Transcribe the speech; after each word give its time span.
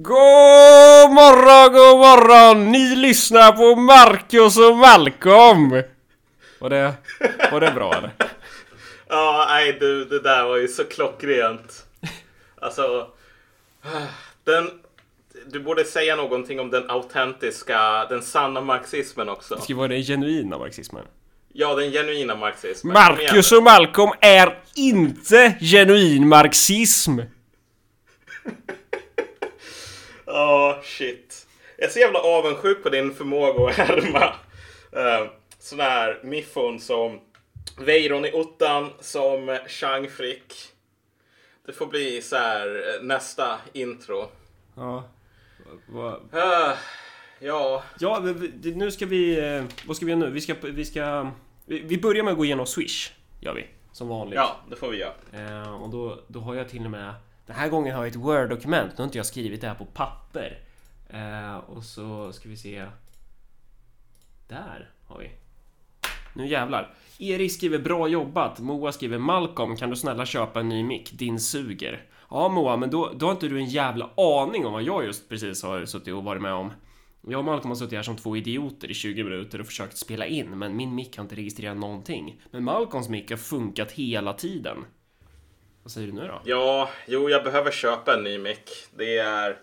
God 0.00 1.10
morgon, 1.10 1.72
god 1.72 1.98
morgon! 1.98 2.72
Ni 2.72 2.96
lyssnar 2.96 3.52
på 3.52 3.80
Marcus 3.80 4.58
och 4.58 4.76
Malcolm! 4.76 5.82
Var 6.58 6.70
det, 6.70 6.94
var 7.52 7.60
det 7.60 7.70
bra 7.70 7.94
eller? 7.94 8.10
Ja, 9.08 9.46
nej 9.48 9.76
du, 9.80 10.04
det 10.04 10.20
där 10.20 10.44
var 10.44 10.56
ju 10.56 10.68
så 10.68 10.84
klockrent. 10.84 11.86
Alltså, 12.60 13.06
den... 14.44 14.70
Du 15.46 15.60
borde 15.60 15.84
säga 15.84 16.16
någonting 16.16 16.60
om 16.60 16.70
den 16.70 16.90
autentiska, 16.90 18.06
den 18.08 18.22
sanna 18.22 18.60
marxismen 18.60 19.28
också. 19.28 19.54
Det 19.54 19.62
ska 19.62 19.74
vara 19.74 19.88
den 19.88 20.02
genuina 20.02 20.58
marxismen. 20.58 21.04
Ja, 21.52 21.74
den 21.74 21.90
genuina 21.90 22.34
marxismen. 22.34 22.92
Marcus 22.92 23.52
och 23.52 23.62
Malcolm 23.62 24.10
är 24.20 24.58
inte 24.74 25.54
genuin 25.60 26.28
marxism! 26.28 27.18
Ja, 30.30 30.80
shit. 30.84 31.46
Jag 31.76 31.86
är 31.88 31.90
så 31.92 31.98
jävla 31.98 32.18
avundsjuk 32.18 32.82
på 32.82 32.88
din 32.88 33.14
förmåga 33.14 33.68
att 33.70 33.74
härma 33.88 34.26
uh, 34.96 35.30
såna 35.58 35.82
här 35.82 36.20
miffon 36.22 36.80
som 36.80 37.20
Weiron 37.78 38.24
i 38.24 38.32
ottan, 38.32 38.90
som 39.00 39.58
Chang 39.68 40.08
Frick. 40.10 40.54
Det 41.66 41.72
får 41.72 41.86
bli 41.86 42.22
så 42.22 42.36
här 42.36 42.66
eh, 42.66 43.02
nästa 43.02 43.58
intro. 43.72 44.28
Ja. 44.76 45.04
Vad- 45.86 46.34
Ah, 46.34 46.74
ja, 47.38 47.82
Ja, 47.98 48.22
nu 48.62 48.90
ska 48.90 49.06
vi... 49.06 49.40
Vad 49.86 49.96
ska 49.96 50.06
vi 50.06 50.12
göra 50.12 50.20
nu? 50.20 50.30
Vi 50.30 50.40
ska... 50.40 50.54
Vi, 50.62 50.84
ska, 50.84 51.30
vi 51.66 51.98
börjar 51.98 52.24
med 52.24 52.30
att 52.32 52.38
gå 52.38 52.44
igenom 52.44 52.66
Swish. 52.66 53.10
Gör 53.40 53.54
vi. 53.54 53.66
Som 53.92 54.08
vanligt. 54.08 54.34
ja, 54.36 54.56
det 54.70 54.76
får 54.76 54.88
vi 54.90 54.96
göra. 54.98 55.12
Eh, 55.62 55.82
och 55.82 55.90
då, 55.90 56.18
då 56.28 56.40
har 56.40 56.54
jag 56.54 56.68
till 56.68 56.84
och 56.84 56.90
med... 56.90 57.14
Den 57.48 57.56
här 57.56 57.68
gången 57.68 57.94
har 57.94 58.02
jag 58.02 58.10
ett 58.10 58.16
Word-dokument. 58.16 58.90
Nu 58.90 58.96
har 58.96 59.04
inte 59.04 59.18
jag 59.18 59.26
skrivit 59.26 59.60
det 59.60 59.68
här 59.68 59.74
på 59.74 59.84
papper. 59.84 60.58
Eh, 61.08 61.56
och 61.56 61.84
så 61.84 62.32
ska 62.32 62.48
vi 62.48 62.56
se... 62.56 62.86
Där 64.48 64.90
har 65.06 65.18
vi. 65.18 65.30
Nu 66.34 66.48
jävlar. 66.48 66.94
Erik 67.18 67.52
skriver 67.52 67.78
bra 67.78 68.08
jobbat. 68.08 68.58
Moa 68.58 68.92
skriver 68.92 69.18
Malcolm 69.18 69.76
kan 69.76 69.90
du 69.90 69.96
snälla 69.96 70.26
köpa 70.26 70.60
en 70.60 70.68
ny 70.68 70.82
mick? 70.82 71.12
Din 71.12 71.40
suger. 71.40 72.06
Ja 72.30 72.48
Moa, 72.48 72.76
men 72.76 72.90
då, 72.90 73.12
då 73.16 73.26
har 73.26 73.32
inte 73.32 73.48
du 73.48 73.58
en 73.58 73.66
jävla 73.66 74.10
aning 74.16 74.66
om 74.66 74.72
vad 74.72 74.82
jag 74.82 75.04
just 75.04 75.28
precis 75.28 75.62
har 75.62 75.86
suttit 75.86 76.14
och 76.14 76.24
varit 76.24 76.42
med 76.42 76.52
om. 76.52 76.72
Jag 77.28 77.38
och 77.38 77.44
Malcolm 77.44 77.70
har 77.70 77.76
suttit 77.76 77.96
här 77.96 78.02
som 78.02 78.16
två 78.16 78.36
idioter 78.36 78.90
i 78.90 78.94
20 78.94 79.24
minuter 79.24 79.60
och 79.60 79.66
försökt 79.66 79.96
spela 79.96 80.26
in, 80.26 80.58
men 80.58 80.76
min 80.76 80.94
mick 80.94 81.16
har 81.16 81.22
inte 81.22 81.36
registrerat 81.36 81.76
någonting. 81.76 82.42
Men 82.50 82.64
Malcolms 82.64 83.08
mick 83.08 83.30
har 83.30 83.36
funkat 83.36 83.92
hela 83.92 84.32
tiden. 84.32 84.84
Vad 85.88 85.92
säger 85.92 86.06
du 86.06 86.12
nu 86.12 86.26
då? 86.26 86.40
Ja, 86.44 86.90
jo, 87.06 87.30
jag 87.30 87.44
behöver 87.44 87.70
köpa 87.70 88.14
en 88.14 88.22
ny 88.22 88.38
mick. 88.38 88.70
Det 88.96 89.18
är... 89.18 89.56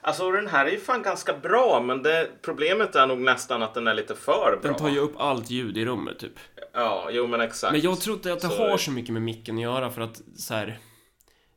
Alltså 0.00 0.30
den 0.30 0.46
här 0.46 0.66
är 0.66 0.70
ju 0.70 0.78
fan 0.80 1.02
ganska 1.02 1.36
bra, 1.38 1.82
men 1.86 2.02
det, 2.02 2.30
problemet 2.42 2.94
är 2.96 3.06
nog 3.06 3.18
nästan 3.20 3.62
att 3.62 3.74
den 3.74 3.86
är 3.86 3.94
lite 3.94 4.14
för 4.14 4.32
bra. 4.32 4.58
Den 4.62 4.74
tar 4.74 4.88
ju 4.88 4.98
upp 4.98 5.12
allt 5.16 5.50
ljud 5.50 5.78
i 5.78 5.84
rummet 5.84 6.18
typ. 6.18 6.32
Ja, 6.72 7.08
jo 7.10 7.26
men 7.26 7.40
exakt. 7.40 7.72
Men 7.72 7.80
jag 7.80 8.00
tror 8.00 8.16
inte 8.16 8.32
att 8.32 8.40
det 8.40 8.48
Så- 8.48 8.68
har 8.68 8.76
så 8.76 8.90
mycket 8.90 9.12
med 9.12 9.22
micken 9.22 9.56
att 9.56 9.62
göra 9.62 9.90
för 9.90 10.02
att 10.02 10.22
så 10.36 10.54
här. 10.54 10.78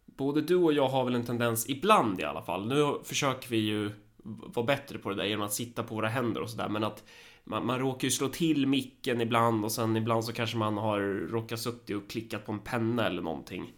Både 0.05 0.41
du 0.41 0.55
och 0.55 0.73
jag 0.73 0.88
har 0.88 1.05
väl 1.05 1.16
en 1.16 1.25
tendens, 1.25 1.69
ibland 1.69 2.19
i 2.19 2.23
alla 2.23 2.41
fall. 2.41 2.67
Nu 2.67 2.99
försöker 3.03 3.49
vi 3.49 3.58
ju 3.58 3.91
vara 4.23 4.66
bättre 4.66 4.97
på 4.97 5.09
det 5.09 5.16
där 5.16 5.25
genom 5.25 5.45
att 5.45 5.53
sitta 5.53 5.83
på 5.83 5.95
våra 5.95 6.08
händer 6.08 6.41
och 6.41 6.49
sådär. 6.49 6.69
Men 6.69 6.83
att 6.83 7.03
man, 7.43 7.66
man 7.66 7.80
råkar 7.80 8.05
ju 8.05 8.11
slå 8.11 8.27
till 8.27 8.67
micken 8.67 9.21
ibland 9.21 9.66
och 9.66 9.71
sen 9.71 9.95
ibland 9.97 10.25
så 10.25 10.33
kanske 10.33 10.58
man 10.58 10.77
har 10.77 10.99
råkat 11.31 11.59
suttit 11.59 11.95
och 11.95 12.09
klickat 12.09 12.45
på 12.45 12.52
en 12.52 12.59
penna 12.59 13.08
eller 13.08 13.21
någonting. 13.21 13.73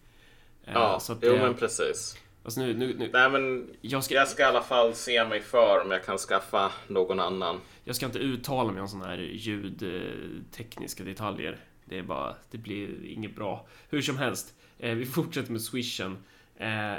Eh, 0.68 0.74
Ja, 0.74 1.00
så 1.00 1.14
att 1.14 1.20
jo 1.22 1.32
det, 1.32 1.40
men 1.40 1.54
precis. 1.54 2.18
alltså 2.44 2.62
nu, 2.62 2.74
nu, 2.74 2.96
nu, 2.98 3.10
Nej 3.14 3.30
men 3.30 3.70
jag, 3.82 4.04
ska, 4.04 4.16
jag 4.16 4.28
ska 4.28 4.44
i 4.44 4.46
alla 4.46 4.64
fall 4.64 4.94
se 4.94 5.26
mig 5.26 5.42
för 5.42 5.82
om 5.86 5.92
jag 5.92 6.06
kan 6.06 6.18
skaffa 6.18 6.72
någon 6.88 7.20
annan. 7.20 7.60
jag 7.84 7.96
ska 7.96 8.06
inte 8.06 8.20
uttala 8.20 8.72
mig 8.72 8.82
om 8.82 8.88
sådana 8.88 9.08
här 9.08 9.18
ljudtekniska 9.18 11.04
detaljer. 11.04 11.58
Det 11.86 11.98
är 11.98 12.04
bara, 12.04 12.36
det 12.52 12.58
blir 12.58 13.06
inget 13.06 13.36
bra. 13.36 13.68
Hur 13.90 14.02
som 14.02 14.18
helst, 14.18 14.54
eh, 14.80 14.96
vi 14.96 15.06
fortsätter 15.06 15.52
med 15.52 15.62
swishen. 15.62 16.12
Eh, 16.56 16.96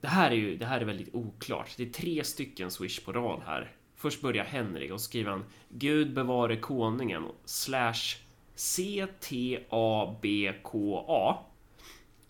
det 0.00 0.08
här 0.08 0.30
är 0.30 0.34
ju, 0.34 0.56
det 0.56 0.66
här 0.66 0.80
är 0.80 0.84
väldigt 0.84 1.14
oklart. 1.14 1.70
Det 1.76 1.82
är 1.82 1.90
tre 1.90 2.24
stycken 2.24 2.70
swish 2.70 3.04
på 3.04 3.12
rad 3.12 3.40
här. 3.46 3.72
Först 3.96 4.20
börjar 4.20 4.44
Henrik 4.44 4.92
och 4.92 5.00
skriver 5.00 5.30
han 5.30 5.44
Gud 5.68 6.14
bevare 6.14 6.56
konungen 6.56 7.24
slash 7.44 8.16
CTABKA. 8.56 9.68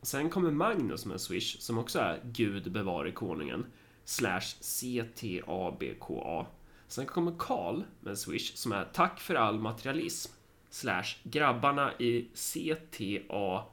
Sen 0.02 0.30
kommer 0.30 0.50
Magnus 0.50 1.06
med 1.06 1.20
swish 1.20 1.60
som 1.60 1.78
också 1.78 1.98
är 1.98 2.20
Gud 2.24 2.72
bevare 2.72 3.12
konungen 3.12 3.66
slash 4.04 4.40
CTABKA. 4.60 6.46
Sen 6.88 7.06
kommer 7.06 7.32
Karl 7.38 7.82
med 8.00 8.18
swish 8.18 8.54
som 8.54 8.72
är 8.72 8.84
Tack 8.92 9.20
för 9.20 9.34
all 9.34 9.58
materialism 9.58 10.32
slash 10.70 11.04
grabbarna 11.22 11.92
i 11.98 12.28
CTA 12.34 13.64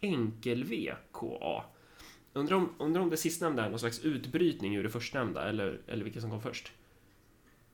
enkel-VKA. 0.00 1.64
Undrar 2.32 2.56
om, 2.56 2.74
undrar 2.78 3.02
om 3.02 3.10
det 3.10 3.16
sistnämnda 3.16 3.64
är 3.64 3.70
någon 3.70 3.78
slags 3.78 4.00
utbrytning 4.00 4.76
ur 4.76 4.82
det 4.82 4.90
förstnämnda 4.90 5.48
eller, 5.48 5.80
eller 5.86 6.04
vilket 6.04 6.22
som 6.22 6.30
kom 6.30 6.42
först. 6.42 6.72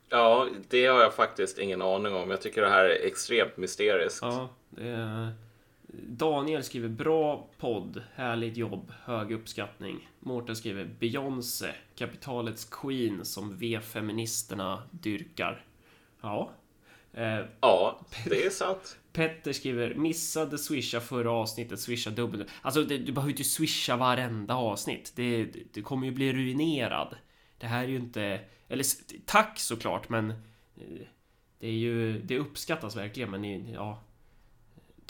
Ja, 0.08 0.48
det 0.68 0.86
har 0.86 1.00
jag 1.00 1.14
faktiskt 1.14 1.58
ingen 1.58 1.82
aning 1.82 2.14
om. 2.14 2.30
Jag 2.30 2.40
tycker 2.40 2.62
det 2.62 2.68
här 2.68 2.84
är 2.84 3.06
extremt 3.06 3.56
mysteriskt. 3.56 4.22
Ja, 4.22 4.48
det 4.70 4.88
är... 4.88 5.32
Daniel 5.92 6.62
skriver 6.62 6.88
bra 6.88 7.48
podd, 7.58 8.02
härligt 8.14 8.56
jobb, 8.56 8.92
hög 9.04 9.32
uppskattning. 9.32 10.08
Mårten 10.20 10.56
skriver 10.56 10.84
Beyoncé, 10.84 11.66
kapitalets 11.96 12.64
queen 12.64 13.24
som 13.24 13.56
V-feministerna 13.56 14.82
dyrkar. 14.90 15.64
Ja. 16.20 16.50
Eh, 17.12 17.38
Ja, 17.60 18.00
det 18.28 18.44
är 18.46 18.50
sant. 18.50 18.98
Petter 19.12 19.52
skriver 19.52 19.94
missade 19.94 20.58
swisha 20.58 21.00
förra 21.00 21.30
avsnittet, 21.32 21.80
swisha 21.80 22.10
dubbelt. 22.10 22.48
Alltså 22.62 22.82
det, 22.82 22.98
du 22.98 23.12
behöver 23.12 23.28
ju 23.30 23.32
inte 23.36 23.44
swisha 23.44 23.96
varenda 23.96 24.54
avsnitt. 24.54 25.12
Det, 25.16 25.44
det 25.72 25.82
kommer 25.82 26.06
ju 26.06 26.12
bli 26.12 26.32
ruinerad. 26.32 27.16
Det 27.58 27.66
här 27.66 27.84
är 27.84 27.88
ju 27.88 27.96
inte... 27.96 28.40
Eller 28.68 28.84
tack 29.26 29.58
såklart 29.60 30.08
men... 30.08 30.30
eh, 30.30 31.06
Det 31.58 31.66
är 31.66 31.72
ju... 31.72 32.18
Det 32.22 32.38
uppskattas 32.38 32.96
verkligen 32.96 33.30
men 33.30 33.68
ja... 33.72 34.02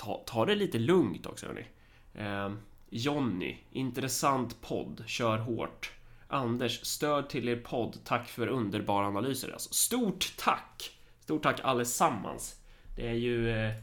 Ta, 0.02 0.22
ta 0.26 0.46
det 0.46 0.54
lite 0.54 0.78
lugnt 0.78 1.26
också 1.26 1.46
hörni. 1.46 1.66
Eh, 2.14 2.52
Jonny, 2.90 3.56
intressant 3.70 4.60
podd, 4.60 5.02
kör 5.06 5.38
hårt. 5.38 5.92
Anders, 6.28 6.84
stöd 6.84 7.28
till 7.28 7.48
er 7.48 7.56
podd, 7.56 7.98
tack 8.04 8.28
för 8.28 8.46
underbara 8.46 9.06
analyser. 9.06 9.52
Alltså, 9.52 9.72
stort 9.72 10.32
tack! 10.38 10.98
Stort 11.20 11.42
tack 11.42 11.60
allesammans. 11.64 12.60
Det 12.96 13.08
är 13.08 13.14
ju 13.14 13.50
eh, 13.50 13.74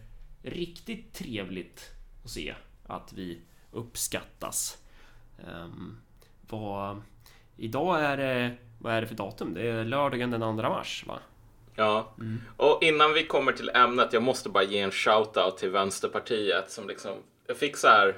riktigt 0.42 1.14
trevligt 1.14 1.90
att 2.24 2.30
se 2.30 2.56
att 2.88 3.14
vi 3.14 3.42
uppskattas. 3.72 4.78
Um, 5.48 6.02
vad, 6.42 7.02
idag 7.58 8.04
är 8.04 8.18
det, 8.18 8.58
vad 8.80 8.94
är 8.94 9.02
det 9.02 9.08
för 9.08 9.16
datum? 9.16 9.54
Det 9.54 9.68
är 9.68 9.86
lördagen 9.86 10.32
den 10.32 10.42
2 10.42 10.54
mars 10.54 11.04
va? 11.08 11.20
Ja. 11.80 12.14
Och 12.58 12.84
innan 12.84 13.14
vi 13.14 13.26
kommer 13.26 13.52
till 13.52 13.70
ämnet, 13.70 14.14
jag 14.14 14.24
måste 14.24 14.50
bara 14.50 14.64
ge 14.64 14.80
en 14.80 14.92
shout-out 14.92 15.58
till 15.58 15.70
Vänsterpartiet 15.70 16.72
som 16.72 16.88
liksom, 16.88 17.18
jag 17.48 17.58
fick 17.58 17.78
så 17.78 17.88
här. 17.88 18.16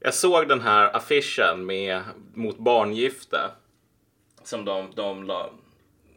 Jag 0.00 0.14
såg 0.14 0.48
den 0.48 0.60
här 0.60 0.96
affischen 0.96 1.66
med 1.66 2.02
mot 2.34 2.58
barngifte 2.58 3.38
som 4.44 4.64
de, 4.64 4.90
de 4.94 5.24
la, 5.24 5.50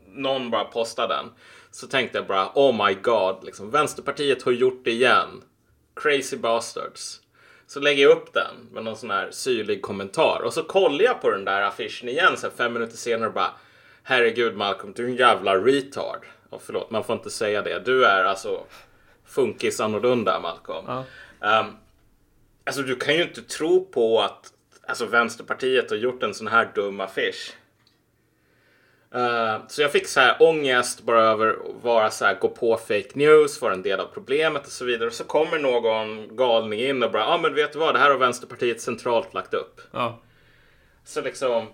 någon 0.07 0.50
bara 0.50 0.63
postade 0.63 1.13
den. 1.13 1.25
Så 1.72 1.88
tänkte 1.88 2.18
jag 2.18 2.28
bara, 2.28 2.52
oh 2.56 2.86
my 2.86 2.94
god, 2.94 3.44
liksom, 3.44 3.72
Vänsterpartiet 3.72 4.44
har 4.44 4.52
gjort 4.52 4.81
det 4.84 4.91
igen. 4.91 5.44
Crazy 5.96 6.38
bastards. 6.38 7.22
Så 7.68 7.80
lägger 7.80 8.03
jag 8.03 8.12
upp 8.12 8.34
den 8.34 8.56
med 8.72 8.84
någon 8.84 8.97
sån 8.97 9.12
här 9.12 9.31
syrlig 9.31 9.81
kommentar 9.81 10.41
och 10.46 10.53
så 10.53 10.63
kollar 10.63 11.03
jag 11.03 11.22
på 11.22 11.30
den 11.30 11.46
där 11.46 11.62
affischen 11.62 12.09
igen 12.09 12.38
så 12.38 12.47
här 12.47 12.53
fem 12.56 12.74
minuter 12.74 12.97
senare 12.97 13.28
och 13.28 13.34
bara 13.34 13.53
Herregud 14.10 14.56
Malcolm, 14.56 14.94
du 14.95 15.04
är 15.04 15.07
en 15.07 15.16
jävla 15.16 15.56
retard. 15.57 16.25
Och 16.49 16.61
förlåt, 16.61 16.91
man 16.91 17.03
får 17.03 17.15
inte 17.15 17.29
säga 17.29 17.61
det. 17.61 17.79
Du 17.79 18.05
är 18.05 18.23
alltså 18.23 18.63
funkis 19.25 19.79
annorlunda 19.79 20.39
Malcolm. 20.39 20.85
Ja. 20.88 21.03
Ehm, 21.41 21.65
alltså 22.65 22.81
du 22.81 22.95
kan 22.95 23.15
ju 23.15 23.23
inte 23.23 23.41
tro 23.41 23.85
på 23.85 24.21
att 24.21 24.53
alltså, 24.88 25.05
Vänsterpartiet 25.05 25.89
har 25.89 25.97
gjort 25.97 26.23
en 26.23 26.33
sån 26.33 26.47
här 26.47 26.71
dum 26.75 26.99
affisch. 26.99 27.53
Eh, 29.13 29.57
så 29.67 29.81
jag 29.81 29.91
fick 29.91 30.07
så 30.07 30.19
här 30.19 30.38
ångest 30.39 31.01
bara 31.01 31.21
över 31.21 31.49
att 31.49 31.83
vara 31.83 32.11
så 32.11 32.25
här, 32.25 32.39
gå 32.39 32.47
på 32.47 32.77
fake 32.77 33.09
news, 33.13 33.61
vara 33.61 33.73
en 33.73 33.81
del 33.81 33.99
av 33.99 34.07
problemet 34.13 34.65
och 34.65 34.71
så 34.71 34.85
vidare. 34.85 35.07
Och 35.07 35.13
så 35.13 35.23
kommer 35.23 35.59
någon 35.59 36.35
galning 36.35 36.79
in 36.79 37.03
och 37.03 37.11
bara, 37.11 37.21
ja 37.21 37.33
ah, 37.33 37.38
men 37.38 37.53
vet 37.53 37.73
du 37.73 37.79
vad, 37.79 37.95
det 37.95 37.99
här 37.99 38.09
har 38.09 38.17
Vänsterpartiet 38.17 38.81
centralt 38.81 39.33
lagt 39.33 39.53
upp. 39.53 39.81
Ja, 39.91 40.19
Så 41.03 41.21
liksom, 41.21 41.67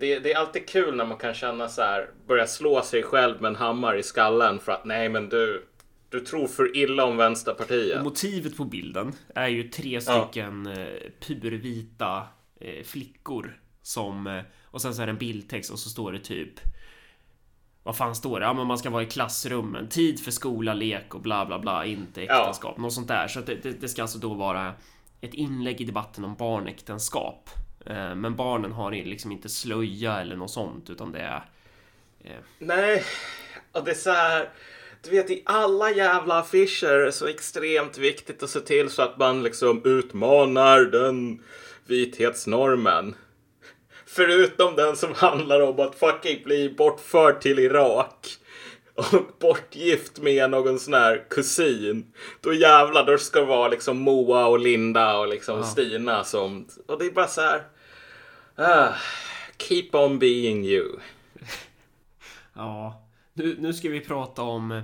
det, 0.00 0.18
det 0.18 0.32
är 0.32 0.38
alltid 0.38 0.68
kul 0.68 0.96
när 0.96 1.04
man 1.04 1.18
kan 1.18 1.34
känna 1.34 1.68
så 1.68 1.82
här, 1.82 2.10
börja 2.26 2.46
slå 2.46 2.82
sig 2.82 3.02
själv 3.02 3.42
med 3.42 3.48
en 3.48 3.56
hammare 3.56 3.98
i 3.98 4.02
skallen 4.02 4.58
för 4.58 4.72
att 4.72 4.84
nej 4.84 5.08
men 5.08 5.28
du, 5.28 5.66
du 6.08 6.20
tror 6.20 6.46
för 6.46 6.76
illa 6.76 7.04
om 7.04 7.16
Vänsterpartiet. 7.16 8.02
motivet 8.02 8.56
på 8.56 8.64
bilden 8.64 9.12
är 9.34 9.48
ju 9.48 9.62
tre 9.62 10.00
stycken 10.00 10.66
eh, 10.66 10.86
purvita 11.20 12.22
eh, 12.60 12.84
flickor 12.84 13.60
som 13.82 14.26
eh, 14.26 14.42
Och 14.64 14.82
sen 14.82 14.94
så 14.94 15.02
är 15.02 15.06
det 15.06 15.12
en 15.12 15.18
bildtext 15.18 15.72
och 15.72 15.78
så 15.78 15.90
står 15.90 16.12
det 16.12 16.18
typ 16.18 16.60
vad 17.88 17.96
fan 17.96 18.14
står 18.14 18.40
det? 18.40 18.46
Ja, 18.46 18.52
men 18.52 18.66
man 18.66 18.78
ska 18.78 18.90
vara 18.90 19.02
i 19.02 19.06
klassrummen. 19.06 19.88
Tid 19.88 20.20
för 20.20 20.30
skola, 20.30 20.74
lek 20.74 21.14
och 21.14 21.20
bla 21.20 21.46
bla 21.46 21.58
bla. 21.58 21.84
Inte 21.84 22.22
äktenskap. 22.22 22.74
Ja. 22.76 22.82
Något 22.82 22.92
sånt 22.92 23.08
där. 23.08 23.28
Så 23.28 23.40
det, 23.40 23.54
det, 23.54 23.80
det, 23.80 23.88
ska 23.88 24.02
alltså 24.02 24.18
då 24.18 24.34
vara 24.34 24.74
ett 25.20 25.34
inlägg 25.34 25.80
i 25.80 25.84
debatten 25.84 26.24
om 26.24 26.34
barnäktenskap. 26.34 27.50
Eh, 27.88 28.14
men 28.14 28.36
barnen 28.36 28.72
har 28.72 28.90
liksom 28.90 29.32
inte 29.32 29.48
slöja 29.48 30.20
eller 30.20 30.36
något 30.36 30.50
sånt 30.50 30.90
utan 30.90 31.12
det 31.12 31.20
är... 31.20 31.42
Eh... 32.24 32.36
Nej, 32.58 33.04
och 33.72 33.84
det 33.84 33.90
är 33.90 33.94
så 33.94 34.10
här. 34.10 34.48
Du 35.02 35.10
vet 35.10 35.30
i 35.30 35.42
alla 35.46 35.90
jävla 35.90 36.38
affischer 36.38 36.88
är 36.88 37.04
det 37.04 37.12
så 37.12 37.26
extremt 37.26 37.98
viktigt 37.98 38.42
att 38.42 38.50
se 38.50 38.60
till 38.60 38.90
så 38.90 39.02
att 39.02 39.18
man 39.18 39.42
liksom 39.42 39.82
utmanar 39.84 40.80
den 40.80 41.42
vithetsnormen. 41.86 43.14
Förutom 44.06 44.76
den 44.76 44.96
som 44.96 45.14
handlar 45.14 45.60
om 45.60 45.80
att 45.80 45.94
fucking 45.94 46.44
bli 46.44 46.74
bortförd 46.78 47.40
till 47.40 47.58
Irak 47.58 48.26
och 48.94 49.36
bortgift 49.40 50.18
med 50.18 50.50
någon 50.50 50.78
sån 50.78 50.94
här 50.94 51.24
kusin. 51.30 52.12
Då 52.40 52.52
jävlar, 52.52 53.06
då 53.06 53.18
ska 53.18 53.40
det 53.40 53.46
vara 53.46 53.68
liksom 53.68 53.98
Moa 53.98 54.46
och 54.46 54.58
Linda 54.58 55.18
och 55.18 55.28
liksom 55.28 55.58
ja. 55.58 55.64
Stina 55.64 56.24
som... 56.24 56.66
Och 56.86 56.98
det 56.98 57.06
är 57.06 57.10
bara 57.10 57.26
så 57.26 57.40
här... 57.40 57.62
Uh, 58.58 58.96
keep 59.58 59.88
on 59.92 60.18
being 60.18 60.64
you. 60.64 61.00
ja, 62.52 63.02
nu, 63.32 63.56
nu 63.58 63.74
ska 63.74 63.88
vi 63.88 64.00
prata 64.00 64.42
om... 64.42 64.82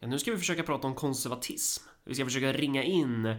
Ja, 0.00 0.06
nu 0.08 0.18
ska 0.18 0.30
vi 0.30 0.36
försöka 0.36 0.62
prata 0.62 0.86
om 0.86 0.94
konservatism. 0.94 1.88
Vi 2.04 2.14
ska 2.14 2.24
försöka 2.24 2.52
ringa 2.52 2.82
in 2.82 3.36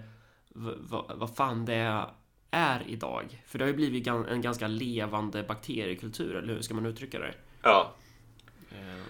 vad 1.16 1.36
fan 1.36 1.66
det 1.66 2.06
är 2.52 2.84
idag. 2.88 3.44
För 3.46 3.60
det 3.60 3.66
har 3.66 3.70
ju 3.70 3.76
blivit 3.76 4.08
en 4.08 4.42
ganska 4.42 4.68
levande 4.68 5.44
bakteriekultur, 5.44 6.36
eller 6.36 6.54
hur 6.54 6.62
ska 6.62 6.74
man 6.74 6.86
uttrycka 6.86 7.20
det? 7.20 7.34
Ja. 7.62 7.94
Eh, 8.72 9.04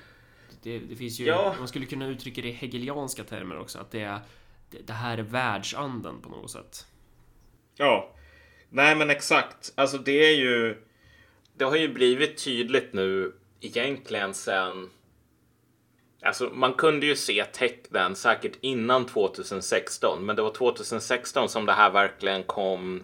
det, 0.64 0.80
det 0.80 0.96
finns 0.96 1.20
ju, 1.20 1.26
ja. 1.26 1.56
man 1.60 1.68
skulle 1.68 1.86
kunna 1.86 2.08
uttrycka 2.08 2.42
det 2.42 2.48
i 2.48 2.52
hegelianska 2.52 3.24
termer 3.24 3.58
också, 3.60 3.80
att 3.80 3.92
det, 3.92 4.02
är, 4.02 4.20
det 4.86 4.94
här 4.94 5.18
är 5.18 5.24
världsanden 5.24 6.22
på 6.22 6.30
något 6.30 6.52
sätt. 6.52 6.88
Ja. 7.76 8.15
Nej 8.70 8.96
men 8.96 9.10
exakt. 9.10 9.74
Alltså 9.76 9.98
det 9.98 10.26
är 10.26 10.36
ju... 10.36 10.78
Det 11.58 11.66
har 11.66 11.76
ju 11.76 11.94
blivit 11.94 12.44
tydligt 12.44 12.94
nu 12.94 13.34
egentligen 13.62 14.34
sen... 14.34 14.90
Alltså 16.22 16.50
man 16.54 16.74
kunde 16.74 17.06
ju 17.06 17.16
se 17.16 17.46
tecknen 17.46 18.16
säkert 18.16 18.58
innan 18.62 19.06
2016, 19.06 20.26
men 20.26 20.36
det 20.36 20.42
var 20.42 20.54
2016 20.54 21.50
som 21.50 21.66
det 21.66 21.74
här 21.74 21.90
verkligen 21.92 22.44
kom 22.44 23.04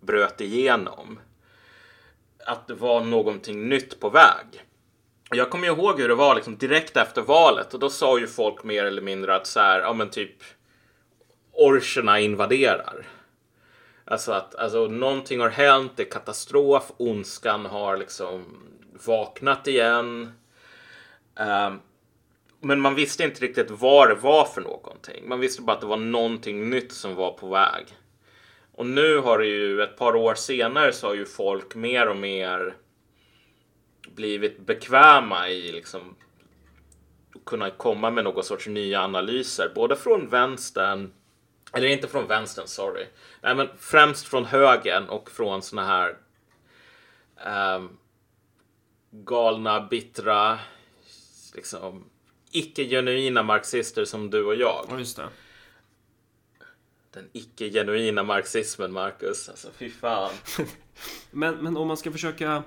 bröt 0.00 0.40
igenom. 0.40 1.20
Att 2.46 2.66
det 2.66 2.74
var 2.74 3.00
någonting 3.00 3.68
nytt 3.68 4.00
på 4.00 4.10
väg. 4.10 4.64
Jag 5.30 5.50
kommer 5.50 5.66
ihåg 5.66 6.00
hur 6.00 6.08
det 6.08 6.14
var 6.14 6.34
liksom 6.34 6.56
direkt 6.56 6.96
efter 6.96 7.22
valet 7.22 7.74
och 7.74 7.80
då 7.80 7.90
sa 7.90 8.18
ju 8.18 8.26
folk 8.26 8.64
mer 8.64 8.84
eller 8.84 9.02
mindre 9.02 9.34
att 9.34 9.46
så 9.46 9.60
här, 9.60 9.80
ja 9.80 9.92
men 9.92 10.10
typ 10.10 10.42
orcherna 11.52 12.20
invaderar. 12.20 13.06
Alltså 14.08 14.32
att 14.32 14.54
alltså, 14.54 14.86
någonting 14.86 15.40
har 15.40 15.48
hänt, 15.48 15.92
det 15.96 16.02
är 16.02 16.10
katastrof, 16.10 16.92
ondskan 16.96 17.66
har 17.66 17.96
liksom 17.96 18.44
vaknat 19.06 19.66
igen. 19.66 20.32
Um, 21.40 21.80
men 22.60 22.80
man 22.80 22.94
visste 22.94 23.24
inte 23.24 23.40
riktigt 23.40 23.70
vad 23.70 24.08
det 24.08 24.14
var 24.14 24.44
för 24.44 24.60
någonting. 24.60 25.28
Man 25.28 25.40
visste 25.40 25.62
bara 25.62 25.72
att 25.72 25.80
det 25.80 25.86
var 25.86 25.96
någonting 25.96 26.70
nytt 26.70 26.92
som 26.92 27.14
var 27.14 27.32
på 27.32 27.48
väg. 27.48 27.86
Och 28.72 28.86
nu 28.86 29.18
har 29.18 29.38
det 29.38 29.46
ju 29.46 29.82
ett 29.82 29.96
par 29.96 30.16
år 30.16 30.34
senare 30.34 30.92
så 30.92 31.06
har 31.06 31.14
ju 31.14 31.24
folk 31.24 31.74
mer 31.74 32.08
och 32.08 32.16
mer 32.16 32.76
blivit 34.08 34.66
bekväma 34.66 35.48
i 35.48 35.72
liksom 35.72 36.16
kunna 37.46 37.70
komma 37.70 38.10
med 38.10 38.24
någon 38.24 38.44
sorts 38.44 38.66
nya 38.66 39.00
analyser, 39.00 39.72
både 39.74 39.96
från 39.96 40.28
vänstern, 40.28 41.12
eller 41.72 41.86
inte 41.86 42.08
från 42.08 42.26
vänstern, 42.26 42.66
sorry, 42.66 43.06
nej 43.40 43.54
men 43.54 43.68
främst 43.78 44.28
från 44.28 44.44
högern 44.44 45.08
och 45.08 45.30
från 45.30 45.62
såna 45.62 45.86
här 45.86 46.16
um, 47.76 47.98
galna, 49.10 49.80
bittra, 49.80 50.58
liksom 51.54 52.04
icke-genuina 52.50 53.42
marxister 53.42 54.04
som 54.04 54.30
du 54.30 54.44
och 54.44 54.54
jag. 54.54 54.86
Ja, 54.90 54.98
just 54.98 55.16
det 55.16 55.28
den 57.16 57.28
icke-genuina 57.32 58.22
marxismen, 58.22 58.92
Marcus. 58.92 59.48
Alltså, 59.48 59.68
fy 59.76 59.90
fan. 59.90 60.30
men, 61.30 61.54
men 61.54 61.76
om 61.76 61.88
man 61.88 61.96
ska 61.96 62.12
försöka... 62.12 62.62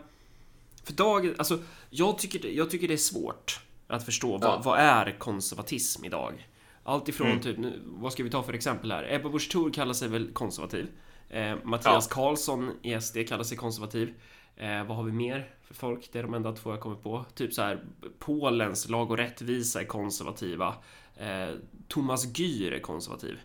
För 0.84 0.94
dagen, 0.94 1.36
alltså, 1.38 1.60
jag 1.90 2.18
tycker, 2.18 2.50
jag 2.50 2.69
tycker 2.69 2.88
det 2.88 2.94
är 2.94 2.98
svårt 2.98 3.60
att 3.88 4.06
förstå 4.06 4.38
vad, 4.38 4.44
ja. 4.44 4.62
vad 4.66 4.80
är 4.80 5.16
konservatism 5.19 6.06
idag? 6.06 6.49
Allt 6.89 7.09
ifrån 7.09 7.27
mm. 7.27 7.41
typ, 7.41 7.57
nu, 7.57 7.81
vad 7.86 8.13
ska 8.13 8.24
vi 8.24 8.30
ta 8.30 8.44
för 8.44 8.53
exempel 8.53 8.91
här? 8.91 9.13
Ebba 9.13 9.30
Busch 9.30 9.51
Thor 9.51 9.74
kallar 9.74 9.94
sig 9.94 10.07
väl 10.07 10.33
konservativ. 10.33 10.88
Eh, 11.30 11.56
Mattias 11.63 12.07
ja. 12.09 12.15
Karlsson 12.15 12.71
i 12.81 13.01
SD 13.01 13.18
kallar 13.27 13.44
sig 13.44 13.57
konservativ. 13.57 14.13
Eh, 14.56 14.83
vad 14.83 14.97
har 14.97 15.03
vi 15.03 15.12
mer 15.12 15.50
för 15.62 15.74
folk? 15.74 16.09
Det 16.12 16.19
är 16.19 16.24
de 16.24 16.33
enda 16.33 16.51
två 16.51 16.69
jag 16.69 16.80
kommer 16.80 16.95
på. 16.95 17.25
Typ 17.36 17.53
så 17.53 17.62
här, 17.62 17.83
Polens 18.19 18.89
lag 18.89 19.12
och 19.12 19.18
rättvisa 19.18 19.81
är 19.81 19.86
konservativa. 19.86 20.75
Eh, 21.18 21.50
Thomas 21.88 22.39
Gyr 22.39 22.74
är 22.74 22.80
konservativ. 22.80 23.39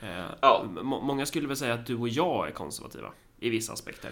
Eh, 0.00 0.24
ja. 0.40 0.64
Många 0.82 1.26
skulle 1.26 1.48
väl 1.48 1.56
säga 1.56 1.74
att 1.74 1.86
du 1.86 1.96
och 1.96 2.08
jag 2.08 2.48
är 2.48 2.52
konservativa 2.52 3.12
i 3.38 3.48
vissa 3.48 3.72
aspekter. 3.72 4.10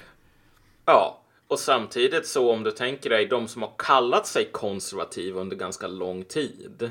Ja, 0.85 1.23
och 1.49 1.59
samtidigt 1.59 2.27
så 2.27 2.53
om 2.53 2.63
du 2.63 2.71
tänker 2.71 3.11
dig 3.11 3.27
de 3.27 3.49
som 3.49 3.63
har 3.63 3.73
kallat 3.79 4.27
sig 4.27 4.49
konservativa 4.53 5.41
under 5.41 5.57
ganska 5.57 5.87
lång 5.87 6.25
tid 6.25 6.91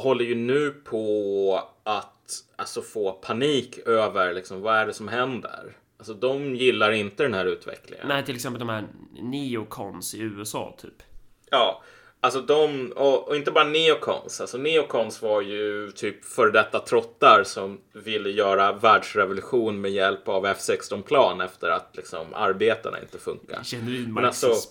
håller 0.00 0.24
ju 0.24 0.34
nu 0.34 0.70
på 0.70 1.68
att 1.82 2.44
alltså, 2.56 2.82
få 2.82 3.12
panik 3.12 3.78
över 3.78 4.34
liksom, 4.34 4.62
vad 4.62 4.76
är 4.76 4.86
det 4.86 4.94
som 4.94 5.08
händer. 5.08 5.76
Alltså 5.98 6.14
de 6.14 6.54
gillar 6.54 6.90
inte 6.92 7.22
den 7.22 7.34
här 7.34 7.46
utvecklingen. 7.46 8.08
Nej, 8.08 8.24
till 8.24 8.34
exempel 8.34 8.58
de 8.58 8.68
här 8.68 8.84
neocons 9.22 10.14
i 10.14 10.20
USA 10.20 10.74
typ. 10.78 11.02
Ja, 11.50 11.82
Alltså 12.24 12.40
de, 12.40 12.92
och, 12.96 13.28
och, 13.28 13.36
inte 13.36 13.50
bara 13.50 13.64
neocons. 13.64 14.40
Alltså 14.40 14.58
neocons 14.58 15.22
var 15.22 15.40
ju 15.40 15.92
typ 15.92 16.24
före 16.24 16.50
detta 16.50 16.80
trottar 16.80 17.44
som 17.44 17.80
ville 17.92 18.30
göra 18.30 18.72
världsrevolution 18.72 19.80
med 19.80 19.90
hjälp 19.90 20.28
av 20.28 20.46
F16-plan 20.46 21.40
efter 21.40 21.70
att 21.70 21.90
liksom 21.96 22.26
arbetarna 22.34 23.00
inte 23.00 23.18
funkar. 23.18 23.62
Genuin 23.64 24.12
marxism. 24.12 24.46
Alltså, 24.46 24.68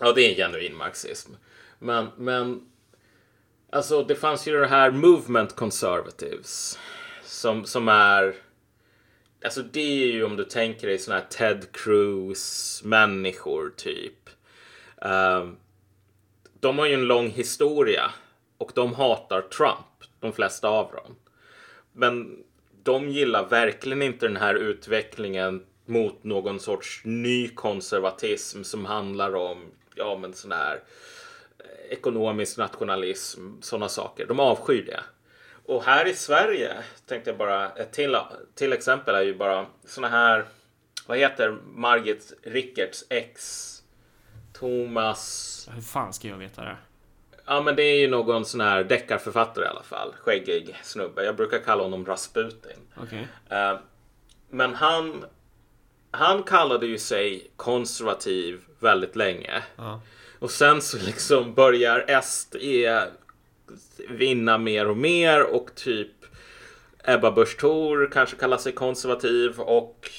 ja, 0.00 0.12
det 0.12 0.22
är 0.22 0.30
en 0.30 0.36
genuin 0.36 0.76
marxism. 0.76 1.32
Men, 1.78 2.06
men 2.16 2.60
alltså 3.72 4.04
det 4.04 4.14
fanns 4.14 4.48
ju 4.48 4.60
det 4.60 4.66
här 4.66 4.90
movement 4.90 5.56
conservatives 5.56 6.78
som, 7.24 7.64
som 7.64 7.88
är 7.88 8.34
Alltså 9.44 9.62
det 9.62 10.02
är 10.02 10.12
ju 10.12 10.24
om 10.24 10.36
du 10.36 10.44
tänker 10.44 10.86
dig 10.86 10.98
såna 10.98 11.16
här 11.16 11.26
Ted 11.30 11.72
Cruz 11.72 12.82
människor 12.84 13.72
typ. 13.76 14.30
Um, 14.96 15.56
de 16.60 16.78
har 16.78 16.86
ju 16.86 16.94
en 16.94 17.06
lång 17.06 17.30
historia 17.30 18.10
och 18.58 18.72
de 18.74 18.94
hatar 18.94 19.40
Trump, 19.40 20.10
de 20.20 20.32
flesta 20.32 20.68
av 20.68 20.92
dem. 20.92 21.16
Men 21.92 22.44
de 22.82 23.08
gillar 23.08 23.48
verkligen 23.48 24.02
inte 24.02 24.26
den 24.26 24.36
här 24.36 24.54
utvecklingen 24.54 25.62
mot 25.86 26.24
någon 26.24 26.60
sorts 26.60 27.00
ny 27.04 27.48
konservatism 27.48 28.62
som 28.62 28.84
handlar 28.84 29.34
om 29.34 29.70
ja, 29.94 30.18
men 30.20 30.32
sån 30.32 30.52
här 30.52 30.82
ekonomisk 31.90 32.58
nationalism, 32.58 33.60
sådana 33.60 33.88
saker. 33.88 34.26
De 34.26 34.40
avskyr 34.40 34.82
det. 34.86 35.00
Och 35.64 35.84
här 35.84 36.06
i 36.06 36.14
Sverige 36.14 36.76
tänkte 37.06 37.30
jag 37.30 37.38
bara, 37.38 37.70
ett 37.70 37.92
till, 37.92 38.16
till 38.54 38.72
exempel 38.72 39.14
är 39.14 39.22
ju 39.22 39.34
bara 39.34 39.66
såna 39.84 40.08
här, 40.08 40.44
vad 41.06 41.18
heter 41.18 41.56
Margit 41.74 42.32
Rickerts 42.42 43.04
ex? 43.08 43.66
Thomas 44.52 45.50
hur 45.74 45.82
fan 45.82 46.12
ska 46.12 46.28
jag 46.28 46.36
veta 46.36 46.62
det? 46.62 46.76
Ja, 47.46 47.62
men 47.62 47.76
det 47.76 47.82
är 47.82 48.00
ju 48.00 48.08
någon 48.08 48.44
sån 48.44 48.60
här 48.60 48.84
deckarförfattare 48.84 49.64
i 49.64 49.68
alla 49.68 49.82
fall. 49.82 50.14
Skäggig 50.20 50.76
snubbe. 50.82 51.24
Jag 51.24 51.36
brukar 51.36 51.58
kalla 51.58 51.82
honom 51.82 52.06
Rasputin. 52.06 52.78
Okay. 53.02 53.26
Eh, 53.48 53.78
men 54.50 54.74
han, 54.74 55.24
han 56.10 56.42
kallade 56.42 56.86
ju 56.86 56.98
sig 56.98 57.50
konservativ 57.56 58.60
väldigt 58.78 59.16
länge. 59.16 59.62
Uh. 59.78 59.98
Och 60.40 60.50
sen 60.50 60.82
så 60.82 60.98
liksom 60.98 61.54
börjar 61.54 62.20
SD 62.22 62.56
vinna 64.08 64.58
mer 64.58 64.88
och 64.88 64.96
mer 64.96 65.42
och 65.42 65.74
typ 65.74 66.10
Ebba 67.04 67.30
Busch 67.30 67.58
Thor 67.58 68.10
kanske 68.12 68.36
kallar 68.36 68.56
sig 68.56 68.72
konservativ 68.72 69.60
och 69.60 70.10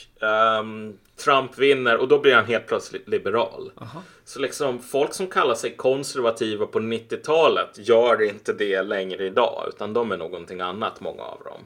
um, 0.60 0.98
Trump 1.16 1.58
vinner 1.58 1.98
och 1.98 2.08
då 2.08 2.20
blir 2.20 2.36
han 2.36 2.46
helt 2.46 2.68
plötsligt 2.68 3.08
liberal. 3.08 3.72
Aha. 3.76 4.04
Så 4.26 4.40
liksom 4.40 4.80
folk 4.80 5.14
som 5.14 5.28
kallar 5.28 5.56
sig 5.56 5.76
konservativa 5.76 6.66
på 6.66 6.80
90-talet 6.80 7.88
gör 7.88 8.22
inte 8.22 8.54
det 8.54 8.82
längre 8.82 9.26
idag 9.26 9.66
utan 9.68 9.94
de 9.94 10.12
är 10.12 10.18
någonting 10.18 10.62
annat, 10.62 11.00
många 11.00 11.24
av 11.24 11.44
dem. 11.44 11.62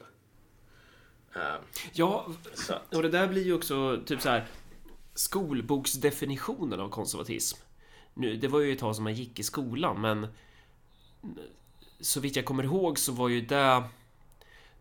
Uh, 1.36 1.42
ja, 1.94 2.28
och 2.90 3.04
det 3.04 3.10
där 3.10 3.28
blir 3.28 3.44
ju 3.44 3.54
också 3.54 3.98
typ 4.06 4.22
så 4.22 4.30
här. 4.30 4.46
skolboksdefinitionen 5.16 6.80
av 6.80 6.90
konservatism. 6.90 7.65
Nu, 8.16 8.36
det 8.36 8.48
var 8.48 8.60
ju 8.60 8.74
ett 8.74 8.80
tag 8.80 8.96
som 8.96 9.04
man 9.04 9.14
gick 9.14 9.40
i 9.40 9.44
skolan, 9.44 10.02
men 10.02 10.28
så 12.00 12.20
vitt 12.20 12.36
jag 12.36 12.46
kommer 12.46 12.64
ihåg 12.64 13.00
så 13.00 13.12
var 13.12 13.30
ju 13.30 13.42
det 13.42 13.84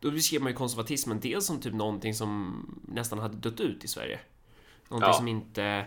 då 0.04 0.10
beskrev 0.10 0.42
man 0.42 0.52
ju 0.52 0.56
konservatismen 0.56 1.20
dels 1.20 1.46
som 1.46 1.60
typ 1.60 1.74
någonting 1.74 2.14
som 2.14 2.64
nästan 2.88 3.18
hade 3.18 3.36
dött 3.36 3.60
ut 3.60 3.84
i 3.84 3.88
Sverige. 3.88 4.20
Någonting 4.88 5.08
Ja. 5.08 5.12
som 5.12 5.28
inte... 5.28 5.86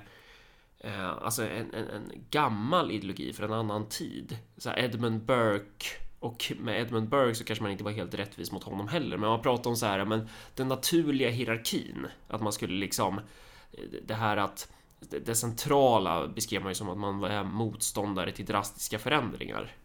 Eh, 0.80 1.10
alltså 1.10 1.48
en, 1.48 1.74
en, 1.74 1.88
en 1.90 2.12
gammal 2.32 2.92
ideologi 2.92 3.34
för 3.34 3.44
en 3.44 3.54
annan 3.54 3.90
tid. 3.90 4.38
Så 4.58 4.70
Edmund 4.70 5.22
Burke. 5.22 5.86
Och 6.20 6.52
med 6.60 6.82
Edmund 6.82 7.10
Burke 7.10 7.36
så 7.36 7.44
kanske 7.44 7.64
man 7.64 7.72
inte 7.72 7.84
var 7.84 7.92
helt 7.92 8.14
rättvis 8.14 8.52
mot 8.52 8.64
honom 8.64 8.88
heller. 8.88 9.18
Men 9.18 9.30
man 9.30 9.42
pratar 9.42 9.70
om 9.70 9.76
så 9.76 9.86
här, 9.86 10.06
men 10.06 10.30
den 10.56 10.68
naturliga 10.68 11.30
hierarkin. 11.30 12.08
Att 12.28 12.42
man 12.42 12.54
skulle 12.54 12.80
liksom... 12.80 13.20
Det 14.06 14.14
här 14.14 14.38
att... 14.38 14.72
Det 15.00 15.20
det 15.20 15.36
centrala 15.36 16.28
beskrev 16.28 16.62
man 16.62 16.72
ju 16.72 16.76
som 16.76 16.90
att 16.90 16.98
man 16.98 17.20
var 17.20 17.44
motståndare 17.44 18.32
till 18.32 18.46
drastiska 18.46 19.00
förändringar. 19.00 19.76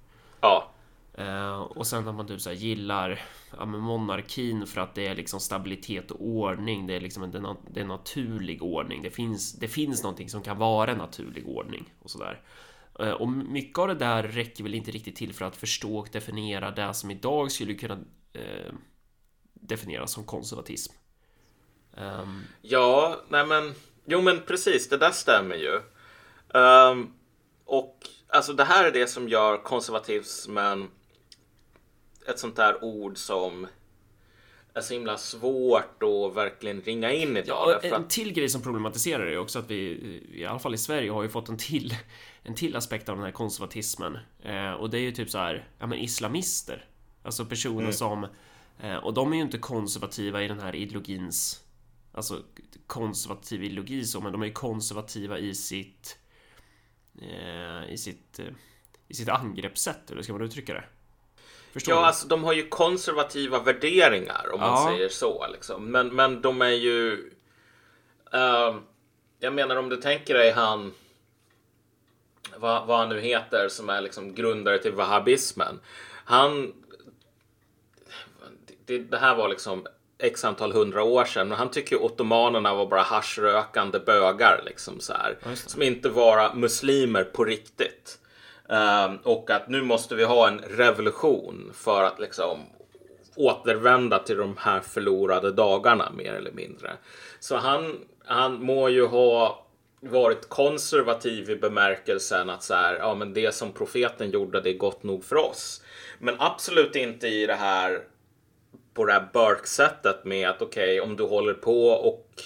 Ja, 0.41 0.69
Eh, 1.15 1.61
och 1.61 1.87
sen 1.87 2.09
att 2.09 2.15
man 2.15 2.27
typ 2.27 2.41
så 2.41 2.53
gillar 2.53 3.21
ja, 3.59 3.65
monarkin 3.67 4.67
för 4.67 4.81
att 4.81 4.95
det 4.95 5.07
är 5.07 5.15
liksom 5.15 5.41
stabilitet 5.41 6.11
och 6.11 6.27
ordning. 6.27 6.87
Det 6.87 6.95
är 6.95 7.01
liksom 7.01 7.23
en, 7.23 7.31
det 7.31 7.39
är 7.39 7.43
na- 7.43 7.69
det 7.71 7.81
är 7.81 7.85
naturlig 7.85 8.63
ordning. 8.63 9.03
Det 9.03 9.11
finns, 9.11 9.53
det 9.53 9.69
finns 9.69 10.03
någonting 10.03 10.29
som 10.31 10.43
kan 10.43 10.59
vara 10.59 10.91
en 10.93 10.99
naturlig 10.99 11.49
ordning 11.49 11.95
och 11.99 12.11
sådär. 12.11 12.41
Eh, 12.99 13.11
och 13.11 13.29
mycket 13.29 13.79
av 13.79 13.89
det 13.89 13.95
där 13.95 14.23
räcker 14.23 14.65
väl 14.65 14.75
inte 14.75 14.91
riktigt 14.91 15.17
till 15.17 15.33
för 15.35 15.45
att 15.45 15.57
förstå 15.57 15.99
och 15.99 16.09
definiera 16.13 16.71
det 16.71 16.95
som 16.95 17.11
idag 17.11 17.53
skulle 17.53 17.75
kunna 17.75 17.99
eh, 18.33 18.73
definieras 19.55 20.13
som 20.13 20.25
konservatism. 20.25 20.93
Ehm, 21.97 22.43
Ja, 22.63 23.21
nej 23.29 23.47
men, 23.47 23.75
jo 24.05 24.21
men 24.21 24.41
precis, 24.41 24.89
det 24.89 24.97
där 24.97 25.11
stämmer 25.11 25.57
ju. 25.57 25.81
Ehm, 26.55 27.13
och 27.65 27.99
alltså 28.29 28.53
det 28.53 28.65
här 28.65 28.85
är 28.85 28.91
det 28.91 29.07
som 29.07 29.29
gör 29.29 29.63
konservatismen 29.63 30.89
ett 32.29 32.39
sånt 32.39 32.57
där 32.57 32.85
ord 32.85 33.19
som 33.19 33.67
är 34.75 34.81
så 34.81 34.95
himla 34.95 35.19
svårt 35.19 36.03
att 36.03 36.37
verkligen 36.37 36.81
ringa 36.81 37.13
in 37.13 37.37
idag. 37.37 37.71
Ja, 37.71 37.79
därför 37.83 37.97
en 37.97 38.09
till 38.09 38.33
grej 38.33 38.49
som 38.49 38.63
problematiserar 38.63 39.27
är 39.27 39.39
också 39.39 39.59
att 39.59 39.71
vi, 39.71 40.23
i 40.33 40.45
alla 40.45 40.59
fall 40.59 40.75
i 40.75 40.79
Sverige, 40.79 41.11
har 41.11 41.23
ju 41.23 41.29
fått 41.29 41.49
en 41.49 41.57
till, 41.57 41.97
en 42.43 42.55
till 42.55 42.77
aspekt 42.77 43.09
av 43.09 43.17
den 43.17 43.25
här 43.25 43.33
konservatismen. 43.33 44.19
Eh, 44.43 44.73
och 44.73 44.91
det 44.91 44.99
är 44.99 45.03
ju 45.03 45.13
typ 45.13 45.31
så 45.31 45.39
här, 45.39 45.69
ja 45.79 45.87
men 45.87 45.99
islamister. 45.99 46.85
Alltså 47.23 47.45
personer 47.45 47.93
som, 47.93 48.27
eh, 48.83 48.97
och 48.97 49.15
de 49.15 49.33
är 49.33 49.37
ju 49.37 49.43
inte 49.43 49.59
konservativa 49.59 50.43
i 50.43 50.49
den 50.49 50.61
här 50.61 50.75
ideologins, 50.75 51.62
alltså 52.13 52.43
konservativ 52.87 53.65
ideologi 53.65 54.05
så, 54.05 54.21
men 54.21 54.33
de 54.33 54.43
är 54.43 54.47
ju 54.47 54.53
konservativa 54.53 55.39
i 55.39 55.55
sitt, 55.55 56.19
eh, 57.23 57.93
i 57.93 57.97
sitt, 57.99 58.39
eh, 58.39 58.47
i 59.09 59.15
sitt 59.15 59.29
angreppssätt, 59.29 60.07
eller 60.07 60.17
hur 60.17 60.23
ska 60.23 60.33
man 60.33 60.43
uttrycka 60.43 60.75
det? 60.75 60.85
Förstår 61.73 61.95
ja, 61.95 62.01
du? 62.01 62.07
alltså 62.07 62.29
de 62.29 62.45
har 62.45 62.53
ju 62.53 62.69
konservativa 62.69 63.63
värderingar 63.63 64.51
om 64.53 64.61
man 64.61 64.69
Ja. 64.71 64.91
säger 64.93 65.09
så. 65.09 65.47
Liksom. 65.53 65.91
Men, 65.91 66.09
men 66.15 66.43
de 66.43 66.63
är 66.63 66.69
ju... 66.69 67.31
ehm, 68.33 68.81
jag 69.39 69.53
menar 69.53 69.77
om 69.77 69.89
du 69.89 69.97
tänker 69.97 70.35
dig 70.35 70.51
han... 70.53 70.95
Vad, 72.57 72.87
vad 72.87 72.99
han 72.99 73.09
nu 73.09 73.21
heter 73.21 73.69
som 73.69 73.89
är 73.91 74.01
liksom 74.01 74.35
grundare 74.35 74.79
till 74.79 74.93
wahhabismen. 74.93 75.81
Han... 76.25 76.73
Det, 78.87 78.99
det 78.99 79.19
här 79.19 79.35
var 79.37 79.49
liksom 79.49 79.87
x 80.23 80.45
antal 80.45 80.73
hundra 80.73 81.03
år 81.03 81.25
sedan. 81.25 81.49
Men 81.49 81.59
han 81.59 81.71
tycker 81.71 81.97
ju 81.97 82.03
ottomanerna 82.03 82.75
var 82.75 82.87
bara 82.87 83.03
haschrökande 83.03 83.99
bögar. 83.99 84.63
Liksom 84.65 85.01
så 85.01 85.13
här, 85.13 85.37
som 85.55 85.83
inte 85.83 86.09
var 86.09 86.55
muslimer 86.55 87.25
på 87.25 87.45
riktigt. 87.45 88.19
Ehm, 88.69 89.17
och 89.17 89.51
att 89.51 89.69
nu 89.69 89.83
måste 89.83 90.15
vi 90.15 90.25
ha 90.25 90.49
en 90.49 90.59
revolution 90.59 91.73
för 91.75 92.03
att 92.05 92.21
liksom 92.21 92.59
återvända 93.37 94.19
till 94.19 94.37
de 94.37 94.57
här 94.59 94.81
förlorade 94.81 95.53
dagarna 95.53 96.11
mer 96.17 96.35
eller 96.35 96.53
mindre. 96.53 96.93
Så 97.41 97.57
han, 97.57 97.99
han 98.25 98.63
må 98.65 98.89
ju 98.89 99.07
ha 99.07 99.67
varit 100.01 100.49
konservativ 100.49 101.51
i 101.51 101.57
bemärkelsen 101.57 102.51
att 102.51 102.63
så 102.63 102.75
här, 102.75 102.95
ja 102.95 103.15
men 103.15 103.35
det 103.35 103.55
som 103.55 103.73
profeten 103.73 104.31
gjorde 104.31 104.61
det 104.61 104.71
är 104.71 104.79
gott 104.79 105.03
nog 105.03 105.25
för 105.25 105.37
oss. 105.37 105.83
Men 106.19 106.35
absolut 106.39 106.97
inte 106.97 107.29
i 107.29 107.47
det 107.47 107.55
här 107.55 108.03
på 108.95 109.05
det 109.05 109.13
här 109.13 109.29
Burke-sättet 109.33 110.25
med 110.25 110.51
att 110.51 110.63
okej 110.63 111.01
om 111.01 111.17
du 111.17 111.23
håller 111.23 111.55
på 111.55 111.89
och 111.89 112.43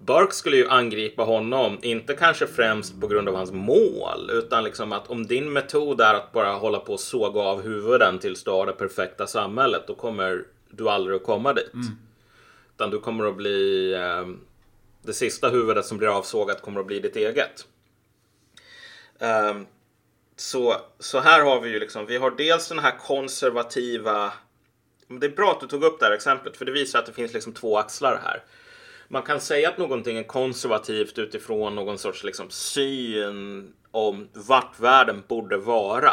Burke 0.00 0.34
skulle 0.34 0.56
ju 0.56 0.68
angripa 0.68 1.22
honom, 1.22 1.78
inte 1.82 2.14
kanske 2.14 2.46
främst 2.46 3.00
på 3.00 3.06
grund 3.06 3.28
av 3.28 3.34
hans 3.34 3.52
mål, 3.52 4.30
utan 4.32 4.64
liksom 4.64 4.92
att 4.92 5.10
om 5.10 5.26
din 5.26 5.52
metod 5.52 6.00
är 6.00 6.14
att 6.14 6.32
bara 6.32 6.52
hålla 6.52 6.80
på 6.80 6.92
och 6.92 7.00
såga 7.00 7.40
av 7.40 7.62
huvuden 7.62 8.18
tills 8.18 8.44
du 8.44 8.50
har 8.50 8.66
det 8.66 8.72
perfekta 8.72 9.26
samhället, 9.26 9.82
då 9.86 9.94
kommer 9.94 10.44
du 10.70 10.88
aldrig 10.88 11.16
att 11.16 11.24
komma 11.24 11.52
dit. 11.52 11.72
Utan 12.74 12.90
du 12.90 13.00
kommer 13.00 13.24
att 13.24 13.36
bli, 13.36 13.92
eh, 13.92 14.26
det 15.02 15.12
sista 15.12 15.48
huvudet 15.48 15.86
som 15.86 15.98
blir 15.98 16.08
avsågat 16.08 16.62
kommer 16.62 16.80
att 16.80 16.86
bli 16.86 17.00
ditt 17.00 17.16
eget. 17.16 17.66
Ehm, 19.18 19.66
så, 20.36 20.76
så 20.98 21.20
här 21.20 21.44
har 21.44 21.60
vi 21.60 21.70
ju 21.70 21.80
liksom, 21.80 22.06
vi 22.06 22.16
har 22.16 22.30
dels 22.30 22.68
den 22.68 22.78
här 22.78 22.98
konservativa 22.98 24.32
det 25.08 25.26
är 25.26 25.30
bra 25.30 25.52
att 25.52 25.60
du 25.60 25.66
tog 25.66 25.84
upp 25.84 26.00
det 26.00 26.06
här 26.06 26.12
exemplet 26.12 26.56
för 26.56 26.64
det 26.64 26.72
visar 26.72 26.98
att 26.98 27.06
det 27.06 27.12
finns 27.12 27.32
liksom 27.32 27.52
två 27.52 27.78
axlar 27.78 28.20
här. 28.24 28.42
Man 29.08 29.22
kan 29.22 29.40
säga 29.40 29.68
att 29.68 29.78
någonting 29.78 30.16
är 30.16 30.22
konservativt 30.22 31.18
utifrån 31.18 31.74
någon 31.74 31.98
sorts 31.98 32.24
liksom 32.24 32.50
syn 32.50 33.72
om 33.90 34.28
vart 34.32 34.80
världen 34.80 35.22
borde 35.28 35.56
vara. 35.56 36.12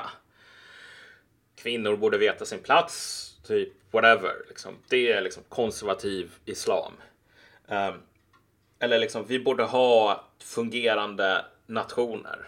Kvinnor 1.56 1.96
borde 1.96 2.18
veta 2.18 2.46
sin 2.46 2.60
plats, 2.60 3.32
typ 3.48 3.74
whatever. 3.92 4.34
Liksom. 4.48 4.74
Det 4.88 5.12
är 5.12 5.22
liksom 5.22 5.44
konservativ 5.50 6.32
islam. 6.46 6.94
Um, 7.68 8.02
eller 8.80 9.00
liksom, 9.00 9.26
vi 9.28 9.40
borde 9.40 9.64
ha 9.64 10.24
fungerande 10.40 11.46
nationer. 11.66 12.48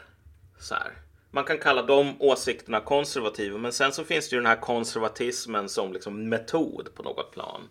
Så 0.60 0.76
här. 0.76 0.92
Man 1.38 1.46
kan 1.46 1.58
kalla 1.58 1.82
de 1.82 2.16
åsikterna 2.20 2.80
konservativa, 2.80 3.58
men 3.58 3.74
sen 3.74 3.92
så 3.92 4.04
finns 4.04 4.30
det 4.30 4.36
ju 4.36 4.40
den 4.40 4.50
här 4.50 4.62
konservatismen 4.62 5.70
som 5.70 5.94
liksom 5.94 6.30
metod 6.30 6.90
på 6.96 7.04
något 7.04 7.32
plan. 7.32 7.70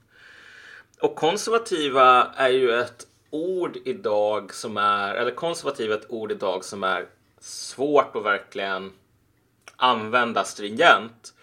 Och 1.01 1.17
konservativa 1.17 2.33
är 2.37 2.49
ju 2.49 2.73
ett 2.73 3.07
ord 3.31 3.77
idag 3.85 4.55
som 4.55 4.77
är, 4.77 5.15
eller 5.15 5.31
konservativ 5.31 5.93
är 5.93 5.95
ett 5.95 6.11
ord 6.11 6.33
idag 6.33 6.65
som 6.65 6.85
är 6.85 7.07
svårt 7.41 8.17
att 8.17 8.25
verkligen 8.25 8.93
använda 9.77 10.45
stringent. 10.45 11.35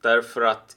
Därför 0.00 0.42
att 0.42 0.76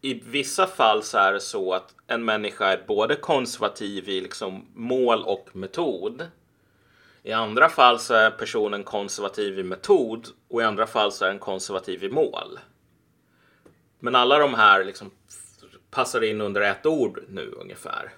i 0.00 0.14
vissa 0.14 0.66
fall 0.66 1.02
så 1.02 1.18
är 1.18 1.32
det 1.32 1.40
så 1.40 1.72
att 1.72 1.94
en 2.06 2.24
människa 2.24 2.66
är 2.66 2.84
både 2.86 3.16
konservativ 3.16 4.08
i 4.08 4.20
liksom 4.20 4.66
mål 4.74 5.22
och 5.22 5.48
metod. 5.52 6.26
I 7.26 7.32
andra 7.32 7.68
fall 7.68 7.98
så 7.98 8.14
är 8.14 8.30
personen 8.30 8.84
konservativ 8.84 9.58
i 9.58 9.62
metod 9.62 10.28
och 10.48 10.60
i 10.60 10.64
andra 10.64 10.86
fall 10.86 11.12
så 11.12 11.24
är 11.24 11.28
den 11.28 11.38
konservativ 11.38 12.04
i 12.04 12.08
mål. 12.10 12.58
Men 13.98 14.14
alla 14.14 14.38
de 14.38 14.54
här 14.54 14.84
liksom 14.84 15.10
passar 15.90 16.24
in 16.24 16.40
under 16.40 16.60
ett 16.60 16.86
ord 16.86 17.20
nu 17.28 17.50
ungefär. 17.60 18.12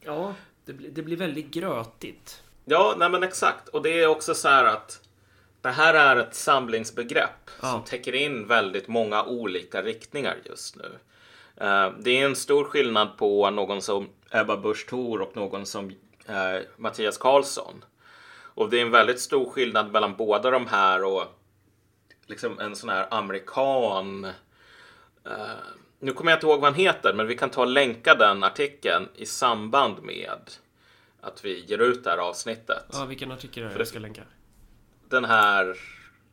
Ja, 0.00 0.34
det, 0.64 0.72
blir- 0.72 0.90
det 0.90 1.02
blir 1.02 1.16
väldigt 1.16 1.50
grötigt. 1.50 2.42
Ja, 2.64 2.94
nej 2.98 3.10
men 3.10 3.22
exakt. 3.22 3.68
Och 3.68 3.82
det 3.82 4.00
är 4.02 4.06
också 4.06 4.34
så 4.34 4.48
här 4.48 4.64
att 4.64 5.00
det 5.60 5.70
här 5.70 5.94
är 5.94 6.16
ett 6.16 6.34
samlingsbegrepp 6.34 7.50
Ja. 7.62 7.70
som 7.72 7.84
täcker 7.84 8.14
in 8.14 8.46
väldigt 8.46 8.88
många 8.88 9.24
olika 9.24 9.82
riktningar 9.82 10.36
just 10.44 10.76
nu. 10.76 10.90
Eh, 11.56 11.92
det 11.98 12.10
är 12.20 12.24
en 12.24 12.36
stor 12.36 12.64
skillnad 12.64 13.16
på 13.18 13.50
någon 13.50 13.82
som 13.82 14.08
Ebba 14.30 14.56
Busch 14.56 14.88
Thor 14.88 15.20
och 15.20 15.36
någon 15.36 15.66
som 15.66 15.92
eh, 16.30 16.62
Mattias 16.76 17.18
Karlsson. 17.18 17.84
Och 18.54 18.70
det 18.70 18.78
är 18.78 18.82
en 18.82 18.90
väldigt 18.90 19.20
stor 19.20 19.50
skillnad 19.50 19.92
mellan 19.92 20.16
båda 20.16 20.50
de 20.50 20.66
här 20.66 21.04
och 21.04 21.24
liksom 22.26 22.58
en 22.58 22.76
sån 22.76 22.90
här 22.90 23.06
amerikan 23.10 24.24
eh, 25.24 25.56
nu 26.00 26.12
kommer 26.12 26.30
jag 26.30 26.36
inte 26.36 26.46
ihåg 26.46 26.60
vad 26.60 26.72
han 26.72 26.80
heter, 26.80 27.14
men 27.14 27.26
vi 27.26 27.36
kan 27.36 27.50
ta 27.50 27.60
och 27.60 27.66
länka 27.66 28.14
den 28.14 28.44
artikeln 28.44 29.08
i 29.14 29.26
samband 29.26 30.02
med 30.02 30.50
att 31.20 31.44
vi 31.44 31.64
ger 31.64 31.78
ut 31.78 32.04
det 32.04 32.10
här 32.10 32.18
avsnittet. 32.18 32.86
Ja, 32.92 33.04
vilken 33.04 33.32
artikel 33.32 33.62
är 33.62 33.68
det 33.68 33.78
jag 33.78 33.88
ska 33.88 33.98
länka? 33.98 34.22
Den 35.08 35.24
här 35.24 35.76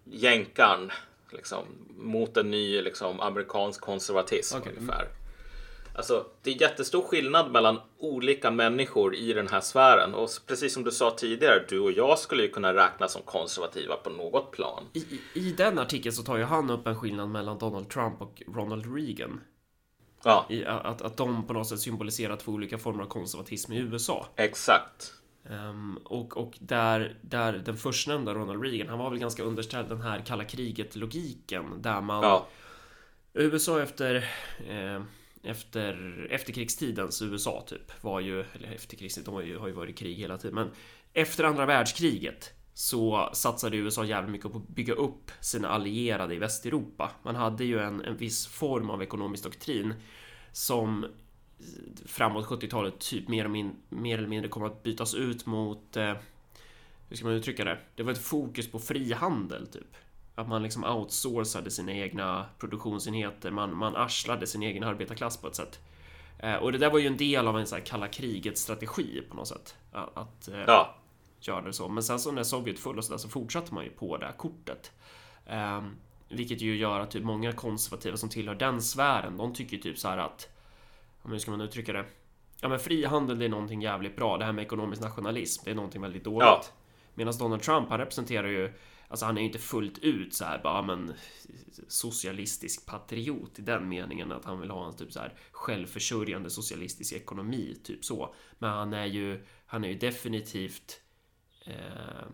jänkarn 0.03 0.91
liksom, 1.31 1.65
mot 1.97 2.37
en 2.37 2.51
ny 2.51 2.81
liksom, 2.81 3.19
amerikansk 3.19 3.81
konservatism 3.81 4.57
Okej, 4.57 4.73
mm. 4.77 4.95
Alltså, 5.97 6.25
det 6.41 6.49
är 6.51 6.61
jättestor 6.61 7.01
skillnad 7.01 7.51
mellan 7.51 7.79
olika 7.97 8.51
människor 8.51 9.15
i 9.15 9.33
den 9.33 9.47
här 9.47 9.61
sfären. 9.61 10.13
Och 10.13 10.29
precis 10.47 10.73
som 10.73 10.83
du 10.83 10.91
sa 10.91 11.11
tidigare, 11.11 11.65
du 11.69 11.79
och 11.79 11.91
jag 11.91 12.19
skulle 12.19 12.43
ju 12.43 12.49
kunna 12.49 12.73
räknas 12.73 13.13
som 13.13 13.21
konservativa 13.21 13.95
på 13.95 14.09
något 14.09 14.51
plan. 14.51 14.83
I, 14.93 14.99
i, 14.99 15.21
I 15.33 15.51
den 15.51 15.79
artikeln 15.79 16.13
så 16.15 16.23
tar 16.23 16.37
ju 16.37 16.43
han 16.43 16.69
upp 16.69 16.87
en 16.87 16.95
skillnad 16.95 17.29
mellan 17.29 17.57
Donald 17.57 17.89
Trump 17.89 18.21
och 18.21 18.41
Ronald 18.47 18.95
Reagan. 18.95 19.41
Ja, 20.23 20.45
I, 20.49 20.65
att, 20.65 21.01
att 21.01 21.17
de 21.17 21.47
på 21.47 21.53
något 21.53 21.67
sätt 21.67 21.79
symboliserar 21.79 22.35
två 22.35 22.51
olika 22.51 22.77
former 22.77 23.03
av 23.03 23.07
konservatism 23.07 23.73
i 23.73 23.77
USA. 23.77 24.27
exakt. 24.35 25.13
Um, 25.49 25.99
och, 26.03 26.37
och 26.37 26.53
där, 26.59 27.17
där 27.21 27.53
den 27.53 27.77
förstnämnda 27.77 28.33
Ronald 28.33 28.63
Reagan, 28.63 28.87
han 28.87 28.99
var 28.99 29.09
väl 29.09 29.19
ganska 29.19 29.43
underställd 29.43 29.89
den 29.89 30.01
här 30.01 30.23
kalla 30.25 30.43
kriget-logiken 30.43 31.81
där 31.81 32.01
man 32.01 32.23
ja. 32.23 32.47
USA 33.33 33.81
efter 33.81 34.15
eh, 34.69 35.01
efter 35.43 36.27
efterkrigstidens 36.31 37.21
USA 37.21 37.63
typ 37.67 38.03
var 38.03 38.19
ju, 38.19 38.39
eller 38.39 38.71
efterkrigstiden, 38.71 39.25
de 39.25 39.33
har 39.33 39.41
ju, 39.41 39.57
har 39.57 39.67
ju 39.67 39.73
varit 39.73 39.89
i 39.89 39.93
krig 39.93 40.15
hela 40.15 40.37
tiden, 40.37 40.55
men 40.55 40.71
efter 41.13 41.43
andra 41.43 41.65
världskriget 41.65 42.53
så 42.73 43.29
satsade 43.33 43.77
USA 43.77 44.05
jävligt 44.05 44.31
mycket 44.31 44.51
på 44.51 44.57
att 44.57 44.67
bygga 44.67 44.93
upp 44.93 45.31
sina 45.39 45.69
allierade 45.69 46.35
i 46.35 46.37
Västeuropa. 46.37 47.11
Man 47.23 47.35
hade 47.35 47.65
ju 47.65 47.79
en, 47.79 48.01
en 48.01 48.17
viss 48.17 48.47
form 48.47 48.89
av 48.89 49.01
ekonomisk 49.01 49.43
doktrin 49.43 49.93
som 50.51 51.05
framåt 52.05 52.45
70-talet 52.45 52.99
typ 52.99 53.27
mer, 53.27 53.47
min, 53.47 53.75
mer 53.89 54.17
eller 54.17 54.27
mindre 54.27 54.49
kommer 54.49 54.67
att 54.67 54.83
bytas 54.83 55.15
ut 55.15 55.45
mot 55.45 55.97
eh, 55.97 56.13
hur 57.09 57.15
ska 57.15 57.25
man 57.25 57.35
uttrycka 57.35 57.63
det? 57.63 57.79
Det 57.95 58.03
var 58.03 58.11
ett 58.11 58.23
fokus 58.23 58.71
på 58.71 58.79
frihandel 58.79 59.67
typ. 59.67 59.95
Att 60.37 60.47
man 60.47 60.63
liksom 60.63 60.83
outsourcade 60.83 61.71
sina 61.71 61.91
egna 61.91 62.45
produktionsenheter. 62.57 63.51
Man, 63.51 63.75
man 63.75 63.95
arslade 63.95 64.47
sin 64.47 64.63
egen 64.63 64.83
arbetarklass 64.83 65.37
på 65.37 65.47
ett 65.47 65.55
sätt. 65.55 65.79
Eh, 66.39 66.55
och 66.55 66.71
det 66.71 66.77
där 66.77 66.89
var 66.89 66.99
ju 66.99 67.07
en 67.07 67.17
del 67.17 67.47
av 67.47 67.59
en 67.59 67.67
sån 67.67 67.77
här 67.77 67.85
kalla 67.85 68.07
kriget 68.07 68.57
strategi 68.57 69.21
på 69.29 69.35
något 69.35 69.47
sätt. 69.47 69.75
Att, 69.91 70.17
att 70.17 70.47
eh, 70.47 70.63
ja. 70.67 70.95
göra 71.39 71.61
det 71.61 71.73
så. 71.73 71.89
Men 71.89 72.03
sen 72.03 72.19
så 72.19 72.31
när 72.31 72.43
Sovjet 72.43 72.79
föll 72.79 72.97
och 72.97 73.05
så 73.05 73.11
där 73.11 73.17
så 73.17 73.29
fortsatte 73.29 73.73
man 73.73 73.83
ju 73.83 73.89
på 73.89 74.17
det 74.17 74.25
här 74.25 74.33
kortet. 74.33 74.91
Eh, 75.45 75.81
vilket 76.29 76.61
ju 76.61 76.77
gör 76.77 76.99
att 76.99 77.11
typ 77.11 77.23
många 77.23 77.51
konservativa 77.51 78.17
som 78.17 78.29
tillhör 78.29 78.55
den 78.55 78.81
sfären, 78.81 79.37
de 79.37 79.53
tycker 79.53 79.77
typ 79.77 79.97
så 79.97 80.07
här 80.07 80.17
att 80.17 80.49
hur 81.23 81.39
ska 81.39 81.51
man 81.51 81.61
uttrycka 81.61 81.93
det? 81.93 82.05
Ja 82.61 82.69
men 82.69 82.79
frihandel 82.79 83.39
det 83.39 83.45
är 83.45 83.49
någonting 83.49 83.81
jävligt 83.81 84.15
bra. 84.15 84.37
Det 84.37 84.45
här 84.45 84.51
med 84.51 84.65
ekonomisk 84.65 85.01
nationalism, 85.01 85.61
det 85.65 85.71
är 85.71 85.75
någonting 85.75 86.01
väldigt 86.01 86.23
dåligt. 86.23 86.45
Ja. 86.45 86.63
Medan 87.13 87.37
Donald 87.37 87.61
Trump, 87.61 87.89
han 87.89 87.97
representerar 87.97 88.47
ju 88.47 88.73
Alltså 89.07 89.25
han 89.25 89.37
är 89.37 89.41
ju 89.41 89.47
inte 89.47 89.59
fullt 89.59 89.97
ut 89.97 90.33
så 90.33 90.45
här 90.45 90.63
bara 90.63 90.81
men 90.81 91.13
socialistisk 91.87 92.85
patriot 92.85 93.59
i 93.59 93.61
den 93.61 93.89
meningen 93.89 94.31
att 94.31 94.45
han 94.45 94.61
vill 94.61 94.69
ha 94.69 94.87
en 94.87 94.95
typ 94.95 95.11
så 95.11 95.19
här 95.19 95.33
självförsörjande 95.51 96.49
socialistisk 96.49 97.13
ekonomi, 97.13 97.81
typ 97.83 98.05
så. 98.05 98.35
Men 98.59 98.69
han 98.69 98.93
är 98.93 99.05
ju, 99.05 99.45
han 99.65 99.83
är 99.83 99.87
ju 99.87 99.97
definitivt 99.97 101.01
eh, 101.65 102.27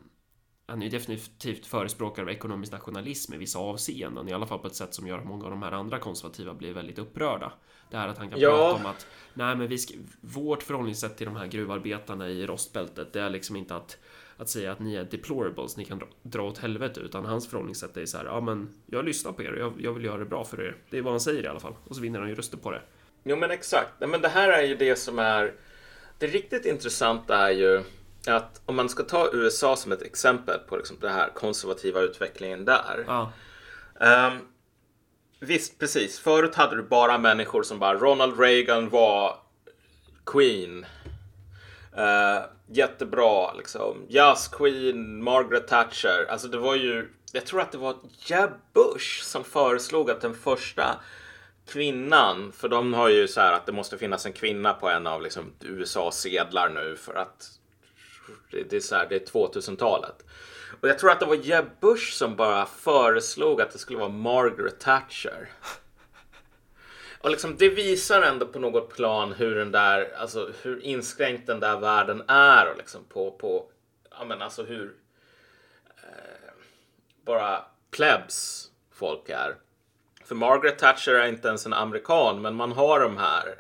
han 0.66 0.82
är 0.82 0.86
ju 0.86 0.92
definitivt 0.92 1.66
förespråkare 1.66 2.26
av 2.26 2.32
ekonomisk 2.32 2.72
nationalism 2.72 3.34
i 3.34 3.38
vissa 3.38 3.60
avseenden, 3.60 4.30
i 4.30 4.34
alla 4.34 4.48
fall 4.48 4.60
på 4.60 4.68
ett 4.68 4.76
sätt 4.76 4.94
som 4.94 5.08
gör 5.08 5.20
att 5.20 5.26
många 5.26 5.46
av 5.46 5.52
de 5.52 5.64
här 5.64 5.72
andra 5.72 6.00
konservativa 6.00 6.54
blir 6.54 6.74
väldigt 6.74 7.00
upprörda. 7.00 7.54
Det 7.92 7.98
här 7.98 8.08
att 8.08 8.18
han 8.18 8.30
kan 8.30 8.40
ja. 8.40 8.50
prata 8.50 8.76
om 8.76 8.86
att 8.86 9.08
nej, 9.34 9.56
men 9.56 9.68
vi 9.68 9.78
ska, 9.78 9.94
vårt 10.22 10.64
förhållningssätt 10.64 11.18
till 11.18 11.26
de 11.26 11.36
här 11.36 11.48
gruvarbetarna 11.48 12.30
i 12.30 12.46
rostbältet, 12.46 13.14
det 13.14 13.22
är 13.22 13.30
liksom 13.30 13.56
inte 13.56 13.76
att 13.76 13.98
att 14.44 14.50
säga 14.50 14.72
att 14.72 14.80
ni 14.80 14.96
är 14.96 15.04
deplorables, 15.04 15.78
ni 15.78 15.86
kan 15.86 16.00
dra, 16.00 16.08
dra 16.24 16.44
åt 16.44 16.58
helvete, 16.58 17.00
utan 17.00 17.26
hans 17.26 17.48
förhållningssätt 17.48 17.98
är 17.98 18.06
så 18.06 18.18
här, 18.18 18.26
ja 18.26 18.42
men 18.42 18.70
jag 18.86 19.06
lyssnar 19.06 19.32
på 19.32 19.44
er 19.44 19.52
och 19.52 19.60
jag, 19.60 19.74
jag 19.80 19.94
vill 19.94 20.06
göra 20.06 20.18
det 20.18 20.26
bra 20.26 20.44
för 20.44 20.62
er. 20.62 20.76
Det 20.90 20.98
är 20.98 21.02
vad 21.02 21.14
han 21.14 21.20
säger 21.20 21.44
i 21.44 21.48
alla 21.48 21.60
fall. 21.60 21.76
Och 21.88 21.96
så 21.96 22.02
vinner 22.02 22.20
han 22.20 22.30
ju 22.30 22.36
röster 22.36 22.58
på 22.58 22.72
det. 22.72 22.82
Jo 23.24 23.36
men 23.36 23.52
exakt. 23.52 23.92
Men 24.00 24.22
det 24.22 24.28
här 24.28 24.50
är 24.50 24.64
ju 24.64 24.76
det 24.76 24.96
som 24.96 25.20
är 25.20 25.54
det 26.18 26.28
riktigt 26.28 26.66
intressanta 26.66 27.38
är 27.38 27.52
ju 27.52 27.84
att 28.28 28.62
om 28.66 28.76
man 28.76 28.90
ska 28.90 29.04
ta 29.04 29.30
USA 29.34 29.76
som 29.76 29.92
ett 29.92 30.02
exempel 30.02 30.60
på 30.60 30.78
liksom 30.78 30.98
den 31.00 31.14
här 31.14 31.30
konservativa 31.30 32.00
utvecklingen 32.00 32.66
där. 32.66 33.06
Ja. 33.08 33.32
Um, 34.00 34.40
visst, 35.40 35.80
precis. 35.80 36.20
Förut 36.20 36.56
hade 36.56 36.76
du 36.76 36.84
bara 36.84 37.18
människor 37.18 37.64
som 37.64 37.80
bara 37.80 37.98
Ronald 37.98 38.40
Reagan 38.40 38.90
var 38.90 39.38
Queen. 40.26 40.86
Uh, 41.98 42.46
jättebra 42.68 43.54
liksom. 43.54 44.06
Jazz 44.10 44.48
Queen, 44.48 45.24
Margaret 45.24 45.68
Thatcher. 45.68 46.26
Alltså 46.30 46.48
det 46.48 46.58
var 46.58 46.76
ju, 46.76 47.10
jag 47.32 47.46
tror 47.46 47.62
att 47.62 47.72
det 47.72 47.78
var 47.78 47.96
Jeb 48.18 48.52
Bush 48.74 49.24
som 49.24 49.44
föreslog 49.44 50.12
att 50.12 50.22
den 50.22 50.36
första 50.36 51.00
kvinnan, 51.68 52.52
för 52.52 52.70
de 52.70 52.94
har 52.94 53.10
ju 53.10 53.28
så 53.28 53.42
här 53.42 53.54
att 53.54 53.66
det 53.66 53.72
måste 53.72 53.98
finnas 53.98 54.26
en 54.26 54.34
kvinna 54.34 54.74
på 54.74 54.90
en 54.90 55.08
av 55.08 55.22
liksom 55.22 55.52
USAs 55.60 56.20
sedlar 56.20 56.70
nu 56.70 56.96
för 56.96 57.14
att 57.14 57.50
det 58.52 58.74
är 58.74 58.80
så 58.80 58.96
här, 58.96 59.06
det 59.10 59.16
är 59.16 59.34
2000-talet. 59.34 60.26
Och 60.82 60.90
jag 60.90 61.00
tror 61.00 61.12
att 61.12 61.20
det 61.20 61.26
var 61.26 61.36
Jeb 61.36 61.66
Bush 61.82 62.12
som 62.12 62.36
bara 62.36 62.66
föreslog 62.66 63.62
att 63.62 63.72
det 63.72 63.78
skulle 63.78 64.00
vara 64.00 64.10
Margaret 64.10 64.80
Thatcher. 64.80 65.50
Och 67.24 67.30
liksom, 67.30 67.58
det 67.58 67.70
visar 67.70 68.22
ändå 68.22 68.46
på 68.46 68.60
något 68.60 68.96
plan 68.96 69.34
hur 69.34 69.56
den 69.56 69.72
där, 69.72 70.14
alltså 70.18 70.52
hur 70.62 70.82
inskränkt 70.82 71.48
den 71.48 71.60
där 71.60 71.80
världen 71.80 72.24
är 72.28 72.72
och 72.72 72.78
liksom 72.78 73.04
på, 73.10 73.32
på 73.32 73.66
ja 74.12 74.26
men 74.26 74.42
alltså 74.42 74.64
hur 74.64 74.96
eh, 76.04 76.54
bara 77.26 77.66
plebs 77.92 78.70
folk 78.92 79.30
är. 79.30 79.56
För 80.26 80.36
Margaret 80.36 80.80
Thatcher 80.80 81.12
är 81.12 81.28
inte 81.28 81.48
ens 81.48 81.66
en 81.66 81.74
amerikan, 81.74 82.42
men 82.42 82.56
man 82.56 82.72
har 82.72 83.00
de 83.00 83.18
här 83.18 83.56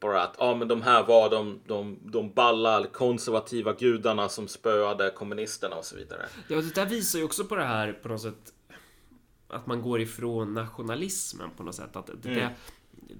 bara 0.00 0.22
att 0.22 0.40
ah, 0.40 0.54
men 0.54 0.68
de 0.68 0.82
här 0.82 1.02
var 1.02 1.30
de, 1.30 1.60
de, 1.66 1.98
de 2.02 2.32
balla 2.32 2.86
konservativa 2.92 3.72
gudarna 3.72 4.28
som 4.28 4.48
spöade 4.48 5.10
kommunisterna 5.10 5.76
och 5.76 5.84
så 5.84 5.96
vidare. 5.96 6.26
Ja, 6.48 6.56
det 6.56 6.74
där 6.74 6.86
visar 6.86 7.18
ju 7.18 7.24
också 7.24 7.44
på 7.44 7.56
det 7.56 7.64
här 7.64 7.92
på 7.92 8.08
något 8.08 8.22
sätt 8.22 8.53
att 9.48 9.66
man 9.66 9.82
går 9.82 10.00
ifrån 10.00 10.54
nationalismen 10.54 11.50
på 11.56 11.62
något 11.62 11.74
sätt. 11.74 11.96
Att 11.96 12.10
det, 12.22 12.28
mm. 12.28 12.52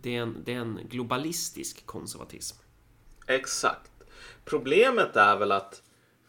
det, 0.03 0.17
är, 0.17 0.23
en, 0.23 0.43
det 0.45 0.55
är 0.55 0.59
en 0.59 0.81
globalistisk 0.91 1.87
konservatism. 1.87 2.57
Exakt. 3.27 3.91
Problemet 4.45 5.17
är 5.17 5.37
väl 5.37 5.53
att 5.53 5.83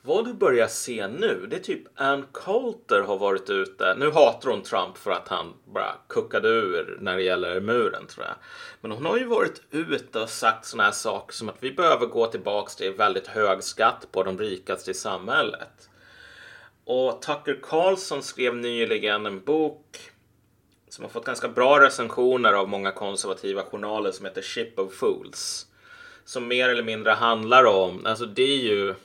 vad 0.05 0.25
du 0.25 0.33
börjar 0.33 0.67
se 0.67 1.07
nu, 1.07 1.47
det 1.49 1.55
är 1.55 1.59
typ 1.59 1.83
Ann 1.95 2.25
Coulter 2.31 3.01
har 3.01 3.17
varit 3.17 3.49
ute. 3.49 3.95
Nu 3.97 4.11
hatar 4.11 4.49
hon 4.49 4.61
Trump 4.61 4.97
för 4.97 5.11
att 5.11 5.27
han 5.27 5.53
bara 5.65 5.95
kuckade 6.07 6.49
ur 6.49 6.97
när 7.01 7.15
det 7.15 7.23
gäller 7.23 7.61
muren 7.61 8.07
tror 8.07 8.25
jag. 8.25 8.35
Men 8.81 8.91
hon 8.91 9.05
har 9.05 9.17
ju 9.17 9.25
varit 9.25 9.61
ute 9.71 10.19
och 10.19 10.29
sagt 10.29 10.65
sådana 10.65 10.83
här 10.83 10.91
saker 10.91 11.33
som 11.33 11.49
att 11.49 11.57
vi 11.59 11.71
behöver 11.71 12.05
gå 12.05 12.27
tillbaks 12.27 12.75
till 12.75 12.93
väldigt 12.93 13.27
hög 13.27 13.63
skatt 13.63 14.07
på 14.11 14.23
de 14.23 14.37
rikaste 14.37 14.91
i 14.91 14.93
samhället. 14.93 15.89
Och 16.85 17.21
Tucker 17.21 17.59
Carlson 17.63 18.23
skrev 18.23 18.55
nyligen 18.55 19.25
en 19.25 19.43
bok 19.43 19.97
som 20.89 21.03
har 21.03 21.09
fått 21.09 21.25
ganska 21.25 21.47
bra 21.47 21.79
recensioner 21.79 22.53
av 22.53 22.69
många 22.69 22.91
konservativa 22.91 23.63
journaler 23.63 24.11
som 24.11 24.25
heter 24.25 24.41
Ship 24.41 24.79
of 24.79 24.93
Fools. 24.93 25.67
Som 26.25 26.47
mer 26.47 26.69
eller 26.69 26.83
mindre 26.83 27.11
handlar 27.11 27.65
om, 27.65 28.05
alltså 28.05 28.25
det 28.25 28.43
är 28.43 28.63
ju 28.63 28.95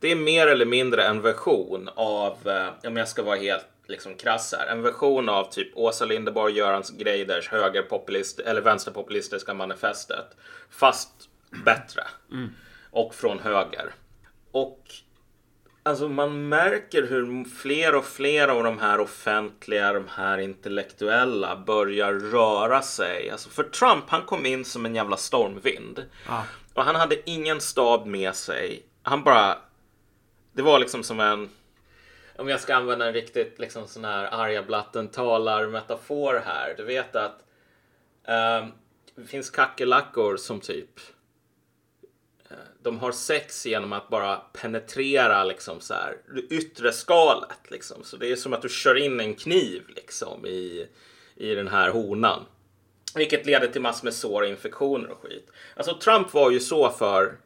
det 0.00 0.12
är 0.12 0.16
mer 0.16 0.46
eller 0.46 0.66
mindre 0.66 1.04
en 1.04 1.22
version 1.22 1.88
av, 1.94 2.48
eh, 2.48 2.88
om 2.88 2.96
jag 2.96 3.08
ska 3.08 3.22
vara 3.22 3.36
helt 3.36 3.66
liksom 3.86 4.14
krass 4.14 4.54
här, 4.58 4.66
en 4.66 4.82
version 4.82 5.28
av 5.28 5.50
typ 5.50 5.76
Åsa 5.76 6.04
Linderborg, 6.04 6.54
Göran 6.54 6.82
Greiders 6.98 7.48
högerpopulist 7.48 8.40
eller 8.40 8.60
vänsterpopulistiska 8.60 9.54
manifestet. 9.54 10.36
Fast 10.70 11.28
bättre. 11.64 12.02
Mm. 12.32 12.50
Och 12.90 13.14
från 13.14 13.38
höger. 13.38 13.94
Och 14.52 14.80
Alltså 15.86 16.08
man 16.08 16.48
märker 16.48 17.02
hur 17.02 17.44
fler 17.44 17.94
och 17.94 18.04
fler 18.04 18.48
av 18.48 18.64
de 18.64 18.78
här 18.78 19.00
offentliga, 19.00 19.92
de 19.92 20.08
här 20.08 20.38
intellektuella 20.38 21.56
börjar 21.56 22.12
röra 22.12 22.82
sig. 22.82 23.30
Alltså 23.30 23.48
för 23.48 23.62
Trump, 23.64 24.04
han 24.08 24.22
kom 24.22 24.46
in 24.46 24.64
som 24.64 24.86
en 24.86 24.94
jävla 24.94 25.16
stormvind. 25.16 26.04
Ah. 26.28 26.42
Och 26.74 26.84
han 26.84 26.94
hade 26.94 27.30
ingen 27.30 27.60
stab 27.60 28.06
med 28.06 28.34
sig. 28.34 28.82
Han 29.02 29.24
bara... 29.24 29.58
Det 30.52 30.62
var 30.62 30.78
liksom 30.78 31.02
som 31.02 31.20
en... 31.20 31.50
Om 32.36 32.48
jag 32.48 32.60
ska 32.60 32.74
använda 32.74 33.06
en 33.06 33.14
riktigt 33.14 33.58
liksom 33.58 33.88
sån 33.88 34.04
här 34.04 34.24
arga 34.24 34.62
blatten 34.62 35.08
talar 35.08 35.66
metafor 35.66 36.42
här. 36.46 36.74
Du 36.76 36.84
vet 36.84 37.16
att 37.16 37.38
um, 38.28 38.72
det 39.14 39.26
finns 39.26 39.50
kackerlackor 39.50 40.36
som 40.36 40.60
typ 40.60 41.00
de 42.84 42.98
har 42.98 43.12
sex 43.12 43.66
genom 43.66 43.92
att 43.92 44.08
bara 44.08 44.36
penetrera 44.36 45.44
liksom 45.44 45.80
så 45.80 45.94
här, 45.94 46.16
det 46.34 46.40
yttre 46.40 46.92
skalet. 46.92 47.70
Liksom. 47.70 48.04
Så 48.04 48.16
det 48.16 48.32
är 48.32 48.36
som 48.36 48.52
att 48.52 48.62
du 48.62 48.68
kör 48.68 48.94
in 48.94 49.20
en 49.20 49.34
kniv 49.34 49.82
liksom, 49.96 50.46
i, 50.46 50.86
i 51.36 51.54
den 51.54 51.68
här 51.68 51.90
honan. 51.90 52.44
Vilket 53.14 53.46
leder 53.46 53.68
till 53.68 53.80
massor 53.80 54.04
med 54.04 54.14
sår, 54.14 54.46
infektioner 54.46 55.10
och 55.10 55.22
skit. 55.22 55.50
Alltså 55.76 55.98
Trump 55.98 56.34
var 56.34 56.50
ju 56.50 56.60
så 56.60 56.90
för 56.90 57.36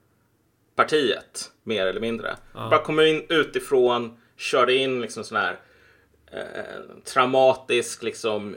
partiet, 0.74 1.52
mer 1.62 1.86
eller 1.86 2.00
mindre. 2.00 2.36
Ja. 2.54 2.68
Bara 2.70 2.82
kom 2.82 3.00
in 3.00 3.26
utifrån, 3.28 4.20
körde 4.36 4.74
in 4.74 5.00
liksom 5.00 5.24
sån 5.24 5.36
här 5.36 5.60
eh, 6.32 7.00
traumatisk, 7.04 8.02
liksom 8.02 8.56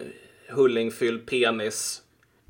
hullingfylld 0.49 1.25
penis 1.25 2.00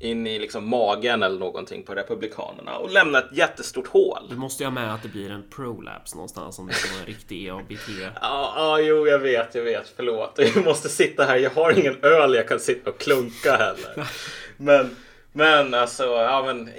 in 0.02 0.26
i 0.26 0.38
liksom 0.38 0.68
magen 0.68 1.22
eller 1.22 1.38
någonting 1.38 1.82
på 1.82 1.94
Republikanerna 1.94 2.76
och 2.78 2.90
lämna 2.90 3.18
ett 3.18 3.32
jättestort 3.32 3.86
hål. 3.86 4.26
Du 4.30 4.36
måste 4.36 4.62
ju 4.62 4.66
ha 4.66 4.70
med 4.70 4.94
att 4.94 5.02
det 5.02 5.08
blir 5.08 5.30
en 5.30 5.50
prolapse 5.50 6.16
någonstans 6.16 6.58
om 6.58 6.66
det 6.66 6.72
ska 6.74 6.90
vara 6.90 7.00
en 7.00 7.06
riktig 7.06 7.46
EABT. 7.46 7.88
ja, 8.20 8.52
ja, 8.56 8.80
jo, 8.80 9.06
jag 9.06 9.18
vet, 9.18 9.54
jag 9.54 9.62
vet. 9.62 9.92
Förlåt. 9.96 10.38
Jag 10.54 10.64
måste 10.64 10.88
sitta 10.88 11.24
här. 11.24 11.36
Jag 11.36 11.50
har 11.50 11.78
ingen 11.78 11.96
öl 12.02 12.34
jag 12.34 12.48
kan 12.48 12.60
sitta 12.60 12.90
och 12.90 12.98
klunka 12.98 13.56
heller. 13.56 14.08
Men, 14.56 14.96
men 15.32 15.74
alltså, 15.74 16.04
ja 16.04 16.42
men. 16.46 16.70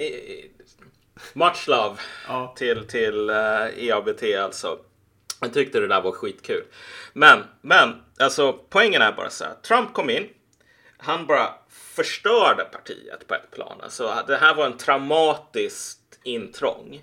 Much 1.34 1.68
love 1.68 1.96
Ja. 2.28 2.54
till, 2.58 2.88
till 2.88 3.30
uh, 3.30 3.86
EABT 3.88 4.24
alltså. 4.44 4.78
Jag 5.42 5.54
tyckte 5.54 5.80
det 5.80 5.88
där 5.88 6.02
var 6.02 6.12
skitkul. 6.12 6.64
Men, 7.14 7.44
men, 7.62 7.90
alltså 8.20 8.54
poängen 8.70 9.02
är 9.02 9.12
bara 9.12 9.30
så 9.30 9.44
här. 9.44 9.54
Trump 9.68 9.94
kom 9.94 10.10
in. 10.10 10.28
Han 10.98 11.26
bara 11.26 11.50
förstörde 11.96 12.64
partiet 12.64 13.28
på 13.28 13.34
ett 13.34 13.52
plan. 13.52 13.82
Alltså, 13.84 14.24
det 14.28 14.36
här 14.36 14.56
var 14.56 14.66
en 14.66 14.78
traumatiskt 14.78 16.20
intrång. 16.24 17.02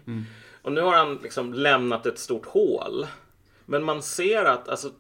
Och 0.62 0.72
nu 0.72 0.80
har 0.80 0.94
han 0.94 1.18
liksom 1.22 1.54
lämnat 1.54 2.06
ett 2.06 2.18
stort 2.18 2.46
hål. 2.46 3.06
Men 3.66 3.84
man 3.84 4.02
ser 4.02 4.44
att 4.44 4.68
alltså, 4.68 4.90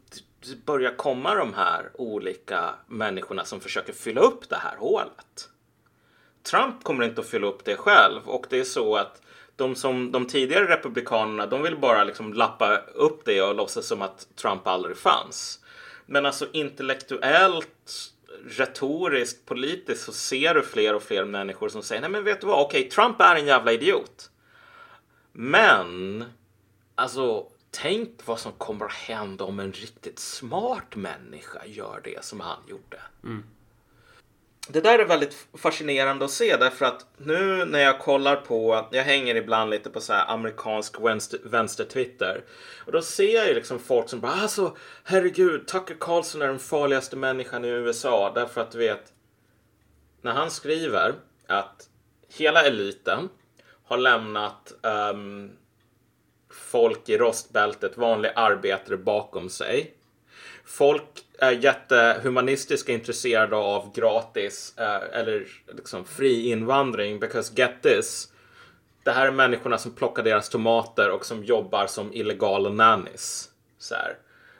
det 0.40 0.64
börjar 0.66 0.96
komma 0.96 1.34
de 1.34 1.54
här 1.54 1.90
olika 1.94 2.74
människorna 2.86 3.44
som 3.44 3.60
försöker 3.60 3.92
fylla 3.92 4.20
upp 4.20 4.48
det 4.48 4.56
här 4.56 4.76
hålet. 4.76 5.48
Trump 6.42 6.84
kommer 6.84 7.04
inte 7.04 7.20
att 7.20 7.26
fylla 7.26 7.46
upp 7.46 7.64
det 7.64 7.76
själv 7.76 8.20
och 8.24 8.46
det 8.50 8.60
är 8.60 8.64
så 8.64 8.96
att 8.96 9.22
de, 9.56 9.74
som, 9.74 10.12
de 10.12 10.26
tidigare 10.26 10.66
republikanerna 10.66 11.46
de 11.46 11.62
vill 11.62 11.76
bara 11.76 12.04
liksom 12.04 12.32
lappa 12.32 12.76
upp 12.76 13.24
det 13.24 13.42
och 13.42 13.54
låtsas 13.54 13.86
som 13.86 14.02
att 14.02 14.28
Trump 14.36 14.66
aldrig 14.66 14.96
fanns. 14.96 15.60
Men 16.06 16.26
alltså 16.26 16.46
intellektuellt, 16.52 18.12
retoriskt, 18.44 19.46
politiskt 19.46 20.04
så 20.04 20.12
ser 20.12 20.54
du 20.54 20.62
fler 20.62 20.94
och 20.94 21.02
fler 21.02 21.24
människor 21.24 21.68
som 21.68 21.82
säger 21.82 22.00
nej 22.00 22.10
men 22.10 22.24
vet 22.24 22.40
du 22.40 22.46
vad, 22.46 22.66
okej 22.66 22.88
Trump 22.88 23.20
är 23.20 23.36
en 23.36 23.46
jävla 23.46 23.72
idiot. 23.72 24.30
Men 25.32 26.24
alltså 26.94 27.46
tänk 27.70 28.26
vad 28.26 28.40
som 28.40 28.52
kommer 28.52 28.86
att 28.86 28.92
hända 28.92 29.44
om 29.44 29.60
en 29.60 29.72
riktigt 29.72 30.18
smart 30.18 30.96
människa 30.96 31.66
gör 31.66 32.00
det 32.04 32.24
som 32.24 32.40
han 32.40 32.58
gjorde. 32.68 33.00
Mm. 33.24 33.44
Det 34.72 34.80
där 34.80 34.98
är 34.98 35.04
väldigt 35.04 35.46
fascinerande 35.54 36.24
att 36.24 36.30
se 36.30 36.56
därför 36.56 36.84
att 36.84 37.06
nu 37.16 37.64
när 37.64 37.78
jag 37.78 37.98
kollar 37.98 38.36
på, 38.36 38.88
jag 38.90 39.04
hänger 39.04 39.34
ibland 39.34 39.70
lite 39.70 39.90
på 39.90 40.00
så 40.00 40.12
här 40.12 40.34
amerikansk 40.34 41.00
vänster, 41.00 41.40
vänster-twitter 41.44 42.44
och 42.86 42.92
då 42.92 43.02
ser 43.02 43.34
jag 43.34 43.48
ju 43.48 43.54
liksom 43.54 43.78
folk 43.78 44.08
som 44.08 44.20
bara 44.20 44.32
alltså 44.32 44.76
herregud, 45.04 45.66
Tucker 45.66 45.96
Carlson 46.00 46.42
är 46.42 46.46
den 46.46 46.58
farligaste 46.58 47.16
människan 47.16 47.64
i 47.64 47.68
USA 47.68 48.32
därför 48.34 48.60
att 48.60 48.70
du 48.70 48.78
vet 48.78 49.12
när 50.22 50.32
han 50.32 50.50
skriver 50.50 51.14
att 51.46 51.88
hela 52.28 52.62
eliten 52.62 53.28
har 53.84 53.98
lämnat 53.98 54.72
um, 55.12 55.50
folk 56.50 57.08
i 57.08 57.18
rostbältet, 57.18 57.96
vanliga 57.96 58.32
arbetare 58.32 58.96
bakom 58.96 59.48
sig. 59.48 59.94
Folk 60.70 61.24
är 61.38 61.50
jättehumanistiska 61.50 62.92
intresserade 62.92 63.56
av 63.56 63.92
gratis 63.94 64.74
eh, 64.76 65.18
eller 65.20 65.46
liksom 65.66 66.04
fri 66.04 66.50
invandring 66.50 67.20
because 67.20 67.52
get 67.56 67.82
this. 67.82 68.32
Det 69.04 69.10
här 69.10 69.26
är 69.26 69.32
människorna 69.32 69.78
som 69.78 69.94
plockar 69.94 70.22
deras 70.22 70.48
tomater 70.48 71.10
och 71.10 71.26
som 71.26 71.44
jobbar 71.44 71.86
som 71.86 72.12
illegala 72.12 72.70
nannies. 72.70 73.50
Så 73.78 73.94
här, 73.94 74.16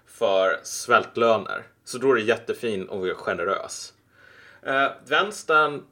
för 0.06 0.60
svältlöner. 0.62 1.66
Så 1.84 1.98
då 1.98 2.12
är 2.12 2.14
det 2.14 2.22
jättefin 2.22 2.88
och 2.88 3.08
är 3.08 3.14
generös. 3.14 3.92
Eh, 4.62 4.88
vänstern 5.06 5.82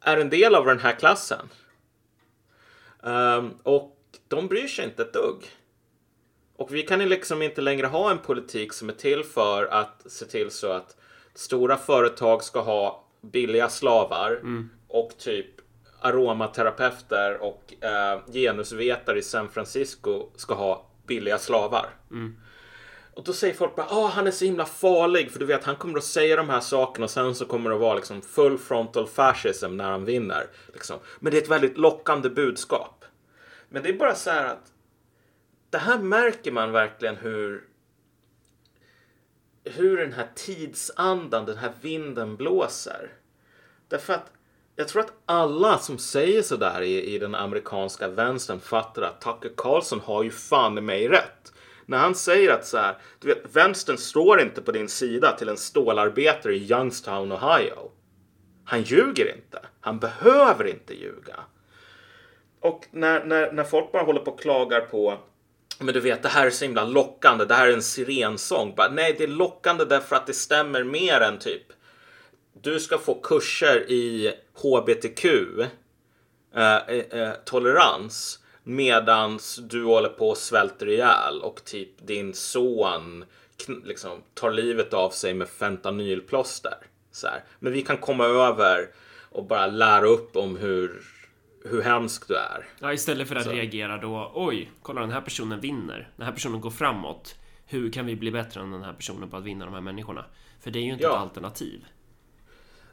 är 0.00 0.16
en 0.16 0.30
del 0.30 0.54
av 0.54 0.66
den 0.66 0.78
här 0.78 0.92
klassen. 0.92 1.48
Um, 3.00 3.58
och 3.62 3.96
de 4.28 4.48
bryr 4.48 4.68
sig 4.68 4.84
inte 4.84 5.02
ett 5.02 5.12
dugg. 5.12 5.50
Och 6.62 6.74
vi 6.74 6.82
kan 6.82 7.00
ju 7.00 7.06
liksom 7.06 7.42
inte 7.42 7.60
längre 7.60 7.86
ha 7.86 8.10
en 8.10 8.18
politik 8.18 8.72
som 8.72 8.88
är 8.88 8.92
till 8.92 9.24
för 9.24 9.66
att 9.66 10.02
se 10.06 10.24
till 10.24 10.50
så 10.50 10.72
att 10.72 10.96
stora 11.34 11.76
företag 11.76 12.44
ska 12.44 12.60
ha 12.60 13.04
billiga 13.20 13.68
slavar 13.68 14.40
och 14.88 15.18
typ 15.18 15.46
aromaterapeuter 16.00 17.42
och 17.42 17.84
eh, 17.84 18.20
genusvetare 18.32 19.18
i 19.18 19.22
San 19.22 19.48
Francisco 19.48 20.28
ska 20.36 20.54
ha 20.54 20.86
billiga 21.06 21.38
slavar. 21.38 21.86
Och 23.14 23.24
då 23.24 23.32
säger 23.32 23.54
folk 23.54 23.76
bara 23.76 23.86
ah 23.90 24.06
han 24.08 24.26
är 24.26 24.30
så 24.30 24.44
himla 24.44 24.64
farlig 24.64 25.30
för 25.30 25.38
du 25.38 25.46
vet 25.46 25.64
han 25.64 25.76
kommer 25.76 25.98
att 25.98 26.04
säga 26.04 26.36
de 26.36 26.48
här 26.48 26.60
sakerna 26.60 27.04
och 27.04 27.10
sen 27.10 27.34
så 27.34 27.44
kommer 27.44 27.70
det 27.70 27.76
att 27.76 27.82
vara 27.82 27.94
liksom 27.94 28.22
full 28.22 28.58
frontal 28.58 29.06
fascism 29.06 29.76
när 29.76 29.90
han 29.90 30.04
vinner. 30.04 30.46
Liksom. 30.72 30.98
Men 31.20 31.32
det 31.32 31.38
är 31.38 31.42
ett 31.42 31.50
väldigt 31.50 31.78
lockande 31.78 32.28
budskap. 32.30 33.04
Men 33.68 33.82
det 33.82 33.88
är 33.88 33.98
bara 33.98 34.14
så 34.14 34.30
här 34.30 34.44
att 34.44 34.71
det 35.72 35.78
här 35.78 35.98
märker 35.98 36.52
man 36.52 36.72
verkligen 36.72 37.16
hur 37.16 37.64
hur 39.64 39.96
den 39.96 40.12
här 40.12 40.28
tidsandan, 40.34 41.46
den 41.46 41.56
här 41.56 41.72
vinden 41.80 42.36
blåser. 42.36 43.10
Därför 43.88 44.12
att 44.12 44.32
jag 44.76 44.88
tror 44.88 45.02
att 45.02 45.12
alla 45.26 45.78
som 45.78 45.98
säger 45.98 46.42
sådär 46.42 46.82
i, 46.82 47.14
i 47.14 47.18
den 47.18 47.34
amerikanska 47.34 48.08
vänstern 48.08 48.60
fattar 48.60 49.02
att 49.02 49.20
Tucker 49.20 49.52
Carlson 49.56 50.00
har 50.00 50.22
ju 50.22 50.30
fan 50.30 50.84
mig 50.84 51.08
rätt. 51.08 51.52
När 51.86 51.98
han 51.98 52.14
säger 52.14 52.52
att 52.52 52.66
så 52.66 52.76
här, 52.78 52.98
du 53.20 53.28
vet, 53.28 53.56
vänstern 53.56 53.96
står 53.96 54.40
inte 54.40 54.62
på 54.62 54.72
din 54.72 54.88
sida 54.88 55.36
till 55.36 55.48
en 55.48 55.56
stålarbetare 55.56 56.54
i 56.54 56.70
Youngstown, 56.70 57.32
Ohio. 57.32 57.90
Han 58.64 58.82
ljuger 58.82 59.34
inte. 59.36 59.60
Han 59.80 59.98
behöver 59.98 60.66
inte 60.66 60.94
ljuga. 60.94 61.40
Och 62.60 62.86
när, 62.90 63.24
när, 63.24 63.52
när 63.52 63.64
folk 63.64 63.92
bara 63.92 64.02
håller 64.02 64.20
på 64.20 64.30
och 64.30 64.40
klagar 64.40 64.80
på 64.80 65.18
men 65.82 65.94
du 65.94 66.00
vet, 66.00 66.22
det 66.22 66.28
här 66.28 66.46
är 66.46 66.50
så 66.50 66.64
himla 66.64 66.84
lockande. 66.84 67.44
Det 67.44 67.54
här 67.54 67.68
är 67.68 67.72
en 67.72 67.82
sirensång. 67.82 68.74
Bara, 68.76 68.88
nej, 68.88 69.14
det 69.18 69.24
är 69.24 69.28
lockande 69.28 69.84
därför 69.84 70.16
att 70.16 70.26
det 70.26 70.34
stämmer 70.34 70.84
mer 70.84 71.20
än 71.20 71.38
typ 71.38 71.62
du 72.62 72.80
ska 72.80 72.98
få 72.98 73.14
kurser 73.14 73.90
i 73.90 74.34
HBTQ 74.54 75.24
eh, 76.54 76.76
eh, 76.76 77.20
eh, 77.20 77.32
tolerans 77.44 78.38
medans 78.62 79.56
du 79.56 79.84
håller 79.84 80.08
på 80.08 80.28
och 80.28 80.36
svälter 80.36 80.88
ihjäl 80.88 81.40
och 81.42 81.64
typ 81.64 82.06
din 82.06 82.34
son 82.34 83.24
liksom 83.84 84.22
tar 84.34 84.50
livet 84.50 84.94
av 84.94 85.10
sig 85.10 85.34
med 85.34 85.48
fentanylplåster. 85.48 86.74
Så 87.12 87.26
här. 87.26 87.44
Men 87.58 87.72
vi 87.72 87.82
kan 87.82 87.96
komma 87.96 88.24
över 88.24 88.90
och 89.30 89.44
bara 89.44 89.66
lära 89.66 90.06
upp 90.06 90.36
om 90.36 90.56
hur, 90.56 91.02
hur 91.64 91.82
hemsk 91.82 92.28
du 92.28 92.36
är. 92.36 92.66
Ja, 92.78 92.92
istället 92.92 93.28
för 93.28 93.36
att 93.36 93.46
reagera 93.46 93.98
då. 93.98 94.32
Oj, 94.34 94.70
kolla 94.82 95.00
den 95.00 95.10
här 95.10 95.20
personen 95.20 95.60
vinner. 95.60 96.10
Den 96.16 96.26
här 96.26 96.32
personen 96.32 96.60
går 96.60 96.70
framåt. 96.70 97.34
Hur 97.66 97.92
kan 97.92 98.06
vi 98.06 98.16
bli 98.16 98.30
bättre 98.30 98.60
än 98.60 98.70
den 98.72 98.82
här 98.82 98.92
personen 98.92 99.30
på 99.30 99.36
att 99.36 99.44
vinna 99.44 99.64
de 99.64 99.74
här 99.74 99.80
människorna? 99.80 100.24
För 100.60 100.70
det 100.70 100.78
är 100.78 100.82
ju 100.82 100.92
inte 100.92 101.04
Ja. 101.04 101.10
ett 101.12 101.20
alternativ. 101.20 101.84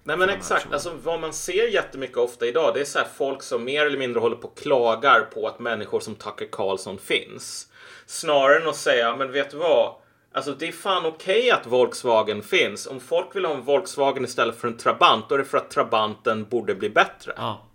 Nej 0.03 0.17
men 0.17 0.29
exakt, 0.29 0.73
alltså 0.73 0.93
vad 1.03 1.19
man 1.19 1.33
ser 1.33 1.67
jättemycket 1.73 2.17
ofta 2.17 2.45
idag 2.45 2.71
det 2.73 2.81
är 2.81 2.85
så 2.85 2.99
här 2.99 3.07
folk 3.17 3.43
som 3.43 3.63
mer 3.63 3.85
eller 3.85 3.97
mindre 3.97 4.19
håller 4.19 4.35
på 4.35 4.47
och 4.47 4.57
klagar 4.57 5.21
på 5.21 5.47
att 5.47 5.59
människor 5.59 5.99
som 5.99 6.15
Tucker 6.15 6.47
Carlson 6.51 6.97
finns. 6.97 7.67
Snarare 8.05 8.61
än 8.61 8.67
att 8.67 8.75
säga, 8.75 9.15
men 9.15 9.31
vet 9.31 9.51
du 9.51 9.57
vad? 9.57 9.95
Alltså 10.31 10.51
det 10.51 10.67
är 10.67 10.71
fan 10.71 11.05
okej 11.05 11.51
att 11.51 11.67
Volkswagen 11.67 12.41
finns. 12.41 12.87
Om 12.87 12.99
folk 12.99 13.35
vill 13.35 13.45
ha 13.45 13.53
en 13.53 13.61
Volkswagen 13.63 14.23
istället 14.23 14.55
för 14.55 14.67
en 14.67 14.77
Trabant 14.77 15.29
då 15.29 15.35
är 15.35 15.39
det 15.39 15.45
för 15.45 15.57
att 15.57 15.71
Trabanten 15.71 16.45
borde 16.49 16.75
bli 16.75 16.89
bättre. 16.89 17.33
Ja. 17.37 17.68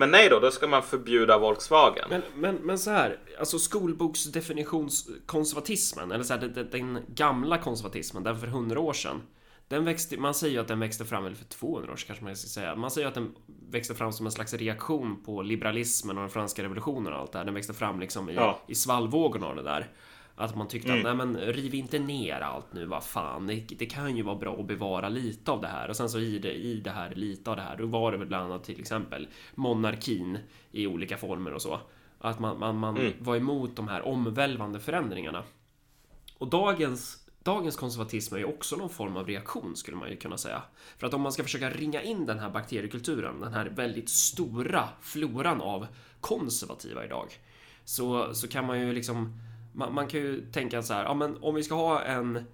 Men 0.00 0.10
nej 0.10 0.28
då, 0.28 0.40
då 0.40 0.50
ska 0.50 0.66
man 0.66 0.82
förbjuda 0.82 1.38
Volkswagen. 1.38 2.04
Men, 2.10 2.22
men, 2.36 2.54
men 2.54 2.78
så 2.78 2.90
här, 2.90 3.18
alltså 3.38 3.58
skolboksdefinitionskonservatismen, 3.58 6.12
eller 6.12 6.24
så 6.24 6.34
här, 6.34 6.40
den, 6.40 6.68
den- 6.70 6.98
gamla 7.14 7.58
konservatismen, 7.58 8.22
den 8.22 8.38
för 8.38 8.46
hundra 8.46 8.80
år 8.80 8.92
sedan. 8.92 9.22
Den 9.68 9.84
växte, 9.84 10.16
man 10.16 10.34
säger 10.34 10.54
ju 10.54 10.60
att 10.60 10.68
den 10.68 10.80
växte 10.80 11.04
fram, 11.04 11.26
eller 11.26 11.36
för 11.36 11.44
200 11.44 11.92
år 11.92 11.96
sedan 11.96 12.06
kanske 12.06 12.24
man 12.24 12.36
ska 12.36 12.48
säga. 12.48 12.76
Man 12.76 12.90
säger 12.90 13.08
att 13.08 13.14
den 13.14 13.34
växte 13.70 13.94
fram 13.94 14.12
som 14.12 14.26
en 14.26 14.32
slags 14.32 14.54
reaktion 14.54 15.22
på 15.24 15.42
liberalismen 15.42 16.16
och 16.16 16.22
den 16.22 16.30
franska 16.30 16.62
revolutionen 16.62 17.12
och 17.12 17.18
allt 17.18 17.32
det 17.32 17.38
här. 17.38 17.44
Den 17.44 17.54
växte 17.54 17.74
fram 17.74 18.00
liksom 18.00 18.30
i, 18.30 18.34
Ja. 18.34 18.60
i 18.68 18.74
svallvågorna 18.74 19.46
av 19.46 19.56
det 19.56 19.62
där. 19.62 19.88
Att 20.40 20.56
man 20.56 20.68
tyckte 20.68 20.92
att 20.94 21.02
nej 21.02 21.14
men 21.14 21.36
riv 21.36 21.74
inte 21.74 21.98
ner 21.98 22.40
allt 22.40 22.72
nu, 22.72 22.86
vad 22.86 23.04
fan. 23.04 23.46
Det, 23.46 23.54
det 23.54 23.86
kan 23.86 24.16
ju 24.16 24.22
vara 24.22 24.36
bra 24.36 24.60
att 24.60 24.66
bevara 24.66 25.08
lite 25.08 25.50
av 25.50 25.60
det 25.60 25.68
här. 25.68 25.88
Och 25.88 25.96
sen 25.96 26.10
så 26.10 26.18
i 26.18 26.38
det, 26.38 26.52
i 26.52 26.80
det 26.80 26.90
här, 26.90 27.14
lite 27.14 27.50
av 27.50 27.56
det 27.56 27.62
här, 27.62 27.76
då 27.76 27.86
var 27.86 28.12
det 28.12 28.18
väl 28.18 28.28
bland 28.28 28.44
annat 28.44 28.64
till 28.64 28.80
exempel 28.80 29.28
monarkin 29.54 30.38
i 30.70 30.86
olika 30.86 31.16
former 31.16 31.52
och 31.52 31.62
så. 31.62 31.80
Att 32.18 32.38
man, 32.38 32.58
man, 32.58 32.76
man 32.76 33.12
var 33.18 33.36
emot 33.36 33.76
de 33.76 33.88
här 33.88 34.02
omvälvande 34.02 34.80
förändringarna. 34.80 35.44
Och 36.38 36.48
dagens, 36.48 37.28
dagens 37.42 37.76
konservatism 37.76 38.34
är 38.34 38.38
ju 38.38 38.44
också 38.44 38.76
någon 38.76 38.90
form 38.90 39.16
av 39.16 39.26
reaktion 39.26 39.76
skulle 39.76 39.96
man 39.96 40.10
ju 40.10 40.16
kunna 40.16 40.38
säga. 40.38 40.62
För 40.98 41.06
att 41.06 41.14
om 41.14 41.20
man 41.20 41.32
ska 41.32 41.42
försöka 41.42 41.70
ringa 41.70 42.02
in 42.02 42.26
den 42.26 42.38
här 42.38 42.50
bakteriekulturen, 42.50 43.40
den 43.40 43.52
här 43.52 43.66
väldigt 43.66 44.08
stora 44.08 44.88
floran 45.00 45.60
av 45.60 45.86
konservativa 46.20 47.04
idag. 47.04 47.28
Så, 47.84 48.34
så 48.34 48.48
kan 48.48 48.66
man 48.66 48.80
ju 48.80 48.92
liksom, 48.92 49.40
man, 49.72 49.94
man 49.94 50.08
kan 50.08 50.20
ju 50.20 50.50
tänka 50.52 50.82
så 50.82 50.94
här, 50.94 51.04
ja 51.04 51.14
men 51.14 51.36
om 51.42 51.54
vi 51.54 51.62
ska 51.62 51.74
ha 51.74 52.02
en 52.02 52.44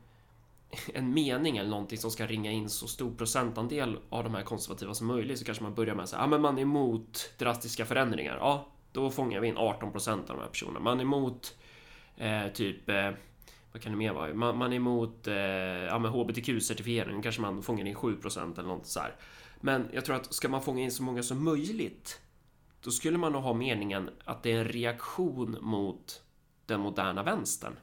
en 0.95 1.15
mening 1.15 1.57
eller 1.57 1.71
någonting 1.71 1.99
som 1.99 2.11
ska 2.11 2.27
ringa 2.27 2.51
in 2.51 2.69
så 2.69 2.87
stor 2.87 3.15
procentandel 3.15 3.99
av 4.09 4.25
de 4.25 4.35
här 4.35 4.43
konservativa 4.43 4.95
som 4.95 5.07
möjligt 5.07 5.39
så 5.39 5.45
kanske 5.45 5.65
man 5.65 5.75
börjar 5.75 5.95
med 5.95 6.03
att 6.03 6.09
säga, 6.09 6.23
ja 6.23 6.27
men 6.27 6.41
man 6.41 6.59
är 6.59 6.63
emot 6.63 7.33
drastiska 7.39 7.87
förändringar. 7.87 8.37
Ja, 8.37 8.69
då 8.93 9.11
fångar 9.11 9.41
vi 9.41 9.49
in 9.49 9.57
18 9.57 9.93
procent 9.93 10.31
av 10.31 10.37
de 10.37 10.43
här 10.43 10.49
personerna. 10.49 10.81
Man 10.81 10.99
är 10.99 11.03
emot 11.03 11.57
eh, 12.17 12.47
typ 12.55 12.89
eh, 12.89 13.11
vad 13.73 13.83
kan 13.83 13.93
det 13.93 13.99
mer 13.99 14.13
vara? 14.13 14.35
Man, 14.35 14.59
man 14.59 14.73
är 14.73 14.77
emot 14.77 15.27
eh, 15.27 15.35
ja, 15.35 15.99
men 15.99 16.13
HBTQ-certifiering, 16.13 17.23
kanske 17.23 17.41
man 17.41 17.63
fångar 17.63 17.87
in 17.87 17.95
7% 17.95 18.59
eller 18.59 18.69
något 18.69 18.87
så 18.87 19.01
här. 19.01 19.15
Men 19.61 19.89
jag 19.93 20.05
tror 20.05 20.17
att 20.17 20.35
ska 20.35 20.49
man 20.49 20.63
fånga 20.63 20.83
in 20.83 20.93
så 20.93 21.03
många 21.03 21.23
som 21.23 21.45
möjligt 21.45 22.21
då 22.81 22.91
skulle 22.91 23.19
man 23.19 23.33
nog 23.33 23.43
ha 23.43 23.55
meningen 23.55 24.11
att 24.25 24.43
det 24.43 24.53
är 24.53 24.59
en 24.59 24.69
reaktion 24.69 25.57
mot 25.61 26.23
den 26.67 26.81
moderna 26.81 27.23
vänstern 27.23 27.77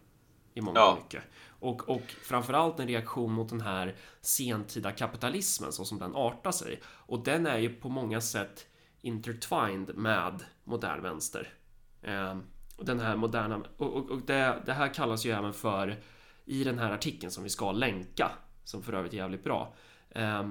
i 0.53 0.61
mångt 0.61 0.77
och 0.77 0.83
Ja. 0.83 0.97
mycket. 1.03 1.23
Och, 1.59 1.89
och 1.89 2.01
framförallt 2.23 2.79
en 2.79 2.87
reaktion 2.87 3.31
mot 3.33 3.49
den 3.49 3.61
här 3.61 3.95
sentida 4.21 4.91
kapitalismen 4.91 5.71
så 5.73 5.85
som 5.85 5.99
den 5.99 6.15
artar 6.15 6.51
sig. 6.51 6.81
Och 6.85 7.23
den 7.23 7.47
är 7.47 7.57
ju 7.57 7.69
på 7.69 7.89
många 7.89 8.21
sätt 8.21 8.67
intertwined 9.01 9.97
med 9.97 10.43
modern 10.63 11.01
vänster. 11.01 11.53
Eh, 12.01 12.37
och 12.77 12.85
den 12.85 12.99
här 12.99 13.15
moderna, 13.15 13.61
och, 13.77 13.93
och, 13.93 14.11
och 14.11 14.21
det, 14.21 14.61
det 14.65 14.73
här 14.73 14.93
kallas 14.93 15.25
ju 15.25 15.31
även 15.31 15.53
för 15.53 15.99
i 16.45 16.63
den 16.63 16.79
här 16.79 16.91
artikeln 16.91 17.31
som 17.31 17.43
vi 17.43 17.49
ska 17.49 17.71
länka, 17.71 18.31
som 18.63 18.83
för 18.83 18.93
övrigt 18.93 19.13
är 19.13 19.17
jävligt 19.17 19.43
bra. 19.43 19.73
Eh, 20.09 20.49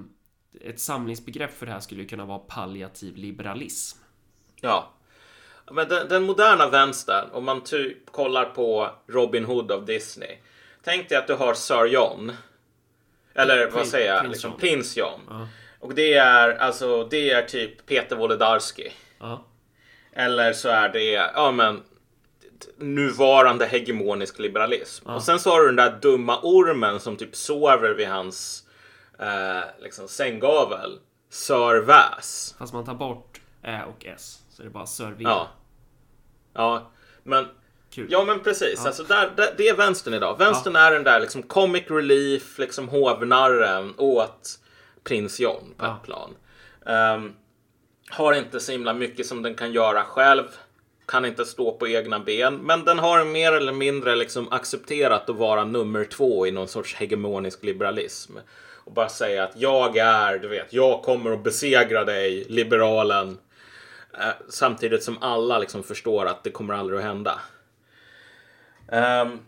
ett 0.61 0.81
samlingsbegrepp 0.81 1.53
för 1.53 1.67
det 1.67 1.73
här 1.73 1.81
skulle 1.81 2.03
ju 2.03 2.09
kunna 2.09 2.25
vara 2.25 2.39
palliativ 2.39 3.17
liberalism. 3.17 3.99
Ja. 4.61 4.91
Men 5.71 5.89
den, 5.89 6.09
den 6.09 6.23
moderna 6.23 6.69
vänstern, 6.69 7.29
om 7.33 7.45
man 7.45 7.65
typ 7.65 8.13
kollar 8.13 8.45
på 8.45 8.91
Robin 9.07 9.45
Hood 9.45 9.73
av 9.73 9.85
Disney. 9.85 10.37
Tänk 10.85 11.09
dig 11.09 11.19
att 11.19 11.27
du 11.27 11.35
har 11.35 11.55
Sir 11.55 11.85
John. 11.87 12.33
Eller 13.35 13.65
vad 13.71 13.83
Prin- 13.83 13.87
säger 13.91 14.13
jag? 14.13 14.21
Prins 14.21 14.33
Liksom, 14.33 14.51
John. 14.51 14.61
Prins 14.61 14.97
John. 14.97 15.21
Ja. 15.31 15.49
Och 15.81 15.95
det 15.95 16.15
är 16.15 16.57
alltså, 16.57 17.05
det 17.05 17.31
är 17.31 17.43
typ 17.43 17.87
Peter 17.87 18.17
Wolodarski. 18.17 18.93
Ja. 19.19 19.45
Eller 20.13 20.53
så 20.53 20.69
är 20.69 20.89
det, 20.89 21.11
ja 21.35 21.51
men 21.53 21.83
nuvarande 22.77 23.67
hegemonisk 23.67 24.39
liberalism. 24.39 25.07
Och 25.11 25.23
sen 25.23 25.41
så 25.41 25.51
har 25.51 25.61
du 25.61 25.67
den 25.67 25.77
där 25.77 25.99
dumma 26.03 26.41
ormen 26.43 27.01
som 27.01 27.17
typ 27.17 27.37
sover 27.37 27.95
vid 27.95 28.09
hans 28.09 28.65
eh, 29.19 29.61
liksom 29.83 30.09
sänggavel. 30.09 30.99
Sir 31.31 31.81
Väs. 31.81 32.55
Fast 32.59 32.73
man 32.73 32.85
tar 32.85 32.95
bort 32.95 33.41
Ä 33.63 33.83
och 33.85 34.07
S. 34.07 34.42
Så 34.57 34.63
är 34.63 34.65
det 34.65 34.71
bara 34.71 34.85
V. 35.11 35.15
Ja. 35.19 35.49
Ja, 36.55 36.91
men 37.23 37.47
Kul. 37.91 38.07
Ja 38.11 38.25
men 38.25 38.41
precis, 38.41 38.87
alltså 38.87 39.03
där, 39.03 39.33
där, 39.37 39.55
det 39.57 39.69
är 39.69 39.77
vänstern 39.77 40.15
idag. 40.15 40.39
Vänstern 40.39 40.77
är 40.77 40.91
den 40.91 41.05
där 41.05 41.21
liksom 41.21 41.43
comic 41.43 41.85
relief, 41.91 42.59
liksom 42.59 42.89
hovnarren 42.89 43.95
åt 43.99 44.59
prins 45.05 45.41
John 45.41 45.75
på 45.77 45.85
Ja. 45.87 45.97
ett 45.97 46.03
plan. 46.07 46.31
Ehm, 46.87 47.33
har 48.11 48.33
inte 48.33 48.61
så 48.61 48.73
himla 48.73 48.95
mycket 48.95 49.27
som 49.27 49.43
den 49.43 49.55
kan 49.55 49.73
göra 49.73 50.03
själv. 50.05 50.45
Kan 51.07 51.25
inte 51.25 51.45
stå 51.45 51.73
på 51.73 51.89
egna 51.89 52.19
ben. 52.19 52.57
Men 52.57 52.85
den 52.85 52.99
har 52.99 53.25
mer 53.25 53.53
eller 53.53 53.73
mindre 53.73 54.17
liksom 54.17 54.53
accepterat 54.53 55.31
att 55.31 55.37
vara 55.37 55.65
nummer 55.65 56.05
två 56.05 56.47
i 56.47 56.51
någon 56.51 56.69
sorts 56.69 56.95
hegemonisk 56.95 57.65
liberalism. 57.65 58.37
Och 58.85 58.93
bara 58.93 59.09
säga 59.09 59.45
att 59.45 59.53
jag 59.57 59.97
är, 59.97 60.39
du 60.39 60.49
vet, 60.49 60.73
jag 60.73 61.03
kommer 61.03 61.33
att 61.33 61.45
besegra 61.45 62.05
dig, 62.05 62.45
liberalen. 62.49 63.39
Eh, 64.19 64.29
samtidigt 64.49 65.03
som 65.03 65.23
alla 65.23 65.59
liksom 65.59 65.83
förstår 65.83 66.27
att 66.27 66.45
det 66.45 66.51
kommer 66.51 66.75
aldrig 66.75 66.99
att 66.99 67.05
hända. 67.05 67.41
Ehm, 68.89 69.39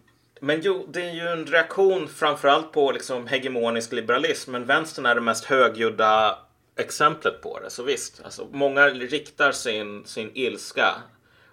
men 0.40 0.61
jo, 0.62 0.87
det 0.92 1.03
är 1.03 1.14
ju 1.14 1.29
en 1.29 1.46
reaktion 1.46 2.09
framförallt 2.09 2.72
på 2.72 2.92
liksom 2.92 3.27
hegemonisk 3.27 3.92
liberalism. 3.92 4.53
Men 4.53 4.66
vänstern 4.66 5.07
är 5.07 5.14
det 5.14 5.20
mest 5.20 5.44
högljudda 5.44 6.38
exemplet 6.77 7.42
på 7.42 7.61
det. 7.61 7.70
Så 7.70 7.83
visst, 7.83 8.20
alltså, 8.24 8.48
många 8.53 8.87
riktar 8.88 9.53
sin, 9.53 10.05
sin 10.07 10.31
ilska 10.35 10.94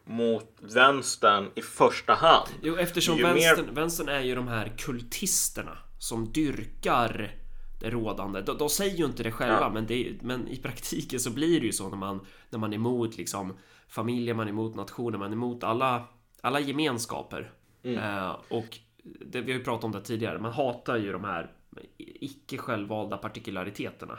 mot 0.03 0.55
vänstern 0.59 1.51
i 1.55 1.61
första 1.61 2.13
hand. 2.13 2.49
Jo, 2.61 2.75
eftersom 2.77 3.17
Ju 3.17 3.23
mer- 3.23 3.33
vänstern, 3.33 3.75
vänstern 3.75 4.09
är 4.09 4.21
ju 4.21 4.35
de 4.35 4.47
här 4.47 4.71
kultisterna 4.77 5.77
som 5.99 6.31
dyrkar 6.31 7.35
rådande. 7.83 8.41
De, 8.41 8.57
de 8.57 8.69
säger 8.69 8.97
ju 8.97 9.05
inte 9.05 9.23
det 9.23 9.31
själva, 9.31 9.59
Ja. 9.61 9.69
men, 9.69 9.85
det, 9.85 10.21
men 10.21 10.47
i 10.47 10.57
praktiken 10.57 11.19
så 11.19 11.31
blir 11.31 11.59
det 11.59 11.65
ju 11.65 11.71
så 11.71 11.89
när 11.89 11.97
man, 11.97 12.25
när 12.49 12.59
man 12.59 12.73
är 12.73 12.75
emot 12.77 13.17
liksom 13.17 13.57
familjen, 13.87 14.37
man 14.37 14.47
är 14.47 14.51
emot 14.51 14.75
nationen, 14.75 15.19
man 15.19 15.29
är 15.31 15.35
emot 15.35 15.63
alla, 15.63 16.03
alla 16.41 16.59
gemenskaper. 16.59 17.51
Mm. 17.83 17.97
Eh, 17.97 18.35
och 18.49 18.79
det, 19.03 19.41
vi 19.41 19.51
har 19.51 19.59
ju 19.59 19.65
pratat 19.65 19.83
om 19.83 19.91
det 19.91 20.01
tidigare, 20.01 20.39
man 20.39 20.51
hatar 20.51 20.97
ju 20.97 21.11
de 21.11 21.23
här 21.23 21.51
icke 21.97 22.57
självvalda 22.57 23.17
partikulariteterna. 23.17 24.17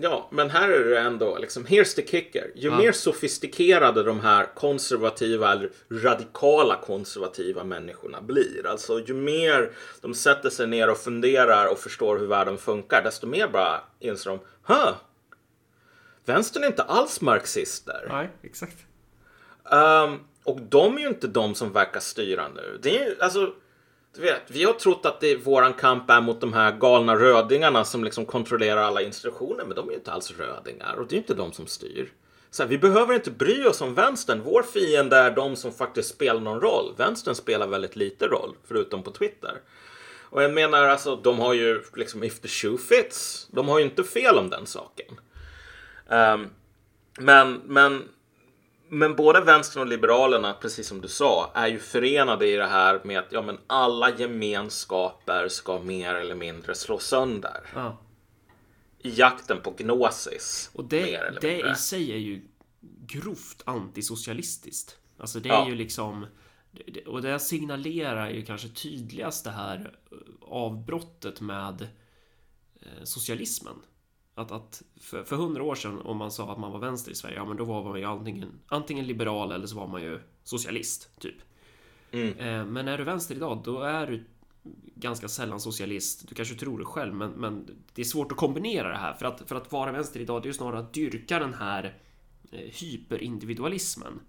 Ja, 0.00 0.28
men 0.32 0.50
här 0.50 0.68
är 0.68 0.84
det 0.84 0.98
ändå 0.98 1.38
liksom, 1.38 1.66
here's 1.66 1.94
the 1.96 2.06
kicker. 2.06 2.50
Ju 2.54 2.68
Ja. 2.68 2.78
mer 2.78 2.92
sofistikerade 2.92 4.02
de 4.02 4.20
här 4.20 4.46
konservativa 4.54 5.52
eller 5.52 5.70
radikala 5.90 6.76
konservativa 6.76 7.64
människorna 7.64 8.20
blir, 8.22 8.66
alltså 8.66 9.00
ju 9.00 9.14
mer 9.14 9.70
de 10.00 10.14
sätter 10.14 10.50
sig 10.50 10.66
ner 10.66 10.90
och 10.90 10.98
funderar 10.98 11.66
och 11.72 11.78
förstår 11.78 12.18
hur 12.18 12.26
världen 12.26 12.58
funkar, 12.58 13.02
desto 13.02 13.26
mer 13.26 13.48
bara 13.48 13.80
inser 14.00 14.30
de, 14.30 14.38
huh, 14.66 14.94
vänstern 16.24 16.62
är 16.62 16.66
inte 16.66 16.82
alls 16.82 17.20
marxister. 17.20 18.06
Nej, 18.08 18.28
exakt. 18.42 18.76
Ehm, 19.70 20.18
och 20.44 20.60
de 20.60 20.96
är 20.96 21.00
ju 21.00 21.08
inte 21.08 21.26
de 21.26 21.54
som 21.54 21.72
verkar 21.72 22.00
styra 22.00 22.48
nu. 22.48 22.78
Det 22.82 22.98
är 22.98 23.08
ju, 23.08 23.16
alltså, 23.20 23.52
vet, 24.22 24.42
vi 24.46 24.64
har 24.64 24.72
trott 24.72 25.06
att 25.06 25.20
det, 25.20 25.36
våran 25.36 25.74
kamp 25.74 26.10
är 26.10 26.20
mot 26.20 26.40
de 26.40 26.52
här 26.52 26.72
galna 26.72 27.16
rödingarna 27.16 27.84
som 27.84 28.04
liksom 28.04 28.26
kontrollerar 28.26 28.82
alla 28.82 29.02
institutioner, 29.02 29.64
men 29.64 29.76
de 29.76 29.88
är 29.88 29.92
ju 29.92 29.98
inte 29.98 30.12
alls 30.12 30.32
rödingar 30.38 30.94
och 30.94 31.06
det 31.06 31.12
är 31.12 31.16
ju 31.16 31.22
inte 31.22 31.34
de 31.34 31.52
som 31.52 31.66
styr. 31.66 32.12
Så 32.50 32.62
här, 32.62 32.70
vi 32.70 32.78
behöver 32.78 33.14
inte 33.14 33.30
bry 33.30 33.64
oss 33.64 33.80
om 33.80 33.94
vänstern. 33.94 34.42
Vår 34.44 34.62
fiende 34.62 35.16
är 35.16 35.30
de 35.30 35.56
som 35.56 35.72
faktiskt 35.72 36.08
spelar 36.08 36.40
någon 36.40 36.60
roll. 36.60 36.94
Vänstern 36.96 37.34
spelar 37.34 37.66
väldigt 37.66 37.96
lite 37.96 38.26
roll, 38.26 38.56
förutom 38.68 39.02
på 39.02 39.10
Twitter. 39.10 39.60
Och 40.30 40.42
jag 40.42 40.54
menar 40.54 40.82
alltså, 40.82 41.16
de 41.16 41.38
har 41.38 41.54
ju 41.54 41.82
liksom 41.94 42.24
if 42.24 42.40
the 42.40 42.48
shoe 42.48 42.78
fits. 42.78 43.48
De 43.50 43.68
har 43.68 43.78
ju 43.78 43.84
inte 43.84 44.04
fel 44.04 44.38
om 44.38 44.50
den 44.50 44.66
saken. 44.66 45.20
Um, 46.08 46.50
men, 47.18 47.60
men 47.64 48.08
men 48.88 49.16
både 49.16 49.40
vänstern 49.40 49.82
och 49.82 49.88
liberalerna, 49.88 50.52
precis 50.52 50.88
som 50.88 51.00
du 51.00 51.08
sa, 51.08 51.50
är 51.54 51.66
ju 51.66 51.78
förenade 51.78 52.46
i 52.46 52.56
det 52.56 52.66
här 52.66 53.00
med 53.04 53.18
att 53.18 53.32
ja, 53.32 53.42
men 53.42 53.58
alla 53.66 54.16
gemenskaper 54.16 55.48
ska 55.48 55.78
mer 55.78 56.14
eller 56.14 56.34
mindre 56.34 56.74
slå 56.74 56.98
sönder. 56.98 57.60
Ja. 57.74 57.98
I 58.98 59.10
jakten 59.10 59.60
på 59.62 59.70
gnosis. 59.70 60.70
Och 60.74 60.82
mer 60.82 60.88
det, 60.90 61.14
eller 61.14 61.40
det 61.40 61.52
mindre. 61.52 61.72
i 61.72 61.74
sig 61.74 62.12
är 62.12 62.16
ju 62.16 62.42
grovt 63.06 63.62
antisocialistiskt. 63.64 64.96
Alltså 65.18 65.40
det 65.40 65.48
är 65.48 65.52
Ja. 65.52 65.68
ju 65.68 65.74
liksom 65.74 66.26
och 67.06 67.22
det 67.22 67.38
signalerar 67.38 68.30
ju 68.30 68.44
kanske 68.44 68.68
tydligast 68.68 69.44
det 69.44 69.50
här 69.50 69.92
eh, 70.12 70.18
avbrottet 70.40 71.40
med 71.40 71.82
eh, 72.80 73.04
socialismen. 73.04 73.74
Att, 74.38 74.52
att 74.52 74.82
för, 75.00 75.24
för 75.24 75.36
hundra 75.36 75.62
år 75.62 75.74
sedan 75.74 76.00
om 76.00 76.16
man 76.16 76.30
sa 76.32 76.52
att 76.52 76.58
man 76.58 76.72
var 76.72 76.78
vänster 76.78 77.12
i 77.12 77.14
Sverige, 77.14 77.36
ja 77.36 77.44
men 77.44 77.56
då 77.56 77.64
var 77.64 77.84
man 77.84 77.98
ju 77.98 78.04
antingen, 78.04 78.60
antingen 78.66 79.06
liberal 79.06 79.52
eller 79.52 79.66
så 79.66 79.76
var 79.76 79.86
man 79.86 80.02
ju 80.02 80.20
socialist, 80.44 81.10
typ. 81.20 81.34
Mm. 82.10 82.38
Eh, 82.38 82.64
Men 82.64 82.88
är 82.88 82.98
du 82.98 83.04
vänster 83.04 83.34
idag, 83.34 83.62
då 83.64 83.80
är 83.82 84.06
du 84.06 84.24
ganska 84.94 85.28
sällan 85.28 85.60
socialist. 85.60 86.28
Du 86.28 86.34
kanske 86.34 86.54
tror 86.54 86.78
det 86.78 86.84
själv, 86.84 87.14
men, 87.14 87.30
men 87.30 87.66
det 87.94 88.02
är 88.02 88.04
svårt 88.04 88.32
att 88.32 88.38
kombinera 88.38 88.88
det 88.88 88.96
här. 88.96 89.14
För 89.14 89.26
att, 89.26 89.42
för 89.46 89.56
att 89.56 89.72
vara 89.72 89.92
vänster 89.92 90.20
idag, 90.20 90.42
det 90.42 90.46
är 90.46 90.50
ju 90.50 90.54
snarare 90.54 90.78
att 90.80 90.92
dyrka 90.92 91.38
den 91.38 91.54
här 91.54 91.94
eh, 92.52 92.58
hyperindividualismen. 92.58 94.20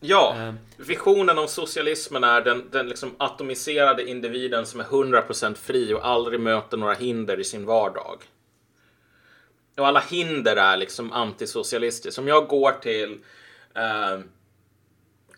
Ja, 0.00 0.34
Eh. 0.36 0.54
visionen 0.76 1.38
om 1.38 1.48
socialismen 1.48 2.24
är 2.24 2.40
den, 2.40 2.68
den 2.72 2.88
liksom 2.88 3.10
atomiserade 3.16 4.10
individen 4.10 4.66
som 4.66 4.80
är 4.80 4.84
100% 4.84 5.54
fri 5.54 5.94
och 5.94 6.06
aldrig 6.06 6.40
möter 6.40 6.76
några 6.76 6.94
hinder 6.94 7.40
i 7.40 7.44
sin 7.44 7.64
vardag. 7.66 8.16
Och 9.78 9.86
alla 9.86 10.00
hinder 10.00 10.56
är 10.56 10.76
liksom 10.76 11.12
antisocialistiskt. 11.12 12.18
Om 12.18 12.28
jag 12.28 12.48
går 12.48 12.72
till 12.72 13.18
eh, 13.74 14.18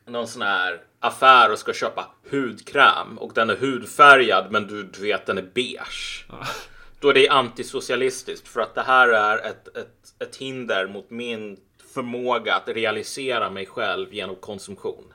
någon 0.07 0.29
sån 0.29 0.43
här 0.43 0.85
affär 1.01 1.53
och 1.53 1.59
ska 1.59 1.73
köpa 1.73 2.07
hudkräm 2.31 3.19
och 3.19 3.33
den 3.35 3.51
är 3.51 3.57
hudfärgad 3.57 4.47
men 4.51 4.67
du, 4.67 4.83
du 4.83 5.03
vet 5.03 5.27
den 5.27 5.39
är 5.39 5.51
beige. 5.55 6.27
Då 7.01 7.09
är 7.09 7.15
det 7.15 7.29
antisocialistiskt 7.29 8.49
för 8.49 8.61
att 8.61 8.75
det 8.75 8.83
här 8.83 9.09
är 9.09 9.39
ett, 9.39 9.77
ett, 9.77 10.15
ett 10.19 10.37
hinder 10.37 10.87
mot 10.87 11.11
min 11.11 11.61
förmåga 11.95 12.55
att 12.55 12.69
realisera 12.69 13.51
mig 13.51 13.67
själv 13.67 14.15
genom 14.15 14.37
konsumtion. 14.37 15.13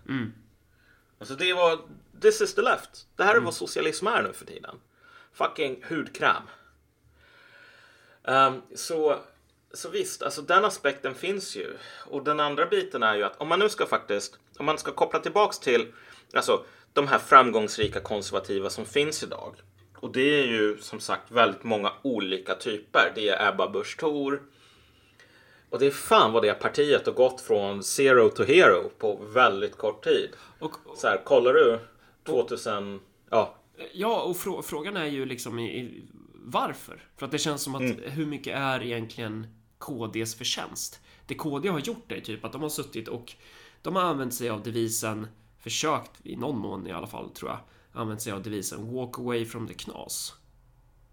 Alltså 1.20 1.36
det 1.36 1.54
var, 1.54 1.80
this 2.22 2.42
is 2.42 2.56
the 2.56 2.62
left. 2.62 3.08
Det 3.16 3.24
här 3.24 3.36
är 3.36 3.40
vad 3.40 3.54
socialism 3.54 4.08
är 4.08 4.24
nu 4.24 4.34
för 4.34 4.46
tiden. 4.46 4.76
Fucking 5.34 5.84
hudkräm. 5.90 6.44
Ehm, 8.28 8.62
så, 8.76 9.16
så 9.74 9.90
visst, 9.90 10.24
alltså 10.24 10.42
den 10.42 10.66
aspekten 10.66 11.16
finns 11.16 11.56
ju. 11.56 11.78
Och 12.06 12.24
den 12.24 12.40
andra 12.40 12.66
biten 12.66 13.04
är 13.04 13.16
ju 13.16 13.24
att 13.24 13.42
om 13.42 13.48
man 13.48 13.60
nu 13.60 13.70
ska 13.70 13.86
faktiskt, 13.86 14.40
om 14.58 14.66
man 14.66 14.78
ska 14.78 14.92
koppla 14.92 15.20
tillbaks 15.20 15.60
till 15.60 15.94
alltså, 16.34 16.66
de 16.94 17.08
här 17.08 17.20
framgångsrika 17.20 18.00
konservativa 18.00 18.70
som 18.70 18.86
finns 18.86 19.24
idag. 19.24 19.56
Och 19.96 20.12
det 20.12 20.40
är 20.40 20.48
ju 20.48 20.78
som 20.78 21.00
sagt 21.00 21.32
väldigt 21.32 21.64
många 21.64 21.92
olika 22.02 22.56
typer. 22.56 23.12
Det 23.16 23.30
är 23.30 23.50
Ebba 23.50 23.70
Busch 23.70 23.98
Thor. 24.00 24.42
Och 25.70 25.80
det 25.80 25.86
är 25.86 25.92
fan 25.92 26.34
vad 26.34 26.44
det 26.44 26.54
partiet 26.54 27.06
har 27.06 27.14
gått 27.14 27.42
från 27.42 27.84
zero 27.84 28.30
to 28.30 28.44
hero 28.44 28.90
på 28.98 29.16
väldigt 29.16 29.78
kort 29.78 30.04
tid. 30.04 30.30
Och, 30.60 30.76
Så 30.96 31.08
här, 31.08 31.22
kollar 31.24 31.54
du 31.54 31.80
2000, 32.24 33.00
ja, 33.30 33.56
ja, 33.92 34.22
och 34.22 34.38
frå, 34.38 34.62
frågan 34.62 34.98
är 34.98 35.06
ju 35.06 35.26
liksom 35.26 35.60
i, 35.60 35.80
i, 35.80 36.04
varför? 36.46 37.04
För 37.18 37.26
att 37.26 37.32
det 37.32 37.38
känns 37.38 37.62
som 37.62 37.76
att 37.76 37.96
hur 38.04 38.26
mycket 38.26 38.58
är 38.58 38.84
egentligen 38.84 39.48
KDs 39.78 40.36
förtjänst? 40.36 41.02
det 41.26 41.36
KD 41.36 41.70
har 41.70 41.80
gjort 41.80 42.12
är 42.12 42.22
typ 42.22 42.46
att 42.46 42.52
de 42.52 42.62
har 42.62 42.70
suttit 42.70 43.08
och 43.08 43.34
de 43.82 43.96
har 43.96 44.04
använt 44.04 44.34
sig 44.34 44.50
av 44.50 44.64
devisen, 44.64 45.28
försökt 45.58 46.12
i 46.24 46.36
någon 46.36 46.60
mån 46.60 46.88
i 46.88 46.92
alla 46.92 47.08
fall 47.08 47.30
tror 47.30 47.52
jag, 47.52 47.60
använt 47.92 48.22
sig 48.22 48.34
av 48.34 48.44
devisen 48.44 48.94
walk 48.94 49.20
away 49.20 49.46
from 49.46 49.68
the 49.68 49.74
knas. 49.74 50.36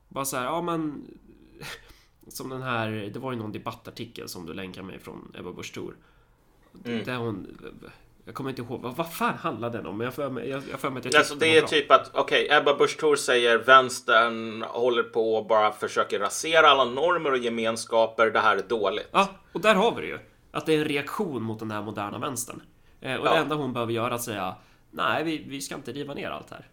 Bara 0.08 0.24
så 0.24 0.36
här, 0.36 0.44
ja 0.44 0.62
men 0.62 1.06
som 2.28 2.48
den 2.48 2.62
här, 2.62 2.90
det 2.90 3.18
var 3.18 3.32
ju 3.32 3.38
någon 3.38 3.52
debattartikel 3.52 4.28
som 4.28 4.46
du 4.46 4.54
länkade 4.54 4.86
mig 4.86 4.98
från 4.98 5.34
Ebba 5.38 5.52
Busch 5.52 5.74
Thor. 5.74 5.96
Mm. 6.84 7.04
Där 7.04 7.16
hon, 7.16 7.58
jag 8.24 8.34
kommer 8.34 8.50
inte 8.50 8.62
ihåg, 8.62 8.80
vad, 8.80 8.96
vad 8.96 9.12
fan 9.12 9.34
handlade 9.34 9.78
den 9.78 9.86
om? 9.86 10.00
Jag 10.00 10.14
får 10.14 10.30
mig, 10.30 10.48
jag, 10.48 10.62
jag 10.70 10.80
får 10.80 10.90
mig 10.90 10.98
att 11.00 11.04
jag 11.04 11.14
Alltså 11.16 11.34
det 11.34 11.56
är 11.56 11.60
bra. 11.60 11.68
typ 11.68 11.90
att, 11.90 12.10
okej, 12.14 12.48
Ebba 12.50 12.74
Busch 12.74 12.98
Thor 12.98 13.16
säger 13.16 13.58
vänstern 13.58 14.62
håller 14.62 15.02
på 15.02 15.34
och 15.34 15.46
bara 15.46 15.72
försöker 15.72 16.18
rasera 16.20 16.66
alla 16.68 16.84
normer 16.84 17.30
och 17.32 17.38
gemenskaper. 17.38 18.30
Det 18.30 18.38
här 18.40 18.56
är 18.56 18.62
dåligt. 18.62 19.08
Ja, 19.12 19.28
och 19.52 19.60
där 19.60 19.74
har 19.74 19.94
vi 19.94 20.00
det 20.00 20.06
ju. 20.06 20.18
Att 20.50 20.66
det 20.66 20.74
är 20.74 20.78
en 20.78 20.84
reaktion 20.84 21.42
mot 21.42 21.58
den 21.58 21.70
här 21.70 21.82
moderna 21.82 22.18
vänstern. 22.18 22.62
Eh, 23.00 23.16
och 23.16 23.26
Ja. 23.26 23.32
det 23.32 23.38
enda 23.38 23.54
hon 23.54 23.72
behöver 23.72 23.92
göra 23.92 24.06
är 24.10 24.10
att 24.10 24.22
säga 24.22 24.54
Nej, 24.90 25.24
vi, 25.24 25.44
vi 25.48 25.60
ska 25.60 25.74
inte 25.74 25.92
riva 25.92 26.14
ner 26.14 26.30
allt 26.30 26.50
här. 26.50 26.68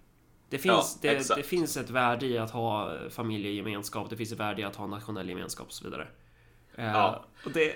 Det 0.49 0.57
finns, 0.57 0.99
Ja, 1.01 1.09
det, 1.11 1.35
det 1.35 1.43
finns 1.43 1.77
ett 1.77 1.89
värde 1.89 2.25
i 2.25 2.37
att 2.37 2.51
ha 2.51 2.93
familjegemenskap, 3.09 4.09
det 4.09 4.17
finns 4.17 4.31
ett 4.31 4.39
värde 4.39 4.61
i 4.61 4.65
att 4.65 4.75
ha 4.75 4.87
nationell 4.87 5.29
gemenskap 5.29 5.67
och 5.67 5.73
så 5.73 5.83
vidare. 5.85 6.07
Eh, 6.75 6.85
Ja. 6.91 7.25
och 7.45 7.51
det, 7.51 7.73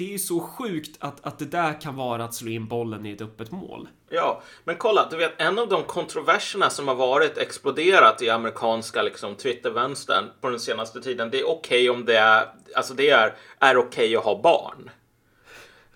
det 0.00 0.04
är 0.04 0.12
ju 0.12 0.18
så 0.18 0.40
sjukt 0.40 0.96
att, 0.98 1.26
att 1.26 1.38
det 1.38 1.44
där 1.44 1.80
kan 1.80 1.96
vara 1.96 2.24
att 2.24 2.34
slå 2.34 2.50
in 2.50 2.68
bollen 2.68 3.06
i 3.06 3.12
ett 3.12 3.20
öppet 3.20 3.50
mål. 3.50 3.88
Ja, 4.10 4.42
men 4.64 4.76
kolla, 4.76 5.08
du 5.10 5.16
vet 5.16 5.40
en 5.40 5.58
av 5.58 5.68
de 5.68 5.82
kontroverserna 5.82 6.70
som 6.70 6.88
har 6.88 6.94
varit 6.94 7.38
exploderat 7.38 8.22
i 8.22 8.30
amerikanska 8.30 9.02
liksom, 9.02 9.34
Twittervänstern 9.34 10.24
på 10.40 10.50
den 10.50 10.60
senaste 10.60 11.00
tiden. 11.00 11.30
Det 11.30 11.40
är 11.40 11.48
okej 11.48 11.90
om 11.90 12.04
det 12.04 12.16
är, 12.16 12.48
alltså 12.76 12.94
det 12.94 13.10
är, 13.10 13.34
är 13.58 13.76
okej 13.76 14.16
att 14.16 14.24
ha 14.24 14.42
barn. 14.42 14.90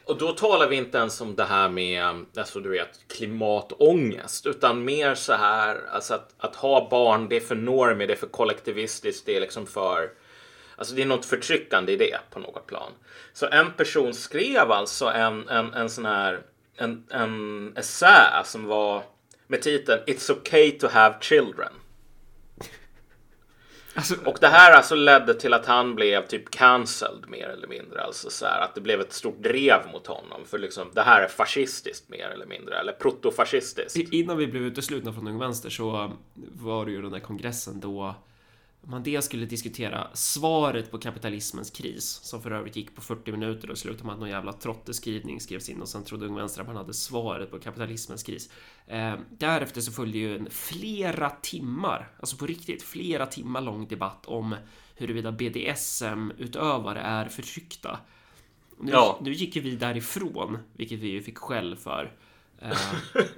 Och 0.04 0.18
då 0.18 0.32
talar 0.32 0.68
vi 0.68 0.76
inte 0.76 0.98
ens 0.98 1.20
om 1.20 1.34
det 1.34 1.44
här 1.44 1.68
med, 1.68 2.26
alltså 2.36 2.60
du 2.60 2.68
vet, 2.68 3.08
klimatångest, 3.08 4.46
utan 4.46 4.84
mer 4.84 5.14
så 5.14 5.32
här, 5.32 5.80
alltså 5.92 6.14
att, 6.14 6.34
att 6.38 6.56
ha 6.56 6.88
barn, 6.90 7.28
det 7.28 7.36
är 7.36 7.40
för 7.40 7.54
normigt, 7.54 8.08
det 8.08 8.14
är 8.14 8.18
för 8.18 8.26
kollektivistiskt, 8.26 9.26
det 9.26 9.36
är 9.36 9.40
liksom 9.40 9.66
för, 9.66 10.10
alltså 10.76 10.94
det 10.94 11.02
är 11.02 11.06
något 11.06 11.26
förtryckande 11.26 11.92
i 11.92 11.96
det 11.96 12.18
på 12.30 12.38
något 12.38 12.66
plan. 12.66 12.92
Så 13.32 13.46
en 13.46 13.72
person 13.72 14.14
skrev 14.14 14.70
alltså 14.70 15.06
en, 15.06 15.48
en, 15.48 15.74
en 15.74 15.90
sån 15.90 16.06
här, 16.06 16.40
en, 16.76 17.04
en 17.10 17.72
essä 17.76 18.42
som 18.44 18.66
var 18.66 19.02
med 19.46 19.62
titeln 19.62 20.00
It's 20.06 20.32
okay 20.32 20.70
to 20.70 20.88
have 20.88 21.14
children. 21.20 21.72
Alltså, 23.94 24.14
Och 24.24 24.38
det 24.40 24.46
här 24.46 24.72
alltså 24.72 24.94
ledde 24.94 25.34
till 25.34 25.54
att 25.54 25.66
han 25.66 25.94
blev 25.94 26.26
typ 26.26 26.50
cancelled 26.50 27.28
mer 27.28 27.48
eller 27.48 27.68
mindre. 27.68 28.02
Alltså 28.02 28.30
så 28.30 28.46
här, 28.46 28.60
att 28.60 28.74
det 28.74 28.80
blev 28.80 29.00
ett 29.00 29.12
stort 29.12 29.42
drev 29.42 29.86
mot 29.92 30.06
honom. 30.06 30.44
För 30.44 30.58
liksom 30.58 30.90
det 30.94 31.02
här 31.02 31.22
är 31.22 31.28
fascistiskt 31.28 32.08
mer 32.08 32.28
eller 32.28 32.46
mindre. 32.46 32.78
Eller 32.78 32.92
protofascistiskt. 32.92 34.12
Innan 34.12 34.36
vi 34.36 34.46
blev 34.46 34.62
uteslutna 34.62 35.12
från 35.12 35.28
Ung 35.28 35.38
Vänster 35.38 35.70
så 35.70 36.12
var 36.34 36.84
det 36.84 36.92
ju 36.92 37.02
den 37.02 37.12
där 37.12 37.20
kongressen 37.20 37.80
då 37.80 38.14
man 38.86 39.02
dels 39.02 39.24
skulle 39.24 39.46
diskutera 39.46 40.08
svaret 40.14 40.90
på 40.90 40.98
kapitalismens 40.98 41.70
kris 41.70 42.04
som 42.22 42.42
för 42.42 42.50
övrigt 42.50 42.76
gick 42.76 42.94
på 42.94 43.00
40 43.00 43.32
minuter 43.32 43.70
och 43.70 43.78
slutade 43.78 44.04
med 44.04 44.12
att 44.12 44.18
någon 44.20 44.28
jävla 44.28 44.52
trotteskrivning 44.52 45.40
skrevs 45.40 45.68
in 45.68 45.80
och 45.82 45.88
sen 45.88 46.04
trodde 46.04 46.26
Ung 46.26 46.34
Vänster 46.34 46.60
att 46.60 46.66
man 46.66 46.76
hade 46.76 46.94
svaret 46.94 47.50
på 47.50 47.58
kapitalismens 47.58 48.22
kris. 48.22 48.50
Eh, 48.86 49.14
därefter 49.30 49.80
så 49.80 49.92
följde 49.92 50.18
ju 50.18 50.36
en 50.36 50.50
flera 50.50 51.30
timmar, 51.30 52.08
alltså 52.20 52.36
på 52.36 52.46
riktigt 52.46 52.82
flera 52.82 53.26
timmar 53.26 53.60
lång 53.60 53.88
debatt 53.88 54.26
om 54.26 54.56
huruvida 54.96 55.32
BDSM-utövare 55.32 57.00
är 57.00 57.28
förtryckta. 57.28 57.98
Nu, 58.80 58.92
Ja. 58.92 59.18
nu 59.22 59.32
gick 59.32 59.56
ju 59.56 59.62
vi 59.62 59.76
därifrån, 59.76 60.58
vilket 60.72 60.98
vi 60.98 61.08
ju 61.08 61.22
fick 61.22 61.38
skäll 61.38 61.76
för. 61.76 62.12
Eh, 62.58 62.78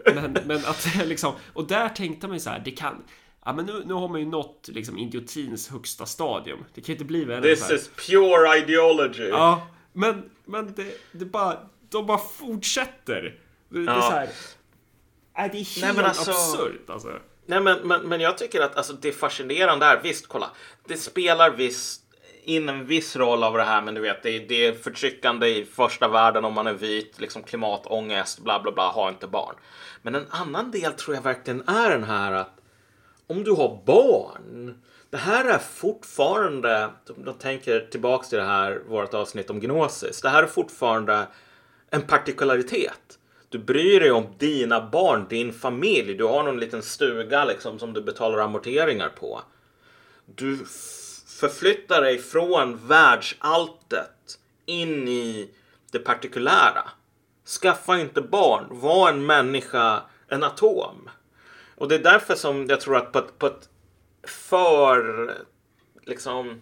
men, 0.14 0.36
men 0.46 0.56
att 0.56 1.06
liksom, 1.06 1.34
och 1.52 1.66
där 1.66 1.88
tänkte 1.88 2.26
man 2.26 2.36
ju 2.36 2.40
så 2.40 2.50
här, 2.50 2.62
det 2.64 2.70
kan, 2.70 3.04
ja 3.46 3.52
men 3.52 3.66
nu, 3.66 3.82
nu 3.86 3.94
har 3.94 4.08
man 4.08 4.20
ju 4.20 4.26
nått 4.26 4.68
liksom 4.72 4.98
idiotins 4.98 5.68
högsta 5.68 6.06
stadium. 6.06 6.58
Det 6.74 6.80
kan 6.80 6.86
ju 6.86 6.92
inte 6.92 7.04
bli 7.04 7.24
värre 7.24 7.42
This 7.42 7.62
här. 7.68 7.74
is 7.74 7.90
pure 8.08 8.58
ideology. 8.58 9.28
Ja, 9.28 9.66
men, 9.92 10.30
men 10.44 10.74
det, 10.74 11.00
det 11.12 11.24
bara, 11.24 11.56
de 11.90 12.06
bara 12.06 12.18
fortsätter. 12.18 13.38
Det, 13.68 13.84
det 13.84 13.90
är 13.90 13.94
Ja. 13.94 14.02
så 14.02 14.10
här, 14.10 14.28
nej, 15.36 15.48
det 15.52 15.58
är 15.58 15.64
helt 15.64 15.80
Nej, 15.82 15.92
men 15.94 16.04
alltså- 16.04 16.30
absurt 16.30 16.90
alltså. 16.90 17.08
Nej, 17.46 17.60
men, 17.60 17.78
men, 17.88 18.08
men 18.08 18.20
jag 18.20 18.38
tycker 18.38 18.60
att 18.60 18.76
alltså, 18.76 18.92
det 18.92 19.12
fascinerande 19.12 19.86
är, 19.86 20.02
visst, 20.02 20.26
kolla, 20.28 20.50
det 20.88 20.96
spelar 20.96 21.50
visst 21.50 22.02
in 22.44 22.68
en 22.68 22.86
viss 22.86 23.16
roll 23.16 23.42
av 23.44 23.54
det 23.56 23.64
här, 23.64 23.82
men 23.82 23.94
du 23.94 24.00
vet, 24.00 24.22
det, 24.22 24.30
är- 24.30 24.48
det 24.48 24.66
är 24.66 24.72
förtryckande 24.72 25.48
i 25.48 25.64
första 25.64 26.08
världen 26.08 26.44
om 26.44 26.52
man 26.54 26.66
är 26.66 26.72
vit, 26.74 27.20
liksom 27.20 27.42
klimatångest, 27.42 28.38
bla 28.40 28.60
bla 28.62 28.72
bla, 28.72 28.88
ha 28.88 29.08
inte 29.08 29.26
barn. 29.26 29.54
Men 30.02 30.14
en 30.14 30.26
annan 30.30 30.70
del 30.70 30.92
tror 30.92 31.14
jag 31.16 31.22
verkligen 31.22 31.68
är 31.68 31.90
den 31.90 32.04
här 32.04 32.32
att 32.32 32.52
om 33.26 33.44
du 33.44 33.50
har 33.50 33.82
barn, 33.86 34.82
det 35.10 35.16
här 35.16 35.44
är 35.44 35.58
fortfarande, 35.58 36.90
om 37.16 37.22
jag 37.26 37.38
tänker 37.38 37.80
tillbaks 37.80 38.28
till 38.28 38.38
det 38.38 38.44
här, 38.44 38.82
vårt 38.88 39.14
avsnitt 39.14 39.50
om 39.50 39.60
gnosis, 39.60 40.20
det 40.20 40.28
här 40.28 40.42
är 40.42 40.46
fortfarande 40.46 41.26
en 41.90 42.02
partikularitet. 42.02 43.18
Du 43.48 43.58
bryr 43.58 44.00
dig 44.00 44.10
om 44.10 44.26
dina 44.38 44.90
barn, 44.90 45.26
din 45.28 45.52
familj. 45.52 46.14
Du 46.14 46.24
har 46.24 46.42
någon 46.42 46.60
liten 46.60 46.82
stuga 46.82 47.44
liksom 47.44 47.78
som 47.78 47.92
du 47.92 48.02
betalar 48.02 48.38
amorteringar 48.38 49.08
på. 49.08 49.42
Du 50.26 50.58
förflyttar 51.40 52.02
dig 52.02 52.18
från 52.18 52.86
världsalltet 52.86 54.38
in 54.66 55.08
i 55.08 55.50
det 55.92 55.98
partikulära. 55.98 56.82
Skaffa 57.62 57.98
inte 57.98 58.20
barn. 58.22 58.66
Var 58.70 59.08
en 59.08 59.26
människa, 59.26 60.02
en 60.28 60.44
atom. 60.44 61.10
Och 61.76 61.88
det 61.88 61.94
är 61.94 61.98
därför 61.98 62.34
som 62.34 62.66
jag 62.68 62.80
tror 62.80 62.96
att 62.96 63.12
på 63.12 63.18
ett, 63.18 63.38
på 63.38 63.46
ett 63.46 63.68
för 64.22 65.30
liksom 66.02 66.60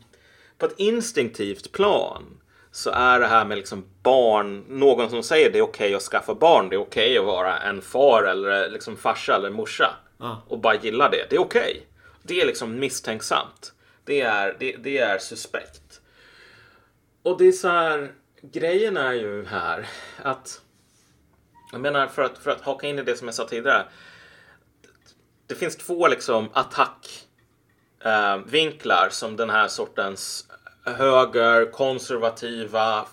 på 0.59 0.66
ett 0.66 0.74
instinktivt 0.77 1.72
plan 1.72 2.40
så 2.70 2.90
är 2.90 3.20
det 3.20 3.27
här 3.27 3.44
med 3.44 3.59
liksom 3.59 3.85
barn, 4.03 4.64
någon 4.68 5.11
som 5.11 5.22
säger 5.22 5.50
det 5.50 5.59
är 5.59 5.62
okej 5.62 5.94
att 5.94 6.03
skaffa 6.03 6.35
barn, 6.35 6.68
det 6.68 6.77
är 6.77 6.81
okej 6.81 7.18
att 7.18 7.24
vara 7.24 7.59
en 7.59 7.83
far 7.83 8.22
eller 8.22 8.70
liksom 8.70 8.96
farsa 8.96 9.37
eller 9.37 9.50
morsa 9.50 9.90
Ja. 10.18 10.42
och 10.48 10.59
bara 10.59 10.74
gilla 10.74 11.09
det. 11.09 11.27
Det 11.31 11.37
är 11.37 11.40
okej. 11.40 11.87
Det 12.22 12.40
är 12.40 12.46
liksom 12.46 12.79
misstänksamt. 12.81 13.72
Det 14.05 14.20
är, 14.20 14.57
det, 14.59 14.77
det 14.77 14.98
är 14.98 15.18
suspekt. 15.18 16.00
Och 17.22 17.38
det 17.38 17.48
är 17.48 17.53
så 17.53 17.68
här, 17.68 18.12
grejen 18.42 18.96
är 18.96 19.12
ju 19.12 19.44
här 19.44 19.88
att 20.22 20.61
jag 21.72 21.81
menar 21.81 22.07
för 22.07 22.22
att, 22.22 22.38
för 22.38 22.50
att 22.50 22.61
haka 22.61 22.87
in 22.87 22.98
i 22.98 23.03
det 23.03 23.16
som 23.16 23.29
jag 23.29 23.35
sa 23.35 23.44
tidigare. 23.48 23.85
Det 25.55 25.59
finns 25.59 25.77
två 25.77 26.09
liksom 26.09 26.49
attackvinklar 26.53 29.05
eh, 29.05 29.11
som 29.11 29.37
den 29.37 29.51
här 29.51 29.69
sortens 29.69 30.49
höger, 30.85 31.73
konservativa, 31.73 33.07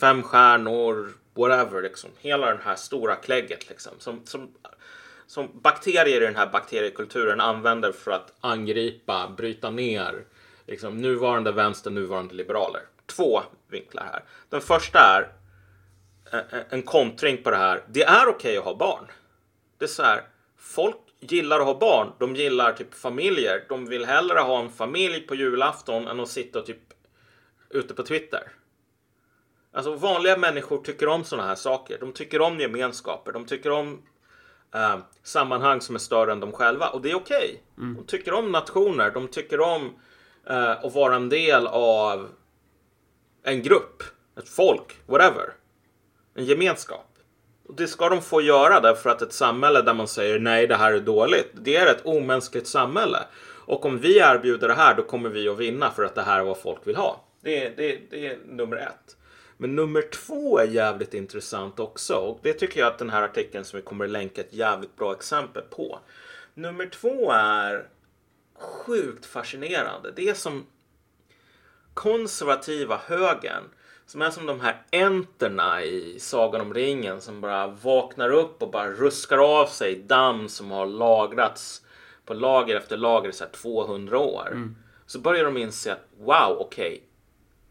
fem 0.00 0.22
stjärnor, 0.22 1.12
whatever, 1.34 1.82
liksom. 1.82 2.10
Hela 2.18 2.46
den 2.46 2.60
här 2.64 2.76
stora 2.76 3.16
klägget 3.16 3.68
liksom. 3.68 3.92
Som, 3.98 4.26
som, 4.26 4.54
som 5.26 5.60
bakterier 5.60 6.22
i 6.22 6.26
den 6.26 6.36
här 6.36 6.46
bakteriekulturen 6.46 7.40
använder 7.40 7.92
för 7.92 8.10
att 8.10 8.32
angripa, 8.40 9.28
bryta 9.36 9.70
ner 9.70 10.24
liksom, 10.66 10.96
nuvarande 10.96 11.52
vänster, 11.52 11.90
nuvarande 11.90 12.34
liberaler. 12.34 12.82
Två 13.06 13.42
vinklar 13.68 14.04
här. 14.04 14.24
Den 14.48 14.60
första 14.60 14.98
är 14.98 15.32
eh, 16.32 16.58
eh, 16.58 16.64
en, 16.70 16.82
kontring 16.82 17.42
på 17.42 17.50
det 17.50 17.56
här. 17.56 17.82
Det 17.88 18.02
är 18.02 18.28
okej 18.28 18.56
att 18.56 18.64
ha 18.64 18.76
barn. 18.76 19.06
Det 19.78 19.84
är 19.84 19.88
så 19.88 20.02
här, 20.02 20.22
folk 20.58 20.96
gillar 21.32 21.60
att 21.60 21.66
ha 21.66 21.78
barn. 21.78 22.12
De 22.18 22.36
gillar 22.36 22.72
typ 22.72 22.94
familjer. 22.94 23.64
De 23.68 23.86
vill 23.86 24.04
hellre 24.04 24.38
ha 24.38 24.60
en 24.60 24.70
familj 24.70 25.20
på 25.20 25.34
julafton 25.34 26.08
än 26.08 26.20
att 26.20 26.28
sitta 26.28 26.62
typ 26.62 26.80
ute 27.70 27.94
på 27.94 28.02
Twitter. 28.02 28.52
Alltså 29.72 29.94
vanliga 29.94 30.36
människor 30.36 30.78
tycker 30.78 31.08
om 31.08 31.24
sådana 31.24 31.48
här 31.48 31.54
saker. 31.54 31.98
De 32.00 32.12
tycker 32.12 32.40
om 32.40 32.60
gemenskaper. 32.60 33.32
De 33.32 33.46
tycker 33.46 33.70
om 33.70 34.02
eh, 34.74 34.98
sammanhang 35.22 35.80
som 35.80 35.94
är 35.94 35.98
större 35.98 36.32
än 36.32 36.40
de 36.40 36.52
själva. 36.52 36.88
Och 36.88 37.02
det 37.02 37.10
är 37.10 37.14
okej. 37.14 37.62
De 37.96 38.04
tycker 38.06 38.32
om 38.32 38.52
nationer. 38.52 39.10
De 39.10 39.28
tycker 39.28 39.60
om 39.60 39.94
eh, 40.46 40.70
att 40.70 40.94
vara 40.94 41.16
en 41.16 41.28
del 41.28 41.66
av 41.66 42.28
en 43.42 43.62
grupp, 43.62 44.02
ett 44.38 44.48
folk, 44.48 44.96
whatever. 45.06 45.52
En 46.34 46.44
gemenskap. 46.44 47.15
Och 47.68 47.74
det 47.74 47.86
ska 47.86 48.08
de 48.08 48.22
få 48.22 48.40
göra 48.40 48.80
därför 48.80 49.10
att 49.10 49.22
ett 49.22 49.32
samhälle 49.32 49.82
där 49.82 49.94
man 49.94 50.08
säger 50.08 50.38
nej, 50.38 50.66
det 50.66 50.76
här 50.76 50.92
är 50.92 51.00
dåligt. 51.00 51.50
Det 51.52 51.76
är 51.76 51.86
ett 51.86 52.06
omänskligt 52.06 52.66
samhälle. 52.66 53.18
Och 53.66 53.84
om 53.84 53.98
vi 53.98 54.18
erbjuder 54.18 54.68
det 54.68 54.74
här, 54.74 54.94
då 54.94 55.02
kommer 55.02 55.28
vi 55.28 55.48
att 55.48 55.58
vinna 55.58 55.90
för 55.90 56.04
att 56.04 56.14
det 56.14 56.22
här 56.22 56.40
är 56.40 56.44
vad 56.44 56.58
folk 56.58 56.86
vill 56.86 56.96
ha. 56.96 57.24
Det 57.40 57.64
är, 57.64 57.76
det, 57.76 58.00
det 58.10 58.26
är 58.26 58.38
nummer 58.46 58.76
ett. 58.76 59.16
Men 59.56 59.76
nummer 59.76 60.02
två 60.02 60.58
är 60.58 60.66
jävligt 60.66 61.14
intressant 61.14 61.80
också. 61.80 62.14
Och 62.14 62.38
det 62.42 62.52
tycker 62.52 62.80
jag 62.80 62.86
att 62.86 62.98
den 62.98 63.10
här 63.10 63.22
artikeln 63.22 63.64
som 63.64 63.76
vi 63.76 63.82
kommer 63.82 64.04
att 64.04 64.10
länka 64.10 64.40
ett 64.40 64.52
jävligt 64.52 64.96
bra 64.96 65.12
exempel 65.12 65.62
på. 65.62 65.98
Nummer 66.54 66.86
två 66.86 67.32
är 67.32 67.88
sjukt 68.58 69.26
fascinerande. 69.26 70.12
Det 70.16 70.28
är 70.28 70.34
som 70.34 70.66
konservativa 71.94 73.00
högern 73.06 73.64
som 74.06 74.22
är 74.22 74.30
som 74.30 74.46
de 74.46 74.60
här 74.60 74.82
enterna 74.92 75.82
i 75.82 76.18
Sagan 76.20 76.60
om 76.60 76.74
ringen 76.74 77.20
som 77.20 77.40
bara 77.40 77.66
vaknar 77.66 78.30
upp 78.30 78.62
och 78.62 78.70
bara 78.70 78.90
ruskar 78.90 79.38
av 79.38 79.66
sig 79.66 80.02
damm 80.06 80.48
som 80.48 80.70
har 80.70 80.86
lagrats 80.86 81.82
på 82.24 82.34
lager 82.34 82.76
efter 82.76 82.96
lager 82.96 83.28
i 83.28 83.32
så 83.32 83.44
här 83.44 83.50
200 83.50 84.18
år. 84.18 84.48
Mm. 84.52 84.76
Så 85.06 85.18
börjar 85.18 85.44
de 85.44 85.56
inse 85.56 85.92
att 85.92 86.08
wow, 86.18 86.56
okej, 86.60 87.02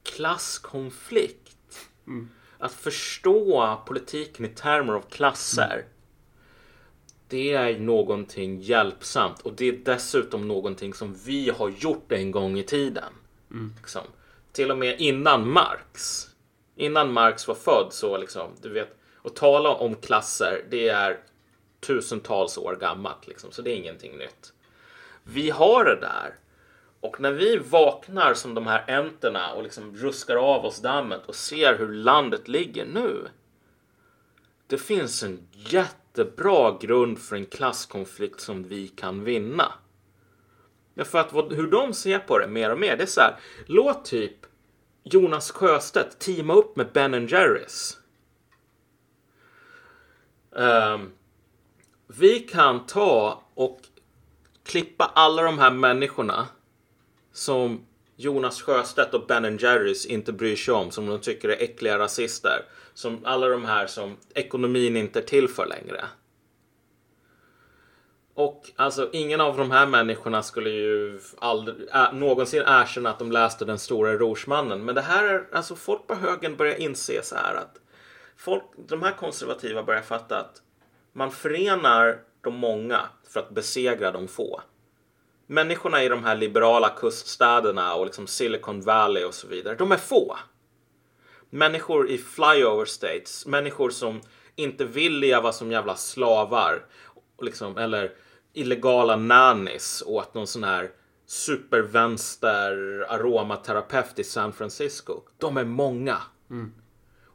klasskonflikt. 0.03 1.89
Mm. 2.07 2.29
Att 2.57 2.71
förstå 2.71 3.77
politiken 3.85 4.45
i 4.45 4.49
termer 4.49 4.93
av 4.93 5.01
klasser. 5.01 5.85
Det 7.27 7.53
är 7.53 7.79
någonting 7.79 8.61
hjälpsamt 8.61 9.41
och 9.41 9.53
det 9.53 9.65
är 9.65 9.79
dessutom 9.85 10.47
någonting 10.47 10.93
som 10.93 11.15
vi 11.25 11.49
har 11.49 11.69
gjort 11.69 12.11
en 12.11 12.31
gång 12.31 12.57
i 12.57 12.63
tiden. 12.63 13.13
Liksom. 13.77 14.01
Till 14.55 14.71
och 14.71 14.77
med 14.77 15.01
innan 15.01 15.49
Marx. 15.49 16.27
Innan 16.75 17.13
Marx 17.13 17.47
var 17.47 17.55
född 17.55 17.93
så 17.93 18.17
liksom, 18.17 18.51
du 18.61 18.69
vet, 18.69 18.97
att 19.23 19.35
tala 19.35 19.69
om 19.69 19.95
klasser, 19.95 20.65
det 20.69 20.89
är 20.89 21.19
tusentals 21.79 22.57
år 22.57 22.77
gammalt 22.81 23.27
liksom, 23.27 23.51
så 23.51 23.61
det 23.61 23.71
är 23.71 23.75
ingenting 23.75 24.17
nytt. 24.17 24.53
Vi 25.23 25.49
har 25.49 25.85
det 25.85 25.95
där. 25.95 26.35
Och 26.99 27.21
när 27.21 27.31
vi 27.31 27.57
vaknar 27.57 28.33
som 28.33 28.53
de 28.53 28.67
här 28.67 28.83
enterna 28.87 29.53
och 29.53 29.63
liksom 29.63 29.95
ruskar 29.97 30.35
av 30.35 30.65
oss 30.65 30.81
dammet 30.81 31.21
och 31.25 31.35
ser 31.35 31.77
hur 31.77 31.93
landet 31.93 32.47
ligger 32.47 32.85
nu. 32.85 33.27
Det 34.67 34.77
finns 34.77 35.23
en 35.23 35.47
jättebra 35.51 36.77
grund 36.81 37.19
för 37.19 37.35
en 37.35 37.45
klasskonflikt 37.45 38.39
som 38.39 38.63
vi 38.63 38.87
kan 38.87 39.23
vinna. 39.23 39.73
Men 40.95 41.05
för 41.05 41.19
att 41.19 41.33
vad, 41.33 41.53
hur 41.53 41.67
de 41.67 41.93
ser 41.93 42.19
på 42.19 42.39
det 42.39 42.47
mer 42.47 42.71
och 42.71 42.79
mer, 42.79 42.97
det 42.97 43.03
är 43.03 43.07
så 43.07 43.21
här. 43.21 43.35
Låt 43.65 44.05
typ 44.05 44.35
Jonas 45.03 45.51
Sjöstedt 45.51 46.19
teama 46.19 46.53
upp 46.53 46.75
med 46.75 46.91
Ben 46.93 47.27
Jerrys. 47.27 47.97
Um, 50.51 51.11
vi 52.07 52.39
kan 52.39 52.85
ta 52.85 53.43
och 53.53 53.81
klippa 54.63 55.11
alla 55.15 55.41
de 55.41 55.59
här 55.59 55.71
människorna 55.71 56.47
som 57.31 57.85
Jonas 58.15 58.61
Sjöstedt 58.61 59.13
och 59.13 59.27
Ben 59.27 59.57
Jerrys 59.57 60.05
inte 60.05 60.33
bryr 60.33 60.55
sig 60.55 60.73
om, 60.73 60.91
som 60.91 61.05
de 61.05 61.19
tycker 61.19 61.49
är 61.49 61.63
äckliga 61.63 61.99
rasister. 61.99 62.65
Som 62.93 63.25
alla 63.25 63.47
de 63.47 63.65
här 63.65 63.87
som 63.87 64.17
ekonomin 64.35 64.97
inte 64.97 65.19
är 65.19 65.23
till 65.23 65.47
för 65.47 65.65
längre. 65.65 66.05
Och 68.35 68.71
alltså 68.75 69.09
ingen 69.13 69.41
av 69.41 69.57
de 69.57 69.71
här 69.71 69.85
människorna 69.85 70.43
skulle 70.43 70.69
ju 70.69 71.19
aldrig, 71.39 71.75
ä, 71.91 72.11
någonsin 72.13 72.63
erkänna 72.67 73.09
att 73.09 73.19
de 73.19 73.31
läste 73.31 73.65
Den 73.65 73.79
stora 73.79 74.17
rorsmannen. 74.17 74.85
Men 74.85 74.95
det 74.95 75.01
här 75.01 75.23
är, 75.23 75.47
alltså 75.51 75.75
folk 75.75 76.07
på 76.07 76.15
högen 76.15 76.55
börjar 76.55 76.75
inse 76.75 77.23
så 77.23 77.35
här 77.35 77.55
att 77.55 77.77
folk, 78.37 78.63
de 78.77 79.03
här 79.03 79.11
konservativa 79.11 79.83
börjar 79.83 80.01
fatta 80.01 80.39
att 80.39 80.61
man 81.13 81.31
förenar 81.31 82.19
de 82.41 82.55
många 82.55 83.01
för 83.29 83.39
att 83.39 83.49
besegra 83.49 84.11
de 84.11 84.27
få. 84.27 84.61
Människorna 85.47 86.03
i 86.03 86.09
de 86.09 86.23
här 86.23 86.35
liberala 86.35 86.89
kuststäderna 86.89 87.95
och 87.95 88.05
liksom 88.05 88.27
Silicon 88.27 88.81
Valley 88.81 89.23
och 89.23 89.33
så 89.33 89.47
vidare, 89.47 89.75
de 89.75 89.91
är 89.91 89.97
få. 89.97 90.37
Människor 91.49 92.09
i 92.09 92.17
flyover 92.17 92.85
states, 92.85 93.45
människor 93.45 93.89
som 93.89 94.21
inte 94.55 94.85
vill 94.85 95.19
leva 95.19 95.51
som 95.51 95.71
jävla 95.71 95.95
slavar 95.95 96.85
liksom, 97.41 97.77
eller 97.77 98.11
illegala 98.55 99.15
nannies 99.15 100.03
åt 100.05 100.33
någon 100.33 100.47
sån 100.47 100.63
här 100.63 100.91
supervänster 101.25 102.71
aromaterapeut 103.09 104.19
i 104.19 104.23
San 104.23 104.53
Francisco. 104.53 105.21
De 105.37 105.57
är 105.57 105.65
många. 105.65 106.17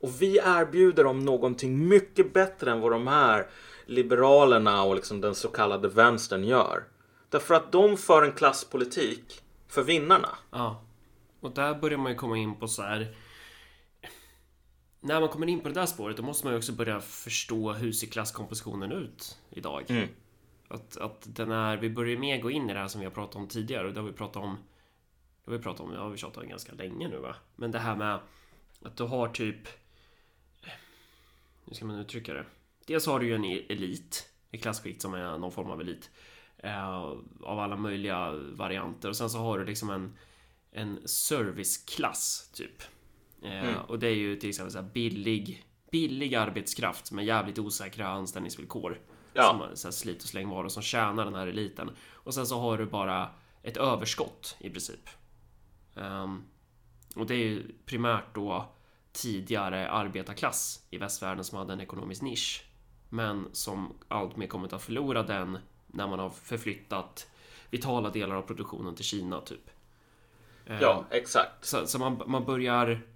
Och 0.00 0.22
vi 0.22 0.38
erbjuder 0.38 1.04
dem 1.04 1.24
någonting 1.24 1.88
mycket 1.88 2.32
bättre 2.32 2.70
än 2.70 2.80
vad 2.80 2.92
de 2.92 3.06
här 3.06 3.46
liberalerna 3.86 4.82
och 4.82 4.94
liksom 4.94 5.20
den 5.20 5.34
så 5.34 5.48
kallade 5.48 5.88
vänstern 5.88 6.44
gör. 6.44 6.84
Därför 7.28 7.54
att 7.54 7.72
de 7.72 7.96
för 7.96 8.22
en 8.22 8.32
klasspolitik 8.32 9.42
för 9.68 9.82
vinnarna. 9.82 10.28
Ja. 10.50 10.84
Och 11.40 11.50
där 11.50 11.74
börjar 11.74 11.98
man 11.98 12.12
ju 12.12 12.18
komma 12.18 12.36
in 12.36 12.56
på 12.56 12.68
så 12.68 12.82
här. 12.82 13.16
När 15.00 15.20
man 15.20 15.28
kommer 15.28 15.46
in 15.46 15.60
på 15.60 15.68
det 15.68 15.74
där 15.74 15.86
spåret 15.86 16.16
då 16.16 16.22
måste 16.22 16.46
man 16.46 16.52
ju 16.52 16.58
också 16.58 16.72
börja 16.72 17.00
förstå 17.00 17.72
hur 17.72 17.92
ser 17.92 18.06
klasskompositionen 18.06 18.92
ut 18.92 19.38
idag. 19.50 19.84
Mm. 19.88 20.08
Att, 20.70 20.96
att 20.96 21.26
den 21.26 21.50
är, 21.50 21.76
vi 21.76 21.90
börjar 21.90 22.18
mer 22.18 22.40
gå 22.40 22.50
in 22.50 22.70
i 22.70 22.72
det 22.72 22.78
här 22.78 22.88
som 22.88 23.00
vi 23.00 23.06
har 23.06 23.12
pratat 23.12 23.36
om 23.36 23.48
tidigare 23.48 23.86
och 23.86 23.94
det 23.94 24.00
har 24.00 24.06
vi 24.06 24.12
pratat 24.12 24.42
om 24.42 24.56
Det 25.44 25.50
har 25.50 25.58
vi 25.58 25.62
pratat 25.62 25.80
om, 25.80 25.92
ja 25.92 26.08
vi 26.08 26.18
tjatat 26.18 26.42
om 26.42 26.48
ganska 26.48 26.72
länge 26.72 27.08
nu 27.08 27.18
va 27.18 27.36
Men 27.56 27.70
det 27.70 27.78
här 27.78 27.96
med 27.96 28.18
att 28.82 28.96
du 28.96 29.02
har 29.02 29.28
typ 29.28 29.68
Hur 31.64 31.74
ska 31.74 31.84
man 31.84 31.98
uttrycka 31.98 32.34
det? 32.34 32.44
Dels 32.86 33.06
har 33.06 33.20
du 33.20 33.26
ju 33.26 33.34
en 33.34 33.44
e- 33.44 33.66
elit 33.68 34.30
Ett 34.50 34.62
klasskikt 34.62 35.02
som 35.02 35.14
är 35.14 35.38
någon 35.38 35.52
form 35.52 35.70
av 35.70 35.80
elit 35.80 36.10
eh, 36.58 36.94
Av 37.42 37.58
alla 37.58 37.76
möjliga 37.76 38.30
varianter 38.32 39.08
och 39.08 39.16
sen 39.16 39.30
så 39.30 39.38
har 39.38 39.58
du 39.58 39.64
liksom 39.64 39.90
en 39.90 40.16
En 40.70 41.08
serviceklass 41.08 42.50
typ 42.54 42.82
eh, 43.42 43.68
Mm. 43.68 43.80
Och 43.88 43.98
det 43.98 44.06
är 44.08 44.14
ju 44.14 44.36
till 44.36 44.48
exempel 44.48 44.72
så 44.72 44.78
här 44.78 44.90
billig 44.92 45.64
Billig 45.90 46.34
arbetskraft 46.34 47.12
med 47.12 47.24
jävligt 47.24 47.58
osäkra 47.58 48.08
anställningsvillkor 48.08 49.00
Ja. 49.32 49.68
som 49.74 49.76
så 49.76 49.92
slit 49.92 50.22
och 50.22 50.28
slängvaror 50.28 50.68
som 50.68 50.82
tjänar 50.82 51.24
den 51.24 51.34
här 51.34 51.46
eliten. 51.46 51.90
Och 52.12 52.34
sen 52.34 52.46
så 52.46 52.60
har 52.60 52.78
du 52.78 52.86
bara 52.86 53.28
ett 53.62 53.76
överskott 53.76 54.56
i 54.58 54.70
princip. 54.70 55.08
Ehm, 55.96 56.42
och 57.16 57.26
det 57.26 57.34
är 57.34 57.38
ju 57.38 57.72
primärt 57.86 58.34
då 58.34 58.72
tidigare 59.12 59.90
arbetarklass 59.90 60.86
i 60.90 60.98
västvärlden 60.98 61.44
som 61.44 61.58
hade 61.58 61.72
en 61.72 61.80
ekonomisk 61.80 62.22
nisch. 62.22 62.64
Men 63.08 63.48
som 63.52 63.94
allt 64.08 64.36
mer 64.36 64.46
kommit 64.46 64.72
att 64.72 64.82
förlora 64.82 65.22
den 65.22 65.58
när 65.86 66.06
man 66.08 66.18
har 66.18 66.30
förflyttat 66.30 67.26
vitala 67.70 68.10
delar 68.10 68.34
av 68.36 68.42
produktionen 68.42 68.94
till 68.94 69.04
Kina 69.04 69.40
typ. 69.40 69.70
Ehm, 70.66 70.78
Ja, 70.80 71.04
exakt. 71.10 71.64
så, 71.64 71.86
så 71.86 71.98
man, 71.98 72.22
man 72.26 72.44
börjar... 72.44 73.06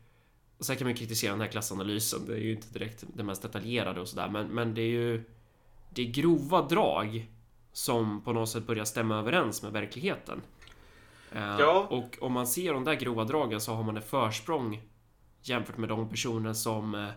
Sen 0.61 0.77
kan 0.77 0.87
man 0.87 0.95
kritisera 0.95 1.33
den 1.33 1.41
här 1.41 1.49
klassanalysen. 1.49 2.27
Det 2.27 2.33
är 2.35 2.39
ju 2.39 2.53
inte 2.53 2.79
direkt 2.79 3.05
det 3.15 3.23
mest 3.23 3.43
detaljerade 3.43 4.01
och 4.01 4.09
sådär. 4.09 4.29
Men, 4.29 4.47
men 4.47 4.75
det 4.75 4.83
är 4.83 4.91
ju... 4.91 5.25
Det 5.95 6.03
är 6.03 6.07
grova 6.07 6.63
drag 6.63 7.31
som 7.73 8.25
på 8.25 8.33
något 8.33 8.49
sätt 8.49 8.67
börjar 8.67 8.85
stämma 8.85 9.19
överens 9.19 9.63
med 9.63 9.73
verkligheten. 9.73 10.43
Eh, 11.33 11.57
Ja. 11.59 11.87
Och 11.91 12.17
om 12.21 12.33
man 12.33 12.47
ser 12.47 12.73
de 12.73 12.85
där 12.85 12.95
grova 12.95 13.25
dragen 13.25 13.61
så 13.61 13.75
har 13.75 13.83
man 13.83 13.97
ett 13.97 14.11
försprång 14.11 14.83
jämfört 15.43 15.77
med 15.77 15.89
de 15.89 16.09
personer 16.09 16.53
som 16.53 16.95
eh, 16.95 17.09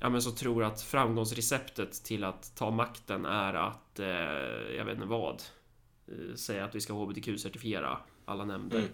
Ja 0.00 0.08
men 0.08 0.22
som 0.22 0.34
tror 0.34 0.64
att 0.64 0.82
framgångsreceptet 0.82 2.04
till 2.04 2.24
att 2.24 2.56
ta 2.56 2.70
makten 2.70 3.24
är 3.24 3.54
att 3.54 3.98
eh, 3.98 4.06
Jag 4.76 4.84
vet 4.84 4.94
inte 4.94 5.06
vad 5.06 5.42
Säga 6.34 6.64
att 6.64 6.74
vi 6.74 6.80
ska 6.80 6.92
HBTQ-certifiera 6.92 7.96
alla 8.24 8.44
nämnder. 8.44 8.78
Mm. 8.78 8.90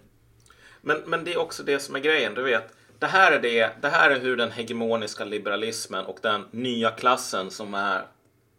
Men, 0.81 0.97
men 1.05 1.23
det 1.23 1.33
är 1.33 1.39
också 1.39 1.63
det 1.63 1.79
som 1.79 1.95
är 1.95 1.99
grejen, 1.99 2.33
du 2.33 2.43
vet. 2.43 2.75
Det 2.99 3.05
här 3.05 3.31
är, 3.31 3.39
det, 3.39 3.81
det 3.81 3.89
här 3.89 4.11
är 4.11 4.19
hur 4.19 4.37
den 4.37 4.51
hegemoniska 4.51 5.25
liberalismen 5.25 6.05
och 6.05 6.19
den 6.21 6.45
nya 6.51 6.91
klassen 6.91 7.51
som 7.51 7.73
är, 7.73 8.05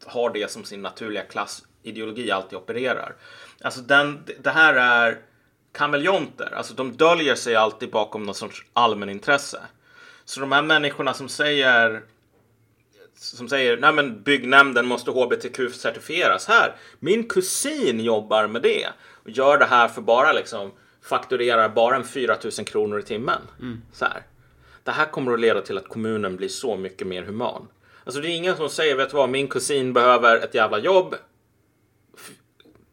har 0.07 0.31
det 0.31 0.51
som 0.51 0.65
sin 0.65 0.83
naturliga 0.83 1.23
klassideologi 1.23 2.31
alltid 2.31 2.59
opererar. 2.59 3.15
Alltså 3.61 3.81
den, 3.81 4.25
det 4.39 4.51
här 4.51 4.75
är 4.75 5.19
kameleonter, 5.73 6.55
alltså 6.57 6.75
de 6.75 6.97
döljer 6.97 7.35
sig 7.35 7.57
alltid 7.57 7.91
bakom 7.91 8.23
någon 8.23 8.35
sorts 8.35 8.65
allmänintresse. 8.73 9.61
Så 10.25 10.41
de 10.41 10.53
här 10.53 10.63
människorna 10.63 11.15
som 11.15 11.29
säger 11.29 12.03
som 13.15 13.49
säger 13.49 13.77
nej 13.77 13.93
men 13.93 14.23
byggnämnden 14.23 14.87
måste 14.87 15.11
HBTQ-certifieras 15.11 16.49
här. 16.49 16.77
Min 16.99 17.29
kusin 17.29 18.01
jobbar 18.01 18.47
med 18.47 18.63
det 18.63 18.87
och 19.25 19.31
gör 19.31 19.59
det 19.59 19.65
här 19.65 19.89
för 19.89 20.03
bara 20.03 20.33
liksom 20.33 20.73
fakturerar 21.09 21.69
bara 21.69 21.97
en 21.97 22.05
4000 22.05 22.65
kronor 22.65 22.99
i 22.99 23.03
timmen. 23.03 23.41
Så 23.93 24.05
här. 24.05 24.23
Det 24.83 24.91
här 24.91 25.07
kommer 25.07 25.33
att 25.33 25.41
leda 25.41 25.61
till 25.61 25.79
att 25.79 25.89
kommunen 25.89 26.37
blir 26.37 26.49
så 26.49 26.77
mycket 26.77 27.07
mer 27.07 27.23
human. 27.23 27.69
Alltså 28.05 28.21
det 28.21 28.29
är 28.29 28.37
ingen 28.37 28.57
som 28.57 28.69
säger, 28.69 28.97
vet 28.97 29.11
du 29.11 29.17
vad, 29.17 29.31
min 29.31 29.49
kusin 29.49 29.93
behöver 29.93 30.37
ett 30.37 30.55
jävla 30.55 30.79
jobb. 30.79 31.15
F- 32.17 32.31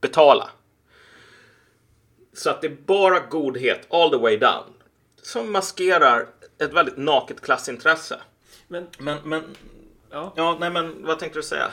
betala. 0.02 0.50
Så 2.34 2.50
att 2.50 2.62
det 2.62 2.68
är 2.68 2.78
bara 2.86 3.20
godhet 3.20 3.88
all 3.94 4.10
the 4.10 4.18
way 4.18 4.38
down. 4.38 4.74
Som 5.22 5.52
maskerar 5.52 6.28
ett 6.58 6.74
väldigt 6.74 6.98
naket 6.98 7.42
klassintresse. 7.42 8.20
Men 8.68 8.88
Men, 9.00 9.18
men, 9.24 9.44
ja, 10.12 10.34
ja, 10.36 10.58
nej 10.60 10.70
men 10.70 11.06
vad 11.06 11.20
tänkte 11.20 11.40
du 11.40 11.44
säga? 11.44 11.72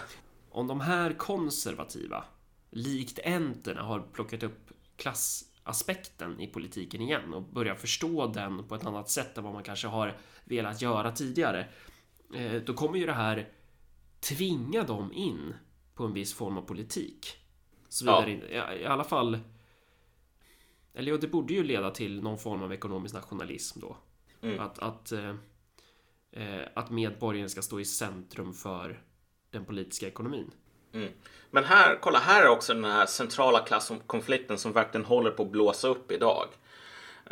om 0.53 0.67
de 0.67 0.81
här 0.81 1.13
konservativa 1.13 2.25
likt 2.71 3.19
enterna 3.25 3.83
har 3.83 4.03
plockat 4.13 4.43
upp 4.43 4.59
klassaspekten 5.65 6.41
i 6.41 6.47
politiken 6.47 7.01
igen 7.01 7.35
och 7.35 7.43
börjar 7.43 7.75
förstå 7.75 8.27
den 8.27 8.69
på 8.69 8.75
ett 8.75 8.85
annat 8.87 9.11
sätt 9.11 9.39
än 9.39 9.45
vad 9.45 9.53
man 9.53 9.63
kanske 9.63 9.89
har 9.89 10.17
velat 10.45 10.83
göra 10.83 11.13
tidigare. 11.13 11.69
eh, 12.35 12.63
Då 12.63 12.75
kommer 12.75 12.99
ju 12.99 13.07
det 13.07 13.13
här 13.13 13.49
tvinga 14.21 14.83
dem 14.83 15.13
in 15.13 15.55
på 15.95 16.05
en 16.05 16.13
viss 16.13 16.35
form 16.35 16.59
av 16.59 16.63
politik. 16.63 17.37
Ja. 18.03 18.21
det 18.21 18.31
inte- 18.33 18.47
i, 18.47 18.83
I 18.83 18.87
alla 18.87 19.05
fall 19.05 19.39
Eller 20.95 21.13
ja, 21.13 21.19
det 21.19 21.29
borde 21.29 21.55
ju 21.55 21.65
leda 21.65 21.91
till 21.91 22.23
någon 22.23 22.39
form 22.39 22.63
av 22.63 22.73
ekonomisk 22.73 23.15
nationalism 23.15 23.81
då. 23.81 23.97
Mm. 24.43 24.61
Att, 24.61 24.79
att, 24.79 25.13
eh, 25.13 25.35
eh, 26.33 26.69
att 26.75 26.91
medborgaren 26.91 27.51
ska 27.51 27.63
stå 27.63 27.81
i 27.81 27.85
centrum 27.85 28.53
för 28.55 29.03
den 29.51 29.65
politiska 29.65 30.07
ekonomin. 30.09 30.51
Mm. 30.95 31.09
Men 31.51 31.65
här, 31.65 31.99
kolla, 32.01 32.19
här 32.19 32.43
är 32.43 32.49
också 32.49 32.75
den 32.75 32.85
här 32.85 33.07
centrala 33.07 33.61
klasskonflikten 33.61 34.59
som 34.59 34.73
verkligen 34.73 35.05
håller 35.05 35.31
på 35.31 35.43
att 35.43 35.51
blåsa 35.51 35.89
upp 35.89 36.13
idag. 36.13 36.49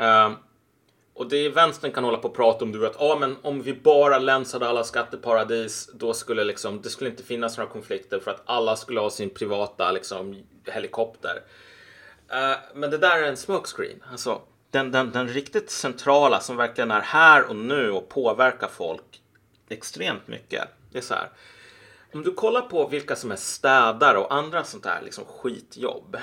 Uh, 0.01 0.33
och 1.15 1.29
det 1.29 1.37
är 1.37 1.51
vänstern 1.51 1.93
kan 1.93 2.05
hålla 2.05 2.19
på 2.19 2.29
och 2.29 2.37
prata 2.37 2.65
om, 2.65 2.73
du 2.73 2.79
vet, 2.79 3.01
ah, 3.01 3.17
men 3.17 3.37
om 3.43 3.63
vi 3.63 3.75
bara 3.75 4.19
länsade 4.19 4.69
alla 4.69 4.85
skatteparadis, 4.85 5.91
då 5.95 6.15
skulle 6.15 6.45
liksom, 6.45 6.83
det 6.83 6.91
skulle 6.91 7.11
inte 7.11 7.23
finnas 7.23 7.59
några 7.59 7.71
konflikter 7.71 8.21
för 8.21 8.31
att 8.31 8.43
alla 8.45 8.77
skulle 8.77 9.01
ha 9.01 9.11
sin 9.11 9.31
privata 9.31 9.93
liksom, 9.93 10.43
helikopter. 10.65 11.43
Uh, 12.33 12.57
men 12.75 12.91
det 12.91 12.99
där 12.99 13.23
är 13.23 13.29
en 13.29 13.37
smokescreen. 13.37 14.05
Alltså, 14.11 14.43
den, 14.71 14.93
den, 14.93 15.11
den 15.11 15.29
riktigt 15.29 15.71
centrala 15.71 16.41
som 16.41 16.57
verkligen 16.57 16.91
är 16.91 17.01
här 17.01 17.49
och 17.49 17.57
nu 17.57 17.91
och 17.91 18.09
påverkar 18.09 18.69
folk 18.69 19.23
extremt 19.69 20.29
mycket. 20.29 20.69
Det 20.93 20.99
är 20.99 21.03
så 21.03 21.15
här. 21.15 21.29
Om 22.13 22.23
du 22.23 22.35
kollar 22.35 22.63
på 22.63 22.89
vilka 22.89 23.17
som 23.17 23.31
är 23.31 23.37
städare 23.37 24.19
och 24.19 24.35
andra 24.35 24.65
sånt 24.65 24.85
där 24.85 25.03
liksom 25.03 25.25
skitjobb. 25.25 26.17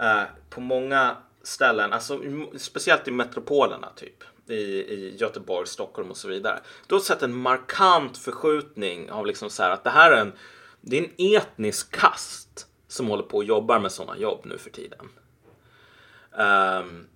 Uh, 0.00 0.22
på 0.50 0.60
många 0.60 1.16
ställen, 1.42 1.92
alltså 1.92 2.20
speciellt 2.56 3.08
i 3.08 3.10
metropolerna 3.10 3.88
typ. 3.96 4.24
I, 4.46 4.54
i 4.54 5.16
Göteborg, 5.16 5.66
Stockholm 5.66 6.10
och 6.10 6.16
så 6.16 6.28
vidare. 6.28 6.60
Du 6.86 6.94
har 6.94 7.00
sett 7.00 7.22
en 7.22 7.36
markant 7.36 8.18
förskjutning 8.18 9.10
av 9.10 9.26
liksom 9.26 9.50
så 9.50 9.62
här 9.62 9.70
att 9.70 9.84
det 9.84 9.90
här 9.90 10.12
är 10.12 10.20
en, 10.20 10.32
det 10.80 10.98
är 10.98 11.04
en 11.04 11.36
etnisk 11.36 11.90
kast 11.90 12.66
som 12.88 13.08
håller 13.08 13.22
på 13.22 13.36
och 13.36 13.44
jobbar 13.44 13.78
med 13.78 13.92
sådana 13.92 14.18
jobb 14.18 14.40
nu 14.44 14.58
för 14.58 14.70
tiden. 14.70 15.08
Um, 16.30 17.06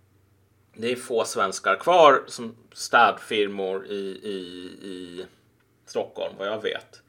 det 0.75 0.93
är 0.93 0.97
få 0.97 1.25
svenskar 1.25 1.77
kvar 1.77 2.25
som 2.27 2.57
städfirmor 2.73 3.87
i, 3.87 4.21
i, 4.23 4.37
i 4.83 5.27
Stockholm 5.87 6.35
vad 6.39 6.49
jag 6.49 6.63
vet. 6.63 7.03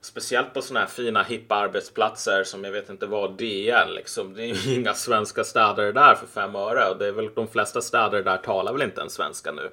Speciellt 0.00 0.54
på 0.54 0.62
sådana 0.62 0.80
här 0.80 0.86
fina 0.86 1.22
hippa 1.22 1.54
arbetsplatser 1.54 2.44
som 2.44 2.64
jag 2.64 2.72
vet 2.72 2.90
inte 2.90 3.06
vad 3.06 3.36
DL 3.36 3.94
liksom. 3.94 4.34
Det 4.34 4.42
är 4.42 4.54
ju 4.54 4.74
inga 4.80 4.94
svenska 4.94 5.44
städare 5.44 5.92
där 5.92 6.14
för 6.14 6.26
fem 6.26 6.56
öre 6.56 6.90
och 6.90 6.98
det 6.98 7.06
är 7.06 7.12
väl 7.12 7.30
de 7.34 7.48
flesta 7.48 7.80
städare 7.80 8.22
där 8.22 8.36
talar 8.36 8.72
väl 8.72 8.82
inte 8.82 9.00
ens 9.00 9.12
svenska 9.12 9.52
nu. 9.52 9.70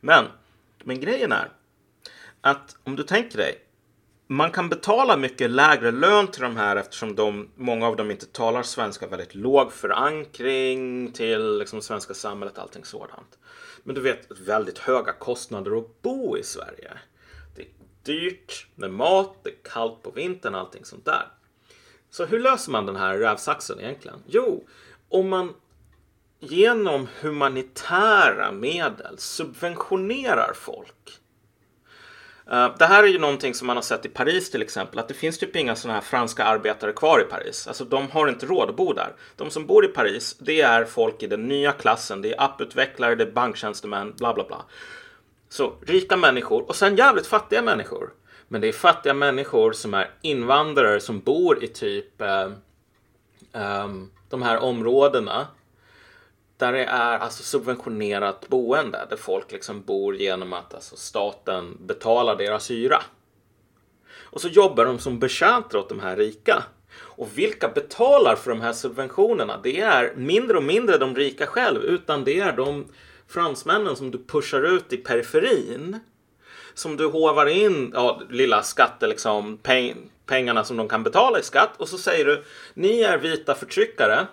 Men, 0.00 0.24
men 0.84 1.00
grejen 1.00 1.32
är 1.32 1.48
att 2.40 2.76
om 2.84 2.96
du 2.96 3.02
tänker 3.02 3.38
dig 3.38 3.66
man 4.26 4.50
kan 4.50 4.68
betala 4.68 5.16
mycket 5.16 5.50
lägre 5.50 5.90
lön 5.90 6.28
till 6.28 6.42
de 6.42 6.56
här 6.56 6.76
eftersom 6.76 7.14
de, 7.14 7.48
många 7.54 7.86
av 7.86 7.96
dem 7.96 8.10
inte 8.10 8.26
talar 8.26 8.62
svenska, 8.62 9.06
väldigt 9.06 9.34
låg 9.34 9.72
förankring 9.72 11.12
till 11.12 11.58
liksom, 11.58 11.82
svenska 11.82 12.14
samhället, 12.14 12.58
allting 12.58 12.84
sådant. 12.84 13.38
Men 13.82 13.94
du 13.94 14.00
vet, 14.00 14.40
väldigt 14.40 14.78
höga 14.78 15.12
kostnader 15.12 15.78
att 15.78 16.02
bo 16.02 16.38
i 16.38 16.42
Sverige 16.42 16.92
dyrt 18.06 18.66
med 18.74 18.90
mat, 18.90 19.36
det 19.42 19.50
är 19.50 19.70
kallt 19.72 20.02
på 20.02 20.10
vintern, 20.10 20.54
allting 20.54 20.84
sånt 20.84 21.04
där. 21.04 21.28
Så 22.10 22.24
hur 22.24 22.40
löser 22.40 22.72
man 22.72 22.86
den 22.86 22.96
här 22.96 23.18
rävsaxen 23.18 23.80
egentligen? 23.80 24.22
Jo, 24.26 24.68
om 25.08 25.28
man 25.28 25.54
genom 26.40 27.08
humanitära 27.20 28.52
medel 28.52 29.18
subventionerar 29.18 30.52
folk. 30.54 31.20
Eh, 32.50 32.74
det 32.78 32.86
här 32.86 33.04
är 33.04 33.08
ju 33.08 33.18
någonting 33.18 33.54
som 33.54 33.66
man 33.66 33.76
har 33.76 33.82
sett 33.82 34.06
i 34.06 34.08
Paris 34.08 34.50
till 34.50 34.62
exempel, 34.62 34.98
att 34.98 35.08
det 35.08 35.14
finns 35.14 35.38
typ 35.38 35.56
inga 35.56 35.76
sådana 35.76 35.94
här 35.94 36.06
franska 36.06 36.44
arbetare 36.44 36.92
kvar 36.92 37.20
i 37.20 37.30
Paris. 37.30 37.66
Alltså 37.66 37.84
de 37.84 38.10
har 38.10 38.28
inte 38.28 38.46
råd 38.46 38.70
att 38.70 38.76
bo 38.76 38.92
där. 38.92 39.14
De 39.36 39.50
som 39.50 39.66
bor 39.66 39.84
i 39.84 39.88
Paris, 39.88 40.36
det 40.38 40.60
är 40.60 40.84
folk 40.84 41.22
i 41.22 41.26
den 41.26 41.48
nya 41.48 41.72
klassen, 41.72 42.22
det 42.22 42.32
är 42.32 42.42
apputvecklare, 42.42 43.14
det 43.14 43.24
är 43.24 43.30
banktjänstemän, 43.30 44.14
bla 44.16 44.34
bla 44.34 44.44
bla. 44.44 44.64
Så 45.48 45.72
rika 45.86 46.16
människor 46.16 46.68
och 46.68 46.76
sen 46.76 46.96
jävligt 46.96 47.26
fattiga 47.26 47.62
människor. 47.62 48.12
Men 48.48 48.60
det 48.60 48.68
är 48.68 48.72
fattiga 48.72 49.14
människor 49.14 49.72
som 49.72 49.94
är 49.94 50.10
invandrare 50.22 51.00
som 51.00 51.20
bor 51.20 51.64
i 51.64 51.68
typ 51.68 52.20
eh, 52.20 52.50
eh, 53.52 53.88
de 54.28 54.42
här 54.42 54.58
områdena 54.58 55.46
där 56.56 56.72
det 56.72 56.84
är 56.84 57.18
alltså 57.18 57.42
subventionerat 57.42 58.48
boende 58.48 59.06
där 59.10 59.16
folk 59.16 59.52
liksom 59.52 59.82
bor 59.82 60.16
genom 60.16 60.52
att 60.52 60.74
alltså 60.74 60.96
staten 60.96 61.76
betalar 61.80 62.36
deras 62.36 62.70
hyra. 62.70 63.02
Och 64.18 64.40
så 64.40 64.48
jobbar 64.48 64.84
de 64.84 64.98
som 64.98 65.18
betjänter 65.18 65.78
åt 65.78 65.88
de 65.88 66.00
här 66.00 66.16
rika. 66.16 66.64
Och 66.98 67.28
vilka 67.34 67.68
betalar 67.68 68.36
för 68.36 68.50
de 68.50 68.60
här 68.60 68.72
subventionerna? 68.72 69.60
Det 69.62 69.80
är 69.80 70.14
mindre 70.16 70.56
och 70.56 70.62
mindre 70.62 70.98
de 70.98 71.14
rika 71.14 71.46
själv 71.46 71.82
utan 71.82 72.24
det 72.24 72.40
är 72.40 72.52
de 72.52 72.86
fransmännen 73.28 73.96
som 73.96 74.10
du 74.10 74.18
pushar 74.26 74.62
ut 74.62 74.92
i 74.92 74.96
periferin. 74.96 76.00
Som 76.74 76.96
du 76.96 77.06
hovar 77.06 77.46
in, 77.46 77.90
ja, 77.94 78.22
lilla 78.30 78.62
skatte 78.62 79.06
liksom, 79.06 79.56
peng, 79.56 80.10
pengarna 80.26 80.64
som 80.64 80.76
de 80.76 80.88
kan 80.88 81.02
betala 81.02 81.38
i 81.38 81.42
skatt. 81.42 81.70
Och 81.76 81.88
så 81.88 81.98
säger 81.98 82.24
du, 82.24 82.44
ni 82.74 83.00
är 83.00 83.18
vita 83.18 83.54
förtryckare. 83.54 84.26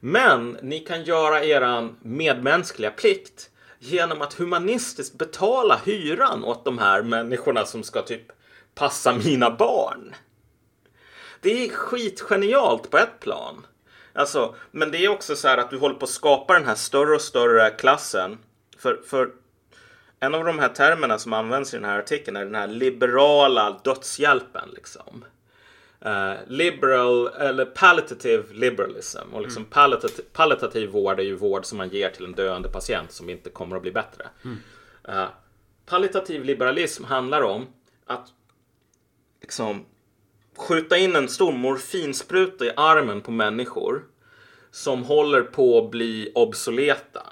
Men 0.00 0.58
ni 0.62 0.80
kan 0.80 1.04
göra 1.04 1.44
eran 1.44 1.96
medmänskliga 2.02 2.90
plikt 2.90 3.50
genom 3.78 4.22
att 4.22 4.34
humanistiskt 4.34 5.18
betala 5.18 5.80
hyran 5.84 6.44
åt 6.44 6.64
de 6.64 6.78
här 6.78 7.02
människorna 7.02 7.64
som 7.64 7.82
ska 7.82 8.02
typ 8.02 8.32
passa 8.74 9.14
mina 9.14 9.50
barn. 9.50 10.14
Det 11.40 11.64
är 11.64 11.68
skitgenialt 11.68 12.90
på 12.90 12.98
ett 12.98 13.20
plan. 13.20 13.66
Alltså, 14.16 14.54
men 14.70 14.90
det 14.90 15.04
är 15.04 15.08
också 15.08 15.36
så 15.36 15.48
här 15.48 15.58
att 15.58 15.70
du 15.70 15.78
håller 15.78 15.94
på 15.94 16.04
att 16.04 16.10
skapa 16.10 16.54
den 16.54 16.64
här 16.64 16.74
större 16.74 17.14
och 17.14 17.20
större 17.20 17.70
klassen. 17.70 18.38
För, 18.78 19.00
för 19.06 19.30
en 20.20 20.34
av 20.34 20.44
de 20.44 20.58
här 20.58 20.68
termerna 20.68 21.18
som 21.18 21.32
används 21.32 21.74
i 21.74 21.76
den 21.76 21.84
här 21.84 21.98
artikeln 21.98 22.36
är 22.36 22.44
den 22.44 22.54
här 22.54 22.66
liberala 22.66 23.80
dödshjälpen. 23.84 24.68
Liksom. 24.74 25.24
Uh, 26.06 26.34
liberal, 26.46 27.26
eller 27.26 27.64
palliative 27.64 28.44
liberalism. 28.52 29.34
Och 29.34 29.42
liksom 29.42 29.62
mm. 29.62 29.70
palliativ, 29.70 30.10
palliativ 30.32 30.90
vård 30.90 31.20
är 31.20 31.24
ju 31.24 31.34
vård 31.34 31.64
som 31.64 31.78
man 31.78 31.88
ger 31.88 32.10
till 32.10 32.24
en 32.24 32.32
döende 32.32 32.68
patient 32.68 33.12
som 33.12 33.30
inte 33.30 33.50
kommer 33.50 33.76
att 33.76 33.82
bli 33.82 33.92
bättre. 33.92 34.28
Mm. 34.44 34.58
Uh, 35.08 35.28
palliativ 35.86 36.44
liberalism 36.44 37.04
handlar 37.04 37.42
om 37.42 37.66
att 38.06 38.28
liksom 39.40 39.84
skjuta 40.56 40.96
in 40.96 41.16
en 41.16 41.28
stor 41.28 41.52
morfinspruta 41.52 42.64
i 42.64 42.72
armen 42.76 43.20
på 43.20 43.30
människor 43.30 44.04
som 44.70 45.04
håller 45.04 45.42
på 45.42 45.78
att 45.78 45.90
bli 45.90 46.32
obsoleta. 46.34 47.22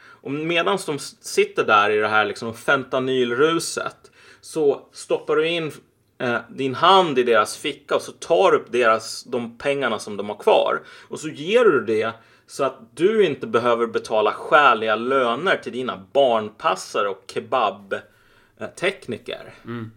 Och 0.00 0.30
medan 0.30 0.78
de 0.86 0.98
sitter 1.20 1.64
där 1.64 1.90
i 1.90 1.96
det 1.96 2.08
här 2.08 2.24
liksom 2.24 2.54
fentanylruset 2.54 4.10
så 4.40 4.88
stoppar 4.92 5.36
du 5.36 5.48
in 5.48 5.72
eh, 6.18 6.38
din 6.50 6.74
hand 6.74 7.18
i 7.18 7.22
deras 7.22 7.56
ficka 7.56 7.94
och 7.94 8.02
så 8.02 8.12
tar 8.12 8.50
du 8.50 8.58
upp 8.58 8.72
deras, 8.72 9.24
de 9.24 9.58
pengarna 9.58 9.98
som 9.98 10.16
de 10.16 10.28
har 10.28 10.36
kvar. 10.36 10.82
Och 11.08 11.20
så 11.20 11.28
ger 11.28 11.64
du 11.64 11.84
det 11.84 12.12
så 12.46 12.64
att 12.64 12.78
du 12.94 13.26
inte 13.26 13.46
behöver 13.46 13.86
betala 13.86 14.32
skäliga 14.32 14.96
löner 14.96 15.56
till 15.56 15.72
dina 15.72 16.06
barnpassare 16.12 17.08
och 17.08 17.32
kebabtekniker. 17.34 19.54
Mm. 19.64 19.90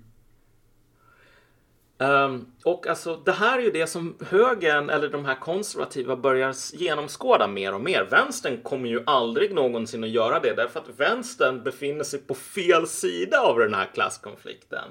Um, 2.01 2.45
och 2.63 2.87
alltså 2.87 3.15
det 3.25 3.31
här 3.31 3.59
är 3.59 3.61
ju 3.61 3.71
det 3.71 3.87
som 3.87 4.17
högern 4.29 4.89
eller 4.89 5.09
de 5.09 5.25
här 5.25 5.35
konservativa 5.35 6.15
börjar 6.15 6.55
genomskåda 6.73 7.47
mer 7.47 7.73
och 7.73 7.81
mer. 7.81 8.07
Vänstern 8.11 8.61
kommer 8.61 8.89
ju 8.89 9.03
aldrig 9.05 9.53
någonsin 9.53 10.03
att 10.03 10.09
göra 10.09 10.39
det 10.39 10.53
därför 10.53 10.79
att 10.79 10.99
vänstern 10.99 11.63
befinner 11.63 12.03
sig 12.03 12.19
på 12.19 12.33
fel 12.33 12.87
sida 12.87 13.39
av 13.41 13.59
den 13.59 13.73
här 13.73 13.89
klasskonflikten. 13.93 14.89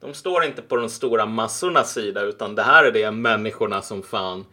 De 0.00 0.14
står 0.14 0.44
inte 0.44 0.62
på 0.62 0.76
de 0.76 0.88
stora 0.88 1.26
massornas 1.26 1.92
sida 1.92 2.22
utan 2.22 2.54
det 2.54 2.62
här 2.62 2.84
är 2.84 2.92
det 2.92 3.10
människorna 3.10 3.82
som 3.82 4.02
fan 4.02 4.46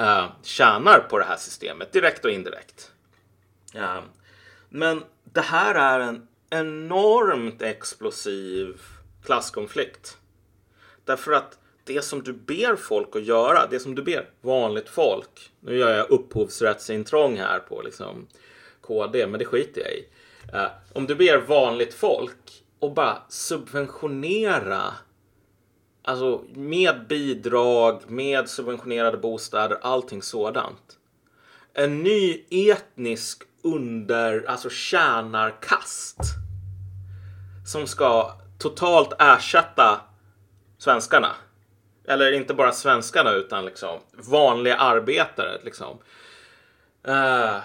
uh, 0.00 0.26
tjänar 0.42 0.98
på 1.10 1.18
det 1.18 1.24
här 1.24 1.36
systemet 1.36 1.92
direkt 1.92 2.24
och 2.24 2.30
indirekt. 2.30 2.92
Uh, 3.76 4.00
men 4.68 5.02
det 5.24 5.40
här 5.40 5.74
är 5.74 6.00
en 6.00 6.28
enormt 6.50 7.62
explosiv 7.62 8.80
klasskonflikt. 9.24 10.18
Därför 11.04 11.32
att 11.32 11.58
det 11.84 12.04
som 12.04 12.22
du 12.22 12.32
ber 12.32 12.76
folk 12.76 13.16
att 13.16 13.24
göra, 13.24 13.66
det 13.66 13.80
som 13.80 13.94
du 13.94 14.02
ber 14.02 14.30
vanligt 14.40 14.88
folk. 14.88 15.50
Nu 15.60 15.76
gör 15.76 15.96
jag 15.96 16.10
upphovsrättsintrång 16.10 17.36
här 17.36 17.58
på 17.58 17.82
liksom 17.82 18.26
KD, 18.80 19.26
men 19.26 19.38
det 19.38 19.44
skiter 19.44 19.80
jag 19.80 19.92
i. 19.92 20.06
Uh, 20.54 20.70
om 20.92 21.06
du 21.06 21.14
ber 21.14 21.38
vanligt 21.38 21.94
folk 21.94 22.62
och 22.78 22.94
bara 22.94 23.22
subventionera 23.28 24.94
Alltså 26.06 26.44
med 26.54 27.06
bidrag, 27.08 28.02
med 28.06 28.48
subventionerade 28.48 29.18
bostäder, 29.18 29.78
allting 29.82 30.22
sådant. 30.22 30.98
En 31.74 32.02
ny 32.02 32.44
etnisk 32.50 33.42
under, 33.62 34.44
alltså 34.48 34.70
tjänarkast. 34.70 36.18
Som 37.66 37.86
ska 37.86 38.32
totalt 38.58 39.12
ersätta 39.18 40.00
svenskarna. 40.84 41.28
Eller 42.04 42.32
inte 42.32 42.54
bara 42.54 42.72
svenskarna 42.72 43.32
utan 43.32 43.64
liksom 43.64 43.98
vanliga 44.12 44.76
arbetare. 44.76 45.58
Liksom. 45.64 45.98
Uh, 47.08 47.56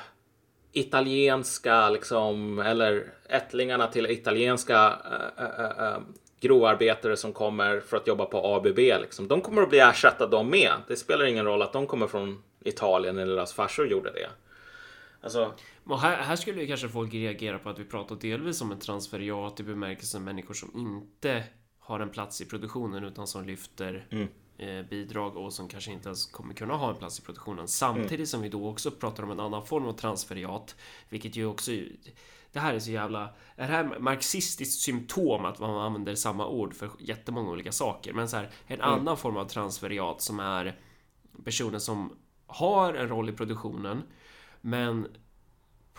italienska 0.71 1.89
liksom, 1.89 2.59
eller 2.59 3.13
ättlingarna 3.29 3.87
till 3.87 4.05
italienska 4.05 4.89
uh, 4.89 5.43
uh, 5.43 5.93
uh, 5.93 5.99
grovarbetare 6.41 7.17
som 7.17 7.33
kommer 7.33 7.79
för 7.79 7.97
att 7.97 8.07
jobba 8.07 8.25
på 8.25 8.55
ABB. 8.55 8.77
Liksom. 8.77 9.27
De 9.27 9.41
kommer 9.41 9.61
att 9.61 9.69
bli 9.69 9.79
ersatta 9.79 10.27
de 10.27 10.49
med. 10.49 10.73
Det 10.87 10.95
spelar 10.95 11.25
ingen 11.25 11.45
roll 11.45 11.61
att 11.61 11.73
de 11.73 11.87
kommer 11.87 12.07
från 12.07 12.43
Italien 12.65 13.17
eller 13.17 13.35
deras 13.35 13.53
farsor 13.53 13.87
gjorde 13.87 14.11
det. 14.11 14.29
Alltså... 15.21 15.53
Här, 16.01 16.15
här 16.15 16.35
skulle 16.35 16.61
ju 16.61 16.67
kanske 16.67 16.89
folk 16.89 17.13
reagera 17.13 17.59
på 17.59 17.69
att 17.69 17.79
vi 17.79 17.85
pratar 17.85 18.15
delvis 18.15 18.61
om 18.61 18.71
en 18.71 18.79
transferiat 18.79 19.59
i 19.59 19.63
bemärkelsen 19.63 20.23
människor 20.23 20.53
som 20.53 20.71
inte 20.75 21.43
har 21.89 21.99
en 21.99 22.09
plats 22.09 22.41
i 22.41 22.45
produktionen 22.45 23.03
utan 23.03 23.27
som 23.27 23.45
lyfter 23.45 24.07
mm. 24.09 24.27
eh, 24.57 24.85
bidrag 24.89 25.37
och 25.37 25.53
som 25.53 25.67
kanske 25.67 25.91
inte 25.91 26.09
ens 26.09 26.25
kommer 26.25 26.53
kunna 26.53 26.73
ha 26.73 26.89
en 26.89 26.95
plats 26.95 27.19
i 27.19 27.21
produktionen. 27.21 27.67
Samtidigt 27.67 28.11
mm. 28.11 28.25
som 28.25 28.41
vi 28.41 28.49
då 28.49 28.69
också 28.69 28.91
pratar 28.91 29.23
om 29.23 29.31
en 29.31 29.39
annan 29.39 29.65
form 29.65 29.85
av 29.85 29.93
transferiat, 29.93 30.75
vilket 31.09 31.35
ju 31.35 31.45
också 31.45 31.71
det 32.51 32.59
här 32.59 32.73
är 32.73 32.79
så 32.79 32.91
jävla... 32.91 33.23
Är 33.55 33.67
det 33.67 33.73
här 33.73 33.99
marxistiskt 33.99 34.81
symptom 34.81 35.45
att 35.45 35.59
man 35.59 35.69
använder 35.69 36.15
samma 36.15 36.47
ord 36.47 36.73
för 36.73 36.89
jättemånga 36.99 37.51
olika 37.51 37.71
saker? 37.71 38.13
Men 38.13 38.29
så 38.29 38.37
här, 38.37 38.49
en 38.67 38.81
mm. 38.81 38.93
annan 38.93 39.17
form 39.17 39.37
av 39.37 39.45
transferiat 39.45 40.21
som 40.21 40.39
är 40.39 40.79
personer 41.43 41.79
som 41.79 42.17
har 42.47 42.93
en 42.93 43.07
roll 43.07 43.29
i 43.29 43.33
produktionen 43.33 44.03
men 44.61 45.07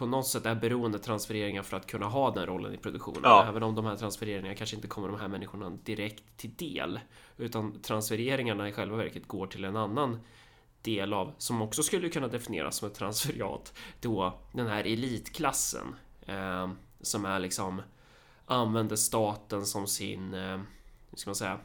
på 0.00 0.06
något 0.06 0.26
sätt 0.26 0.46
är 0.46 0.54
beroende 0.54 0.98
transfereringar 0.98 1.62
för 1.62 1.76
att 1.76 1.86
kunna 1.86 2.06
ha 2.06 2.30
den 2.30 2.46
rollen 2.46 2.74
i 2.74 2.76
produktionen. 2.76 3.20
Ja. 3.24 3.46
Även 3.48 3.62
om 3.62 3.74
de 3.74 3.86
här 3.86 3.96
transfereringarna 3.96 4.54
kanske 4.54 4.76
inte 4.76 4.88
kommer 4.88 5.08
de 5.08 5.20
här 5.20 5.28
människorna 5.28 5.70
direkt 5.70 6.36
till 6.36 6.54
del. 6.54 7.00
Utan 7.36 7.82
transfereringarna 7.82 8.68
i 8.68 8.72
själva 8.72 8.96
verket 8.96 9.28
går 9.28 9.46
till 9.46 9.64
en 9.64 9.76
annan 9.76 10.20
del 10.82 11.12
av, 11.12 11.34
som 11.38 11.62
också 11.62 11.82
skulle 11.82 12.08
kunna 12.08 12.28
definieras 12.28 12.76
som 12.76 12.88
ett 12.88 12.94
transferiat, 12.94 13.74
då 14.00 14.38
den 14.52 14.66
här 14.66 14.84
elitklassen. 14.84 15.94
Eh, 16.26 16.70
som 17.00 17.24
är 17.24 17.38
liksom 17.38 17.82
använder 18.46 18.96
staten 18.96 19.66
som 19.66 19.86
sin, 19.86 20.34
eh, 20.34 20.60
hur 21.10 21.16
ska 21.16 21.30
man 21.30 21.34
säga, 21.34 21.58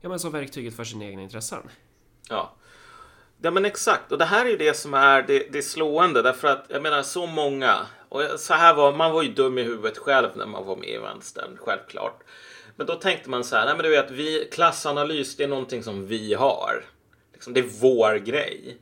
ja 0.00 0.08
men 0.08 0.18
som 0.18 0.32
verktyget 0.32 0.76
för 0.76 0.84
sina 0.84 1.04
egna 1.04 1.22
intressen. 1.22 1.62
Ja. 2.28 2.52
Ja 3.42 3.50
men 3.50 3.64
exakt, 3.64 4.12
och 4.12 4.18
det 4.18 4.24
här 4.24 4.46
är 4.46 4.50
ju 4.50 4.56
det 4.56 4.74
som 4.74 4.94
är 4.94 5.22
det, 5.22 5.52
det 5.52 5.62
slående 5.62 6.22
därför 6.22 6.48
att 6.48 6.64
jag 6.68 6.82
menar 6.82 7.02
så 7.02 7.26
många, 7.26 7.86
och 8.08 8.22
så 8.36 8.54
här 8.54 8.74
var 8.74 8.92
man 8.92 9.12
var 9.12 9.22
ju 9.22 9.32
dum 9.32 9.58
i 9.58 9.62
huvudet 9.62 9.98
själv 9.98 10.28
när 10.34 10.46
man 10.46 10.66
var 10.66 10.76
med 10.76 10.88
i 10.88 10.98
vänstern, 10.98 11.58
självklart. 11.60 12.22
Men 12.76 12.86
då 12.86 12.94
tänkte 12.94 13.30
man 13.30 13.44
så 13.44 13.56
här, 13.56 13.66
nej 13.66 13.74
men 13.74 13.84
du 13.84 13.90
vet, 13.90 14.10
vi, 14.10 14.48
klassanalys 14.52 15.36
det 15.36 15.44
är 15.44 15.48
någonting 15.48 15.82
som 15.82 16.06
vi 16.06 16.34
har. 16.34 16.84
Liksom, 17.32 17.52
det 17.52 17.60
är 17.60 17.68
vår 17.80 18.14
grej. 18.14 18.78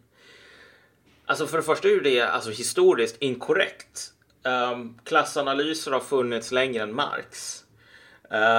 Alltså 1.26 1.46
för 1.46 1.56
det 1.56 1.62
första 1.62 1.88
är 1.88 1.92
ju 1.92 2.00
det 2.00 2.20
alltså, 2.20 2.50
historiskt 2.50 3.16
inkorrekt. 3.18 4.12
Um, 4.44 4.98
klassanalyser 5.04 5.90
har 5.90 6.00
funnits 6.00 6.52
längre 6.52 6.82
än 6.82 6.94
Marx. 6.94 7.64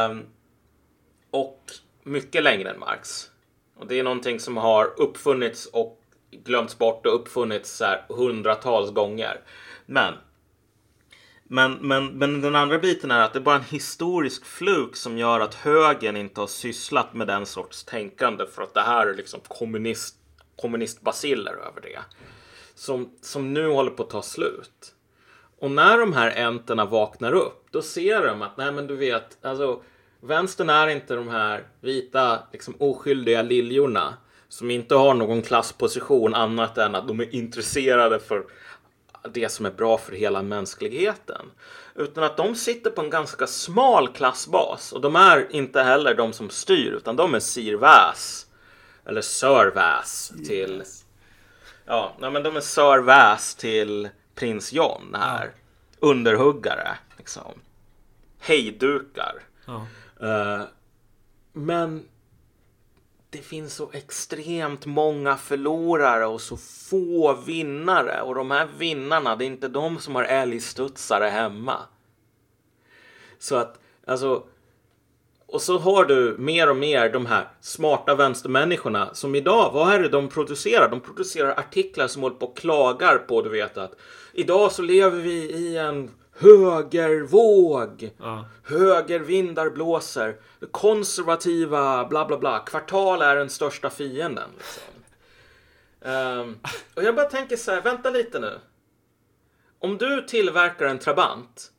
Um, 0.10 0.26
och 1.32 1.64
mycket 2.04 2.44
längre 2.44 2.70
än 2.70 2.80
Marx. 2.80 3.30
Och 3.80 3.88
det 3.88 4.00
är 4.00 4.04
någonting 4.04 4.40
som 4.40 4.58
har 4.58 4.94
uppfunnits 4.98 5.66
och 5.66 6.02
glömts 6.32 6.78
bort 6.78 7.06
och 7.06 7.16
uppfunnits 7.16 7.78
så 7.78 7.86
här 7.86 8.06
hundratals 8.10 8.92
gånger. 8.92 9.42
Men, 9.86 10.14
men, 11.44 11.74
men, 11.74 12.18
men 12.18 12.42
den 12.42 12.56
andra 12.56 12.80
biten 12.80 13.12
är 13.12 13.22
att 13.22 13.34
det 13.34 13.40
är 13.40 13.44
bara 13.44 13.56
en 13.56 13.64
historisk 13.64 14.46
fluk 14.46 14.96
som 14.96 15.18
gör 15.18 15.40
att 15.40 15.54
högern 15.54 16.18
inte 16.18 16.40
har 16.40 16.48
sysslat 16.48 17.14
med 17.14 17.28
den 17.28 17.46
sorts 17.46 17.84
tänkande 17.84 18.46
för 18.46 18.62
att 18.62 18.74
det 18.74 18.82
här 18.82 19.08
är 19.08 19.16
liksom 19.16 19.40
kommunist, 19.48 20.16
kommunistbaciller 20.56 21.54
över 21.54 21.82
det. 21.82 22.00
Som, 22.76 23.10
som 23.22 23.54
nu 23.54 23.68
håller 23.68 23.92
på 23.92 24.04
att 24.04 24.10
ta 24.10 24.22
slut. 24.22 24.94
Och 25.60 25.72
när 25.72 25.98
de 25.98 26.14
här 26.14 26.46
enterna 26.46 26.86
vaknar 26.86 27.34
upp, 27.34 27.68
då 27.72 27.82
ser 27.82 28.28
de 28.28 28.42
att 28.42 28.58
nej 28.58 28.72
men 28.72 28.88
du 28.88 28.96
vet, 28.96 29.46
alltså 29.46 29.84
Vänstern 30.22 30.70
är 30.70 30.88
inte 30.88 31.16
de 31.16 31.28
här 31.28 31.64
vita, 31.82 32.40
liksom 32.52 32.76
oskyldiga 32.80 33.42
liljorna 33.42 34.14
som 34.50 34.72
inte 34.72 34.96
har 34.96 35.14
någon 35.14 35.42
klassposition 35.42 36.36
annat 36.36 36.78
än 36.78 36.96
att 36.96 37.08
de 37.08 37.20
är 37.20 37.36
intresserade 37.36 38.20
för 38.20 38.46
det 39.34 39.50
som 39.50 39.66
är 39.66 39.72
bra 39.72 39.98
för 39.98 40.12
hela 40.12 40.42
mänskligheten. 40.42 41.52
Utan 41.96 42.24
att 42.24 42.38
de 42.38 42.56
sitter 42.56 42.92
på 42.92 43.02
en 43.02 43.10
ganska 43.10 43.48
smal 43.48 44.08
klassbas 44.08 44.94
och 44.94 45.02
de 45.02 45.16
är 45.16 45.48
inte 45.56 45.82
heller 45.82 46.16
de 46.16 46.34
som 46.34 46.50
styr 46.50 46.92
utan 46.92 47.16
de 47.16 47.36
är 47.36 47.40
Sir 47.40 47.76
Väs 47.76 48.46
eller 49.06 49.22
Sir 49.22 49.72
Väs 49.76 50.32
till 50.48 50.78
yes. 50.78 51.06
Ja, 51.86 52.16
nej, 52.20 52.32
men 52.32 52.44
de 52.44 52.56
är 52.56 52.62
Sir 52.62 53.02
Väs 53.02 53.56
till 53.56 54.10
prins 54.36 54.74
John 54.74 55.16
här. 55.20 55.46
Ja. 55.46 56.08
Underhuggare 56.08 56.98
liksom. 57.18 57.62
Hejdukar. 58.40 59.34
Ja. 59.66 59.88
Uh, 60.24 60.64
men 61.54 62.06
det 63.30 63.38
finns 63.38 63.76
så 63.76 63.90
extremt 63.94 64.86
många 64.86 65.38
förlorare 65.38 66.26
och 66.26 66.42
så 66.42 66.58
få 66.58 67.34
vinnare. 67.34 68.22
Och 68.22 68.36
de 68.36 68.52
här 68.52 68.68
vinnarna, 68.78 69.36
det 69.36 69.46
är 69.46 69.48
inte 69.48 69.68
de 69.68 70.00
som 70.00 70.16
har 70.16 70.24
älgstudsare 70.24 71.26
hemma. 71.26 71.78
Så 73.40 73.56
att, 73.56 73.80
alltså. 74.08 74.44
Och 75.52 75.62
så 75.62 75.78
har 75.78 76.06
du 76.06 76.36
mer 76.40 76.70
och 76.70 76.76
mer 76.76 77.10
de 77.10 77.26
här 77.26 77.48
smarta 77.62 78.16
vänstermänniskorna 78.16 79.14
som 79.14 79.36
idag, 79.36 79.72
vad 79.74 79.94
är 79.94 80.00
det 80.00 80.10
de 80.10 80.30
producerar? 80.30 80.90
De 80.90 81.02
producerar 81.02 81.60
artiklar 81.60 82.08
som 82.08 82.22
håller 82.22 82.36
på 82.36 82.46
och 82.46 82.58
klagar 82.58 83.18
på, 83.18 83.42
du 83.42 83.50
vet 83.50 83.78
att 83.78 83.96
idag 84.34 84.72
så 84.72 84.82
lever 84.82 85.18
vi 85.20 85.52
i 85.52 85.78
en 85.78 86.12
högervåg. 86.40 88.12
Ja. 88.18 88.46
Högervindar 88.64 89.70
blåser. 89.70 90.36
Konservativa 90.72 92.06
bla 92.06 92.26
bla 92.26 92.38
bla. 92.38 92.60
Kvartal 92.60 93.22
är 93.22 93.36
den 93.36 93.50
största 93.50 93.90
fienden. 93.90 94.50
Liksom. 94.58 94.94
Um, 96.02 96.60
och 96.96 97.04
jag 97.04 97.16
bara 97.16 97.30
tänker 97.30 97.58
så 97.58 97.72
här, 97.72 97.82
vänta 97.82 98.10
lite 98.10 98.40
nu. 98.40 98.60
Om 99.80 99.98
du 99.98 100.22
tillverkar 100.22 100.86
en 100.86 101.00
Trabant 101.00 101.72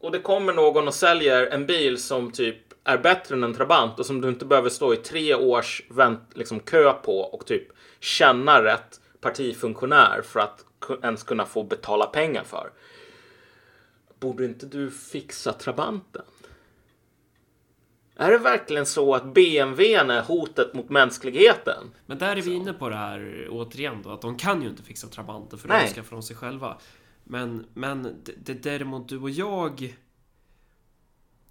och 0.00 0.12
det 0.12 0.18
kommer 0.18 0.52
någon 0.52 0.88
och 0.88 0.94
säljer 0.94 1.46
en 1.46 1.66
bil 1.66 2.02
som 2.02 2.32
typ 2.32 2.56
är 2.84 2.98
bättre 2.98 3.34
än 3.34 3.44
en 3.44 3.54
Trabant 3.54 3.98
och 3.98 4.06
som 4.06 4.20
du 4.20 4.28
inte 4.28 4.44
behöver 4.44 4.68
stå 4.68 4.94
i 4.94 4.96
tre 4.96 5.34
års 5.34 5.82
vänt, 5.90 6.30
liksom, 6.34 6.60
kö 6.60 6.92
på 6.92 7.20
och 7.20 7.46
typ 7.46 7.68
känna 8.00 8.64
rätt 8.64 9.00
partifunktionär 9.20 10.22
för 10.24 10.40
att 10.40 10.64
ens 11.02 11.22
kunna 11.22 11.46
få 11.46 11.62
betala 11.62 12.06
pengar 12.06 12.44
för 12.44 12.70
borde 14.20 14.44
inte 14.44 14.66
du 14.66 14.90
fixa 14.90 15.52
Trabanten? 15.52 16.24
Är 18.16 18.30
det 18.30 18.38
verkligen 18.38 18.86
så 18.86 19.14
att 19.14 19.34
BMW 19.34 19.94
är 19.94 20.22
hotet 20.22 20.74
mot 20.74 20.88
mänskligheten? 20.88 21.90
Men 22.06 22.18
där 22.18 22.36
är 22.36 22.42
vi 22.42 22.52
inne 22.52 22.72
på 22.72 22.88
det 22.88 22.96
här 22.96 23.48
återigen 23.50 24.02
då, 24.02 24.10
att 24.10 24.20
de 24.20 24.36
kan 24.36 24.62
ju 24.62 24.68
inte 24.68 24.82
fixa 24.82 25.08
Trabanten 25.08 25.58
för 25.58 25.68
Nej. 25.68 25.84
de 25.86 25.92
ska 25.92 26.02
från 26.02 26.22
sig 26.22 26.36
själva. 26.36 26.78
Men, 27.24 27.66
men 27.74 28.02
det, 28.02 28.32
det 28.36 28.54
däremot 28.54 29.08
du 29.08 29.18
och 29.18 29.30
jag... 29.30 29.96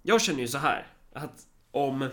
Jag 0.02 0.20
känner 0.20 0.40
ju 0.40 0.48
så 0.48 0.58
här, 0.58 0.86
att 1.12 1.46
om... 1.70 2.08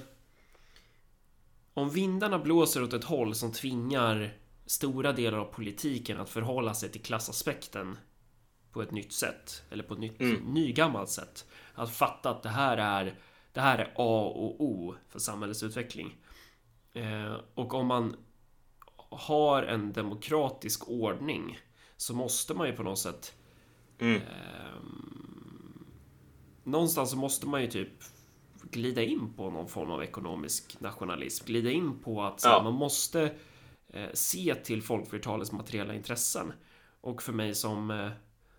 Om 1.74 1.90
vindarna 1.90 2.40
blåser 2.40 2.84
åt 2.84 2.94
ett 2.94 3.04
håll 3.04 3.36
som 3.36 3.52
tvingar 3.52 4.34
stora 4.66 5.12
delar 5.12 5.38
av 5.38 5.46
politiken 5.46 6.20
att 6.20 6.30
förhålla 6.30 6.74
sig 6.74 6.90
till 6.90 7.02
klassaspekten 7.02 7.98
på 8.78 8.84
ett 8.84 8.92
nytt 8.92 9.14
sätt 9.14 9.64
eller 9.70 9.84
på 9.84 9.94
ett 9.94 10.00
nytt 10.00 10.22
mm. 10.22 10.54
nygammalt 10.54 11.10
sätt. 11.10 11.46
Att 11.74 11.92
fatta 11.92 12.30
att 12.30 12.44
det 12.44 12.50
här 12.50 12.78
är 12.78 13.16
det 13.52 13.62
här 13.62 13.78
är 13.78 13.94
A 13.96 14.34
och 14.36 14.62
O 14.62 14.96
för 15.10 15.20
samhällets 15.20 15.64
utveckling. 15.64 16.18
Eh, 16.94 17.36
och 17.54 17.74
om 17.74 17.88
man 17.88 18.16
har 19.10 19.64
en 19.64 19.94
demokratisk 19.94 20.90
ordning 20.90 21.60
så 21.98 22.16
måste 22.16 22.54
man 22.54 22.68
ju 22.68 22.74
på 22.74 22.84
något 22.84 23.00
sätt 23.00 23.36
mm. 24.00 24.16
eh, 24.16 24.82
Någonstans 26.64 27.12
så 27.12 27.18
måste 27.18 27.48
man 27.48 27.62
ju 27.62 27.68
typ 27.68 28.04
glida 28.72 29.04
in 29.04 29.34
på 29.34 29.50
någon 29.50 29.68
form 29.68 29.92
av 29.92 30.04
ekonomisk 30.04 30.78
nationalism. 30.80 31.46
Glida 31.46 31.72
in 31.72 32.00
på 32.00 32.24
att 32.24 32.42
ja. 32.44 32.64
man 32.64 32.74
måste 32.74 33.34
eh, 33.88 34.10
se 34.14 34.56
till 34.56 34.84
folkflertalets 34.84 35.52
materiella 35.52 35.94
intressen. 35.94 36.54
Och 37.02 37.24
för 37.24 37.34
mig 37.34 37.56
som 37.56 37.92
eh, 37.92 38.10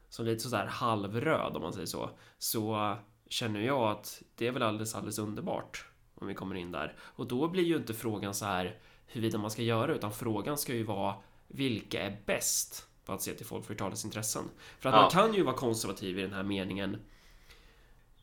som 0.09 0.26
lite 0.26 0.42
sådär 0.42 0.66
halvröd 0.66 1.56
om 1.56 1.62
man 1.62 1.72
säger 1.72 1.86
så, 1.86 2.11
så 2.38 2.96
känner 3.28 3.61
jag 3.61 3.90
att 3.90 4.22
det 4.34 4.46
är 4.46 4.52
väl 4.52 4.62
alldeles, 4.62 4.94
alldeles 4.94 5.18
underbart 5.18 5.86
om 6.14 6.26
vi 6.26 6.34
kommer 6.34 6.54
in 6.54 6.72
där. 6.72 6.96
Och 7.00 7.26
då 7.26 7.48
blir 7.48 7.64
ju 7.64 7.76
inte 7.76 7.94
frågan 7.94 8.34
så 8.34 8.44
här 8.44 8.78
huruvida 9.06 9.38
man 9.38 9.50
ska 9.50 9.62
göra, 9.62 9.94
utan 9.94 10.12
frågan 10.12 10.59
ska 10.59 10.74
ju 10.74 10.82
vara 10.82 11.14
vilka 11.46 12.02
är 12.02 12.22
bäst 12.26 12.88
på 13.04 13.12
att 13.12 13.22
se 13.22 13.34
till 13.34 13.46
folkflertalets 13.46 14.04
intressen? 14.04 14.44
För 14.78 14.88
att 14.88 14.94
ja. 14.94 15.00
man 15.00 15.11
kan 15.11 15.34
ju 15.34 15.42
vara 15.42 15.56
konservativ 15.56 16.18
i 16.18 16.22
den 16.22 16.32
här 16.32 16.42
meningen. 16.42 16.96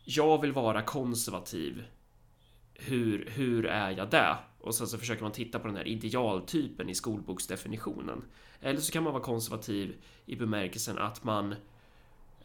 Jag 0.04 0.42
vill 0.42 0.52
vara 0.52 0.82
konservativ. 0.82 1.84
Hur, 2.74 3.30
hur 3.30 3.66
är 3.66 3.92
jag 3.92 4.10
det? 4.10 4.38
Och 4.60 4.76
sen 4.76 4.88
så 4.88 4.98
försöker 4.98 5.24
man 5.24 5.32
titta 5.32 5.60
på 5.60 5.68
den 5.68 5.78
här 5.78 5.88
idealtypen 5.88 6.90
i 6.90 6.96
skolboksdefinitionen. 6.96 8.26
Eller 8.62 8.80
så 8.80 8.92
kan 8.92 9.04
man 9.04 9.14
vara 9.14 9.24
konservativ 9.24 9.96
i 10.26 10.36
bemärkelsen 10.36 10.98
att 10.98 11.24
man 11.24 11.56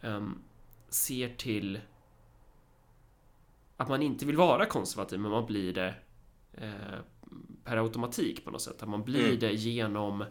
um, 0.01 0.43
ser 0.89 1.35
till 1.35 1.79
att 3.77 3.89
man 3.89 4.01
inte 4.01 4.25
vill 4.25 4.37
vara 4.37 4.65
konservativ, 4.65 5.19
men 5.19 5.31
man 5.31 5.45
blir 5.45 5.73
det 5.73 5.95
eh, 6.53 6.99
per 7.63 7.77
automatik 7.77 8.45
på 8.45 8.51
något 8.51 8.61
sätt. 8.61 8.83
Att 8.83 8.89
man 8.89 9.03
blir 9.03 9.27
mm. 9.27 9.39
det 9.39 9.53
genom... 9.53 10.21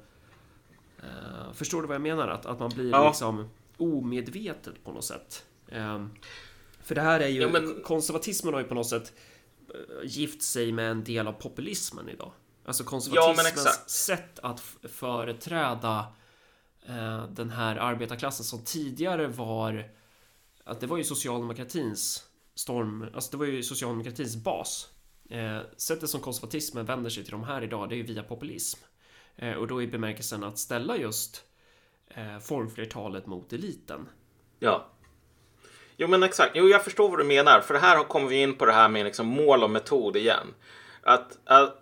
Eh, 0.98 1.52
förstår 1.52 1.82
du 1.82 1.88
vad 1.88 1.94
jag 1.94 2.02
menar? 2.02 2.28
Att, 2.28 2.46
att 2.46 2.58
man 2.58 2.70
blir 2.70 2.90
ja. 2.90 3.08
liksom 3.08 3.48
omedvetet 3.76 4.84
på 4.84 4.92
något 4.92 5.04
sätt. 5.04 5.44
Eh, 5.68 6.06
för 6.82 6.94
det 6.94 7.00
här 7.00 7.20
är 7.20 7.28
ju... 7.28 7.40
Ja, 7.40 7.48
men... 7.48 7.82
Konservatismen 7.82 8.54
har 8.54 8.60
ju 8.60 8.66
på 8.66 8.74
något 8.74 8.88
sätt 8.88 9.12
eh, 9.68 10.06
gift 10.08 10.42
sig 10.42 10.72
med 10.72 10.90
en 10.90 11.04
del 11.04 11.26
av 11.26 11.32
populismen 11.32 12.08
idag. 12.08 12.32
Alltså 12.64 12.84
konservatismens 12.84 13.64
ja, 13.66 13.72
sätt 13.86 14.38
att 14.38 14.60
företräda 14.82 16.06
Eh, 16.88 17.24
den 17.28 17.50
här 17.50 17.76
arbetarklassen 17.76 18.44
som 18.44 18.64
tidigare 18.64 19.26
var 19.26 19.90
att 20.64 20.80
det 20.80 20.86
var 20.86 20.96
ju 20.96 21.04
socialdemokratins 21.04 22.24
storm, 22.54 23.06
alltså 23.14 23.30
det 23.30 23.36
var 23.36 23.46
ju 23.46 23.62
socialdemokratins 23.62 24.36
bas. 24.36 24.88
Eh, 25.30 25.58
sättet 25.76 26.10
som 26.10 26.20
konservatismen 26.20 26.86
vänder 26.86 27.10
sig 27.10 27.24
till 27.24 27.32
de 27.32 27.44
här 27.44 27.62
idag, 27.62 27.88
det 27.88 27.94
är 27.94 27.96
ju 27.96 28.02
via 28.02 28.22
populism. 28.22 28.80
Eh, 29.36 29.52
och 29.52 29.66
då 29.66 29.82
i 29.82 29.86
bemärkelsen 29.86 30.44
att 30.44 30.58
ställa 30.58 30.96
just 30.96 31.44
formflertalet 32.42 33.26
mot 33.26 33.52
eliten. 33.52 34.08
Ja. 34.58 34.86
Jo 35.96 36.08
men 36.08 36.22
exakt, 36.22 36.52
jo 36.54 36.68
jag 36.68 36.84
förstår 36.84 37.08
vad 37.08 37.18
du 37.18 37.24
menar. 37.24 37.60
För 37.60 37.74
det 37.74 37.80
här 37.80 38.04
kommer 38.04 38.28
vi 38.28 38.42
in 38.42 38.54
på 38.54 38.66
det 38.66 38.72
här 38.72 38.88
med 38.88 39.04
liksom 39.04 39.26
mål 39.26 39.62
och 39.62 39.70
metod 39.70 40.16
igen. 40.16 40.54
Att, 41.02 41.38
att 41.44 41.79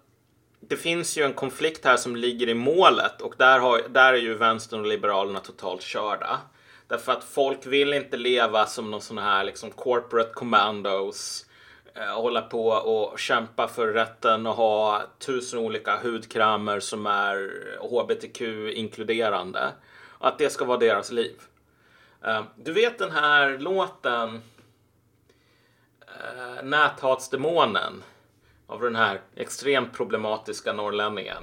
det 0.61 0.77
finns 0.77 1.19
ju 1.19 1.23
en 1.23 1.33
konflikt 1.33 1.85
här 1.85 1.97
som 1.97 2.17
ligger 2.17 2.49
i 2.49 2.55
målet 2.55 3.21
och 3.21 3.35
där, 3.39 3.59
har, 3.59 3.83
där 3.89 4.13
är 4.13 4.19
ju 4.19 4.35
vänstern 4.35 4.81
och 4.81 4.87
liberalerna 4.87 5.41
totalt 5.41 5.83
körda. 5.83 6.41
Därför 6.87 7.13
att 7.13 7.25
folk 7.25 7.67
vill 7.67 7.93
inte 7.93 8.17
leva 8.17 8.67
som 8.67 8.91
någon 8.91 9.01
sån 9.01 9.19
här 9.19 9.45
liksom 9.45 9.71
corporate 9.71 10.33
commandos. 10.33 11.47
Eh, 11.95 12.21
hålla 12.21 12.43
på 12.43 12.69
och 12.69 13.19
kämpa 13.19 13.69
för 13.69 13.89
rätten 13.89 14.47
att 14.47 14.57
ha 14.57 15.03
tusen 15.19 15.59
olika 15.59 15.97
hudkrämer 15.97 16.81
som 16.81 17.07
är 17.07 17.51
hbtq-inkluderande. 17.81 19.69
Att 20.19 20.39
det 20.39 20.51
ska 20.51 20.65
vara 20.65 20.79
deras 20.79 21.11
liv. 21.11 21.41
Eh, 22.25 22.43
du 22.57 22.73
vet 22.73 22.99
den 22.99 23.11
här 23.11 23.59
låten 23.59 24.43
eh, 26.01 26.65
Näthatsdemonen 26.65 28.03
av 28.69 28.81
den 28.81 28.97
här 28.97 29.21
extremt 29.37 29.93
problematiska 29.93 30.73
norrlänningen. 30.73 31.43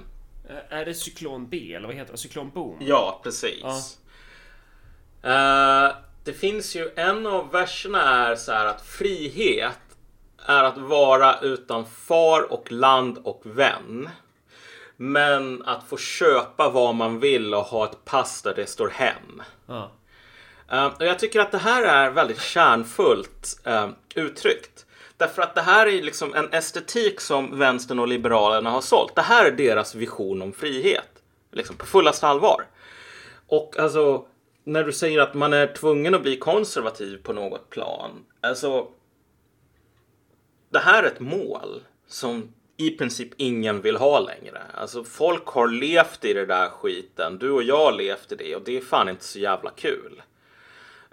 Är 0.69 0.85
det 0.85 0.93
Cyklon 0.93 1.49
B 1.49 1.73
eller 1.73 1.87
vad 1.87 1.95
heter 1.95 2.11
det? 2.11 2.17
Cyklon 2.17 2.49
Boom? 2.49 2.77
Ja, 2.79 3.19
precis. 3.23 3.99
Ja. 5.21 5.87
Uh, 5.87 5.95
det 6.23 6.33
finns 6.33 6.75
ju 6.75 6.89
en 6.95 7.27
av 7.27 7.51
verserna 7.51 8.01
är 8.01 8.35
så 8.35 8.51
här 8.51 8.65
att 8.65 8.85
frihet 8.85 9.79
är 10.45 10.63
att 10.63 10.77
vara 10.77 11.39
utan 11.39 11.85
far 11.85 12.51
och 12.51 12.71
land 12.71 13.17
och 13.23 13.41
vän. 13.43 14.09
Men 14.97 15.63
att 15.65 15.83
få 15.83 15.97
köpa 15.97 16.69
vad 16.69 16.95
man 16.95 17.19
vill 17.19 17.53
och 17.53 17.63
ha 17.63 17.85
ett 17.85 18.05
pass 18.05 18.41
där 18.41 18.55
det 18.55 18.69
står 18.69 18.89
hem. 18.89 19.43
Uh. 19.69 19.87
Uh, 20.73 20.85
och 20.85 21.05
jag 21.05 21.19
tycker 21.19 21.39
att 21.39 21.51
det 21.51 21.57
här 21.57 21.83
är 21.83 22.11
väldigt 22.11 22.41
kärnfullt 22.41 23.61
uh, 23.67 23.89
uttryckt. 24.15 24.84
Därför 25.17 25.41
att 25.41 25.55
det 25.55 25.61
här 25.61 25.87
är 25.87 26.01
liksom 26.01 26.33
en 26.33 26.53
estetik 26.53 27.21
som 27.21 27.59
vänstern 27.59 27.99
och 27.99 28.07
liberalerna 28.07 28.69
har 28.69 28.81
sålt. 28.81 29.15
Det 29.15 29.21
här 29.21 29.45
är 29.45 29.51
deras 29.51 29.95
vision 29.95 30.41
om 30.41 30.53
frihet. 30.53 31.23
Liksom 31.51 31.75
på 31.75 31.85
fullaste 31.85 32.27
allvar. 32.27 32.67
Och 33.47 33.79
alltså 33.79 34.27
när 34.63 34.83
du 34.83 34.93
säger 34.93 35.19
att 35.19 35.33
man 35.33 35.53
är 35.53 35.67
tvungen 35.67 36.15
att 36.15 36.21
bli 36.21 36.37
konservativ 36.37 37.17
på 37.23 37.33
något 37.33 37.69
plan. 37.69 38.25
Alltså. 38.41 38.87
Det 40.69 40.79
här 40.79 41.03
är 41.03 41.07
ett 41.07 41.19
mål 41.19 41.83
som 42.07 42.53
i 42.77 42.91
princip 42.91 43.29
ingen 43.37 43.81
vill 43.81 43.95
ha 43.95 44.19
längre. 44.19 44.61
Alltså 44.73 45.03
folk 45.03 45.47
har 45.47 45.67
levt 45.67 46.25
i 46.25 46.33
det 46.33 46.45
där 46.45 46.69
skiten. 46.69 47.37
Du 47.37 47.51
och 47.51 47.63
jag 47.63 47.85
har 47.85 47.91
levt 47.91 48.31
i 48.31 48.35
det 48.35 48.55
och 48.55 48.61
det 48.65 48.77
är 48.77 48.81
fan 48.81 49.09
inte 49.09 49.23
så 49.23 49.39
jävla 49.39 49.69
kul. 49.69 50.21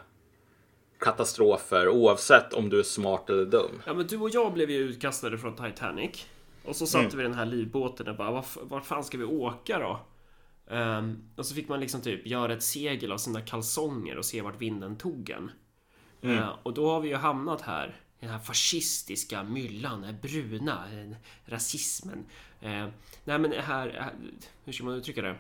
katastrofer 0.99 1.89
oavsett 1.89 2.53
om 2.53 2.69
du 2.69 2.79
är 2.79 2.83
smart 2.83 3.31
eller 3.31 3.45
dum. 3.45 3.83
Ja, 3.87 3.95
men 3.95 4.07
du 4.07 4.19
och 4.19 4.31
jag 4.31 4.53
blev 4.53 4.71
ju 4.71 4.79
utkastade 4.79 5.39
från 5.39 5.57
Titanic 5.57 6.27
och 6.65 6.77
så 6.77 6.87
satte 6.87 7.05
mm. 7.05 7.17
vi 7.17 7.23
den 7.23 7.35
här 7.35 7.47
livbåten 7.47 8.09
och 8.09 8.17
bara 8.17 8.31
vart 8.31 8.57
var 8.63 8.81
fan 8.81 9.05
ska 9.05 9.19
vi 9.19 9.25
åka 9.25 9.79
då? 9.79 10.01
Um, 10.67 11.23
och 11.37 11.47
så 11.47 11.55
fick 11.55 11.69
man 11.69 11.81
liksom 11.81 12.01
typ 12.01 12.27
göra 12.27 12.53
ett 12.53 12.63
segel 12.63 13.13
av 13.13 13.19
sina 13.19 13.41
kalsonger 13.41 14.19
och 14.19 14.25
se 14.25 14.41
vart 14.41 14.61
vinden 14.61 14.97
tog 14.97 15.31
en. 15.31 15.51
Mm. 16.23 16.39
Uh, 16.39 16.49
och 16.63 16.75
då 16.75 16.91
har 16.91 17.01
vi 17.01 17.09
ju 17.09 17.17
hamnat 17.17 17.61
här 17.61 18.01
i 18.19 18.25
den 18.25 18.31
här 18.31 18.39
fascistiska 18.39 19.43
myllan, 19.43 20.03
den 20.03 20.21
bruna 20.23 20.87
den 20.91 21.17
rasismen. 21.45 22.19
Uh, 22.63 22.89
nej 23.25 23.39
men 23.39 23.53
här, 23.53 24.13
hur 24.65 24.73
ska 24.73 24.85
man 24.85 24.95
uttrycka 24.95 25.23
det? 25.23 25.37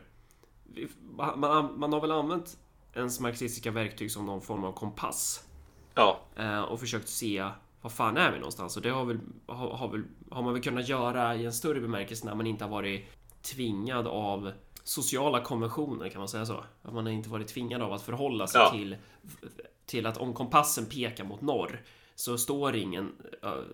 Man, 1.37 1.79
man 1.79 1.93
har 1.93 2.01
väl 2.01 2.11
använt 2.11 2.59
ens 2.95 3.21
marxistiska 3.21 3.71
verktyg 3.71 4.11
som 4.11 4.27
någon 4.27 4.43
form 4.43 4.65
av 4.65 4.73
kompass. 4.73 5.45
Ja. 5.95 6.21
Uh, 6.39 6.61
och 6.61 6.81
försökt 6.81 7.09
se 7.09 7.49
vad 7.81 7.93
fan 7.93 8.17
är 8.17 8.33
vi 8.33 8.39
någonstans? 8.39 8.77
Och 8.77 8.83
det 8.83 8.91
har, 8.91 9.05
väl, 9.05 9.21
har, 9.47 9.77
har, 9.77 9.89
väl, 9.89 10.05
har 10.33 10.43
man 10.43 10.53
väl 10.53 10.63
kunnat 10.63 10.89
göra 10.89 11.37
i 11.37 11.45
en 11.45 11.53
större 11.53 11.81
bemärkelse 11.81 12.27
när 12.27 12.35
man 12.35 12.47
inte 12.47 12.65
har 12.65 12.71
varit 12.71 13.05
tvingad 13.43 14.07
av 14.07 14.53
sociala 14.85 15.41
konventioner, 15.41 16.09
kan 16.09 16.19
man 16.19 16.29
säga 16.29 16.47
så? 16.47 16.65
Att 16.83 16.95
man 16.95 17.07
har 17.07 17.13
inte 17.13 17.29
varit 17.29 17.49
tvingad 17.49 17.83
av 17.83 17.93
att 17.93 18.03
förhålla 18.03 18.47
sig 18.47 18.61
ja. 18.61 18.71
till 18.71 18.97
till 19.87 20.07
att 20.07 20.17
om 20.17 20.35
kompassen 20.35 20.87
pekar 20.87 21.25
mot 21.25 21.41
norr 21.41 21.83
så 22.15 22.39
står 22.39 22.77
ingen 22.77 23.13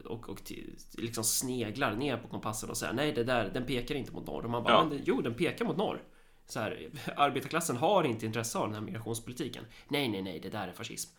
och, 0.04 0.28
och 0.28 0.52
liksom 0.92 1.24
sneglar 1.24 1.96
ner 1.96 2.16
på 2.16 2.28
kompassen 2.28 2.70
och 2.70 2.76
säger 2.76 2.92
nej, 2.92 3.12
det 3.12 3.24
där, 3.24 3.50
den 3.54 3.66
pekar 3.66 3.94
inte 3.94 4.12
mot 4.12 4.26
norr. 4.26 4.44
Och 4.44 4.50
man 4.50 4.62
bara, 4.62 4.72
ja. 4.72 4.84
men 4.84 5.02
jo, 5.04 5.20
den 5.20 5.34
pekar 5.34 5.64
mot 5.64 5.76
norr. 5.76 6.02
Så 6.46 6.60
här, 6.60 6.90
arbetarklassen 7.16 7.76
har 7.76 8.04
inte 8.04 8.26
intresse 8.26 8.58
av 8.58 8.66
den 8.66 8.74
här 8.74 8.82
migrationspolitiken. 8.82 9.64
Nej, 9.88 10.08
nej, 10.08 10.22
nej, 10.22 10.40
det 10.40 10.48
där 10.48 10.68
är 10.68 10.72
fascism. 10.72 11.16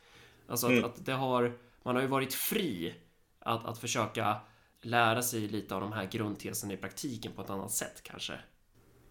Alltså 0.47 0.65
att, 0.67 0.71
mm. 0.71 0.85
att 0.85 1.05
det 1.05 1.13
har, 1.13 1.57
man 1.83 1.95
har 1.95 2.01
ju 2.01 2.07
varit 2.07 2.33
fri 2.33 2.95
att, 3.39 3.65
att 3.65 3.77
försöka 3.77 4.37
lära 4.81 5.21
sig 5.21 5.47
lite 5.47 5.75
av 5.75 5.81
de 5.81 5.91
här 5.91 6.05
grundteserna 6.11 6.73
i 6.73 6.77
praktiken 6.77 7.31
på 7.31 7.41
ett 7.41 7.49
annat 7.49 7.71
sätt 7.71 8.03
kanske. 8.03 8.39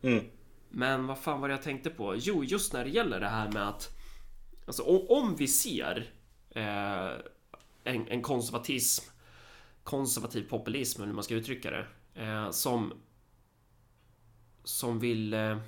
Mm. 0.02 0.24
Men 0.68 1.06
vad 1.06 1.18
fan 1.18 1.40
var 1.40 1.48
det 1.48 1.54
jag 1.54 1.62
tänkte 1.62 1.90
på? 1.90 2.14
Jo, 2.16 2.44
just 2.44 2.72
när 2.72 2.84
det 2.84 2.90
gäller 2.90 3.20
det 3.20 3.28
här 3.28 3.52
med 3.52 3.68
att 3.68 3.98
Alltså 4.68 4.82
om, 4.82 5.06
om 5.08 5.36
vi 5.36 5.48
ser 5.48 6.10
eh, 6.50 7.10
en, 7.84 8.08
en, 8.08 8.22
konservatism, 8.22 9.10
konservativ 9.82 10.48
populism, 10.48 11.00
eller 11.00 11.06
hur 11.06 11.14
man 11.14 11.24
ska 11.24 11.34
uttrycka 11.34 11.70
det, 11.70 11.86
eh, 12.14 12.50
som 12.50 12.92
som 14.64 14.98
vill 14.98 15.34
eh, 15.34 15.58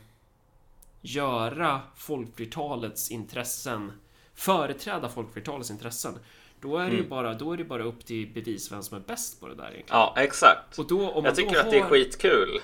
göra 1.00 1.80
folkflertalets 1.96 3.10
intressen 3.10 3.92
företräda 4.34 5.08
folkflertalets 5.08 5.70
intressen 5.70 6.18
då 6.60 6.76
är 6.76 6.90
det 6.90 6.96
ju 6.96 7.08
bara, 7.08 7.34
då 7.34 7.52
är 7.52 7.56
det 7.56 7.64
bara 7.64 7.82
upp 7.84 8.04
till 8.04 8.32
bevis 8.34 8.72
vem 8.72 8.82
som 8.82 8.96
är 8.96 9.02
bäst 9.02 9.40
på 9.40 9.48
det 9.48 9.54
där 9.54 9.62
egentligen. 9.62 9.86
Ja, 10.00 10.14
exakt. 10.16 10.78
Och 10.78 10.86
då, 10.86 11.10
om 11.10 11.24
Jag 11.24 11.34
tycker 11.36 11.60
att 11.60 11.70
det 11.70 11.76
är 11.76 11.82
har- 11.82 11.88
skitkul 11.90 12.60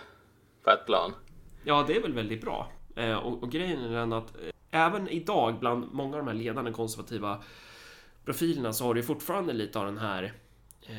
på 0.64 0.70
ett 0.70 0.86
plan. 0.86 1.12
Ja, 1.64 1.84
det 1.86 1.97
är 1.97 2.03
väl 2.03 2.12
väldigt 2.12 2.40
bra. 2.40 2.72
Eh, 2.97 3.14
och, 3.16 3.42
och 3.42 3.51
grejen 3.51 3.80
är 3.84 3.88
den 3.90 4.12
att 4.12 4.36
eh, 4.36 4.84
även 4.86 5.09
idag 5.09 5.59
bland 5.61 5.92
många 5.92 6.16
av 6.16 6.24
de 6.24 6.28
här 6.28 6.34
ledande 6.34 6.72
konservativa 6.72 7.42
profilerna 8.24 8.72
så 8.72 8.84
har 8.84 8.94
du 8.94 9.03
fortfarande 9.03 9.53
lite 9.53 9.78
av 9.78 9.86
den 9.86 9.99
här 9.99 10.32
eh, 10.82 10.97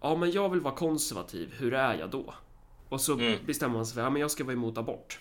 Ja, 0.00 0.16
men 0.16 0.30
jag 0.30 0.48
vill 0.48 0.60
vara 0.60 0.74
konservativ. 0.74 1.54
Hur 1.58 1.74
är 1.74 1.94
jag 1.98 2.10
då? 2.10 2.34
Och 2.88 3.00
så 3.00 3.12
Mm. 3.14 3.38
bestämmer 3.46 3.74
man 3.74 3.86
sig 3.86 3.94
för 3.94 4.02
ja, 4.02 4.10
men 4.10 4.20
jag 4.20 4.30
ska 4.30 4.44
vara 4.44 4.52
emot 4.52 4.78
abort. 4.78 5.18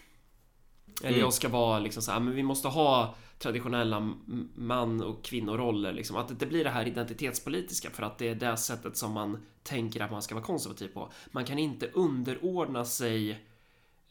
Eller 1.02 1.10
Mm. 1.10 1.20
jag 1.20 1.34
ska 1.34 1.50
vara 1.50 1.80
liksom 1.80 2.02
så 2.04 2.12
här, 2.12 2.20
men 2.20 2.36
vi 2.36 2.44
måste 2.44 2.68
ha 2.68 3.16
traditionella 3.40 4.14
man 4.56 5.04
och 5.04 5.24
kvinnoroller. 5.24 5.94
Liksom. 5.94 6.18
Att 6.18 6.40
det- 6.40 6.46
blir 6.46 6.64
det 6.64 6.70
här 6.70 6.88
identitetspolitiska 6.88 7.90
för 7.90 8.04
att 8.04 8.18
det 8.18 8.28
är 8.30 8.36
det 8.36 8.58
sättet 8.58 8.98
som 8.98 9.12
man 9.12 9.46
tänker 9.64 10.02
att 10.02 10.12
man 10.12 10.22
ska 10.22 10.36
vara 10.36 10.46
konservativ 10.46 10.88
på. 10.88 11.12
Man 11.32 11.46
kan 11.46 11.60
inte 11.60 11.88
underordna 11.88 12.86
sig 12.86 13.32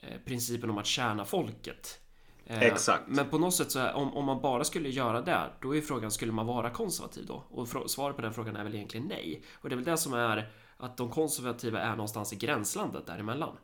eh, 0.01 0.19
principen 0.25 0.71
om 0.71 0.79
att 0.79 0.87
tjäna 0.87 1.25
folket. 1.25 2.01
Eh, 2.47 2.63
Exakt. 2.63 3.03
Men 3.09 3.29
på 3.29 3.39
något 3.39 3.55
sätt 3.55 3.71
så 3.71 3.91
om, 3.91 4.15
om 4.17 4.25
man 4.25 4.41
bara 4.41 4.65
skulle 4.65 4.89
göra 4.89 5.21
det, 5.21 5.51
då 5.61 5.77
är 5.77 5.81
frågan, 5.81 6.11
skulle 6.11 6.33
man 6.33 6.47
vara 6.47 6.71
konservativ 6.71 7.27
då? 7.27 7.45
Och 7.51 7.91
svaret 7.91 8.17
på 8.17 8.23
den 8.23 8.35
frågan 8.35 8.57
är 8.57 8.65
väl 8.65 8.75
egentligen 8.75 9.07
nej. 9.07 9.43
Och 9.55 9.69
det 9.69 9.75
är 9.75 9.77
väl 9.77 9.85
det 9.85 9.97
som 9.97 10.15
är 10.15 10.51
att 10.77 10.97
de 10.97 11.11
konservativa 11.11 11.81
är 11.81 11.91
någonstans 11.91 12.33
i 12.33 12.37
gränslandet 12.37 13.07
däremellan. 13.07 13.57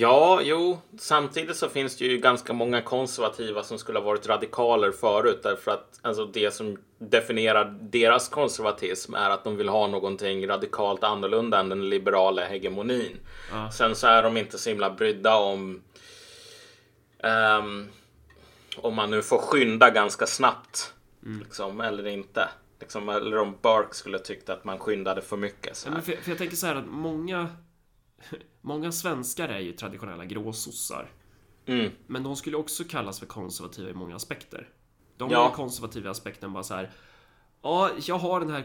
Ja, 0.00 0.40
jo, 0.42 0.78
samtidigt 0.98 1.56
så 1.56 1.68
finns 1.68 1.96
det 1.96 2.04
ju 2.04 2.18
ganska 2.18 2.52
många 2.52 2.82
konservativa 2.82 3.62
som 3.62 3.78
skulle 3.78 3.98
ha 3.98 4.06
varit 4.06 4.26
radikaler 4.26 4.92
förut 4.92 5.40
därför 5.42 5.70
att 5.70 6.00
alltså, 6.02 6.26
det 6.26 6.54
som 6.54 6.76
definierar 6.98 7.78
deras 7.80 8.28
konservatism 8.28 9.14
är 9.14 9.30
att 9.30 9.44
de 9.44 9.56
vill 9.56 9.68
ha 9.68 9.86
någonting 9.86 10.48
radikalt 10.48 11.04
annorlunda 11.04 11.60
än 11.60 11.68
den 11.68 11.88
liberala 11.88 12.44
hegemonin. 12.44 13.16
Ja. 13.52 13.70
Sen 13.70 13.96
så 13.96 14.06
är 14.06 14.22
de 14.22 14.36
inte 14.36 14.58
så 14.58 14.70
himla 14.70 14.90
brydda 14.90 15.36
om 15.36 15.82
ehm, 17.22 17.88
om 18.76 18.94
man 18.94 19.10
nu 19.10 19.22
får 19.22 19.38
skynda 19.38 19.90
ganska 19.90 20.26
snabbt 20.26 20.94
liksom, 21.40 21.80
eller 21.80 22.06
inte. 22.06 22.48
Liksom, 22.80 23.08
eller 23.08 23.38
om 23.38 23.56
Burke 23.62 23.94
skulle 23.94 24.18
tyckt 24.18 24.48
att 24.48 24.64
man 24.64 24.78
skyndade 24.78 25.22
för 25.22 25.36
mycket. 25.36 25.76
Så 25.76 25.88
Ja, 25.88 26.00
för, 26.00 26.12
för 26.12 26.30
jag 26.30 26.38
tänker 26.38 26.56
så 26.56 26.66
här 26.66 26.74
att 26.74 26.86
många 26.86 27.48
Många 28.68 28.92
svenskar 28.92 29.48
är 29.48 29.58
ju 29.58 29.72
traditionella 29.72 30.24
gråsossar. 30.24 31.10
Mm. 31.66 31.90
Men 32.06 32.22
de 32.22 32.36
skulle 32.36 32.56
också 32.56 32.84
kallas 32.84 33.18
för 33.18 33.26
konservativa 33.26 33.90
i 33.90 33.94
många 33.94 34.16
aspekter. 34.16 34.68
De 35.16 35.30
Ja. 35.30 35.42
har 35.42 35.50
konservativa 35.50 36.10
aspekten 36.10 36.52
bara 36.52 36.62
så 36.62 36.74
här. 36.74 36.90
Ja, 37.62 37.90
jag 38.06 38.18
har 38.18 38.40
den 38.40 38.50
här 38.50 38.62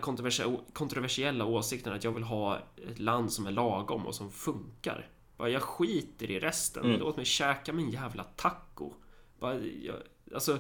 kontroversiella 0.74 1.46
åsikten 1.46 1.94
att 1.94 2.04
jag 2.04 2.12
vill 2.12 2.24
ha 2.24 2.58
ett 2.92 3.00
land 3.00 3.34
som 3.34 3.48
är 3.48 3.52
lagom 3.52 4.08
och 4.08 4.16
som 4.16 4.32
funkar. 4.32 5.10
Bara 5.38 5.50
jag 5.50 5.62
skiter 5.62 6.32
i 6.32 6.40
resten. 6.40 6.86
Mm. 6.86 7.00
Låt 7.00 7.16
mig 7.18 7.26
käka 7.26 7.74
min 7.74 7.90
jävla 7.90 8.24
taco. 8.24 8.94
Bara, 9.40 9.56
jag, 9.60 9.96
alltså, 10.36 10.58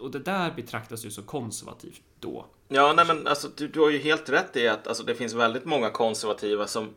och 0.00 0.10
det 0.10 0.18
där 0.18 0.52
betraktas 0.54 1.04
ju 1.04 1.10
som 1.10 1.24
konservativt 1.24 2.02
då. 2.20 2.46
Ja, 2.68 2.92
nej 2.96 3.06
men 3.06 3.26
alltså 3.26 3.48
du, 3.56 3.68
du 3.68 3.80
har 3.80 3.90
ju 3.90 3.98
helt 3.98 4.28
rätt 4.28 4.56
i 4.56 4.68
att 4.68 4.86
alltså, 4.86 5.02
det 5.04 5.14
finns 5.14 5.34
väldigt 5.34 5.64
många 5.64 5.90
konservativa 5.90 6.66
som 6.66 6.88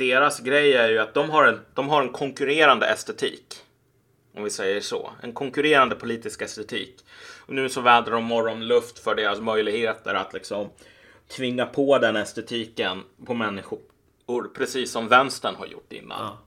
deras 0.00 0.40
grej 0.40 0.74
är 0.74 0.88
ju 0.88 0.98
att 0.98 1.14
de 1.14 1.30
har 1.30 1.44
en, 1.44 1.60
de 1.74 1.88
har 1.88 2.02
en 2.02 2.12
konkurrerande 2.12 2.86
estetik. 2.86 3.56
Om 4.36 4.44
vi 4.44 4.50
säger 4.50 4.80
så. 4.80 5.10
En 5.22 5.32
konkurrerande 5.32 5.94
politisk 5.94 6.42
estetik. 6.42 7.04
Och 7.46 7.54
nu 7.54 7.68
så 7.68 7.80
vädrar 7.80 8.12
de 8.12 8.24
morgonluft 8.24 8.98
för 8.98 9.14
deras 9.14 9.40
möjligheter 9.40 10.14
att 10.14 10.32
liksom 10.32 10.70
tvinga 11.28 11.66
på 11.66 11.98
den 11.98 12.16
estetiken 12.16 13.02
på 13.26 13.34
människor. 13.34 13.80
Precis 14.54 14.92
som 14.92 15.08
vänstern 15.08 15.54
har 15.54 15.66
gjort 15.66 15.92
innan. 15.92 16.18
Ja. 16.20 16.38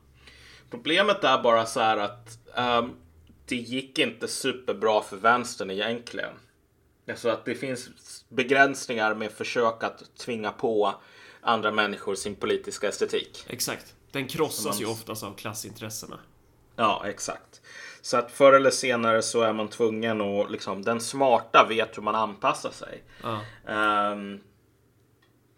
Problemet 0.69 1.23
är 1.23 1.43
bara 1.43 1.65
så 1.65 1.79
här 1.79 1.97
att 1.97 2.39
ehm, 2.55 2.91
det 3.45 3.55
gick 3.55 3.99
inte 3.99 4.27
superbra 4.27 5.01
för 5.01 5.17
vänstern 5.17 5.71
egentligen. 5.71 6.33
Alltså 7.09 7.29
att 7.29 7.45
det 7.45 7.55
finns 7.55 7.89
begränsningar 8.29 9.15
med 9.15 9.31
försök 9.31 9.83
att 9.83 10.17
tvinga 10.17 10.51
på 10.51 10.95
andra 11.43 11.71
människor 11.71 12.15
sin 12.15 12.35
politiska 12.35 12.87
estetik. 12.87 13.45
Exakt. 13.47 13.95
Den 14.11 14.27
krossas 14.27 14.63
Som 14.63 14.81
ju 14.81 14.85
man- 14.85 14.93
oftast 14.93 15.23
av 15.23 15.33
klassintressena. 15.35 16.19
Ja, 16.75 17.03
exakt. 17.05 17.61
Så 18.01 18.17
att 18.17 18.31
förr 18.31 18.53
eller 18.53 18.69
senare 18.71 19.21
så 19.21 19.41
är 19.41 19.53
man 19.53 19.67
tvungen 19.67 20.21
att 20.21 20.51
liksom, 20.51 20.81
den 20.81 21.01
smarta 21.01 21.65
vet 21.69 21.97
hur 21.97 22.03
man 22.03 22.15
anpassar 22.15 22.71
sig. 22.71 23.03
Ja. 23.23 23.39
Um, 24.11 24.39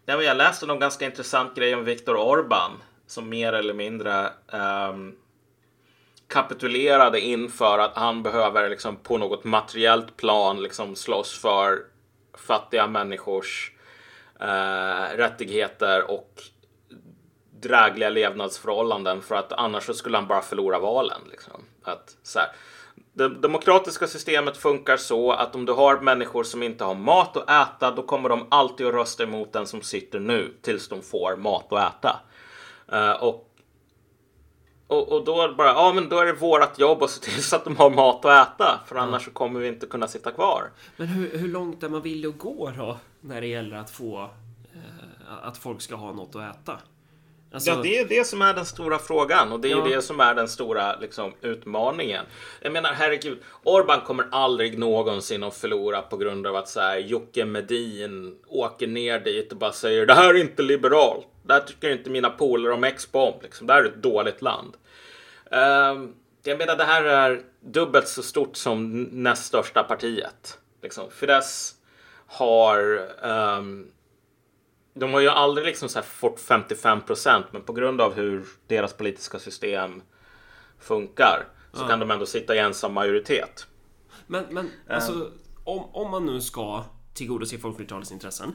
jag 0.06 0.36
läste 0.36 0.66
någon 0.66 0.80
ganska 0.80 1.04
intressant 1.06 1.54
grej 1.56 1.74
om 1.74 1.84
Viktor 1.84 2.14
Orbán 2.16 2.70
som 3.06 3.28
mer 3.28 3.52
eller 3.52 3.74
mindre 3.74 4.32
ehm, 4.52 5.14
kapitulerade 6.28 7.20
inför 7.20 7.78
att 7.78 7.96
han 7.96 8.22
behöver 8.22 8.68
liksom, 8.70 8.96
på 8.96 9.18
något 9.18 9.44
materiellt 9.44 10.16
plan 10.16 10.62
liksom, 10.62 10.96
slåss 10.96 11.38
för 11.38 11.78
fattiga 12.34 12.86
människors 12.86 13.72
eh, 14.40 15.16
rättigheter 15.16 16.10
och 16.10 16.42
drägliga 17.60 18.10
levnadsförhållanden 18.10 19.22
för 19.22 19.34
att 19.34 19.52
annars 19.52 19.84
så 19.84 19.94
skulle 19.94 20.16
han 20.16 20.26
bara 20.26 20.42
förlora 20.42 20.78
valen. 20.78 21.20
Liksom. 21.30 21.64
Att, 21.82 22.16
så 22.22 22.38
här, 22.38 22.48
det 23.12 23.28
demokratiska 23.28 24.06
systemet 24.06 24.56
funkar 24.56 24.96
så 24.96 25.32
att 25.32 25.54
om 25.54 25.64
du 25.64 25.72
har 25.72 26.00
människor 26.00 26.44
som 26.44 26.62
inte 26.62 26.84
har 26.84 26.94
mat 26.94 27.36
att 27.36 27.50
äta 27.50 27.90
då 27.90 28.02
kommer 28.02 28.28
de 28.28 28.46
alltid 28.50 28.86
att 28.86 28.94
rösta 28.94 29.22
emot 29.22 29.52
den 29.52 29.66
som 29.66 29.82
sitter 29.82 30.20
nu 30.20 30.54
tills 30.62 30.88
de 30.88 31.02
får 31.02 31.36
mat 31.36 31.72
att 31.72 31.94
äta. 31.94 32.20
Eh, 32.92 33.22
och, 33.22 33.45
och, 34.88 35.12
och 35.12 35.24
då 35.24 35.54
bara, 35.58 35.68
ja 35.68 35.92
men 35.94 36.08
då 36.08 36.18
är 36.18 36.26
det 36.26 36.32
vårat 36.32 36.78
jobb 36.78 37.02
att 37.02 37.10
se 37.10 37.20
till 37.20 37.42
så 37.42 37.56
att 37.56 37.64
de 37.64 37.76
har 37.76 37.90
mat 37.90 38.24
att 38.24 38.48
äta 38.54 38.80
för 38.86 38.96
annars 38.96 39.24
så 39.24 39.30
kommer 39.30 39.60
vi 39.60 39.68
inte 39.68 39.86
kunna 39.86 40.08
sitta 40.08 40.30
kvar. 40.30 40.70
Men 40.96 41.06
hur, 41.06 41.38
hur 41.38 41.48
långt 41.48 41.82
är 41.82 41.88
man 41.88 42.02
villig 42.02 42.28
att 42.28 42.38
gå 42.38 42.72
då? 42.78 42.98
När 43.20 43.40
det 43.40 43.46
gäller 43.46 43.76
att 43.76 43.90
få 43.90 44.30
eh, 44.74 45.32
att 45.42 45.58
folk 45.58 45.80
ska 45.82 45.94
ha 45.94 46.12
något 46.12 46.36
att 46.36 46.56
äta? 46.56 46.78
Alltså, 47.52 47.70
Ja, 47.70 47.76
det 47.82 47.98
är 47.98 48.08
det 48.08 48.26
som 48.26 48.42
är 48.42 48.54
den 48.54 48.64
stora 48.66 48.98
frågan 48.98 49.52
och 49.52 49.60
det 49.60 49.68
är 49.70 49.76
Ja. 49.76 49.84
det 49.84 50.02
som 50.02 50.20
är 50.20 50.34
den 50.34 50.48
stora 50.48 50.96
liksom, 50.96 51.32
utmaningen. 51.40 52.24
Jag 52.60 52.72
menar, 52.72 52.92
herregud, 52.92 53.38
Orban 53.62 54.00
kommer 54.00 54.26
aldrig 54.30 54.78
någonsin 54.78 55.42
att 55.42 55.56
förlora 55.56 56.02
på 56.02 56.16
grund 56.16 56.46
av 56.46 56.56
att 56.56 56.68
så 56.68 56.80
här, 56.80 56.98
Jocke 56.98 57.44
Medin 57.44 58.36
åker 58.48 58.86
ner 58.86 59.20
dit 59.20 59.52
och 59.52 59.58
bara 59.58 59.72
säger 59.72 60.06
det 60.06 60.14
här 60.14 60.34
är 60.34 60.40
inte 60.40 60.62
liberalt. 60.62 61.26
Det 61.46 61.54
här 61.54 61.60
tycker 61.60 61.90
inte 61.90 62.10
mina 62.10 62.30
polare 62.30 62.72
om 62.72 62.84
X-bomb. 62.84 63.42
Liksom. 63.42 63.66
Det 63.66 63.72
här 63.72 63.80
är 63.82 63.88
ett 63.88 64.02
dåligt 64.02 64.42
land. 64.42 64.76
Ehm, 65.50 66.14
jag 66.42 66.58
menar, 66.58 66.76
det 66.76 66.84
här 66.84 67.04
är 67.04 67.42
dubbelt 67.60 68.08
så 68.08 68.22
stort 68.22 68.56
som 68.56 69.02
näst 69.02 69.44
största 69.44 69.82
partiet. 69.82 70.58
Liksom. 70.82 71.10
Fidesz 71.10 71.74
har 72.26 73.08
ehm, 73.22 73.86
de 74.94 75.12
har 75.12 75.20
ju 75.20 75.28
aldrig 75.28 75.66
liksom 75.66 75.88
så 75.88 76.02
fått 76.02 76.40
55 76.40 77.00
procent, 77.02 77.46
men 77.52 77.62
på 77.62 77.72
grund 77.72 78.00
av 78.00 78.14
hur 78.14 78.44
deras 78.66 78.92
politiska 78.92 79.38
system 79.38 80.02
funkar 80.78 81.44
så 81.72 81.82
Ja. 81.82 81.88
kan 81.88 82.00
de 82.00 82.10
ändå 82.10 82.26
sitta 82.26 82.54
i 82.54 82.58
ensam 82.58 82.92
majoritet. 82.92 83.66
Men, 84.26 84.44
men 84.50 84.70
alltså, 84.88 85.30
om, 85.64 85.84
om 85.92 86.10
man 86.10 86.26
nu 86.26 86.40
ska 86.40 86.84
tillgodose 87.14 87.58
folkflertalets 87.58 88.12
intressen 88.12 88.54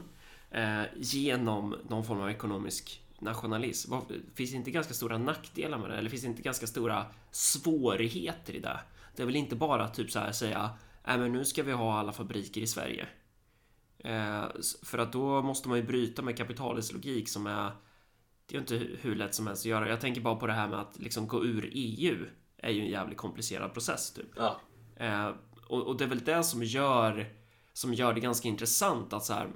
eh, 0.52 0.82
genom 0.96 1.76
någon 1.88 2.04
form 2.04 2.20
av 2.20 2.30
ekonomisk 2.30 3.02
nationalism, 3.18 3.94
finns 4.34 4.50
det 4.50 4.56
inte 4.56 4.70
ganska 4.70 4.94
stora 4.94 5.18
nackdelar 5.18 5.78
med 5.78 5.90
det? 5.90 5.96
Eller 5.96 6.10
finns 6.10 6.22
det 6.22 6.28
inte 6.28 6.42
ganska 6.42 6.66
stora 6.66 7.06
svårigheter 7.30 8.54
i 8.54 8.60
det? 8.60 8.80
Det 9.16 9.22
är 9.22 9.26
väl 9.26 9.36
inte 9.36 9.56
bara 9.56 9.88
typ 9.88 10.10
så 10.10 10.18
här 10.18 10.32
säga, 10.32 10.70
nej 11.06 11.18
men 11.18 11.32
nu 11.32 11.44
ska 11.44 11.62
vi 11.62 11.72
ha 11.72 11.98
alla 11.98 12.12
fabriker 12.12 12.60
i 12.60 12.66
Sverige. 12.66 13.06
Eh, 13.98 14.44
för 14.82 14.98
att 14.98 15.12
då 15.12 15.42
måste 15.42 15.68
man 15.68 15.78
ju 15.78 15.84
bryta 15.84 16.22
med 16.22 16.36
kapitalets 16.36 16.92
logik 16.92 17.28
som 17.28 17.46
är 17.46 17.70
det 18.46 18.54
är 18.56 18.58
ju 18.58 18.60
inte 18.60 18.74
hu- 18.74 18.96
hur 19.00 19.14
lätt 19.14 19.34
som 19.34 19.46
helst 19.46 19.62
att 19.62 19.70
göra. 19.70 19.88
Jag 19.88 20.00
tänker 20.00 20.20
bara 20.20 20.36
på 20.36 20.46
det 20.46 20.52
här 20.52 20.68
med 20.68 20.80
att 20.80 20.98
liksom 20.98 21.26
gå 21.28 21.44
ur 21.44 21.70
EU 21.72 22.26
är 22.56 22.70
ju 22.70 22.80
en 22.80 22.90
jävligt 22.90 23.18
komplicerad 23.18 23.72
process 23.72 24.12
typ. 24.12 24.30
Ja. 24.36 24.60
Eh, 24.96 25.30
och, 25.66 25.82
och 25.86 25.96
det 25.96 26.04
är 26.04 26.08
väl 26.08 26.24
det 26.24 26.44
som 26.44 26.62
gör 26.62 27.32
som 27.72 27.94
gör 27.94 28.14
det 28.14 28.20
ganska 28.20 28.48
intressant 28.48 29.12
att 29.12 29.24
så 29.24 29.32
här 29.32 29.48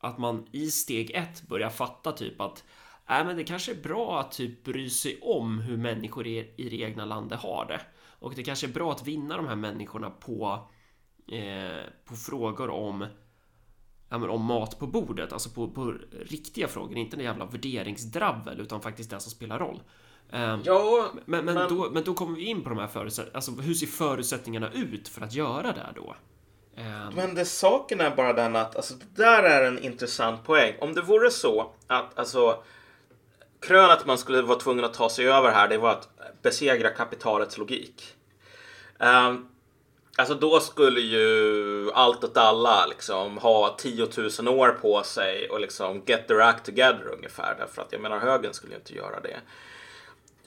att 0.00 0.18
man 0.18 0.46
i 0.52 0.70
steg 0.70 1.10
ett 1.10 1.42
börjar 1.48 1.70
fatta 1.70 2.12
typ 2.12 2.40
att 2.40 2.64
äh, 3.08 3.24
men 3.26 3.36
det 3.36 3.44
kanske 3.44 3.72
är 3.72 3.82
bra 3.82 4.20
att 4.20 4.32
typ 4.32 4.64
bry 4.64 4.90
sig 4.90 5.18
om 5.22 5.58
hur 5.58 5.76
människor 5.76 6.26
i, 6.26 6.54
i 6.56 6.68
det 6.68 6.80
egna 6.80 7.04
landet 7.04 7.40
har 7.40 7.66
det. 7.68 7.80
Och 8.18 8.34
det 8.34 8.42
kanske 8.42 8.66
är 8.66 8.72
bra 8.72 8.92
att 8.92 9.06
vinna 9.06 9.36
de 9.36 9.46
här 9.46 9.56
människorna 9.56 10.10
på, 10.10 10.68
eh, 11.32 11.84
på 12.04 12.16
frågor 12.16 12.70
om 12.70 13.06
ja, 14.08 14.18
men 14.18 14.30
om 14.30 14.44
mat 14.44 14.78
på 14.78 14.86
bordet, 14.86 15.32
alltså 15.32 15.50
på, 15.50 15.68
på 15.68 15.94
riktiga 16.20 16.68
frågor, 16.68 16.96
inte 16.96 17.16
en 17.16 17.24
jävla 17.24 17.46
värderingsdravel 17.46 18.60
utan 18.60 18.80
faktiskt 18.80 19.10
det 19.10 19.20
som 19.20 19.30
spelar 19.30 19.58
roll. 19.58 19.82
Um, 20.32 20.62
Ja, 20.64 21.10
men, 21.26 21.44
men, 21.44 21.54
men- 21.54 21.68
Då, 21.68 21.90
men 21.92 22.04
då 22.04 22.14
kommer 22.14 22.36
vi 22.36 22.44
in 22.44 22.62
på 22.62 22.68
de 22.68 22.78
här 22.78 22.86
förutsättningarna, 22.86 23.36
alltså 23.36 23.52
hur 23.52 23.74
ser 23.74 23.86
förutsättningarna 23.86 24.72
ut 24.72 25.08
för 25.08 25.20
att 25.22 25.34
göra 25.34 25.72
det 25.72 25.80
här 25.80 25.92
då? 25.96 26.16
Ehm. 26.80 27.14
Men 27.14 27.34
det 27.34 27.44
saken 27.44 28.00
är 28.00 28.10
bara 28.10 28.32
den 28.32 28.56
att, 28.56 28.76
alltså 28.76 28.94
det 28.94 29.22
där 29.22 29.42
är 29.42 29.64
en 29.64 29.78
intressant 29.78 30.44
poäng. 30.44 30.74
Om 30.80 30.94
det 30.94 31.02
vore 31.02 31.30
så 31.30 31.70
att, 31.86 32.18
alltså, 32.18 32.62
krönet 33.60 34.06
man 34.06 34.18
skulle 34.18 34.42
vara 34.42 34.58
tvungen 34.58 34.84
att 34.84 34.94
ta 34.94 35.08
sig 35.08 35.28
över 35.28 35.50
här, 35.50 35.68
det 35.68 35.78
var 35.78 35.90
att 35.90 36.08
besegra 36.42 36.90
kapitalets 36.90 37.58
logik. 37.58 38.14
Um, 38.98 39.48
alltså 40.16 40.34
då 40.34 40.60
skulle 40.60 41.00
ju 41.00 41.90
allt 41.92 42.24
åt 42.24 42.36
alla 42.36 42.86
liksom 42.86 43.38
ha 43.38 43.76
10 43.78 44.08
000 44.40 44.48
år 44.48 44.68
på 44.68 45.02
sig 45.02 45.48
och 45.48 45.60
liksom 45.60 46.02
get 46.06 46.28
their 46.28 46.40
act 46.40 46.64
together 46.64 47.08
ungefär. 47.16 47.54
Därför 47.58 47.82
att 47.82 47.92
jag 47.92 48.00
menar 48.00 48.18
högern 48.18 48.52
skulle 48.52 48.72
ju 48.72 48.78
inte 48.78 48.94
göra 48.94 49.20
det. 49.20 49.36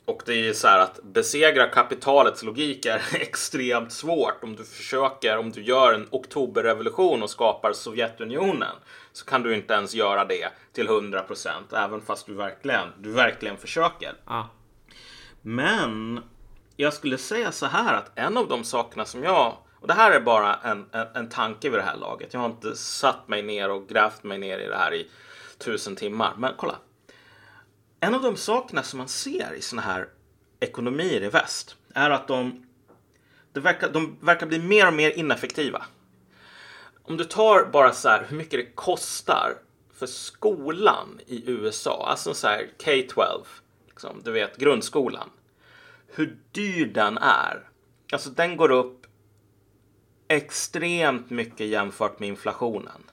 Och 0.05 0.21
det 0.25 0.33
är 0.33 0.43
ju 0.43 0.53
så 0.53 0.67
här 0.67 0.79
att 0.79 1.03
besegra 1.03 1.67
kapitalets 1.67 2.43
logik 2.43 2.85
är 2.85 3.01
extremt 3.13 3.91
svårt. 3.91 4.43
Om 4.43 4.55
du 4.55 4.63
försöker, 4.63 5.37
om 5.37 5.51
du 5.51 5.63
gör 5.63 5.93
en 5.93 6.07
oktoberrevolution 6.11 7.23
och 7.23 7.29
skapar 7.29 7.73
Sovjetunionen 7.73 8.75
så 9.11 9.25
kan 9.25 9.43
du 9.43 9.55
inte 9.55 9.73
ens 9.73 9.93
göra 9.93 10.25
det 10.25 10.47
till 10.73 10.87
100 10.87 11.21
procent, 11.21 11.73
även 11.73 12.01
fast 12.01 12.25
du 12.25 12.33
verkligen, 12.33 12.87
du 12.97 13.11
verkligen 13.11 13.57
försöker. 13.57 14.13
ah, 14.25 14.43
Men 15.41 16.23
jag 16.77 16.93
skulle 16.93 17.17
säga 17.17 17.51
så 17.51 17.65
här 17.65 17.93
att 17.93 18.11
en 18.15 18.37
av 18.37 18.47
de 18.47 18.63
sakerna 18.63 19.05
som 19.05 19.23
jag, 19.23 19.57
och 19.79 19.87
det 19.87 19.93
här 19.93 20.11
är 20.11 20.19
bara 20.19 20.55
en, 20.55 20.85
en, 20.91 21.07
en 21.13 21.29
tanke 21.29 21.69
vid 21.69 21.79
det 21.79 21.83
här 21.83 21.97
laget. 21.97 22.33
Jag 22.33 22.39
har 22.39 22.49
inte 22.49 22.75
satt 22.75 23.27
mig 23.27 23.41
ner 23.41 23.69
och 23.69 23.87
grävt 23.87 24.23
mig 24.23 24.37
ner 24.37 24.59
i 24.59 24.67
det 24.67 24.77
här 24.77 24.93
i 24.93 25.07
tusen 25.57 25.95
timmar. 25.95 26.33
Men 26.37 26.53
kolla. 26.57 26.75
En 28.03 28.15
av 28.15 28.21
de 28.21 28.37
sakerna 28.37 28.83
som 28.83 28.97
man 28.97 29.07
ser 29.07 29.53
i 29.53 29.61
såna 29.61 29.81
här 29.81 30.07
ekonomier 30.59 31.23
i 31.23 31.29
väst 31.29 31.75
är 31.93 32.09
att 32.09 32.27
de, 32.27 32.65
verkar, 33.53 33.89
de 33.89 34.17
verkar 34.21 34.47
bli 34.47 34.59
mer 34.59 34.87
och 34.87 34.93
mer 34.93 35.11
ineffektiva. 35.11 35.85
Om 37.03 37.17
du 37.17 37.23
tar 37.23 37.65
bara 37.65 37.93
så 37.93 38.09
här 38.09 38.25
hur 38.29 38.37
mycket 38.37 38.59
det 38.59 38.75
kostar 38.75 39.55
för 39.93 40.05
skolan 40.05 41.19
i 41.27 41.51
USA, 41.51 42.05
alltså 42.07 42.33
så 42.33 42.47
här 42.47 42.69
K-12, 42.83 43.45
liksom, 43.87 44.21
du 44.23 44.31
vet 44.31 44.57
grundskolan. 44.57 45.29
Hur 46.07 46.37
dyr 46.51 46.85
den 46.85 47.17
är. 47.17 47.69
Alltså 48.11 48.29
den 48.29 48.57
går 48.57 48.71
upp 48.71 49.07
extremt 50.27 51.29
mycket 51.29 51.67
jämfört 51.67 52.19
med 52.19 52.29
inflationen. 52.29 53.03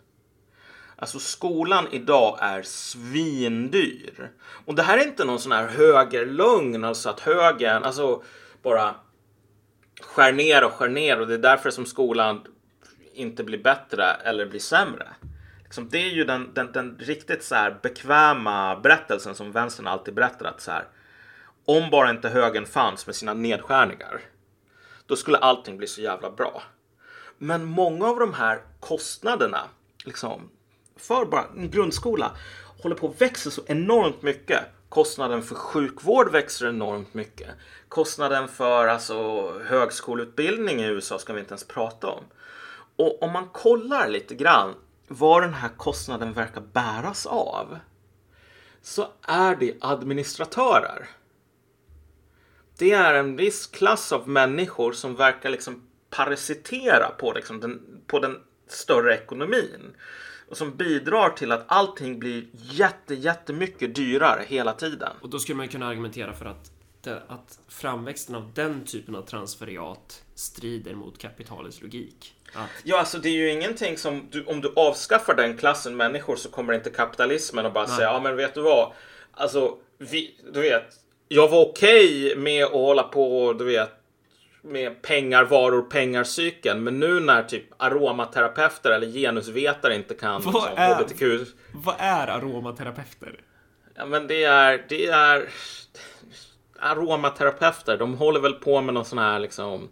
Alltså 1.01 1.19
skolan 1.19 1.89
idag 1.91 2.39
är 2.41 2.63
svindyr. 2.63 4.31
Och 4.65 4.75
det 4.75 4.83
här 4.83 4.99
är 4.99 5.03
inte 5.03 5.25
någon 5.25 5.39
sån 5.39 5.53
här 5.53 5.67
högerlögn, 5.69 6.85
alltså 6.85 7.09
att 7.09 7.21
högern, 7.21 7.85
alltså 7.85 8.23
bara 8.63 8.95
skär 10.01 10.33
ner 10.33 10.65
och 10.65 10.73
skär 10.73 10.89
ner 10.89 11.21
och 11.21 11.27
det 11.27 11.35
är 11.35 11.39
därför 11.39 11.71
som 11.71 11.87
skolan 11.87 12.41
inte 13.15 13.45
blir 13.45 13.63
bättre 13.63 14.05
eller 14.05 14.47
blir 14.47 14.61
sämre. 14.61 15.09
Liksom, 15.65 15.89
det 15.89 15.99
är 15.99 16.11
ju 16.11 16.25
den, 16.25 16.55
den, 16.55 16.73
den 16.73 16.97
riktigt 16.99 17.45
så 17.45 17.55
här 17.55 17.79
bekväma 17.83 18.81
berättelsen 18.81 19.35
som 19.35 19.53
vänstern 19.53 19.87
alltid 19.87 20.15
berättar 20.15 20.47
att 20.47 20.61
så 20.61 20.71
här, 20.71 20.89
om 21.65 21.91
bara 21.91 22.11
inte 22.11 22.29
högern 22.29 22.67
fanns 22.67 23.07
med 23.07 23.15
sina 23.15 23.35
nedskärningar, 23.35 24.21
då 25.07 25.17
skulle 25.17 25.39
allting 25.39 25.77
bli 25.77 25.87
så 25.87 26.01
jävla 26.01 26.31
bra. 26.31 26.63
Men 27.39 27.65
många 27.65 28.07
av 28.07 28.19
de 28.19 28.35
här 28.35 28.63
kostnaderna, 28.81 29.61
liksom, 30.05 30.51
för 31.01 31.25
bara 31.25 31.45
en 31.57 31.71
grundskola, 31.71 32.37
håller 32.83 32.97
på 32.97 33.09
att 33.09 33.21
växa 33.21 33.51
så 33.51 33.63
enormt 33.67 34.23
mycket. 34.23 34.61
Kostnaden 34.89 35.43
för 35.43 35.55
sjukvård 35.55 36.33
växer 36.33 36.69
enormt 36.69 37.15
mycket. 37.15 37.49
Kostnaden 37.89 38.49
för 38.49 38.87
alltså, 38.87 39.53
högskoleutbildning 39.59 40.81
i 40.81 40.87
USA 40.87 41.19
ska 41.19 41.33
vi 41.33 41.41
inte 41.41 41.53
ens 41.53 41.65
prata 41.65 42.07
om. 42.07 42.25
Och 42.97 43.23
om 43.23 43.33
man 43.33 43.49
kollar 43.49 44.09
lite 44.09 44.35
grann 44.35 44.75
vad 45.09 45.43
den 45.43 45.55
här 45.55 45.69
kostnaden 45.77 46.33
verkar 46.33 46.61
bäras 46.61 47.27
av 47.27 47.79
så 48.83 49.09
är 49.23 49.57
det 49.57 49.77
administratörer. 49.81 51.09
Det 52.79 52.93
är 52.93 53.15
en 53.15 53.37
viss 53.37 53.67
klass 53.67 54.13
av 54.13 54.29
människor 54.29 54.93
som 54.93 55.17
verkar 55.17 55.51
liksom 55.51 55.83
parasitera 56.11 57.09
på, 57.09 57.33
liksom 57.33 57.61
den, 57.61 58.03
på 58.07 58.19
den 58.19 58.41
större 58.67 59.15
ekonomin. 59.15 59.97
Och 60.51 60.57
som 60.57 60.77
bidrar 60.77 61.31
till 61.31 61.53
att 61.53 61.65
allting 61.67 62.19
blir 62.19 62.45
jätte, 62.53 63.15
jättemycket 63.15 63.95
dyrare 63.95 64.45
hela 64.47 64.73
tiden. 64.73 65.13
och 65.21 65.29
då 65.31 65.39
skulle 65.39 65.57
man 65.57 65.69
kunna 65.69 65.87
argumentera 65.87 66.33
för 66.33 66.47
att, 66.47 66.71
att 67.29 67.59
framväxten 67.69 68.35
av 68.35 68.53
den 68.55 68.85
typen 68.85 69.15
av 69.17 69.23
transferiat 69.23 70.23
strider 70.35 70.95
mot 70.95 71.19
kapitalets 71.19 71.83
logik. 71.83 72.35
Att, 72.55 72.69
Ja, 72.85 72.99
alltså 72.99 73.19
det 73.19 73.29
är 73.29 73.33
ju 73.33 73.51
ingenting 73.51 73.99
som, 73.99 74.29
du, 74.31 74.45
om 74.45 74.61
du 74.61 74.73
avskaffar 74.77 75.35
den 75.35 75.57
klassen 75.57 75.97
människor 75.97 76.37
så 76.37 76.49
kommer 76.51 76.73
inte 76.73 76.91
kapitalismen 76.91 77.67
att 77.67 77.75
bara 77.75 77.87
Nej. 77.87 77.97
säga, 77.97 78.09
ja 78.09 78.21
men 78.21 78.37
vet 78.37 78.55
du 78.55 78.61
vad, 78.61 78.93
alltså, 79.33 79.77
vi, 79.99 80.41
du 80.53 80.61
vet, 80.61 80.85
jag 81.29 81.49
var 81.49 81.67
okej 81.67 82.37
med 82.37 82.65
att 82.65 82.73
hålla 82.73 83.03
på, 83.03 83.53
du 83.53 83.65
vet, 83.65 83.91
med 84.63 85.03
pengar, 85.03 85.45
varor, 85.45 85.83
pengar 85.83 86.25
cykeln. 86.25 86.85
Men 86.85 87.01
nu 87.01 87.21
när 87.21 87.43
typ 87.43 87.65
aromaterapeuter 87.77 88.91
eller 88.91 89.07
genusvetare 89.07 89.95
inte 89.95 90.15
kan 90.15 90.43
Vad 90.43 90.55
liksom, 90.55 90.73
är- 90.77 90.95
HBTQ. 90.95 91.23
vad 91.73 91.95
är 91.99 92.27
aromaterapeuter? 92.27 93.41
Ja, 93.95 94.07
men 94.07 94.27
det 94.27 94.45
är, 94.45 94.85
det 94.89 95.07
är 95.07 95.49
aromaterapeuter. 96.79 97.97
De 97.99 98.15
håller 98.15 98.41
väl 98.41 98.53
på 98.53 98.81
med 98.81 98.95
någon 98.95 99.05
sån 99.05 99.19
här 99.19 99.39
liksom 99.39 99.89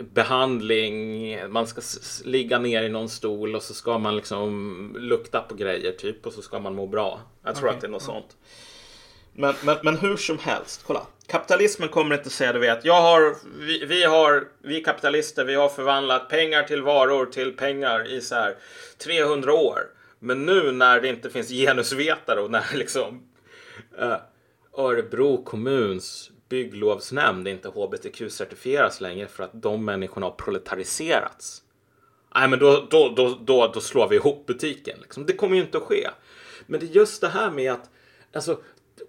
behandling. 0.00 1.36
Man 1.52 1.66
ska 1.66 1.80
ligga 2.24 2.58
ner 2.58 2.82
i 2.82 2.88
någon 2.88 3.08
stol 3.08 3.54
och 3.54 3.62
så 3.62 3.74
ska 3.74 3.98
man 3.98 4.16
liksom 4.16 4.96
lukta 4.98 5.40
på 5.40 5.54
grejer 5.54 5.92
typ 5.92 6.26
och 6.26 6.32
så 6.32 6.42
ska 6.42 6.58
man 6.58 6.74
må 6.74 6.86
bra. 6.86 7.20
Jag 7.44 7.54
tror 7.54 7.66
Okej, 7.68 7.74
att 7.76 7.80
det 7.80 7.86
är 7.86 7.90
något 7.90 8.02
sånt. 8.02 8.36
Men, 9.32 9.54
men, 9.64 9.76
men 9.82 9.96
hur 9.96 10.16
som 10.16 10.38
helst, 10.38 10.82
kolla. 10.86 11.06
Kapitalismen 11.26 11.88
kommer 11.88 12.16
inte 12.16 12.30
säga, 12.30 12.52
du 12.52 12.58
vet, 12.58 12.84
jag 12.84 13.02
har, 13.02 13.36
vi, 13.58 13.84
vi 13.84 14.04
har, 14.04 14.48
vi 14.62 14.80
kapitalister, 14.80 15.44
vi 15.44 15.54
har 15.54 15.68
förvandlat 15.68 16.28
pengar 16.28 16.62
till 16.62 16.82
varor 16.82 17.26
till 17.26 17.56
pengar 17.56 18.12
i 18.12 18.20
så 18.20 18.34
här 18.34 18.56
300 18.98 19.52
år. 19.52 19.80
Men 20.18 20.46
nu 20.46 20.72
när 20.72 21.00
det 21.00 21.08
inte 21.08 21.30
finns 21.30 21.48
genusvetare 21.48 22.40
och 22.40 22.50
när 22.50 22.64
liksom 22.74 23.22
äh, 23.98 24.16
Örebro 24.76 25.44
kommuns 25.44 26.30
bygglovsnämnd 26.48 27.48
inte 27.48 27.68
hbtq-certifieras 27.68 29.00
längre 29.02 29.26
för 29.26 29.44
att 29.44 29.62
de 29.62 29.84
människorna 29.84 30.26
har 30.26 30.30
proletariserats. 30.30 31.62
Nej, 32.34 32.48
men 32.48 32.58
då, 32.58 32.86
då, 32.90 33.12
då, 33.16 33.38
då, 33.40 33.70
då 33.74 33.80
slår 33.80 34.08
vi 34.08 34.16
ihop 34.16 34.46
butiken. 34.46 34.98
Liksom. 35.02 35.26
Det 35.26 35.32
kommer 35.32 35.56
ju 35.56 35.62
inte 35.62 35.78
att 35.78 35.84
ske. 35.84 36.08
Men 36.66 36.80
det 36.80 36.86
är 36.86 36.88
just 36.88 37.20
det 37.20 37.28
här 37.28 37.50
med 37.50 37.72
att, 37.72 37.90
alltså, 38.32 38.60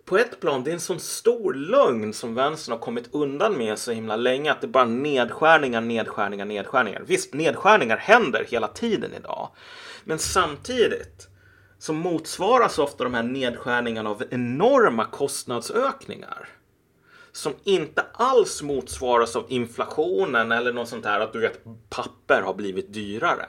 på 0.06 0.18
ett 0.18 0.40
plan, 0.40 0.64
det 0.64 0.72
är 0.72 0.74
en 0.74 0.80
sån 0.80 1.00
stor 1.00 1.54
lögn 1.54 2.14
som 2.14 2.36
vänstern 2.36 2.72
har 2.72 2.80
kommit 2.80 3.10
undan 3.12 3.58
med 3.58 3.80
så 3.80 3.92
himla 3.92 4.16
länge 4.16 4.52
att 4.52 4.62
det 4.62 4.68
är 4.68 4.70
bara 4.70 4.86
nedskärningar, 4.86 5.82
nedskärningar, 5.82 6.46
nedskärningar. 6.46 7.04
Visst, 7.06 7.34
nedskärningar 7.34 7.98
händer 7.98 8.46
hela 8.50 8.68
tiden 8.68 9.14
idag. 9.14 9.50
Men 10.04 10.20
samtidigt 10.20 11.28
så 11.80 11.94
motsvaras 11.94 12.80
ofta 12.80 13.04
de 13.04 13.14
här 13.14 13.24
nedskärningarna 13.24 14.10
av 14.10 14.24
enorma 14.30 15.06
kostnadsökningar 15.06 16.50
som 17.32 17.54
inte 17.64 18.06
alls 18.14 18.62
motsvaras 18.62 19.36
av 19.36 19.46
inflationen 19.50 20.52
eller 20.52 20.74
något 20.74 20.90
sånt 20.90 21.06
här 21.06 21.20
att 21.20 21.34
du 21.34 21.40
vet 21.40 21.64
papper 21.90 22.42
har 22.42 22.54
blivit 22.54 22.94
dyrare. 22.94 23.46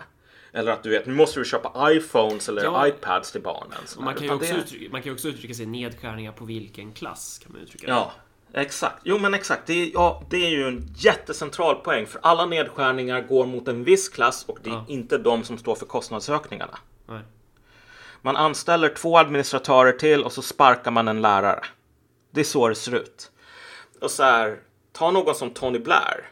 Eller 0.55 0.73
att 0.73 0.83
du 0.83 0.91
vet, 0.91 1.07
nu 1.07 1.15
måste 1.15 1.39
vi 1.39 1.45
köpa 1.45 1.93
iPhones 1.93 2.49
eller 2.49 2.65
Ja. 2.65 2.87
iPads 2.89 3.33
till 3.33 3.43
barnen. 3.43 3.79
Man, 3.99 4.15
kan 4.15 4.31
också 4.31 4.53
det- 4.55 4.59
uttrycka, 4.61 4.93
man 4.93 5.03
kan 5.03 5.09
ju 5.11 5.15
också 5.15 5.29
uttrycka 5.29 5.55
sig 5.55 5.67
nedskärningar 5.67 6.33
på 6.33 6.45
vilken 6.45 6.93
klass. 6.93 7.39
Kan 7.43 7.53
man 7.53 7.61
uttrycka 7.61 7.87
det. 7.87 7.93
Ja, 7.93 8.13
exakt. 8.53 9.01
Jo, 9.05 9.19
men 9.19 9.35
exakt. 9.35 9.67
Det 9.67 9.73
är, 9.73 9.91
ja, 9.95 10.23
det 10.31 10.37
är 10.47 10.51
ju 10.51 10.69
en 10.69 10.89
jättecentral 10.97 11.75
poäng. 11.77 12.07
För 12.07 12.21
alla 12.23 12.47
nedskärningar 12.47 13.21
går 13.21 13.47
mot 13.47 13.69
en 13.69 13.85
viss 13.85 14.09
klass 14.09 14.45
och 14.49 14.59
det 14.63 14.71
är 14.71 14.75
Ja. 14.75 14.85
inte 14.89 15.19
de 15.19 15.45
som 15.45 15.59
står 15.59 15.75
för 15.75 15.87
kostnadsökningarna. 15.87 16.79
Nej. 17.07 17.21
Man 18.23 18.37
anställer 18.37 18.89
två 18.89 19.19
administratörer 19.19 19.93
till 19.93 20.23
och 20.25 20.33
så 20.33 20.43
sparkar 20.43 20.91
man 20.91 21.09
en 21.09 21.23
lärare. 21.23 21.65
Det 22.31 22.41
är 22.41 22.45
så 22.45 22.69
det 22.69 22.75
ser 22.75 22.95
ut. 22.95 23.31
Och 24.01 24.11
så 24.11 24.23
här, 24.23 24.59
ta 24.93 25.11
någon 25.11 25.35
som 25.35 25.51
Tony 25.51 25.79
Blair. 25.79 26.29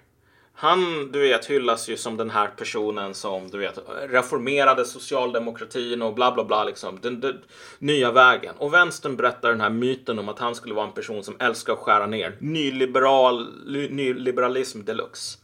Han, 0.62 1.12
du 1.12 1.20
vet, 1.20 1.46
hyllas 1.46 1.88
ju 1.88 1.96
som 1.96 2.16
den 2.16 2.30
här 2.30 2.48
personen 2.48 3.14
som, 3.14 3.50
du 3.50 3.58
vet, 3.58 3.78
reformerade 4.08 4.84
socialdemokratin 4.84 6.02
och 6.02 6.14
bla 6.14 6.32
bla 6.32 6.44
bla 6.44 6.64
liksom. 6.64 6.98
Den, 7.02 7.20
den 7.20 7.42
nya 7.78 8.12
vägen. 8.12 8.54
Och 8.58 8.74
vänstern 8.74 9.16
berättar 9.16 9.48
den 9.48 9.60
här 9.60 9.70
myten 9.70 10.18
om 10.18 10.28
att 10.28 10.38
han 10.38 10.54
skulle 10.54 10.74
vara 10.74 10.86
en 10.86 10.92
person 10.92 11.24
som 11.24 11.36
älskar 11.38 11.72
att 11.72 11.78
skära 11.78 12.06
ner. 12.06 12.36
Nyliberal, 12.38 13.48
nyliberalism 13.90 14.84
deluxe. 14.84 15.38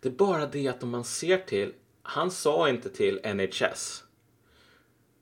Det 0.00 0.08
är 0.08 0.12
bara 0.12 0.46
det 0.46 0.68
att 0.68 0.82
om 0.82 0.90
man 0.90 1.04
ser 1.04 1.38
till, 1.38 1.72
han 2.02 2.30
sa 2.30 2.68
inte 2.68 2.88
till 2.88 3.20
NHS. 3.34 4.04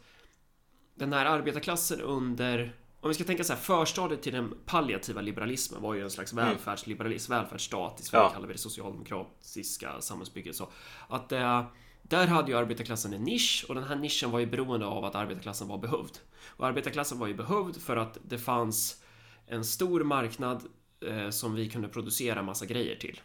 den 0.94 1.12
här 1.12 1.26
arbetarklassen 1.26 2.00
under 2.00 2.74
om 3.00 3.08
vi 3.08 3.14
ska 3.14 3.24
tänka 3.24 3.44
så 3.44 3.52
här, 3.52 3.60
förstadiet 3.60 4.22
till 4.22 4.32
den 4.32 4.54
palliativa 4.66 5.20
liberalismen 5.20 5.82
var 5.82 5.94
ju 5.94 6.02
en 6.02 6.10
slags 6.10 6.32
mm. 6.32 6.46
välfärdsliberalism, 6.46 7.32
välfärdsstat. 7.32 8.00
I 8.00 8.02
Sverige 8.02 8.24
ja. 8.24 8.30
kallar 8.30 8.46
vi 8.46 8.52
det 8.52 8.58
socialdemokratiska 8.58 10.00
samhällsbygget. 10.00 10.56
Så 10.56 10.68
att 11.08 11.32
eh, 11.32 11.64
där 12.08 12.26
hade 12.26 12.50
ju 12.50 12.58
arbetarklassen 12.58 13.12
en 13.12 13.22
nisch 13.22 13.66
och 13.68 13.74
den 13.74 13.84
här 13.84 13.96
nischen 13.96 14.30
var 14.30 14.38
ju 14.38 14.46
beroende 14.46 14.86
av 14.86 15.04
att 15.04 15.14
arbetarklassen 15.14 15.68
var 15.68 15.78
behövd. 15.78 16.18
Och 16.46 16.66
arbetarklassen 16.66 17.18
var 17.18 17.26
ju 17.26 17.34
behövd 17.34 17.76
för 17.76 17.96
att 17.96 18.18
det 18.22 18.38
fanns 18.38 19.02
en 19.46 19.64
stor 19.64 20.04
marknad 20.04 20.62
eh, 21.00 21.30
som 21.30 21.54
vi 21.54 21.70
kunde 21.70 21.88
producera 21.88 22.42
massa 22.42 22.66
grejer 22.66 22.96
till. 22.96 23.20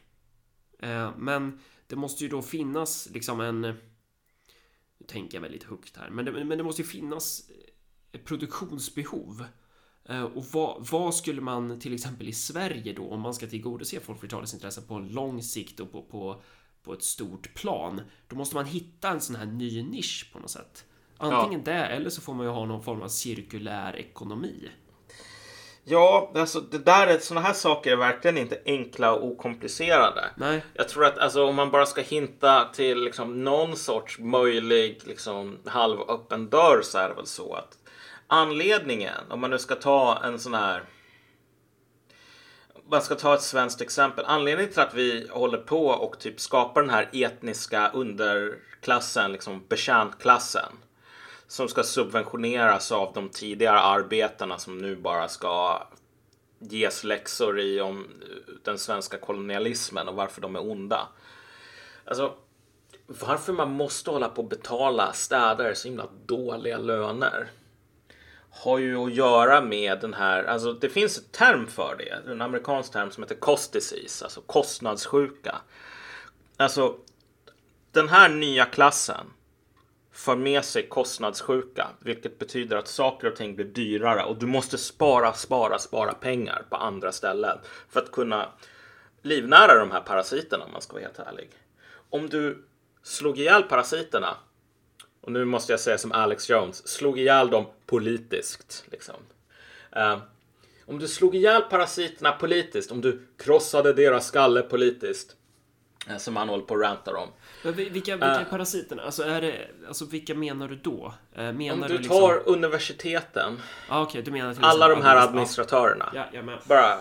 Eh, 0.79 1.11
men 1.17 1.59
det 1.87 1.95
måste 1.95 2.23
ju 2.23 2.29
då 2.29 2.41
finnas 2.41 3.09
liksom 3.13 3.41
en... 3.41 3.61
Nu 3.61 5.05
tänker 5.07 5.37
jag 5.37 5.41
väl 5.41 5.51
lite 5.51 5.67
högt 5.67 5.97
här, 5.97 6.09
men 6.09 6.25
det, 6.25 6.31
men 6.31 6.57
det 6.57 6.63
måste 6.63 6.81
ju 6.81 6.87
finnas 6.87 7.51
produktionsbehov. 8.23 9.45
Eh, 10.05 10.23
och 10.23 10.45
vad, 10.45 10.87
vad, 10.87 11.15
skulle 11.15 11.41
man 11.41 11.79
till 11.79 11.93
exempel 11.93 12.27
i 12.27 12.33
Sverige 12.33 12.93
då, 12.93 13.09
om 13.09 13.21
man 13.21 13.33
ska 13.33 13.47
tillgodose 13.47 13.99
folkflertalets 13.99 14.53
intressen 14.53 14.83
på 14.87 14.99
lång 14.99 15.43
sikt 15.43 15.79
och 15.79 15.91
på, 15.91 16.01
på, 16.01 16.41
på 16.83 16.93
ett 16.93 17.03
stort 17.03 17.53
plan, 17.53 18.01
då 18.27 18.35
måste 18.35 18.55
man 18.55 18.65
hitta 18.65 19.09
en 19.09 19.21
sån 19.21 19.35
här 19.35 19.45
ny 19.45 19.83
nisch 19.83 20.29
på 20.33 20.39
något 20.39 20.49
sätt. 20.49 20.85
Antingen 21.17 21.63
ja. 21.65 21.71
det, 21.73 21.85
eller 21.85 22.09
så 22.09 22.21
får 22.21 22.33
man 22.33 22.45
ju 22.45 22.51
ha 22.51 22.65
någon 22.65 22.83
form 22.83 23.01
av 23.01 23.07
cirkulär 23.07 23.95
ekonomi. 23.95 24.69
Ja, 25.85 26.31
alltså 26.35 26.59
det 26.59 26.77
där 26.77 27.07
är, 27.07 27.17
såna 27.17 27.41
här 27.41 27.53
saker 27.53 27.91
är 27.91 27.95
verkligen 27.95 28.37
inte 28.37 28.59
enkla 28.65 29.13
och 29.13 29.27
okomplicerade. 29.27 30.29
Nej. 30.35 30.63
Jag 30.73 30.89
tror 30.89 31.05
att 31.05 31.17
alltså, 31.17 31.45
om 31.45 31.55
man 31.55 31.71
bara 31.71 31.85
ska 31.85 32.01
hinta 32.01 32.69
till 32.73 33.03
liksom, 33.03 33.43
någon 33.43 33.75
sorts 33.75 34.19
möjlig 34.19 35.01
liksom, 35.05 35.57
halvöppen 35.65 36.49
dörr 36.49 36.81
så 36.83 36.97
är 36.97 37.09
det 37.09 37.15
väl 37.15 37.25
så 37.25 37.53
att 37.53 37.77
anledningen, 38.27 39.19
om 39.29 39.41
man 39.41 39.49
nu 39.49 39.59
ska 39.59 39.75
ta 39.75 40.23
en 40.23 40.39
sån 40.39 40.53
här 40.53 40.83
man 42.89 43.01
ska 43.01 43.15
ta 43.15 43.33
ett 43.33 43.41
svenskt 43.41 43.81
exempel. 43.81 44.25
Anledningen 44.27 44.71
till 44.73 44.81
att 44.81 44.93
vi 44.93 45.27
håller 45.31 45.57
på 45.57 45.87
och 45.87 46.19
typ 46.19 46.39
skapar 46.39 46.81
den 46.81 46.89
här 46.89 47.09
etniska 47.13 47.91
underklassen, 47.93 49.31
liksom 49.31 49.65
betjäntklassen 49.67 50.73
som 51.47 51.67
ska 51.67 51.83
subventioneras 51.83 52.91
av 52.91 53.13
de 53.13 53.29
tidigare 53.29 53.79
arbetarna 53.79 54.57
som 54.57 54.77
nu 54.77 54.95
bara 54.95 55.27
ska 55.27 55.87
ges 56.59 57.03
läxor 57.03 57.59
i 57.59 57.81
om 57.81 58.07
den 58.63 58.77
svenska 58.77 59.17
kolonialismen 59.17 60.07
och 60.07 60.15
varför 60.15 60.41
de 60.41 60.55
är 60.55 60.71
onda. 60.71 61.07
Alltså, 62.05 62.33
varför 63.07 63.53
man 63.53 63.71
måste 63.71 64.11
hålla 64.11 64.29
på 64.29 64.41
och 64.41 64.47
betala 64.47 65.13
städare 65.13 65.75
så 65.75 65.87
himla 65.87 66.07
dåliga 66.25 66.77
löner 66.77 67.49
har 68.53 68.77
ju 68.77 68.97
att 68.97 69.13
göra 69.13 69.61
med 69.61 69.99
den 69.99 70.13
här, 70.13 70.43
alltså 70.43 70.73
det 70.73 70.89
finns 70.89 71.17
en 71.17 71.23
term 71.23 71.67
för 71.67 71.95
det, 71.97 72.31
en 72.31 72.41
amerikansk 72.41 72.93
term 72.93 73.11
som 73.11 73.23
heter 73.23 73.35
cost 73.35 73.73
disease, 73.73 74.25
alltså 74.25 74.41
kostnadssjuka. 74.41 75.55
Alltså 76.57 76.95
den 77.91 78.09
här 78.09 78.29
nya 78.29 78.65
klassen 78.65 79.25
för 80.11 80.35
med 80.35 80.65
sig 80.65 80.87
kostnadssjuka, 80.87 81.87
vilket 81.99 82.39
betyder 82.39 82.77
att 82.77 82.87
saker 82.87 83.27
och 83.27 83.35
ting 83.35 83.55
blir 83.55 83.65
dyrare 83.65 84.23
och 84.23 84.37
du 84.37 84.45
måste 84.45 84.77
spara, 84.77 85.33
spara, 85.33 85.79
spara 85.79 86.13
pengar 86.13 86.65
på 86.69 86.75
andra 86.75 87.11
ställen 87.11 87.57
för 87.89 87.99
att 87.99 88.11
kunna 88.11 88.49
livnära 89.21 89.79
de 89.79 89.91
här 89.91 90.01
parasiterna 90.01 90.65
om 90.65 90.71
man 90.71 90.81
ska 90.81 90.93
vara 90.93 91.03
helt 91.03 91.19
ärlig. 91.19 91.49
Om 92.09 92.29
du 92.29 92.65
slog 93.03 93.39
ihjäl 93.39 93.63
parasiterna 93.63 94.37
och 95.23 95.31
nu 95.31 95.45
måste 95.45 95.73
jag 95.73 95.79
säga 95.79 95.97
som 95.97 96.11
Alex 96.11 96.49
Jones, 96.49 96.87
slog 96.87 97.19
ihjäl 97.19 97.49
dem 97.49 97.65
politiskt. 97.85 98.85
Liksom. 98.91 99.15
Uh, 99.97 100.17
om 100.85 100.99
du 100.99 101.07
slog 101.07 101.35
ihjäl 101.35 101.61
parasiterna 101.61 102.31
politiskt, 102.31 102.91
om 102.91 103.01
du 103.01 103.27
krossade 103.37 103.93
deras 103.93 104.27
skalle 104.27 104.61
politiskt, 104.61 105.35
uh, 106.09 106.17
som 106.17 106.35
han 106.35 106.49
håller 106.49 106.63
på 106.63 106.75
att 106.75 106.81
ranta 106.81 107.17
om. 107.17 107.29
Men 107.63 107.73
vilka, 107.73 107.91
vilka 107.93 108.25
är 108.25 108.45
parasiterna? 108.45 109.03
Alltså, 109.03 109.23
är 109.23 109.41
det, 109.41 109.67
alltså 109.87 110.05
vilka 110.05 110.35
menar 110.35 110.67
du 110.67 110.75
då? 110.75 111.13
Menar 111.35 111.73
om 111.73 111.81
du, 111.81 111.97
du 111.97 112.03
tar 112.03 112.35
liksom... 112.35 112.53
universiteten. 112.53 113.61
Ah, 113.89 114.03
okay, 114.03 114.21
du 114.21 114.31
menar 114.31 114.55
alla 114.61 114.87
de 114.87 115.01
här 115.01 115.15
administratörerna. 115.15 116.27
Ja, 116.31 116.41
Bara, 116.67 116.99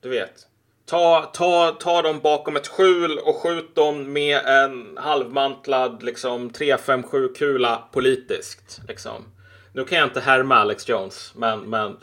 du 0.00 0.08
vet. 0.08 0.46
Ta, 0.86 1.30
ta, 1.34 1.76
ta 1.80 2.02
dem 2.02 2.20
bakom 2.20 2.56
ett 2.56 2.68
skjul 2.68 3.18
och 3.18 3.36
skjut 3.36 3.74
dem 3.74 4.12
med 4.12 4.46
en 4.46 4.96
halvmantlad 4.96 6.02
liksom 6.02 6.50
357-kula 6.50 7.82
politiskt. 7.92 8.80
Liksom. 8.88 9.24
Nu 9.72 9.84
kan 9.84 9.98
jag 9.98 10.06
inte 10.08 10.20
härma 10.20 10.56
Alex 10.56 10.88
Jones, 10.88 11.32
men, 11.36 11.60
men 11.60 11.96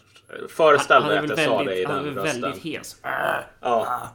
föreställ 0.50 1.04
dig 1.04 1.18
att 1.18 1.30
jag 1.30 1.40
sa 1.40 1.64
det 1.64 1.76
i 1.76 1.86
den 1.86 2.06
rösten. 2.06 2.18
Han 2.18 2.28
är 2.28 2.52
väldigt 2.52 2.64
hes. 2.64 2.96
Ja. 3.04 3.44
Ah, 3.60 4.08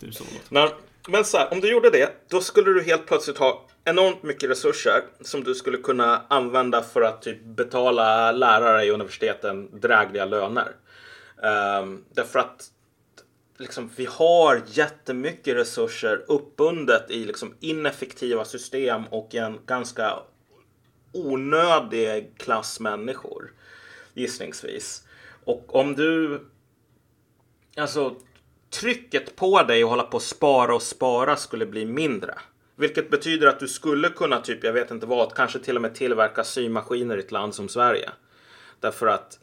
du 0.00 0.12
så 0.12 0.24
men, 0.48 0.68
men 1.08 1.24
så 1.24 1.38
här, 1.38 1.52
om 1.52 1.60
du 1.60 1.70
gjorde 1.70 1.90
det, 1.90 2.28
då 2.28 2.40
skulle 2.40 2.72
du 2.72 2.82
helt 2.82 3.06
plötsligt 3.06 3.38
ha 3.38 3.66
enormt 3.84 4.22
mycket 4.22 4.50
resurser 4.50 5.02
som 5.20 5.44
du 5.44 5.54
skulle 5.54 5.78
kunna 5.78 6.22
använda 6.28 6.82
för 6.82 7.02
att 7.02 7.22
typ 7.22 7.44
betala 7.44 8.32
lärare 8.32 8.84
i 8.84 8.90
universiteten 8.90 9.80
drägliga 9.80 10.24
löner. 10.24 10.68
Um, 11.80 12.04
därför 12.14 12.38
att 12.38 12.70
liksom, 13.58 13.90
vi 13.96 14.06
har 14.06 14.62
jättemycket 14.66 15.56
resurser 15.56 16.24
uppbundet 16.28 17.10
i 17.10 17.24
liksom, 17.24 17.54
ineffektiva 17.60 18.44
system 18.44 19.04
och 19.10 19.34
en 19.34 19.58
ganska 19.66 20.18
onödig 21.12 22.38
klass 22.38 22.80
människor 22.80 23.52
gissningsvis. 24.14 25.04
Och 25.44 25.74
om 25.74 25.94
du 25.94 26.40
alltså 27.76 28.16
trycket 28.70 29.36
på 29.36 29.62
dig 29.62 29.82
att 29.82 29.88
hålla 29.88 30.02
på 30.02 30.16
och 30.16 30.22
spara 30.22 30.74
och 30.74 30.82
spara 30.82 31.36
skulle 31.36 31.66
bli 31.66 31.84
mindre. 31.84 32.34
Vilket 32.76 33.10
betyder 33.10 33.46
att 33.46 33.60
du 33.60 33.68
skulle 33.68 34.08
kunna, 34.08 34.40
typ, 34.40 34.64
jag 34.64 34.72
vet 34.72 34.90
inte 34.90 35.06
vad, 35.06 35.34
kanske 35.34 35.58
till 35.58 35.76
och 35.76 35.82
med 35.82 35.94
tillverka 35.94 36.44
symaskiner 36.44 37.16
i 37.16 37.20
ett 37.20 37.32
land 37.32 37.54
som 37.54 37.68
Sverige. 37.68 38.10
Därför 38.80 39.06
att 39.06 39.38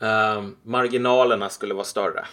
eh, 0.00 0.44
marginalerna 0.62 1.48
skulle 1.48 1.74
vara 1.74 1.84
större. 1.84 2.26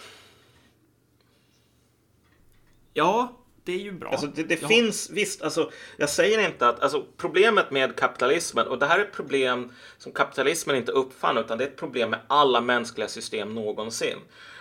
Ja, 2.98 3.32
det 3.64 3.72
är 3.72 3.78
ju 3.78 3.92
bra. 3.92 4.10
Alltså 4.10 4.26
det, 4.26 4.42
det 4.42 4.56
finns 4.56 5.10
visst, 5.10 5.42
alltså, 5.42 5.70
jag 5.96 6.08
säger 6.08 6.48
inte 6.48 6.68
att 6.68 6.80
alltså, 6.80 7.04
problemet 7.16 7.70
med 7.70 7.96
kapitalismen 7.96 8.66
och 8.66 8.78
det 8.78 8.86
här 8.86 8.98
är 8.98 9.04
ett 9.04 9.12
problem 9.12 9.72
som 9.98 10.12
kapitalismen 10.12 10.76
inte 10.76 10.92
uppfann 10.92 11.38
utan 11.38 11.58
det 11.58 11.64
är 11.64 11.68
ett 11.68 11.76
problem 11.76 12.10
med 12.10 12.20
alla 12.26 12.60
mänskliga 12.60 13.08
system 13.08 13.54
någonsin. 13.54 14.18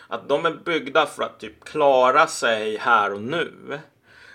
Att 0.08 0.30
de 0.30 0.46
är 0.46 0.52
byggda 0.52 1.06
för 1.06 1.24
att 1.24 1.40
typ 1.40 1.64
klara 1.64 2.28
sig 2.28 2.78
här 2.78 3.14
och 3.14 3.22
nu. 3.22 3.80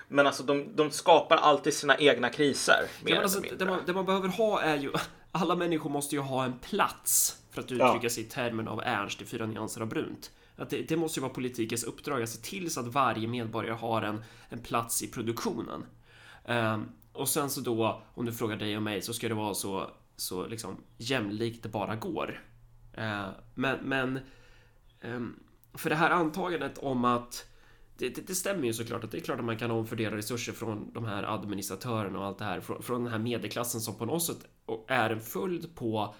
Men 0.07 0.27
alltså 0.27 0.43
de, 0.43 0.75
de 0.75 0.91
skapar 0.91 1.37
alltid 1.37 1.73
sina 1.73 1.97
egna 1.97 2.29
kriser. 2.29 2.85
Ja, 3.05 3.21
alltså, 3.21 3.41
det, 3.57 3.65
man, 3.65 3.79
det 3.85 3.93
man 3.93 4.05
behöver 4.05 4.27
ha 4.27 4.61
är 4.61 4.77
ju 4.77 4.91
alla 5.31 5.55
människor 5.55 5.89
måste 5.89 6.15
ju 6.15 6.21
ha 6.21 6.45
en 6.45 6.59
plats 6.59 7.37
för 7.51 7.61
att 7.61 7.71
uttrycka 7.71 7.99
ja. 8.01 8.09
sig 8.09 8.23
i 8.23 8.25
termen 8.25 8.67
av 8.67 8.81
Ernst 8.85 9.21
i 9.21 9.25
Fyra 9.25 9.45
nyanser 9.45 9.81
av 9.81 9.87
brunt. 9.87 10.31
Att 10.55 10.69
det, 10.69 10.81
det, 10.81 10.97
måste 10.97 11.19
ju 11.19 11.21
vara 11.21 11.33
politikens 11.33 11.83
uppdrag 11.83 12.23
att 12.23 12.29
se 12.29 12.41
till 12.41 12.71
så 12.71 12.79
att 12.79 12.87
varje 12.87 13.27
medborgare 13.27 13.75
har 13.75 14.01
en, 14.01 14.23
en 14.49 14.59
plats 14.59 15.03
i 15.03 15.07
produktionen. 15.07 15.85
Um, 16.45 16.89
och 17.13 17.29
sen 17.29 17.49
så 17.49 17.61
då, 17.61 18.01
om 18.13 18.25
du 18.25 18.33
frågar 18.33 18.57
dig 18.57 18.77
och 18.77 18.83
mig, 18.83 19.01
så 19.01 19.13
ska 19.13 19.29
det 19.29 19.33
vara 19.33 19.53
så, 19.53 19.89
så 20.15 20.47
liksom 20.47 20.77
jämlikt 20.97 21.63
det 21.63 21.69
bara 21.69 21.95
går. 21.95 22.41
Uh, 22.97 23.29
men, 23.53 23.79
men 23.83 24.19
um, 25.01 25.39
för 25.73 25.89
det 25.89 25.95
här 25.95 26.09
antagandet 26.09 26.77
om 26.77 27.05
att 27.05 27.47
det, 27.97 28.09
det, 28.09 28.27
det, 28.27 28.35
stämmer 28.35 28.65
ju 28.65 28.73
såklart 28.73 29.03
att 29.03 29.11
det 29.11 29.17
är 29.17 29.21
klart 29.21 29.39
att 29.39 29.45
man 29.45 29.57
kan 29.57 29.71
omfördela 29.71 30.17
resurser 30.17 30.53
från 30.53 30.93
de 30.93 31.05
här 31.05 31.23
administratörerna 31.23 32.19
och 32.19 32.25
allt 32.25 32.37
det 32.37 32.45
här 32.45 32.61
från, 32.61 32.83
från 32.83 33.03
den 33.03 33.11
här 33.11 33.19
medelklassen 33.19 33.81
som 33.81 33.95
på 33.95 34.05
något 34.05 34.23
sätt 34.23 34.45
är 34.87 35.09
en 35.09 35.21
följd 35.21 35.75
på 35.75 36.15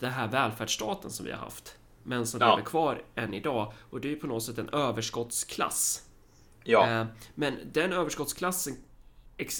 den 0.00 0.12
här 0.12 0.28
välfärdsstaten 0.28 1.10
som 1.10 1.26
vi 1.26 1.32
har 1.32 1.38
haft 1.38 1.76
men 2.02 2.26
som 2.26 2.40
ja. 2.40 2.50
lever 2.50 2.68
kvar 2.68 3.04
än 3.14 3.34
idag 3.34 3.72
och 3.90 4.00
det 4.00 4.08
är 4.08 4.10
ju 4.10 4.16
på 4.16 4.26
något 4.26 4.42
sätt 4.42 4.58
en 4.58 4.68
överskottsklass. 4.68 6.08
Ja. 6.64 6.90
Eh, 6.90 7.06
men 7.34 7.56
den 7.72 7.92
överskottsklassen 7.92 8.76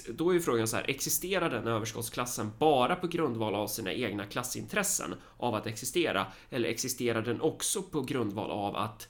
då 0.09 0.31
är 0.31 0.35
ju 0.35 0.41
frågan 0.41 0.69
så 0.69 0.77
här, 0.77 0.91
existerar 0.91 1.51
den 1.51 1.67
överskottsklassen 1.67 2.53
bara 2.59 2.97
på 2.97 3.07
grundval 3.07 3.55
av 3.55 3.67
sina 3.67 3.93
egna 3.93 4.27
klassintressen 4.27 5.15
av 5.37 5.55
att 5.55 5.67
existera? 5.67 6.27
Eller 6.51 6.69
existerar 6.69 7.23
den 7.23 7.41
också 7.41 7.83
på 7.83 8.01
grundval 8.01 8.51
av 8.51 8.77
att 8.77 9.09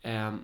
eh, 0.00 0.34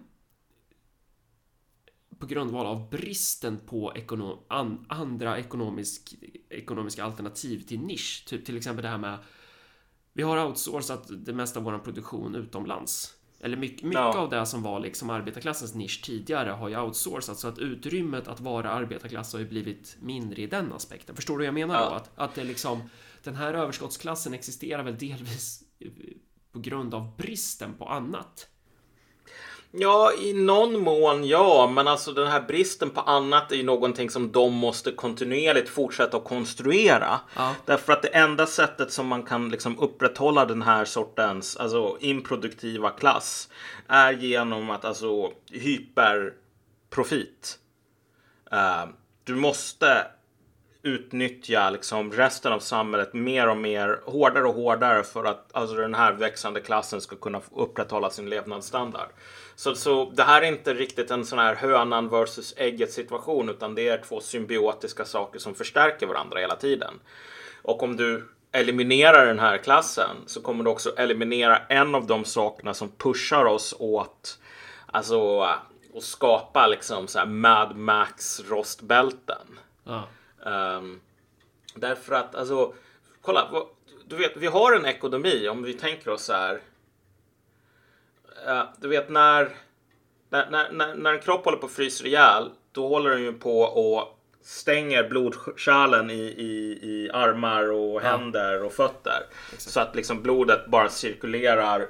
på 2.19 2.27
grundval 2.27 2.67
av 2.67 2.91
bristen 2.91 3.59
på 3.67 3.93
ekonom, 3.97 4.39
an, 4.49 4.87
andra 4.89 5.39
ekonomisk, 5.39 6.15
ekonomiska 6.49 7.05
alternativ 7.05 7.61
till 7.61 7.81
nisch. 7.81 8.25
Typ 8.27 8.47
till 8.47 8.57
exempel 8.57 8.83
det 8.83 8.89
här 8.89 8.99
med 8.99 9.19
vi 10.13 10.23
har 10.23 10.47
outsourcat 10.47 11.07
det 11.27 11.33
mesta 11.33 11.59
av 11.59 11.65
vår 11.65 11.79
produktion 11.79 12.35
utomlands. 12.35 13.15
Eller 13.41 13.57
mycket, 13.57 13.83
mycket 13.83 14.01
ja. 14.01 14.19
av 14.19 14.31
det 14.31 14.47
som 14.47 14.63
var 14.63 14.81
liksom 14.81 15.11
arbetarklassens 15.11 15.75
nisch 15.75 16.05
tidigare 16.05 16.51
har 16.51 16.69
ju 16.69 16.81
outsourcat 16.81 17.39
så 17.39 17.49
att 17.49 17.59
utrymmet 17.59 18.29
att 18.29 18.41
vara 18.41 18.71
arbetarklass 18.71 19.33
har 19.33 19.41
ju 19.41 19.49
blivit 19.49 19.97
mindre 20.01 20.43
i 20.43 20.47
den 20.47 20.73
aspekten. 20.73 21.17
Förstår 21.17 21.35
du 21.35 21.39
vad 21.39 21.47
jag 21.47 21.55
menar 21.55 21.75
ja. 21.75 21.89
då? 21.91 21.95
Att, 21.95 22.11
att 22.15 22.35
det 22.35 22.45
liksom 22.45 22.83
den 23.23 23.35
här 23.35 23.55
överskottsklassen 23.55 24.35
existerar 24.35 24.83
väl 24.83 24.99
delvis 24.99 25.63
på 26.53 26.59
grund 26.59 26.95
av 26.95 27.17
bristen 27.17 27.75
på 27.75 27.85
annat. 27.85 28.49
Ja, 29.71 30.13
i 30.13 30.33
någon 30.33 30.81
mån 30.81 31.25
ja, 31.25 31.71
men 31.75 31.89
alltså 31.89 32.13
den 32.13 32.27
här 32.27 32.41
bristen 32.41 32.91
på 32.91 33.01
annat 33.01 33.53
är 33.53 33.57
ju 33.57 33.63
någonting 33.63 34.11
som 34.11 34.33
de 34.33 34.55
måste 34.55 34.93
kontinuerligt 34.93 35.69
fortsätta 35.69 36.17
att 36.17 36.25
konstruera. 36.25 37.21
Ja. 37.37 37.55
Därför 37.65 37.93
att 37.93 38.03
det 38.03 38.09
enda 38.09 38.47
sättet 38.47 38.93
som 38.93 39.07
man 39.07 39.23
kan 39.23 39.49
liksom 39.49 39.79
upprätthålla 39.79 40.45
den 40.45 40.63
här 40.63 40.85
sortens 40.85 41.57
alltså 41.57 41.97
improduktiva 42.01 42.91
klass 42.91 43.49
är 43.89 44.13
genom 44.13 44.71
att 44.71 44.85
alltså 44.85 45.33
hyperprofit. 45.51 47.59
Uh, 48.53 48.85
du 49.25 49.35
måste 49.35 50.07
utnyttja 50.83 51.71
liksom 51.71 52.13
resten 52.13 52.53
av 52.53 52.61
samhället 52.61 53.15
mer 53.15 53.49
och 53.49 53.57
mer 53.57 54.01
hårdare 54.05 54.45
och 54.45 54.55
hårdare 54.55 55.03
för 55.03 55.25
att 55.25 55.51
alltså 55.53 55.77
den 55.77 55.95
här 55.95 56.13
växande 56.13 56.61
klassen 56.61 57.01
ska 57.01 57.17
kunna 57.17 57.41
upprätthålla 57.51 58.11
sin 58.11 58.31
levnadsstandard. 58.31 59.09
Så, 59.59 59.75
så 59.75 60.11
det 60.11 60.23
här 60.23 60.43
är 60.43 60.47
inte 60.47 60.75
riktigt 60.75 61.11
en 61.11 61.25
sån 61.27 61.39
här 61.39 61.55
hönan 61.55 62.09
versus 62.09 62.55
ägget 62.57 62.93
situation 62.93 63.49
utan 63.49 63.75
det 63.75 63.89
är 63.89 63.99
två 63.99 64.21
symbiotiska 64.21 65.05
saker 65.05 65.39
som 65.39 65.55
förstärker 65.55 66.07
varandra 66.07 66.41
hela 66.41 66.57
tiden. 66.57 66.95
Och 67.63 67.83
om 67.83 67.97
du 67.97 68.29
eliminerar 68.53 69.27
den 69.27 69.39
här 69.39 69.59
klassen 69.59 70.17
så 70.27 70.43
kommer 70.43 70.65
du 70.65 70.71
också 70.71 70.95
eliminera 70.97 71.59
en 71.59 71.95
av 71.95 72.07
de 72.07 72.25
sakerna 72.25 72.75
som 72.75 72.89
pushar 72.89 73.45
oss 73.45 73.75
åt 73.79 74.39
alltså 74.87 75.41
att 75.41 75.61
skapa 76.01 76.67
liksom 76.67 77.09
så 77.09 77.19
här 77.19 77.27
Mad 77.27 77.77
Max 77.77 78.41
rostbälten. 78.49 79.59
Ja. 79.85 80.09
Um, 80.77 81.01
därför 81.75 82.15
att 82.15 82.35
alltså, 82.35 82.75
kolla, 83.23 83.51
du 84.07 84.17
vet, 84.17 84.37
vi 84.37 84.47
har 84.47 84.73
en 84.73 84.87
ekonomi 84.87 85.49
om 85.49 85.63
vi 85.63 85.73
tänker 85.73 86.11
oss 86.11 86.25
så 86.25 86.33
här 86.33 86.61
du 88.81 88.89
vet 88.89 89.09
när, 89.09 89.49
när, 90.31 90.71
när, 90.71 90.95
när 90.95 91.13
en 91.13 91.21
kropp 91.21 91.45
håller 91.45 91.59
på 91.59 91.67
att 91.67 91.73
frysa 91.73 92.07
ihjäl, 92.07 92.51
då 92.73 92.89
håller 92.89 93.11
den 93.11 93.23
ju 93.23 93.33
på 93.33 93.61
och 93.61 94.19
stänger 94.43 95.09
blodkärlen 95.09 96.11
i, 96.11 96.23
i, 96.23 96.79
i 96.83 97.11
armar 97.13 97.71
och 97.73 98.01
händer 98.01 98.63
och 98.65 98.73
fötter. 98.73 99.27
Exakt. 99.53 99.73
Så 99.73 99.81
att 99.81 99.97
liksom 99.97 100.23
blodet 100.23 100.67
bara 100.67 100.89
cirkulerar 100.89 101.87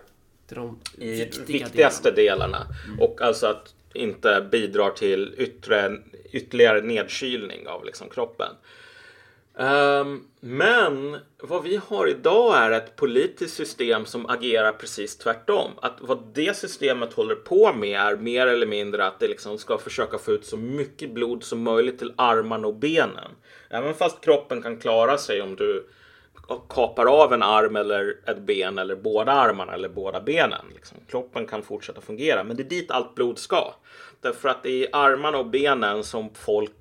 de 0.48 0.80
i 0.98 1.30
viktigaste 1.46 2.10
delarna. 2.10 2.46
delarna. 2.46 2.66
Mm. 2.86 3.00
Och 3.00 3.22
alltså 3.22 3.46
att 3.46 3.74
inte 3.92 4.48
bidrar 4.52 4.90
till 4.90 5.34
yttre, 5.38 5.96
ytterligare 6.32 6.80
nedkylning 6.80 7.68
av 7.68 7.84
liksom 7.84 8.08
kroppen. 8.08 8.50
Um, 9.58 10.24
men 10.40 11.18
vad 11.42 11.62
vi 11.62 11.80
har 11.86 12.08
idag 12.08 12.56
är 12.56 12.70
ett 12.70 12.96
politiskt 12.96 13.54
system 13.54 14.06
som 14.06 14.26
agerar 14.26 14.72
precis 14.72 15.16
tvärtom. 15.16 15.70
Att 15.82 15.96
vad 16.00 16.22
det 16.34 16.56
systemet 16.56 17.12
håller 17.12 17.34
på 17.34 17.72
med 17.72 18.00
är 18.00 18.16
mer 18.16 18.46
eller 18.46 18.66
mindre 18.66 19.06
att 19.06 19.20
det 19.20 19.28
liksom 19.28 19.58
ska 19.58 19.78
försöka 19.78 20.18
få 20.18 20.32
ut 20.32 20.46
så 20.46 20.56
mycket 20.56 21.14
blod 21.14 21.44
som 21.44 21.62
möjligt 21.62 21.98
till 21.98 22.12
armarna 22.16 22.66
och 22.66 22.74
benen. 22.74 23.30
Även 23.70 23.94
fast 23.94 24.20
kroppen 24.20 24.62
kan 24.62 24.76
klara 24.76 25.18
sig 25.18 25.42
om 25.42 25.56
du 25.56 25.88
kapar 26.68 27.06
av 27.06 27.32
en 27.32 27.42
arm 27.42 27.76
eller 27.76 28.16
ett 28.26 28.38
ben 28.38 28.78
eller 28.78 28.96
båda 28.96 29.32
armarna 29.32 29.74
eller 29.74 29.88
båda 29.88 30.20
benen. 30.20 30.66
Liksom. 30.74 30.98
Kroppen 31.08 31.46
kan 31.46 31.62
fortsätta 31.62 32.00
fungera, 32.00 32.44
men 32.44 32.56
det 32.56 32.62
är 32.62 32.68
dit 32.70 32.90
allt 32.90 33.14
blod 33.14 33.38
ska. 33.38 33.74
Därför 34.20 34.48
att 34.48 34.62
det 34.62 34.70
är 34.70 34.82
i 34.84 34.88
armarna 34.92 35.38
och 35.38 35.46
benen 35.46 36.04
som 36.04 36.30
folk 36.34 36.72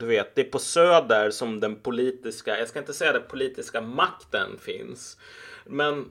du 0.00 0.06
vet, 0.06 0.34
det 0.34 0.40
är 0.40 0.50
på 0.50 0.58
Söder 0.58 1.30
som 1.30 1.60
den 1.60 1.76
politiska, 1.76 2.58
jag 2.58 2.68
ska 2.68 2.78
inte 2.78 2.94
säga 2.94 3.12
den 3.12 3.28
politiska 3.28 3.80
makten 3.80 4.58
finns. 4.60 5.16
Men 5.64 6.10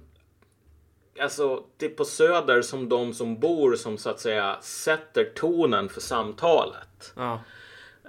alltså, 1.19 1.63
det 1.77 1.85
är 1.85 1.89
på 1.89 2.05
Söder 2.05 2.61
som 2.61 2.89
de 2.89 3.13
som 3.13 3.39
bor 3.39 3.75
som 3.75 3.97
så 3.97 4.09
att 4.09 4.19
säga 4.19 4.57
sätter 4.61 5.23
tonen 5.23 5.89
för 5.89 6.01
samtalet. 6.01 7.13
Ja. 7.15 7.39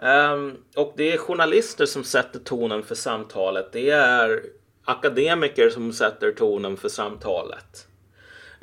Um, 0.02 0.56
och 0.76 0.94
det 0.96 1.12
är 1.12 1.18
journalister 1.18 1.86
som 1.86 2.04
sätter 2.04 2.38
tonen 2.38 2.82
för 2.82 2.94
samtalet. 2.94 3.72
Det 3.72 3.90
är 3.90 4.42
akademiker 4.84 5.70
som 5.70 5.92
sätter 5.92 6.32
tonen 6.32 6.76
för 6.76 6.88
samtalet. 6.88 7.86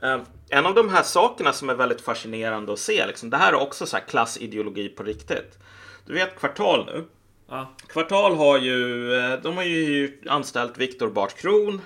Um, 0.02 0.22
en 0.50 0.66
av 0.66 0.74
de 0.74 0.90
här 0.90 1.04
sakerna 1.04 1.54
som 1.54 1.70
är 1.70 1.76
väldigt 1.76 2.02
fascinerande 2.02 2.74
att 2.74 2.80
se, 2.80 3.08
liksom, 3.08 3.30
det 3.30 3.38
här 3.38 3.54
är 3.54 3.62
också 3.62 3.86
så 3.86 3.98
klassideologi 4.08 4.90
på 4.90 5.04
riktigt. 5.04 5.60
Du 6.08 6.14
vet 6.14 6.40
Kvartal 6.40 6.86
nu. 6.86 7.06
Ja. 7.50 7.68
Kvartal 7.88 8.36
har 8.36 8.58
ju, 8.58 9.14
eh, 9.16 9.40
de 9.42 9.58
har 9.58 9.64
ju 9.64 10.22
anställt 10.30 10.78
Viktor 10.78 11.10
Bart 11.10 11.34
Kron. 11.34 11.82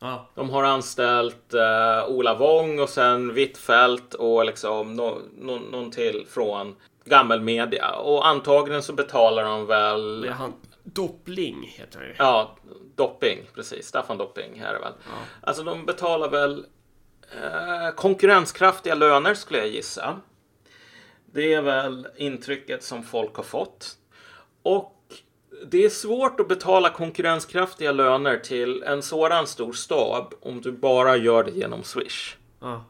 Ja. 0.00 0.30
De 0.34 0.50
har 0.50 0.64
anställt 0.64 1.54
uh, 1.54 2.08
Ola 2.08 2.34
Wong 2.34 2.80
och 2.80 2.88
sen 2.88 3.34
Hvitfeldt 3.34 4.14
och 4.14 4.44
liksom 4.44 4.94
no, 4.94 5.22
no, 5.38 5.58
någon 5.70 5.90
till 5.90 6.26
från 6.30 6.76
gammelmedia. 7.04 7.90
Och 7.90 8.26
antagligen 8.26 8.82
så 8.82 8.92
betalar 8.92 9.44
de 9.44 9.66
väl... 9.66 10.20
Det 10.20 10.32
han 10.32 10.52
Doppling 10.82 11.74
heter 11.78 11.98
han 11.98 12.08
ju. 12.08 12.14
Ja, 12.18 12.56
Dopping, 12.96 13.38
precis. 13.54 13.86
Staffan 13.86 14.18
Dopping 14.18 14.60
här 14.60 14.68
är 14.68 14.72
det 14.72 14.80
väl. 14.80 14.92
Ja. 15.04 15.12
Alltså 15.40 15.62
de 15.62 15.86
betalar 15.86 16.28
väl 16.28 16.66
eh, 17.32 17.94
konkurrenskraftiga 17.94 18.94
löner 18.94 19.34
skulle 19.34 19.58
jag 19.58 19.68
gissa. 19.68 20.20
Det 21.34 21.54
är 21.54 21.62
väl 21.62 22.08
intrycket 22.16 22.82
som 22.82 23.02
folk 23.02 23.34
har 23.34 23.42
fått. 23.42 23.96
Och 24.62 24.92
det 25.66 25.84
är 25.84 25.88
svårt 25.88 26.40
att 26.40 26.48
betala 26.48 26.90
konkurrenskraftiga 26.90 27.92
löner 27.92 28.36
till 28.38 28.82
en 28.82 29.02
sådan 29.02 29.46
stor 29.46 29.72
stab 29.72 30.34
om 30.40 30.60
du 30.60 30.72
bara 30.72 31.16
gör 31.16 31.44
det 31.44 31.50
genom 31.50 31.82
Swish. 31.82 32.36
Ja. 32.60 32.84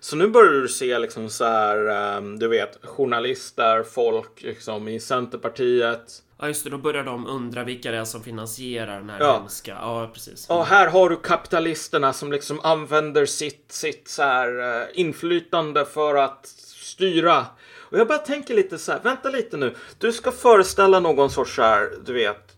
Så 0.00 0.16
nu 0.16 0.28
börjar 0.28 0.52
du 0.52 0.68
se 0.68 0.98
liksom 0.98 1.30
så 1.30 1.44
här, 1.44 2.16
um, 2.18 2.38
du 2.38 2.48
vet, 2.48 2.86
journalister, 2.86 3.82
folk 3.82 4.42
liksom 4.42 4.88
i 4.88 5.00
Centerpartiet. 5.00 6.22
Ja 6.38 6.48
just 6.48 6.64
det, 6.64 6.70
då 6.70 6.78
börjar 6.78 7.04
de 7.04 7.26
undra 7.26 7.64
vilka 7.64 7.90
det 7.90 7.96
är 7.96 8.04
som 8.04 8.22
finansierar 8.22 8.98
den 8.98 9.10
här 9.10 9.20
ja. 9.20 9.38
hemska. 9.38 9.76
Ja, 9.80 10.10
precis. 10.14 10.46
Ja, 10.48 10.62
här 10.62 10.88
har 10.88 11.08
du 11.08 11.16
kapitalisterna 11.16 12.12
som 12.12 12.32
liksom 12.32 12.60
använder 12.62 13.26
sitt, 13.26 13.72
sitt 13.72 14.08
så 14.08 14.22
här 14.22 14.80
uh, 14.82 14.86
inflytande 14.94 15.84
för 15.84 16.14
att 16.14 16.46
styra 16.76 17.46
och 17.94 18.00
jag 18.00 18.08
bara 18.08 18.18
tänker 18.18 18.54
lite 18.54 18.78
så 18.78 18.92
här, 18.92 19.00
vänta 19.02 19.30
lite 19.30 19.56
nu. 19.56 19.74
Du 19.98 20.12
ska 20.12 20.32
föreställa 20.32 21.00
någon 21.00 21.30
sorts 21.30 21.54
så 21.54 21.62
här, 21.62 21.90
du 22.06 22.12
vet, 22.12 22.56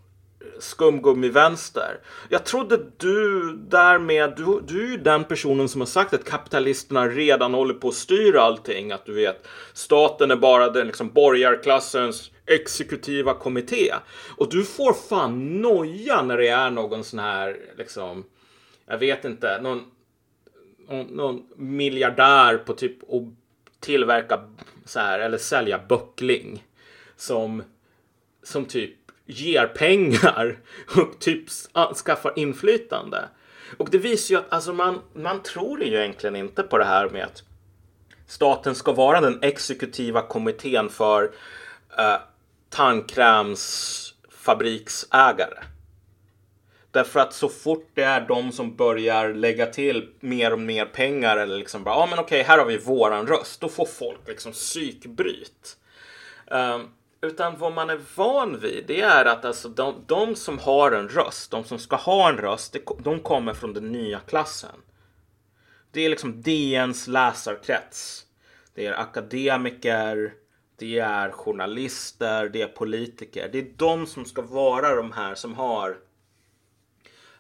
skumgummi 0.58 1.28
vänster. 1.28 2.00
Jag 2.28 2.44
trodde 2.44 2.78
du 2.96 3.52
därmed, 3.56 4.34
du, 4.36 4.60
du 4.66 4.86
är 4.86 4.90
ju 4.90 4.96
den 4.96 5.24
personen 5.24 5.68
som 5.68 5.80
har 5.80 5.86
sagt 5.86 6.14
att 6.14 6.24
kapitalisterna 6.24 7.08
redan 7.08 7.54
håller 7.54 7.74
på 7.74 7.88
att 7.88 7.94
styra 7.94 8.42
allting. 8.42 8.92
Att 8.92 9.06
du 9.06 9.14
vet, 9.14 9.46
staten 9.72 10.30
är 10.30 10.36
bara 10.36 10.70
den 10.70 10.86
liksom 10.86 11.12
borgarklassens 11.12 12.30
exekutiva 12.46 13.34
kommitté. 13.34 13.94
Och 14.36 14.50
du 14.50 14.64
får 14.64 14.92
fan 14.92 15.60
noja 15.60 16.22
när 16.22 16.36
det 16.36 16.48
är 16.48 16.70
någon 16.70 17.04
sån 17.04 17.18
här, 17.18 17.56
liksom, 17.78 18.24
jag 18.86 18.98
vet 18.98 19.24
inte, 19.24 19.60
någon, 19.60 19.84
någon, 20.88 21.06
någon 21.06 21.42
miljardär 21.56 22.56
på 22.56 22.72
typ 22.72 23.02
och 23.02 23.22
tillverka 23.80 24.40
så 24.86 25.00
här, 25.00 25.18
eller 25.18 25.38
sälja 25.38 25.80
böckling 25.88 26.64
som, 27.16 27.62
som 28.42 28.64
typ 28.64 28.96
ger 29.26 29.66
pengar 29.66 30.58
och 30.96 31.20
typ 31.20 31.44
skaffar 32.04 32.32
inflytande. 32.36 33.28
Och 33.76 33.90
det 33.90 33.98
visar 33.98 34.34
ju 34.34 34.38
att 34.38 34.52
alltså 34.52 34.72
man, 34.72 35.00
man 35.14 35.42
tror 35.42 35.82
ju 35.82 35.96
egentligen 35.96 36.36
inte 36.36 36.62
på 36.62 36.78
det 36.78 36.84
här 36.84 37.08
med 37.08 37.24
att 37.24 37.42
staten 38.26 38.74
ska 38.74 38.92
vara 38.92 39.20
den 39.20 39.38
exekutiva 39.42 40.22
kommittén 40.22 40.88
för 40.88 41.32
eh, 41.98 42.16
tandkrämsfabriksägare. 42.70 45.58
Därför 46.90 47.20
att 47.20 47.32
så 47.32 47.48
fort 47.48 47.90
det 47.94 48.02
är 48.02 48.20
de 48.20 48.52
som 48.52 48.76
börjar 48.76 49.34
lägga 49.34 49.66
till 49.66 50.08
mer 50.20 50.52
och 50.52 50.58
mer 50.58 50.86
pengar 50.86 51.36
eller 51.36 51.56
liksom 51.58 51.84
bara, 51.84 51.94
ja 51.94 52.02
ah, 52.02 52.06
men 52.06 52.18
okej, 52.18 52.42
här 52.42 52.58
har 52.58 52.66
vi 52.66 52.78
våran 52.78 53.26
röst. 53.26 53.60
Då 53.60 53.68
får 53.68 53.86
folk 53.86 54.28
liksom 54.28 54.52
psykbryt. 54.52 55.76
Um, 56.46 56.88
utan 57.20 57.58
vad 57.58 57.72
man 57.72 57.90
är 57.90 58.00
van 58.14 58.60
vid, 58.60 58.84
det 58.86 59.00
är 59.00 59.24
att 59.24 59.44
alltså 59.44 59.68
de, 59.68 60.04
de 60.06 60.34
som 60.34 60.58
har 60.58 60.92
en 60.92 61.08
röst, 61.08 61.50
de 61.50 61.64
som 61.64 61.78
ska 61.78 61.96
ha 61.96 62.28
en 62.28 62.36
röst, 62.36 62.72
det, 62.72 62.80
de 62.98 63.20
kommer 63.20 63.54
från 63.54 63.72
den 63.72 63.92
nya 63.92 64.20
klassen. 64.20 64.80
Det 65.90 66.00
är 66.00 66.08
liksom 66.08 66.42
DNs 66.42 67.08
läsarkrets. 67.08 68.26
Det 68.74 68.86
är 68.86 69.00
akademiker, 69.00 70.32
det 70.78 70.98
är 70.98 71.30
journalister, 71.30 72.48
det 72.48 72.62
är 72.62 72.68
politiker. 72.68 73.48
Det 73.52 73.58
är 73.58 73.72
de 73.76 74.06
som 74.06 74.24
ska 74.24 74.42
vara 74.42 74.94
de 74.94 75.12
här 75.12 75.34
som 75.34 75.54
har 75.54 75.96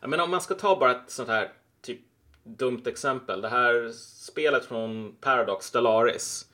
menar 0.00 0.24
om 0.24 0.30
man 0.30 0.40
ska 0.40 0.54
ta 0.54 0.78
bara 0.78 0.90
ett 0.90 1.10
sånt 1.10 1.28
här 1.28 1.52
typ 1.82 2.00
dumt 2.44 2.82
exempel. 2.86 3.40
Det 3.40 3.48
här 3.48 3.92
spelet 4.26 4.64
från 4.64 5.16
Paradox 5.20 5.66
Stellaris 5.66 6.46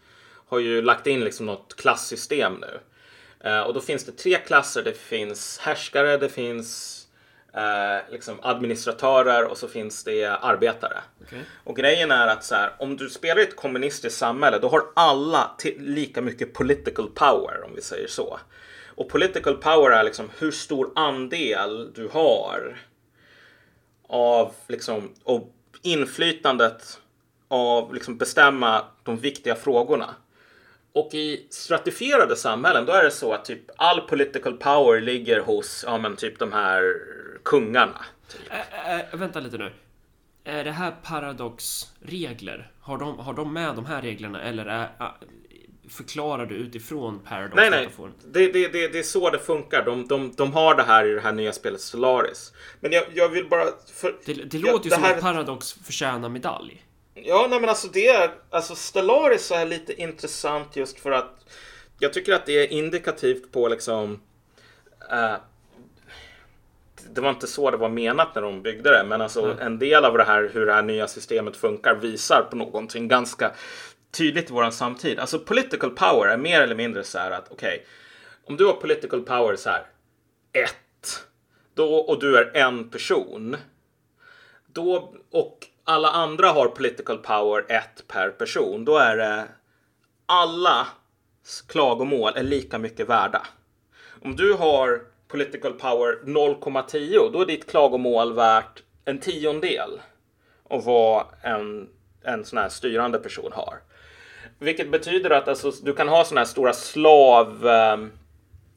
har 0.49 0.59
ju 0.59 0.83
lagt 0.83 1.07
in 1.07 1.21
liksom 1.21 1.47
något 1.47 1.77
klassystem 1.77 2.53
nu. 2.61 2.81
Uh, 3.51 3.61
och 3.61 3.75
då 3.75 3.81
finns 3.81 4.05
det 4.05 4.13
tre 4.13 4.37
klasser. 4.37 4.83
Det 4.83 4.97
finns 4.97 5.59
härskare, 5.59 6.17
det 6.17 6.29
finns 6.29 6.99
uh, 7.57 8.13
liksom 8.13 8.39
administratörer 8.43 9.45
och 9.45 9.59
så 9.59 9.69
finns 9.69 10.05
det 10.05 10.25
arbetare. 10.25 10.99
Okay. 11.23 11.41
Och 11.65 11.77
grejen 11.77 12.11
är 12.11 12.27
att 12.27 12.45
så 12.45 12.55
här, 12.55 12.73
om 12.79 12.97
du 12.97 13.11
spelar 13.11 13.41
i 13.41 13.45
ett 13.45 13.57
kommunistiskt 13.57 14.19
samhälle 14.19 14.59
då 14.59 14.69
har 14.69 14.83
alla 14.95 15.57
lika 15.79 16.23
mycket 16.23 16.55
political 16.55 17.09
power 17.15 17.65
om 17.65 17.75
vi 17.75 17.83
säger 17.83 18.09
så. 18.09 18.39
Och 18.95 19.09
political 19.09 19.57
power 19.57 19.91
är 19.91 20.05
liksom 20.05 20.31
hur 20.39 20.51
stor 20.51 20.93
andel 20.95 21.93
du 21.95 22.09
har 22.09 22.79
av 24.13 24.55
liksom, 24.69 25.15
och 25.25 25.53
inflytandet 25.83 27.01
av 27.49 27.95
liksom 27.95 28.19
bestämma 28.19 28.85
de 29.03 29.17
viktiga 29.17 29.55
frågorna. 29.55 30.15
Och 30.93 31.15
i 31.15 31.47
stratifierade 31.51 32.37
samhällen 32.37 32.87
då 32.87 32.93
är 32.93 33.05
det 33.05 33.11
så 33.11 33.33
att 33.33 33.45
typ 33.45 33.63
all 33.77 34.01
political 34.01 34.57
power 34.57 35.01
ligger 35.01 35.41
hos 35.41 35.85
ja, 35.87 35.99
men 35.99 36.17
typ 36.17 36.39
de 36.39 36.53
här 36.53 36.83
kungarna. 37.43 38.05
Typ. 38.29 38.41
Ä, 38.51 38.65
ä, 38.85 39.17
vänta 39.17 39.41
lite 39.41 39.59
nu. 39.59 39.73
Är 40.45 40.65
det 40.65 40.71
här 40.71 40.95
paradoxregler? 41.03 42.71
Har 42.81 42.99
de, 42.99 43.19
har 43.19 43.35
de 43.35 43.53
med 43.53 43.75
de 43.75 43.87
här 43.87 44.03
reglerna 44.03 44.43
eller 44.43 44.67
är, 44.67 44.89
förklarar 45.93 46.47
du 46.47 46.55
utifrån 46.55 47.21
Paradox 47.29 47.57
Nej, 47.57 47.71
nej. 47.71 47.89
Det, 48.25 48.53
det, 48.53 48.69
det, 48.69 48.89
det 48.89 48.99
är 48.99 49.03
så 49.03 49.31
det 49.31 49.39
funkar. 49.39 49.85
De, 49.85 50.07
de, 50.07 50.33
de 50.37 50.53
har 50.53 50.75
det 50.75 50.83
här 50.83 51.05
i 51.05 51.15
det 51.15 51.21
här 51.21 51.33
nya 51.33 51.53
spelet 51.53 51.81
Solaris. 51.81 52.53
Men 52.81 52.93
jag, 52.93 53.05
jag 53.15 53.29
vill 53.29 53.49
bara... 53.49 53.65
För, 53.95 54.15
det, 54.25 54.35
det 54.35 54.59
låter 54.59 54.85
ju 54.85 54.91
det 54.91 54.95
som 54.95 55.05
här... 55.05 55.15
att 55.15 55.21
Paradox 55.21 55.73
förtjänar 55.73 56.29
medalj. 56.29 56.85
Ja, 57.15 57.47
nej 57.51 57.61
men 57.61 57.69
alltså 57.69 57.89
det 57.89 58.09
är... 58.09 58.31
Alltså 58.51 58.75
Stellaris 58.75 59.51
är 59.51 59.67
lite 59.67 60.03
intressant 60.03 60.77
just 60.77 60.99
för 60.99 61.11
att 61.11 61.47
jag 61.99 62.13
tycker 62.13 62.33
att 62.33 62.47
det 62.47 62.53
är 62.53 62.73
indikativt 62.73 63.53
på 63.53 63.69
liksom... 63.69 64.21
Uh, 65.13 65.37
det 67.15 67.21
var 67.21 67.31
inte 67.31 67.47
så 67.47 67.71
det 67.71 67.77
var 67.77 67.89
menat 67.89 68.35
när 68.35 68.43
de 68.43 68.63
byggde 68.63 68.91
det, 68.91 69.05
men 69.05 69.21
alltså 69.21 69.45
mm. 69.45 69.59
en 69.59 69.79
del 69.79 70.05
av 70.05 70.19
det 70.19 70.25
här 70.25 70.51
hur 70.55 70.67
det 70.67 70.73
här 70.73 70.83
nya 70.83 71.09
systemet 71.09 71.57
funkar 71.57 71.95
visar 71.95 72.43
på 72.51 72.57
någonting 72.57 73.09
ganska 73.09 73.53
tydligt 74.13 74.51
i 74.51 74.53
vår 74.53 74.71
samtid. 74.71 75.19
Alltså 75.19 75.39
political 75.39 75.91
power 75.91 76.29
är 76.29 76.37
mer 76.37 76.61
eller 76.61 76.75
mindre 76.75 77.05
så 77.05 77.19
här 77.19 77.31
att 77.31 77.49
okej, 77.51 77.75
okay, 77.75 77.87
om 78.45 78.57
du 78.57 78.67
har 78.67 78.73
political 78.73 79.23
power 79.23 79.57
så 79.57 79.71
här 79.71 79.87
ett, 80.53 81.27
då 81.75 81.95
och 81.95 82.21
du 82.21 82.37
är 82.37 82.57
en 82.57 82.91
person, 82.91 83.57
då 84.67 85.15
och 85.31 85.67
alla 85.85 86.11
andra 86.11 86.49
har 86.49 86.69
political 86.69 87.19
power 87.19 87.65
ett 87.69 88.09
per 88.09 88.31
person, 88.31 88.85
då 88.85 88.97
är 88.97 89.17
det 89.17 89.49
alla 90.27 90.87
klagomål 91.67 92.33
är 92.37 92.43
lika 92.43 92.79
mycket 92.79 93.09
värda. 93.09 93.47
Om 94.23 94.37
du 94.37 94.53
har 94.53 95.03
political 95.29 95.73
power 95.73 96.19
0,10 96.25 97.33
då 97.33 97.41
är 97.41 97.47
ditt 97.47 97.71
klagomål 97.71 98.35
värt 98.35 98.83
en 99.05 99.19
tiondel 99.19 100.01
av 100.65 100.85
vad 100.85 101.27
en, 101.43 101.89
en 102.23 102.45
sån 102.45 102.59
här 102.59 102.69
styrande 102.69 103.19
person 103.19 103.53
har. 103.53 103.79
Vilket 104.63 104.91
betyder 104.91 105.31
att 105.31 105.49
alltså, 105.49 105.71
du 105.83 105.93
kan 105.93 106.09
ha 106.09 106.25
sådana 106.25 106.41
här 106.41 106.47
stora 106.47 106.73
slav 106.73 107.67
ehm, 107.67 108.05
eh, 108.05 108.09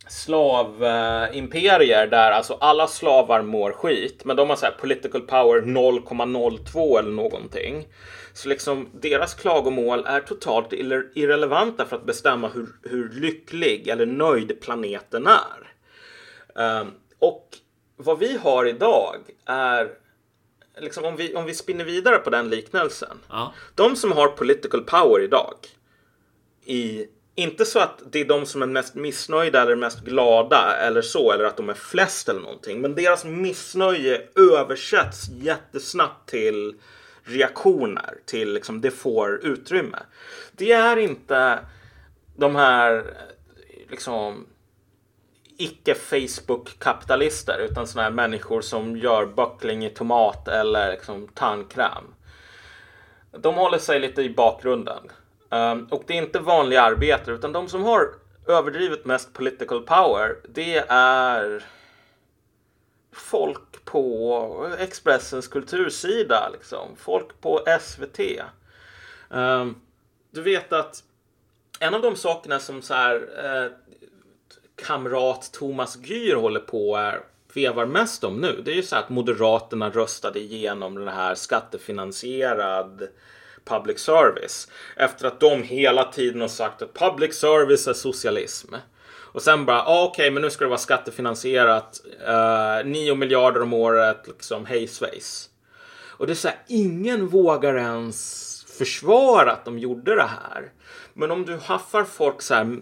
slavimperier 0.07 2.03
eh, 2.03 2.09
där 2.09 2.31
alltså 2.31 2.57
alla 2.61 2.87
slavar 2.87 3.41
mår 3.41 3.71
skit, 3.71 4.25
men 4.25 4.35
de 4.35 4.49
har 4.49 4.55
så 4.55 4.65
här 4.65 4.75
political 4.79 5.21
power 5.21 5.61
0,02 5.61 6.99
eller 6.99 7.11
någonting. 7.11 7.87
Så 8.33 8.49
liksom 8.49 8.89
deras 8.93 9.33
klagomål 9.33 10.05
är 10.05 10.19
totalt 10.19 10.73
irrelevanta 11.13 11.85
för 11.85 11.95
att 11.95 12.05
bestämma 12.05 12.47
hur, 12.47 12.67
hur 12.83 13.09
lycklig 13.09 13.87
eller 13.87 14.05
nöjd 14.05 14.61
planeten 14.61 15.27
är. 15.27 15.71
Um, 16.81 16.91
och 17.19 17.49
vad 17.97 18.19
vi 18.19 18.37
har 18.37 18.65
idag 18.65 19.15
är 19.45 19.89
liksom 20.77 21.05
om 21.05 21.15
vi, 21.15 21.35
om 21.35 21.45
vi 21.45 21.53
spinner 21.53 21.85
vidare 21.85 22.17
på 22.17 22.29
den 22.29 22.49
liknelsen. 22.49 23.17
Ja. 23.29 23.53
De 23.75 23.95
som 23.95 24.11
har 24.11 24.27
political 24.27 24.81
power 24.81 25.23
idag. 25.23 25.55
I, 26.65 27.05
inte 27.35 27.65
så 27.65 27.79
att 27.79 28.01
det 28.11 28.19
är 28.19 28.25
de 28.25 28.45
som 28.45 28.61
är 28.61 28.67
mest 28.67 28.95
missnöjda 28.95 29.61
eller 29.61 29.75
mest 29.75 29.99
glada 29.99 30.77
eller 30.77 31.01
så. 31.01 31.31
Eller 31.31 31.43
att 31.43 31.57
de 31.57 31.69
är 31.69 31.73
flest 31.73 32.29
eller 32.29 32.41
någonting. 32.41 32.81
Men 32.81 32.95
deras 32.95 33.25
missnöje 33.25 34.21
översätts 34.35 35.29
jättesnabbt 35.29 36.29
till 36.29 36.75
reaktioner. 37.23 38.17
Till 38.25 38.53
liksom 38.53 38.81
det 38.81 38.91
får 38.91 39.45
utrymme. 39.45 39.99
Det 40.51 40.71
är 40.71 40.97
inte 40.97 41.59
de 42.35 42.55
här 42.55 43.03
liksom 43.89 44.45
icke 45.57 45.95
Facebook-kapitalister 45.95 47.59
utan 47.59 47.87
sådana 47.87 48.09
här 48.09 48.15
människor 48.15 48.61
som 48.61 48.97
gör 48.97 49.25
böckling 49.25 49.85
i 49.85 49.89
tomat 49.89 50.47
eller 50.47 50.91
liksom 50.91 51.27
tandkräm. 51.27 52.03
De 53.31 53.55
håller 53.55 53.77
sig 53.77 53.99
lite 53.99 54.21
i 54.21 54.29
bakgrunden. 54.29 55.11
Um, 55.49 55.87
och 55.91 56.03
det 56.07 56.13
är 56.13 56.17
inte 56.17 56.39
vanliga 56.39 56.81
arbetare 56.81 57.35
utan 57.35 57.51
de 57.51 57.67
som 57.67 57.83
har 57.83 58.09
överdrivet 58.47 59.05
mest 59.05 59.33
political 59.33 59.81
power 59.81 60.35
det 60.49 60.77
är 60.89 61.63
folk 63.11 63.85
på 63.85 64.75
Expressens 64.79 65.47
kultursida. 65.47 66.49
Liksom. 66.53 66.95
Folk 66.97 67.41
på 67.41 67.63
SVT. 67.81 68.19
Um, 68.19 69.39
ehm, 69.39 69.75
du 70.31 70.41
vet 70.41 70.73
att 70.73 71.03
en 71.79 71.93
av 71.93 72.01
de 72.01 72.15
sakerna 72.15 72.59
som 72.59 72.81
så 72.81 72.93
här, 72.93 73.15
eh, 73.45 73.71
kamrat 74.75 75.51
Thomas 75.53 75.97
Gyr 76.03 76.35
håller 76.35 76.59
på 76.59 76.95
är 76.95 77.21
vevar 77.53 77.85
mest 77.85 78.23
om 78.23 78.41
nu. 78.41 78.61
Det 78.65 78.71
är 78.71 78.75
ju 78.75 78.83
så 78.83 78.95
att 78.95 79.09
Moderaterna 79.09 79.89
röstade 79.89 80.39
igenom 80.39 80.95
den 80.95 81.07
här 81.07 81.35
skattefinansierad 81.35 83.07
public 83.65 83.99
service. 83.99 84.67
Efter 84.95 85.27
att 85.27 85.39
de 85.39 85.63
hela 85.63 86.03
tiden 86.03 86.41
har 86.41 86.47
sagt 86.47 86.81
att 86.81 86.93
public 86.93 87.35
service 87.35 87.87
är 87.87 87.93
socialism. 87.93 88.75
Och 89.35 89.41
sen 89.41 89.65
bara, 89.65 89.83
ah, 89.83 90.03
okej, 90.03 90.23
okay, 90.23 90.31
men 90.31 90.41
nu 90.41 90.49
ska 90.49 90.63
det 90.63 90.69
vara 90.69 90.79
skattefinansierat. 90.79 92.01
Eh, 92.27 92.85
uh, 92.85 92.85
9 92.85 93.15
miljarder 93.15 93.61
om 93.61 93.73
året, 93.73 94.27
liksom 94.27 94.65
hej 94.65 94.87
svejs. 94.87 95.49
Och 96.17 96.27
det 96.27 96.33
är 96.33 96.35
så 96.35 96.47
här, 96.47 96.57
ingen 96.67 97.27
vågar 97.27 97.77
ens 97.77 98.65
försvara 98.77 99.51
att 99.51 99.65
de 99.65 99.79
gjorde 99.79 100.15
det 100.15 100.29
här. 100.43 100.71
Men 101.17 101.31
om 101.31 101.45
du 101.45 101.57
haffar 101.57 102.03
folk 102.03 102.41
så 102.41 102.53
här 102.53 102.77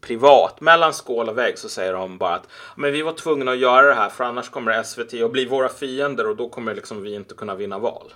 privat, 0.00 0.60
mellan 0.60 0.92
skål 0.92 1.28
och 1.28 1.38
vägg, 1.38 1.58
så 1.58 1.68
säger 1.68 1.92
de 1.92 2.18
bara 2.18 2.34
att 2.34 2.48
men 2.76 2.92
vi 2.92 3.02
var 3.02 3.12
tvungna 3.12 3.50
att 3.50 3.58
göra 3.58 3.86
det 3.86 3.94
här 3.94 4.08
för 4.08 4.24
annars 4.24 4.48
kommer 4.48 4.82
SVT 4.82 5.14
att 5.22 5.32
bli 5.32 5.46
våra 5.46 5.68
fiender 5.68 6.26
och 6.26 6.36
då 6.36 6.48
kommer 6.48 6.74
liksom 6.74 7.02
vi 7.02 7.14
inte 7.14 7.34
kunna 7.34 7.54
vinna 7.54 7.78
val. 7.78 8.12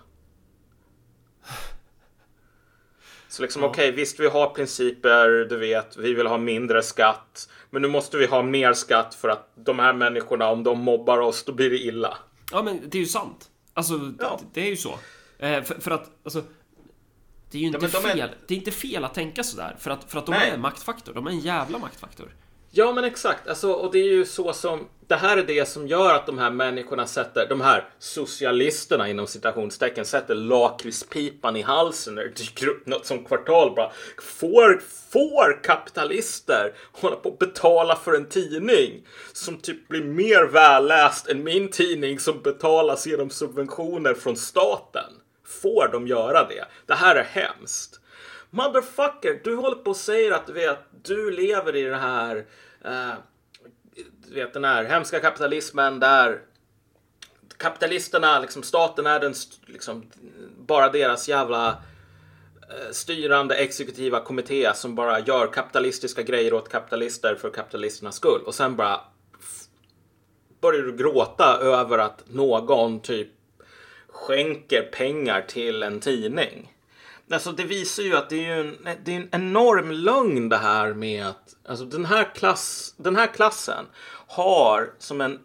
Så 3.28 3.42
liksom 3.42 3.62
ja. 3.62 3.68
okej, 3.68 3.88
okay, 3.88 3.96
visst 3.96 4.20
vi 4.20 4.28
har 4.28 4.48
principer, 4.48 5.28
du 5.28 5.56
vet, 5.56 5.96
vi 5.96 6.14
vill 6.14 6.26
ha 6.26 6.38
mindre 6.38 6.82
skatt. 6.82 7.48
Men 7.70 7.82
nu 7.82 7.88
måste 7.88 8.16
vi 8.16 8.26
ha 8.26 8.42
mer 8.42 8.72
skatt 8.72 9.14
för 9.14 9.28
att 9.28 9.48
de 9.54 9.78
här 9.78 9.92
människorna, 9.92 10.50
om 10.50 10.64
de 10.64 10.78
mobbar 10.78 11.18
oss, 11.18 11.44
då 11.44 11.52
blir 11.52 11.70
det 11.70 11.78
illa. 11.78 12.18
Ja, 12.52 12.62
men 12.62 12.80
det 12.88 12.98
är 12.98 13.00
ju 13.00 13.06
sant. 13.06 13.50
Alltså, 13.74 13.94
ja. 14.18 14.40
det, 14.40 14.60
det, 14.60 14.66
är 14.66 14.70
ju 14.70 14.76
så. 14.76 14.98
Eh, 15.38 15.62
för, 15.62 15.80
för, 15.80 15.90
att, 15.90 16.10
alltså, 16.24 16.42
det 17.52 17.58
är 17.58 17.60
ju 17.60 17.66
inte, 17.66 17.88
ja, 17.92 18.00
fel. 18.00 18.20
Är... 18.20 18.34
Det 18.46 18.54
är 18.54 18.58
inte 18.58 18.70
fel 18.70 19.04
att 19.04 19.14
tänka 19.14 19.42
sådär. 19.42 19.76
För 19.78 19.90
att, 19.90 20.10
för 20.10 20.18
att 20.18 20.26
de 20.26 20.32
Nej. 20.32 20.48
är 20.48 20.54
en 20.54 20.60
maktfaktor. 20.60 21.14
De 21.14 21.26
är 21.26 21.30
en 21.30 21.40
jävla 21.40 21.78
maktfaktor. 21.78 22.34
Ja, 22.70 22.92
men 22.92 23.04
exakt. 23.04 23.48
Alltså, 23.48 23.72
och 23.72 23.92
det 23.92 23.98
är 23.98 24.12
ju 24.12 24.24
så 24.24 24.52
som 24.52 24.88
det 25.06 25.16
här 25.16 25.36
är 25.36 25.42
det 25.42 25.68
som 25.68 25.88
gör 25.88 26.14
att 26.14 26.26
de 26.26 26.38
här 26.38 26.50
människorna 26.50 27.06
sätter, 27.06 27.46
de 27.48 27.60
här 27.60 27.88
socialisterna 27.98 29.08
inom 29.08 29.26
citationstecken, 29.26 30.04
sätter 30.04 30.34
lakritspipan 30.34 31.56
i 31.56 31.62
halsen 31.62 32.14
när 32.14 32.22
det 32.22 32.36
dyker 32.36 32.68
upp 32.68 32.86
något 32.86 33.06
som 33.06 33.24
kvartal 33.24 33.72
bara. 33.76 33.92
Får, 34.22 34.82
får 35.12 35.62
kapitalister 35.62 36.74
hålla 36.92 37.16
på 37.16 37.28
att 37.28 37.38
betala 37.38 37.96
för 37.96 38.14
en 38.14 38.28
tidning 38.28 39.06
som 39.32 39.56
typ 39.56 39.88
blir 39.88 40.04
mer 40.04 40.44
välläst 40.44 41.28
än 41.28 41.44
min 41.44 41.70
tidning 41.70 42.18
som 42.18 42.42
betalas 42.42 43.06
genom 43.06 43.30
subventioner 43.30 44.14
från 44.14 44.36
staten? 44.36 45.21
Får 45.62 45.88
de 45.88 46.06
göra 46.06 46.48
det? 46.48 46.64
Det 46.86 46.94
här 46.94 47.16
är 47.16 47.24
hemskt. 47.24 48.00
Motherfucker, 48.50 49.40
du 49.44 49.56
håller 49.56 49.76
på 49.76 49.90
och 49.90 49.96
säger 49.96 50.32
att 50.32 50.46
du 50.46 50.52
vet, 50.52 50.78
du 51.02 51.30
lever 51.30 51.76
i 51.76 51.82
den 51.82 52.00
här 52.00 52.46
eh, 52.84 53.14
du 54.28 54.34
vet 54.34 54.52
den 54.52 54.64
här 54.64 54.84
hemska 54.84 55.20
kapitalismen 55.20 56.00
där 56.00 56.40
kapitalisterna, 57.56 58.40
liksom 58.40 58.62
staten 58.62 59.06
är 59.06 59.20
den, 59.20 59.34
liksom, 59.66 60.10
bara 60.58 60.88
deras 60.88 61.28
jävla 61.28 61.68
eh, 61.68 62.90
styrande 62.90 63.54
exekutiva 63.54 64.20
kommitté 64.20 64.74
som 64.74 64.94
bara 64.94 65.20
gör 65.20 65.46
kapitalistiska 65.46 66.22
grejer 66.22 66.54
åt 66.54 66.68
kapitalister 66.68 67.34
för 67.34 67.50
kapitalisternas 67.50 68.16
skull. 68.16 68.42
Och 68.46 68.54
sen 68.54 68.76
bara 68.76 69.00
börjar 70.60 70.82
du 70.82 70.96
gråta 70.96 71.58
över 71.60 71.98
att 71.98 72.24
någon 72.28 73.00
typ 73.00 73.28
skänker 74.12 74.82
pengar 74.82 75.42
till 75.42 75.82
en 75.82 76.00
tidning. 76.00 76.72
Alltså 77.30 77.52
det 77.52 77.64
visar 77.64 78.02
ju 78.02 78.16
att 78.16 78.30
det 78.30 78.46
är 78.46 78.60
en, 78.60 78.78
det 79.04 79.12
är 79.12 79.16
en 79.16 79.28
enorm 79.32 79.90
lögn 79.90 80.48
det 80.48 80.56
här 80.56 80.94
med 80.94 81.26
att 81.26 81.56
alltså 81.64 81.84
den, 81.84 82.04
här 82.04 82.34
klass, 82.34 82.94
den 82.96 83.16
här 83.16 83.26
klassen 83.26 83.84
har 84.26 84.94
som 84.98 85.20
en, 85.20 85.38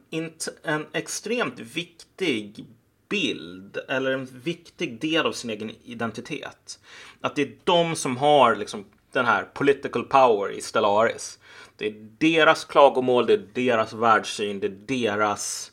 en 0.64 0.86
extremt 0.94 1.60
viktig 1.60 2.66
bild 3.10 3.78
eller 3.88 4.12
en 4.12 4.26
viktig 4.26 5.02
del 5.02 5.26
av 5.26 5.32
sin 5.32 5.50
egen 5.50 5.72
identitet. 5.84 6.80
Att 7.22 7.36
det 7.36 7.42
är 7.42 7.56
de 7.64 7.96
som 7.96 8.18
har 8.18 8.56
liksom 8.56 8.86
den 9.12 9.26
här 9.26 9.44
political 9.44 10.04
power 10.04 10.52
i 10.52 10.62
Stellaris. 10.62 11.40
Det 11.78 11.88
är 11.88 12.10
deras 12.18 12.66
klagomål, 12.66 13.26
det 13.26 13.34
är 13.34 13.48
deras 13.54 13.94
världssyn, 13.94 14.60
det 14.60 14.68
är 14.68 14.78
deras 14.88 15.72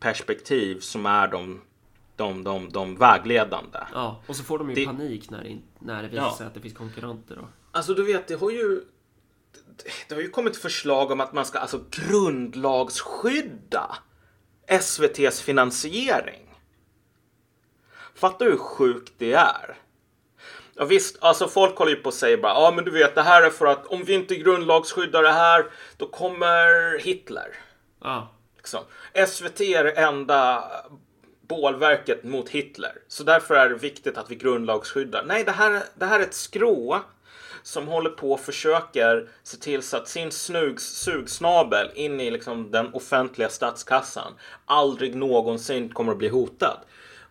perspektiv 0.00 0.80
som 0.80 1.06
är 1.06 1.28
de 1.28 1.60
de, 2.16 2.44
de, 2.44 2.70
de 2.70 2.96
vägledande. 2.96 3.78
Ja, 3.92 4.22
och 4.26 4.36
så 4.36 4.44
får 4.44 4.58
de 4.58 4.68
ju 4.68 4.74
det, 4.74 4.86
panik 4.86 5.30
när 5.30 5.44
det, 5.44 5.58
när 5.78 6.02
det 6.02 6.08
visar 6.08 6.24
ja. 6.24 6.34
sig 6.38 6.46
att 6.46 6.54
det 6.54 6.60
finns 6.60 6.74
konkurrenter. 6.74 7.36
Då. 7.36 7.48
Alltså 7.72 7.94
du 7.94 8.04
vet, 8.04 8.28
det 8.28 8.34
har 8.34 8.50
ju 8.50 8.84
det 10.08 10.14
har 10.14 10.22
ju 10.22 10.30
kommit 10.30 10.56
förslag 10.56 11.10
om 11.10 11.20
att 11.20 11.32
man 11.32 11.44
ska 11.44 11.58
alltså 11.58 11.80
grundlagsskydda 11.90 13.96
SVTs 14.66 15.40
finansiering. 15.40 16.42
Fattar 18.14 18.46
du 18.46 18.50
hur 18.50 18.58
sjukt 18.58 19.12
det 19.18 19.32
är? 19.32 19.76
Ja, 20.74 20.84
visst, 20.84 21.16
alltså 21.20 21.48
folk 21.48 21.76
håller 21.76 21.92
ju 21.92 22.02
på 22.02 22.08
att 22.08 22.14
säga 22.14 22.36
bara, 22.36 22.52
ja 22.52 22.72
men 22.76 22.84
du 22.84 22.90
vet 22.90 23.14
det 23.14 23.22
här 23.22 23.42
är 23.42 23.50
för 23.50 23.66
att 23.66 23.86
om 23.86 24.04
vi 24.04 24.14
inte 24.14 24.36
grundlagsskyddar 24.36 25.22
det 25.22 25.32
här 25.32 25.66
då 25.96 26.08
kommer 26.08 26.98
Hitler. 26.98 27.56
Ja. 28.02 28.28
Liksom. 28.56 28.80
SVT 29.26 29.60
är 29.60 29.84
det 29.84 29.90
enda 29.90 30.64
bålverket 31.48 32.24
mot 32.24 32.48
Hitler. 32.48 32.92
Så 33.08 33.24
därför 33.24 33.54
är 33.54 33.68
det 33.68 33.74
viktigt 33.74 34.18
att 34.18 34.30
vi 34.30 34.34
grundlagsskyddar. 34.34 35.24
Nej, 35.26 35.44
det 35.44 35.52
här, 35.52 35.82
det 35.94 36.04
här 36.04 36.20
är 36.20 36.24
ett 36.24 36.34
skrå 36.34 37.00
som 37.62 37.88
håller 37.88 38.10
på 38.10 38.32
och 38.32 38.40
försöker 38.40 39.28
se 39.42 39.56
till 39.56 39.82
så 39.82 39.96
att 39.96 40.08
sin 40.08 40.32
snugs, 40.32 40.84
sugsnabel 40.84 41.90
in 41.94 42.20
i 42.20 42.30
liksom 42.30 42.70
den 42.70 42.94
offentliga 42.94 43.48
statskassan 43.48 44.32
aldrig 44.64 45.14
någonsin 45.14 45.88
kommer 45.88 46.12
att 46.12 46.18
bli 46.18 46.28
hotad. 46.28 46.78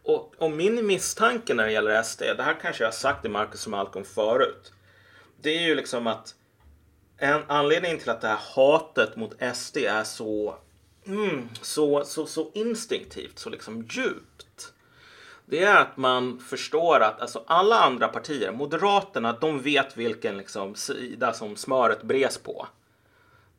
Och, 0.04 0.34
och 0.38 0.52
min 0.52 0.86
misstanke 0.86 1.54
när 1.54 1.66
det 1.66 1.72
gäller 1.72 2.04
SD, 2.04 2.22
det 2.22 2.44
här 2.44 2.56
kanske 2.62 2.84
jag 2.84 2.88
har 2.88 2.94
sagt 2.94 3.22
till 3.22 3.32
Marcus 3.32 3.66
och 3.66 3.72
Malcolm 3.72 4.06
förut. 4.06 4.74
Det 5.42 5.50
är 5.50 5.62
ju 5.62 5.76
liksom 5.76 6.08
att 6.08 6.36
en 7.18 7.42
anledning 7.48 8.00
till 8.00 8.10
att 8.10 8.22
det 8.22 8.28
här 8.28 8.40
hatet 8.56 9.16
mot 9.16 9.34
SD 9.56 9.78
är 9.78 10.04
så 10.04 10.56
mm, 11.06 11.50
så, 11.62 12.04
så, 12.06 12.26
så 12.26 12.52
instinktivt, 12.54 13.40
så 13.40 13.50
liksom 13.50 13.88
djupt. 13.90 14.74
Det 15.46 15.64
är 15.64 15.76
att 15.76 15.98
man 15.98 16.40
förstår 16.40 17.00
att 17.00 17.22
alltså, 17.22 17.44
alla 17.48 17.80
andra 17.80 18.08
partier, 18.08 18.52
Moderaterna, 18.52 19.38
de 19.42 19.62
vet 19.62 19.98
vilken 19.98 20.38
liksom, 20.38 20.76
sida 20.76 21.34
som 21.34 21.56
smöret 21.56 22.04
bres 22.04 22.38
på. 22.38 22.68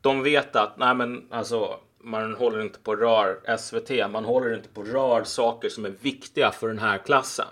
De 0.00 0.22
vet 0.22 0.56
att 0.56 0.78
nej 0.78 0.94
men 0.94 1.26
alltså 1.30 1.80
man 1.98 2.34
håller 2.34 2.62
inte 2.62 2.78
på 2.78 2.96
rör 2.96 3.56
SVT, 3.58 4.10
man 4.10 4.24
håller 4.24 4.56
inte 4.56 4.68
på 4.68 4.82
rör 4.82 5.24
saker 5.24 5.68
som 5.68 5.84
är 5.84 5.92
viktiga 6.00 6.52
för 6.52 6.68
den 6.68 6.78
här 6.78 6.98
klassen 6.98 7.46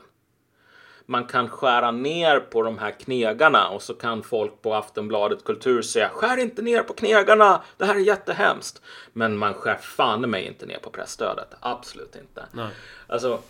man 1.06 1.24
kan 1.24 1.48
skära 1.48 1.90
ner 1.90 2.40
på 2.40 2.62
de 2.62 2.78
här 2.78 2.90
knegarna 2.90 3.68
och 3.68 3.82
så 3.82 3.94
kan 3.94 4.22
folk 4.22 4.62
på 4.62 4.74
Aftonbladet 4.74 5.44
Kultur 5.44 5.82
säga 5.82 6.09
skär 6.09 6.36
inte 6.36 6.62
ner 6.62 6.82
på 6.82 6.93
knegarna, 6.93 7.62
det 7.76 7.85
här 7.85 7.94
är 7.94 7.98
jättehemskt. 7.98 8.82
Men 9.12 9.36
man 9.36 9.55
skär 9.55 9.76
fan 9.76 10.31
mig 10.31 10.47
inte 10.47 10.66
ner 10.66 10.78
på 10.78 10.90
pressstödet, 10.90 11.55
absolut 11.60 12.16
inte. 12.16 12.47
Nej. 12.52 12.68
Alltså, 13.06 13.40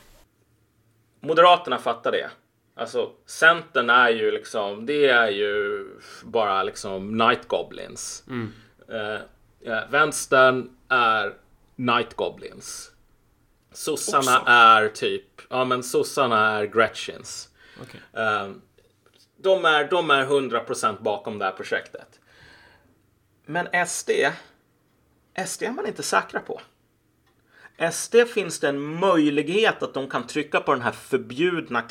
Moderaterna 1.21 1.79
fattar 1.79 2.13
det. 2.13 2.31
Alltså 2.77 3.11
Centern 3.27 3.91
är 3.91 4.09
ju 4.09 4.31
liksom, 4.31 4.87
det 4.87 5.09
är 5.09 5.31
ju 5.31 5.87
bara 6.23 6.63
liksom 6.63 7.19
Night 7.19 7.49
Goblins. 7.49 8.25
Mm. 8.29 8.53
Uh, 8.91 9.21
ja, 9.61 9.83
vänstern 9.91 10.71
är 10.89 11.35
Night 11.77 12.15
Goblins. 12.15 12.94
Sossarna 13.75 14.39
Också. 14.39 14.51
är 14.51 14.89
typ, 14.89 15.41
ja 15.51 15.65
men 15.65 15.83
sossarna 15.83 16.51
är 16.51 16.67
Gretchens. 16.67 17.49
Okay. 17.83 18.25
Um, 18.25 18.63
de, 19.37 19.65
är, 19.65 19.91
de 19.91 20.11
är 20.11 20.27
100% 20.27 21.03
bakom 21.03 21.39
det 21.39 21.45
här 21.45 21.53
projektet. 21.53 22.21
Men 23.47 23.87
SD, 23.87 24.11
SD 25.47 25.63
är 25.63 25.71
man 25.71 25.87
inte 25.87 26.03
säkra 26.03 26.41
på. 26.41 26.61
SD 27.93 28.17
finns 28.35 28.61
det 28.61 28.69
en 28.69 28.81
möjlighet 28.81 29.83
att 29.83 29.95
de 29.95 30.11
kan 30.11 30.27
trycka 30.27 30.61
på 30.61 30.73
den 30.73 30.83
här 30.83 30.93
förbjudna 30.93 31.83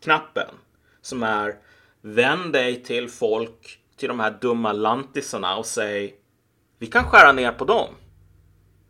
knappen 0.00 0.54
som 1.00 1.22
är 1.22 1.56
vänd 2.00 2.52
dig 2.52 2.82
till 2.82 3.08
folk, 3.08 3.78
till 3.96 4.08
de 4.08 4.20
här 4.20 4.38
dumma 4.40 4.72
lantisarna 4.72 5.56
och 5.56 5.66
säg 5.66 6.16
vi 6.78 6.86
kan 6.86 7.04
skära 7.04 7.32
ner 7.32 7.52
på 7.52 7.64
dem 7.64 7.94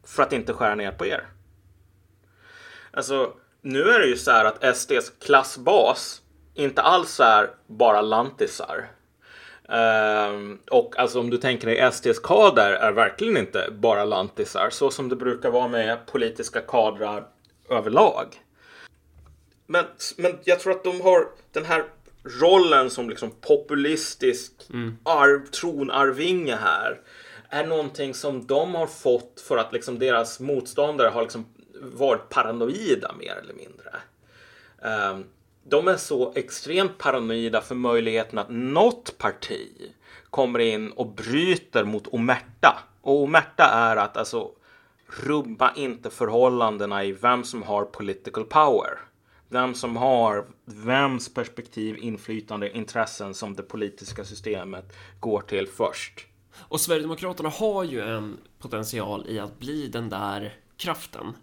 för 0.05 0.23
att 0.23 0.33
inte 0.33 0.53
skära 0.53 0.75
ner 0.75 0.93
på 0.93 1.07
er. 1.07 1.27
Alltså, 2.93 3.33
nu 3.63 3.83
är 3.83 3.99
det 3.99 4.07
ju 4.07 4.17
så 4.17 4.31
här 4.31 4.45
att 4.45 4.77
SDs 4.77 5.13
klassbas 5.21 6.23
inte 6.55 6.83
alls 6.83 7.21
är 7.21 7.51
bara 7.67 8.01
lantisar. 8.01 8.91
Um, 9.69 10.59
och 10.71 10.99
alltså 10.99 11.21
om 11.21 11.31
du 11.31 11.39
tänker 11.39 11.67
dig 11.67 11.93
SDs 11.93 12.19
kader 12.19 12.73
är 12.73 12.93
verkligen 12.93 13.37
inte 13.37 13.69
bara 13.73 14.05
lantisar 14.05 14.71
så 14.71 14.91
som 14.91 15.09
det 15.09 15.17
brukar 15.17 15.51
vara 15.51 15.69
med 15.69 16.07
politiska 16.07 16.61
kadrar 16.61 17.27
överlag. 17.71 18.27
Men, 19.67 19.85
men 20.17 20.39
jag 20.45 20.61
tror 20.61 20.73
att 20.73 20.85
de 20.85 21.01
har 21.01 21.29
den 21.53 21.65
här 21.65 21.85
rollen 22.41 22.91
som 22.91 23.11
liksom 23.11 23.31
populistisk 23.31 24.53
mm. 24.71 24.97
arv, 25.03 25.47
tronarvinge 25.47 26.57
här 26.57 27.01
är 27.49 27.67
någonting 27.67 28.15
som 28.15 28.47
de 28.47 28.75
har 28.75 28.87
fått 28.87 29.41
för 29.49 29.57
att 29.57 29.73
liksom 29.73 29.99
deras 29.99 30.41
motståndare 30.41 31.09
har 31.09 31.23
liksom 31.23 31.47
varit 31.83 32.29
paranoida 32.29 33.15
mer 33.19 33.35
eller 33.43 33.55
mindre. 33.55 33.91
Ehm, 34.83 35.25
de 35.65 35.89
är 35.89 35.97
så 35.97 36.33
extremt 36.35 36.99
paranoida 36.99 37.61
för 37.61 37.75
möjligheten 37.75 38.39
att 38.39 38.51
något 38.51 39.19
parti 39.19 39.93
kommer 40.31 40.59
in 40.59 40.93
och 40.93 41.07
bryter 41.07 41.85
mot 41.85 42.07
omerta. 42.07 42.79
Och 43.01 43.23
omerta 43.23 43.65
är 43.65 43.97
att 43.97 44.17
alltså 44.17 44.51
rubba 45.07 45.73
inte 45.75 46.11
förhållandena 46.11 47.05
i 47.05 47.13
vem 47.13 47.45
som 47.45 47.63
har 47.63 47.85
political 47.85 48.45
power. 48.45 48.99
Vem 49.49 49.75
som 49.75 49.97
har 49.97 50.47
vems 50.65 51.35
perspektiv, 51.35 51.97
inflytande, 51.99 52.77
intressen 52.77 53.35
som 53.35 53.55
det 53.55 53.63
politiska 53.63 54.25
systemet 54.25 54.97
går 55.21 55.41
till 55.41 55.69
först. 55.69 56.27
Och 56.59 56.81
Sverigedemokraterna 56.81 57.49
har 57.49 57.85
ju 57.85 58.01
en 58.01 58.39
potential 58.59 59.25
i 59.29 59.39
att 59.39 59.59
bli 59.59 59.87
den 59.87 60.09
där 60.09 60.55
kraften 60.77 61.35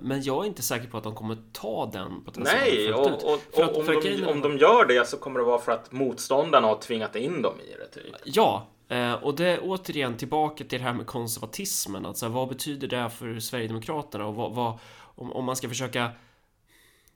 men 0.00 0.22
jag 0.22 0.44
är 0.44 0.48
inte 0.48 0.62
säker 0.62 0.88
på 0.88 0.98
att 0.98 1.04
de 1.04 1.14
kommer 1.14 1.36
ta 1.52 1.86
den 1.92 2.24
potentialen 2.24 2.62
Nej, 2.64 2.92
och, 2.94 3.06
och, 3.06 3.22
och 3.54 3.64
att, 3.64 3.76
om, 3.76 4.00
de, 4.02 4.24
om 4.26 4.40
de 4.40 4.58
gör 4.58 4.84
det 4.84 5.08
så 5.08 5.16
kommer 5.16 5.38
det 5.40 5.46
vara 5.46 5.58
för 5.58 5.72
att 5.72 5.92
motståndarna 5.92 6.66
har 6.66 6.78
tvingat 6.78 7.16
in 7.16 7.42
dem 7.42 7.54
i 7.60 7.74
det. 7.78 8.00
Typ. 8.02 8.14
Ja, 8.24 8.66
eh, 8.88 9.12
och 9.12 9.34
det 9.36 9.46
är 9.46 9.60
återigen 9.62 10.16
tillbaka 10.16 10.64
till 10.64 10.78
det 10.78 10.84
här 10.84 10.92
med 10.94 11.06
konservatismen. 11.06 12.06
Alltså, 12.06 12.28
vad 12.28 12.48
betyder 12.48 12.88
det 12.88 13.10
för 13.10 13.40
Sverigedemokraterna? 13.40 14.26
Och 14.26 14.34
vad, 14.34 14.52
vad, 14.54 14.78
om, 15.00 15.32
om 15.32 15.44
man 15.44 15.56
ska 15.56 15.68
försöka... 15.68 16.10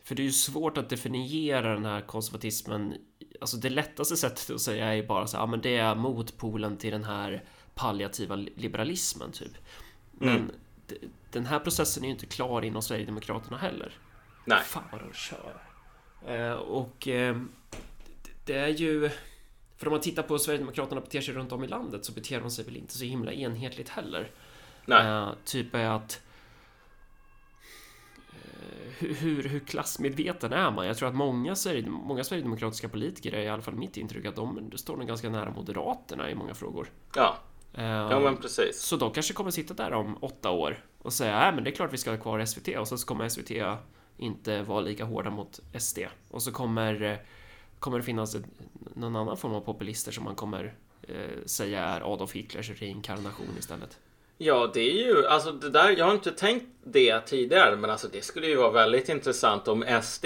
För 0.04 0.14
det 0.14 0.22
är 0.22 0.24
ju 0.24 0.32
svårt 0.32 0.78
att 0.78 0.88
definiera 0.90 1.74
den 1.74 1.84
här 1.84 2.00
konservatismen. 2.00 2.94
Alltså 3.40 3.56
det 3.56 3.70
lättaste 3.70 4.16
sättet 4.16 4.50
att 4.50 4.60
säga 4.60 4.94
är 4.94 5.02
bara 5.02 5.26
så 5.26 5.36
ja 5.36 5.46
men 5.46 5.60
det 5.60 5.76
är 5.76 5.94
motpolen 5.94 6.76
till 6.76 6.90
den 6.90 7.04
här 7.04 7.44
palliativa 7.74 8.36
liberalismen 8.36 9.32
typ. 9.32 9.52
Men 10.12 10.28
Mm. 10.28 10.50
d- 10.86 10.96
den 11.32 11.46
här 11.46 11.58
processen 11.58 12.02
är 12.02 12.06
ju 12.06 12.12
inte 12.12 12.26
klar 12.26 12.64
inom 12.64 12.82
Sverigedemokraterna 12.82 13.58
heller. 13.58 13.92
Nej. 14.44 14.62
Fan 14.64 14.82
vad 14.92 15.00
de 15.00 15.12
kör. 15.12 15.62
Eh, 16.26 16.52
och 16.52 17.08
eh, 17.08 17.36
det 18.44 18.54
är 18.54 18.68
ju... 18.68 19.10
För 19.76 19.86
om 19.86 19.90
man 19.92 20.00
tittar 20.00 20.22
på 20.22 20.34
hur 20.34 20.38
Sverigedemokraterna 20.38 21.00
beter 21.00 21.20
sig 21.20 21.34
runt 21.34 21.52
om 21.52 21.64
i 21.64 21.68
landet 21.68 22.04
så 22.04 22.12
beter 22.12 22.40
de 22.40 22.50
sig 22.50 22.64
väl 22.64 22.76
inte 22.76 22.98
så 22.98 23.04
himla 23.04 23.32
enhetligt 23.32 23.88
heller. 23.88 24.30
Nej. 24.86 25.06
Eh, 25.06 25.28
typ 25.44 25.74
är 25.74 25.84
att... 25.90 26.20
eh, 28.32 28.90
Hur, 28.98 29.42
hur, 29.48 29.60
klassmedveten 29.60 30.52
är 30.52 30.70
man? 30.70 30.86
Jag 30.86 30.96
tror 30.96 31.08
att 31.08 31.14
många, 31.14 31.56
många 31.86 32.24
sverigedemokratiska 32.24 32.88
politiker, 32.88 33.32
är 33.32 33.42
i 33.42 33.48
alla 33.48 33.62
fall 33.62 33.74
mitt 33.74 33.96
intryck, 33.96 34.26
att 34.26 34.36
de 34.36 34.70
står 34.76 34.96
nog 34.96 35.06
ganska 35.08 35.30
nära 35.30 35.50
Moderaterna 35.50 36.30
i 36.30 36.34
många 36.34 36.54
frågor. 36.54 36.90
Ja, 37.14 37.36
Eh, 37.74 37.84
ja 37.84 38.20
men 38.20 38.36
precis. 38.36 38.80
så 38.80 38.96
de 38.96 39.12
kanske 39.12 39.34
kommer 39.34 39.50
sitta 39.50 39.74
där 39.74 39.92
om 39.92 40.16
åtta 40.20 40.50
år 40.50 40.84
och 41.02 41.12
säga 41.12 41.38
nej 41.38 41.52
men 41.52 41.64
det 41.64 41.70
är 41.70 41.74
klart 41.74 41.92
vi 41.92 41.98
ska 41.98 42.10
ha 42.10 42.18
kvar 42.18 42.44
SVT 42.44 42.68
och 42.78 42.88
så 42.88 43.06
kommer 43.06 43.28
SVT 43.28 43.50
inte 44.16 44.62
vara 44.62 44.80
lika 44.80 45.04
hårda 45.04 45.30
mot 45.30 45.60
SD 45.78 45.98
och 46.30 46.42
så 46.42 46.52
kommer, 46.52 47.22
kommer 47.78 47.98
det 47.98 48.04
finnas 48.04 48.36
någon 48.94 49.16
annan 49.16 49.36
form 49.36 49.54
av 49.54 49.60
populister 49.60 50.12
som 50.12 50.24
man 50.24 50.34
kommer 50.34 50.74
eh, 51.02 51.44
säga 51.46 51.84
är 51.84 52.12
Adolf 52.12 52.32
Hitlers 52.32 52.70
reinkarnation 52.70 53.56
istället. 53.58 53.98
Ja, 54.38 54.70
det 54.74 54.80
är 54.80 55.06
ju, 55.06 55.26
alltså 55.26 55.52
det 55.52 55.70
där, 55.70 55.90
jag 55.98 56.04
har 56.04 56.12
inte 56.12 56.30
tänkt 56.30 56.66
det 56.84 57.20
tidigare, 57.20 57.76
men 57.76 57.90
alltså 57.90 58.08
det 58.12 58.24
skulle 58.24 58.46
ju 58.46 58.56
vara 58.56 58.70
väldigt 58.70 59.08
intressant 59.08 59.68
om 59.68 59.84
SD, 60.02 60.24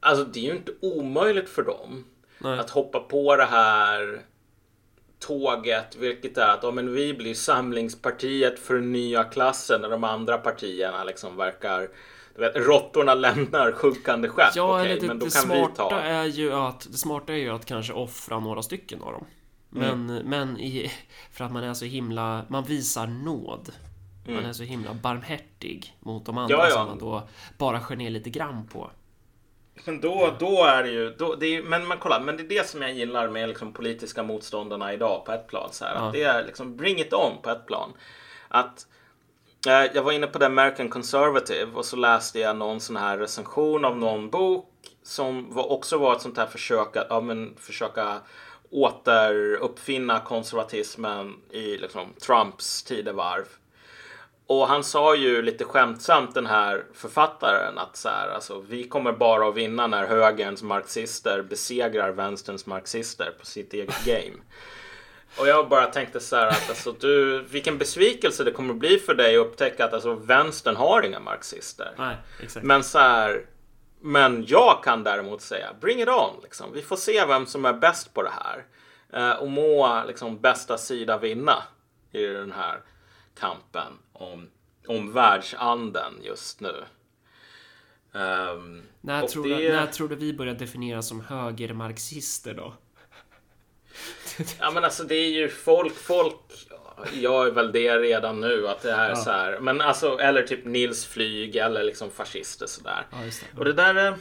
alltså 0.00 0.24
det 0.24 0.40
är 0.40 0.44
ju 0.44 0.56
inte 0.56 0.72
omöjligt 0.80 1.48
för 1.48 1.62
dem 1.62 2.04
Nej. 2.38 2.58
att 2.58 2.70
hoppa 2.70 3.00
på 3.00 3.36
det 3.36 3.44
här 3.44 4.22
tåget, 5.18 5.96
vilket 5.96 6.38
är 6.38 6.48
att 6.48 6.62
ja, 6.62 6.70
men 6.70 6.92
vi 6.94 7.14
blir 7.14 7.34
samlingspartiet 7.34 8.58
för 8.58 8.74
den 8.74 8.92
nya 8.92 9.24
klassen 9.24 9.80
när 9.80 9.88
de 9.90 10.04
andra 10.04 10.38
partierna 10.38 11.04
liksom 11.04 11.36
verkar 11.36 11.88
du 12.34 12.40
vet, 12.40 12.56
råttorna 12.56 13.14
lämnar 13.14 13.72
sjunkande 13.72 14.28
skepp. 14.28 14.52
Ja, 14.56 14.80
Okej, 14.80 14.98
det, 15.00 15.06
men 15.06 15.18
då 15.18 15.26
det 15.26 15.32
kan 15.32 15.48
vi 15.48 15.56
smarta 15.56 15.88
ta. 15.90 16.00
är 16.00 16.24
ju 16.24 16.52
att 16.52 16.86
det 16.90 16.98
smarta 16.98 17.32
är 17.32 17.36
ju 17.36 17.50
att 17.50 17.64
kanske 17.66 17.92
offra 17.92 18.40
några 18.40 18.62
stycken 18.62 19.02
av 19.02 19.12
dem. 19.12 19.24
Men, 19.70 20.10
Mm. 20.10 20.26
men 20.26 20.60
i, 20.60 20.92
för 21.32 21.44
att 21.44 21.52
man 21.52 21.64
är 21.64 21.74
så 21.74 21.84
himla, 21.84 22.44
man 22.48 22.64
visar 22.64 23.06
nåd. 23.06 23.72
Man 24.26 24.34
Mm. 24.36 24.48
är 24.48 24.52
så 24.52 24.62
himla 24.62 24.94
barmhärtig 24.94 25.96
mot 26.00 26.26
de 26.26 26.38
andra 26.38 26.56
Ja, 26.56 26.64
ja. 26.68 26.70
som 26.74 26.86
man 26.86 26.98
då 26.98 27.28
bara 27.58 27.80
skär 27.80 27.96
ner 27.96 28.10
lite 28.10 28.30
grann 28.30 28.66
på. 28.72 28.90
Men 29.84 30.00
då, 30.00 30.34
då 30.38 30.64
är 30.64 30.82
det 30.82 30.90
ju, 30.90 31.10
då, 31.10 31.34
det 31.34 31.46
är, 31.56 31.62
men, 31.62 31.88
men 31.88 31.98
kolla, 31.98 32.20
men 32.20 32.36
det 32.36 32.42
är 32.42 32.48
det 32.48 32.68
som 32.68 32.82
jag 32.82 32.92
gillar 32.92 33.28
med 33.28 33.48
liksom 33.48 33.72
politiska 33.72 34.22
motståndarna 34.22 34.92
idag 34.92 35.24
på 35.24 35.32
ett 35.32 35.46
plan. 35.46 35.68
Så 35.72 35.84
här, 35.84 35.94
Ja. 35.94 36.00
att 36.06 36.12
det 36.12 36.22
är 36.22 36.44
liksom 36.44 36.76
bring 36.76 36.98
it 37.00 37.12
on 37.12 37.32
på 37.42 37.50
ett 37.50 37.66
plan. 37.66 37.92
Att 38.48 38.86
eh, 39.66 39.84
jag 39.94 40.02
var 40.02 40.12
inne 40.12 40.26
på 40.26 40.38
The 40.38 40.44
American 40.44 40.88
Conservative 40.88 41.72
och 41.74 41.84
så 41.84 41.96
läste 41.96 42.38
jag 42.38 42.56
någon 42.56 42.80
sån 42.80 42.96
här 42.96 43.18
recension 43.18 43.84
av 43.84 43.96
någon 43.98 44.30
bok 44.30 44.72
som 45.02 45.54
var, 45.54 45.72
också 45.72 45.98
var 45.98 46.16
ett 46.16 46.22
sånt 46.22 46.36
här 46.38 46.46
försök 46.46 46.96
att 46.96 47.06
ja, 47.10 47.20
men, 47.20 47.56
försöka 47.60 48.20
återuppfinna 48.70 50.20
konservatismen 50.20 51.34
i 51.50 51.76
liksom, 51.76 52.12
Trumps 52.26 52.82
tidevarv. 52.82 53.44
Och 54.46 54.68
han 54.68 54.84
sa 54.84 55.14
ju 55.14 55.42
lite 55.42 55.64
skämtsamt 55.64 56.34
den 56.34 56.46
här 56.46 56.84
författaren 56.94 57.78
att 57.78 57.96
så 57.96 58.08
här, 58.08 58.28
alltså, 58.28 58.64
vi 58.68 58.88
kommer 58.88 59.12
bara 59.12 59.48
att 59.48 59.54
vinna 59.54 59.86
när 59.86 60.06
högerns 60.06 60.62
marxister 60.62 61.42
besegrar 61.42 62.10
vänsterns 62.10 62.66
marxister 62.66 63.34
på 63.40 63.46
sitt 63.46 63.72
eget 63.72 64.04
game. 64.04 64.36
Och 65.38 65.48
jag 65.48 65.68
bara 65.68 65.86
tänkte 65.86 66.20
så 66.20 66.36
här 66.36 66.46
att 66.46 66.68
alltså, 66.68 66.92
du, 66.92 67.42
vilken 67.42 67.78
besvikelse 67.78 68.44
det 68.44 68.50
kommer 68.50 68.74
bli 68.74 68.98
för 68.98 69.14
dig 69.14 69.36
att 69.36 69.46
upptäcka 69.46 69.84
att 69.84 69.92
alltså, 69.92 70.14
vänstern 70.14 70.76
har 70.76 71.02
inga 71.02 71.20
marxister. 71.20 71.94
Nej, 71.98 72.16
exakt. 72.42 72.66
Men 72.66 72.84
så 72.84 72.98
här, 72.98 73.46
men 74.00 74.44
jag 74.48 74.80
kan 74.84 75.04
däremot 75.04 75.40
säga 75.40 75.66
bring 75.80 76.02
it 76.02 76.08
on. 76.08 76.40
Liksom. 76.42 76.72
Vi 76.72 76.82
får 76.82 76.96
se 76.96 77.24
vem 77.26 77.46
som 77.46 77.64
är 77.64 77.72
bäst 77.72 78.14
på 78.14 78.22
det 78.22 78.32
här. 78.32 78.64
Eh, 79.12 79.36
och 79.36 79.48
må 79.48 80.02
liksom, 80.06 80.40
bästa 80.40 80.78
sida 80.78 81.18
vinna 81.18 81.62
i 82.12 82.26
den 82.26 82.52
här 82.52 82.80
kampen 83.40 83.92
om, 84.12 84.50
om 84.86 85.12
världsanden 85.12 86.12
just 86.22 86.60
nu. 86.60 86.84
Ehm, 88.14 88.82
När, 89.00 89.26
tror 89.26 89.48
det- 89.48 89.56
du, 89.56 89.68
när 89.72 89.86
tror 89.86 90.08
du 90.08 90.14
vi 90.16 90.32
börjar 90.32 90.54
definieras 90.54 91.08
som 91.08 91.20
högermarxister 91.20 92.54
då? 92.54 92.74
Ja 94.60 94.70
men 94.70 94.84
alltså 94.84 95.04
det 95.04 95.14
är 95.14 95.28
ju 95.30 95.48
folk, 95.48 95.94
folk 95.94 96.36
jag 97.12 97.46
är 97.46 97.50
väl 97.50 97.72
det 97.72 97.98
redan 97.98 98.40
nu 98.40 98.68
att 98.68 98.82
det 98.82 98.92
här 98.92 99.04
är 99.06 99.10
Ja. 99.10 99.16
så 99.16 99.30
här. 99.30 99.60
Men 99.60 99.80
alltså 99.80 100.18
eller 100.18 100.42
typ 100.42 100.64
Nils 100.64 101.06
Flyg 101.06 101.56
eller 101.56 101.84
liksom 101.84 102.10
fascister 102.10 102.66
sådär. 102.66 103.06
Ja, 103.10 103.18
det. 103.18 103.58
Och 103.58 103.64
det 103.64 103.72
där, 103.72 104.06
eh, 104.06 104.14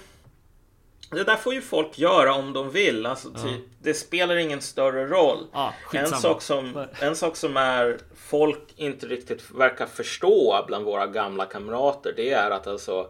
det 1.11 1.23
där 1.23 1.35
får 1.35 1.53
ju 1.53 1.61
folk 1.61 1.97
göra 1.97 2.33
om 2.33 2.53
de 2.53 2.71
vill. 2.71 3.05
Alltså, 3.05 3.29
typ, 3.29 3.61
det 3.81 3.93
spelar 3.93 4.35
ingen 4.35 4.61
större 4.61 5.07
roll. 5.07 5.47
Ja, 5.53 5.73
en, 5.93 6.07
sak 6.07 6.41
som, 6.41 6.85
en 6.99 7.15
sak 7.15 7.35
som 7.35 7.57
är 7.57 7.97
folk 8.15 8.73
inte 8.75 9.07
riktigt 9.07 9.51
verkar 9.51 9.85
förstå 9.85 10.63
bland 10.67 10.85
våra 10.85 11.07
gamla 11.07 11.45
kamrater. 11.45 12.13
Det 12.15 12.31
är 12.31 12.51
att 12.51 12.67
alltså, 12.67 13.07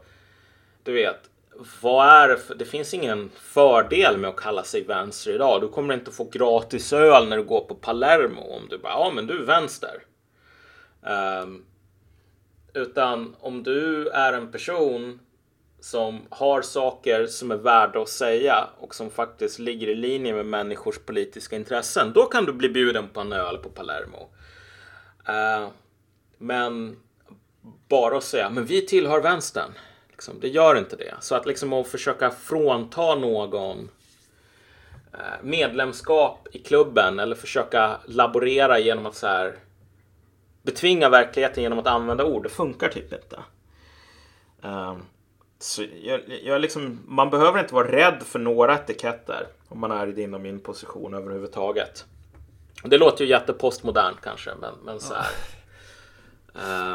du 0.84 0.93
vet, 0.93 1.30
vad 1.81 2.07
är 2.07 2.27
det 2.27 2.38
för, 2.38 2.55
det 2.55 2.65
finns 2.65 2.93
ingen 2.93 3.31
fördel 3.35 4.17
med 4.17 4.30
att 4.30 4.35
kalla 4.35 4.63
sig 4.63 4.84
vänster 4.84 5.31
idag. 5.31 5.61
Du 5.61 5.67
kommer 5.67 5.93
inte 5.93 6.11
få 6.11 6.23
gratis 6.23 6.93
öl 6.93 7.27
när 7.30 7.38
du 7.38 7.43
går 7.43 7.61
på 7.61 7.76
Palermo 7.76 8.41
om 8.41 8.67
du 8.69 8.77
bara, 8.77 8.93
ja 8.93 9.11
men 9.15 9.27
du 9.27 9.41
är 9.41 9.45
vänster. 9.45 10.03
Ehm, 11.05 11.65
utan 12.73 13.35
om 13.39 13.63
du 13.63 14.09
är 14.09 14.34
en 14.34 14.51
person 14.51 15.19
som 15.86 16.22
har 16.30 16.62
saker 16.62 17.28
som 17.28 17.52
är 17.52 17.56
värda 17.56 18.02
att 18.02 18.10
säga 18.10 18.68
och 18.80 18.95
som 18.95 19.10
faktiskt 19.10 19.60
ligger 19.60 19.88
i 19.88 19.95
linje 19.95 20.34
med 20.34 20.45
människors 20.45 20.99
politiska 20.99 21.56
intressen. 21.56 22.14
Då 22.14 22.26
kan 22.26 22.45
du 22.45 22.53
bli 22.53 22.70
bjuden 22.70 23.07
på 23.14 23.20
en 23.20 23.34
öl 23.34 23.57
på 23.57 23.70
Palermo. 23.70 24.30
Uh, 25.30 25.70
men 26.38 26.98
bara 27.90 28.18
att 28.18 28.24
säga, 28.24 28.49
men 28.49 28.66
vi 28.66 28.86
tillhör 28.86 29.22
vänstern. 29.22 29.72
Liksom, 30.10 30.40
det 30.40 30.48
gör 30.48 30.78
inte 30.78 30.95
det. 30.95 31.14
Så 31.20 31.36
att 31.36 31.45
liksom 31.45 31.74
att 31.74 31.88
försöka 31.88 32.32
frånta 32.32 33.16
någon 33.16 33.90
eh, 35.14 35.44
medlemskap 35.44 36.48
i 36.52 36.60
klubben 36.60 37.20
eller 37.20 37.36
försöka 37.36 37.98
laborera 38.06 38.80
genom 38.80 39.06
att 39.06 39.16
så 39.16 39.28
här 39.28 39.60
betvinga 40.62 41.10
verkligheten 41.10 41.64
genom 41.64 41.80
att 41.80 41.88
använda 41.88 42.26
ord. 42.26 42.44
Det 42.44 42.49
funkar 42.49 42.90
typ 42.90 43.14
inte. 43.14 43.40
Um, 44.62 45.02
så 45.60 45.84
jag, 46.03 46.22
jag 46.44 46.61
liksom, 46.61 46.99
man 47.07 47.30
behöver 47.30 47.60
inte 47.60 47.73
vara 47.73 47.91
rädd 47.91 48.23
för 48.26 48.40
några 48.40 48.76
etiketter 48.76 49.48
om 49.68 49.80
man 49.80 49.91
är 49.91 50.07
i 50.07 50.11
din 50.11 50.34
och 50.34 50.41
min 50.41 50.60
position 50.60 51.14
överhuvudtaget. 51.14 52.06
Det 52.84 52.98
låter 52.98 53.23
ju 53.23 53.30
jättepostmodernt 53.30 54.22
kanske, 54.22 54.52
men, 54.61 54.73
men 54.84 54.99
så 54.99 55.14
här. 55.14 55.32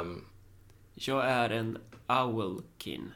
Ehm, 0.00 0.24
Jag 0.94 1.24
är 1.26 1.50
en 1.50 1.78
Owlkin. 2.08 3.12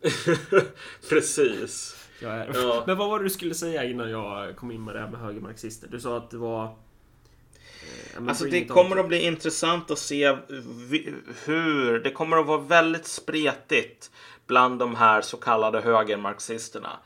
precis. 1.08 1.96
Ja. 2.20 2.44
Men 2.86 2.96
vad 2.96 3.08
var 3.08 3.18
det 3.18 3.24
du 3.24 3.30
skulle 3.30 3.54
säga 3.54 3.84
innan 3.84 4.10
jag 4.10 4.56
kom 4.56 4.70
in 4.70 4.84
med 4.84 4.94
det 4.94 5.00
här 5.00 5.08
med 5.08 5.20
högermarxister? 5.20 5.88
Du 5.90 6.00
sa 6.00 6.16
att 6.16 6.30
det 6.30 6.36
var... 6.36 6.64
eh, 6.64 8.28
Alltså 8.28 8.44
det 8.44 8.64
kommer 8.66 8.96
att 8.96 9.08
bli 9.08 9.22
intressant 9.26 9.90
att 9.90 9.98
se 9.98 10.36
hur 11.44 11.98
det 12.00 12.10
kommer 12.10 12.36
att 12.36 12.46
vara 12.46 12.60
väldigt 12.60 13.06
spretigt 13.06 14.10
bland 14.46 14.78
de 14.78 14.94
här 14.94 15.20
så 15.20 15.36
kallade 15.36 15.80
högermarxisterna. 15.80 16.98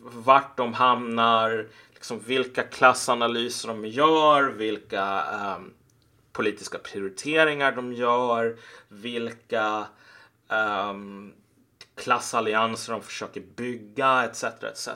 Vart 0.00 0.56
de 0.56 0.74
hamnar, 0.74 1.66
liksom 1.94 2.20
vilka 2.20 2.62
klassanalyser 2.62 3.68
de 3.68 3.86
gör, 3.86 4.42
vilka 4.42 5.22
ehm, 5.22 5.72
politiska 6.32 6.78
prioriteringar 6.78 7.72
de 7.72 7.92
gör, 7.92 8.56
vilka 8.88 9.86
ehm, 10.48 11.32
klassallianser 11.94 12.92
de 12.92 13.02
försöker 13.02 13.40
bygga 13.40 14.24
etc. 14.24 14.44
etc. 14.44 14.88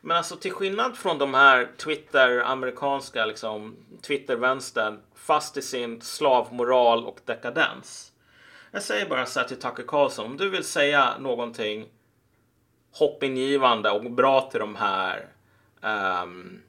Men 0.00 0.16
alltså 0.16 0.36
till 0.36 0.52
skillnad 0.52 0.96
från 0.96 1.18
de 1.18 1.34
här 1.34 1.70
Twitter, 1.76 2.42
amerikanska 2.44 3.26
liksom 3.26 3.76
Twitter-vänstern 4.02 5.00
fast 5.14 5.56
i 5.56 5.62
sin 5.62 6.02
slavmoral 6.02 7.06
och 7.06 7.20
dekadens. 7.24 8.09
Jag 8.70 8.82
säger 8.82 9.08
bara 9.08 9.26
så 9.26 9.40
här 9.40 9.46
till 9.46 9.60
Tucker 9.60 9.82
Carlson, 9.82 10.26
om 10.26 10.36
du 10.36 10.50
vill 10.50 10.64
säga 10.64 11.18
någonting 11.18 11.88
hoppingivande 12.92 13.90
och 13.90 14.10
bra 14.10 14.40
till 14.50 14.60
de 14.60 14.76
här 14.76 15.26
um, 16.22 16.62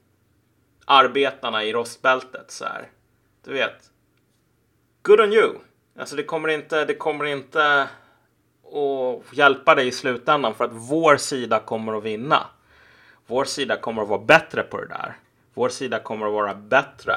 arbetarna 0.84 1.64
i 1.64 1.72
rostbältet 1.72 2.50
så 2.50 2.64
här. 2.64 2.90
Du 3.44 3.52
vet. 3.52 3.90
Good 5.02 5.20
on 5.20 5.32
you. 5.32 5.54
Alltså 5.98 6.16
det 6.16 6.22
kommer 6.22 6.48
inte, 6.48 6.84
det 6.84 6.94
kommer 6.94 7.24
inte 7.24 7.88
att 8.64 9.32
hjälpa 9.32 9.74
dig 9.74 9.88
i 9.88 9.92
slutändan 9.92 10.54
för 10.54 10.64
att 10.64 10.72
vår 10.72 11.16
sida 11.16 11.60
kommer 11.60 11.98
att 11.98 12.04
vinna. 12.04 12.46
Vår 13.26 13.44
sida 13.44 13.76
kommer 13.76 14.02
att 14.02 14.08
vara 14.08 14.22
bättre 14.24 14.62
på 14.62 14.80
det 14.80 14.86
där. 14.88 15.16
Vår 15.54 15.68
sida 15.68 15.98
kommer 15.98 16.26
att 16.26 16.32
vara 16.32 16.54
bättre 16.54 17.14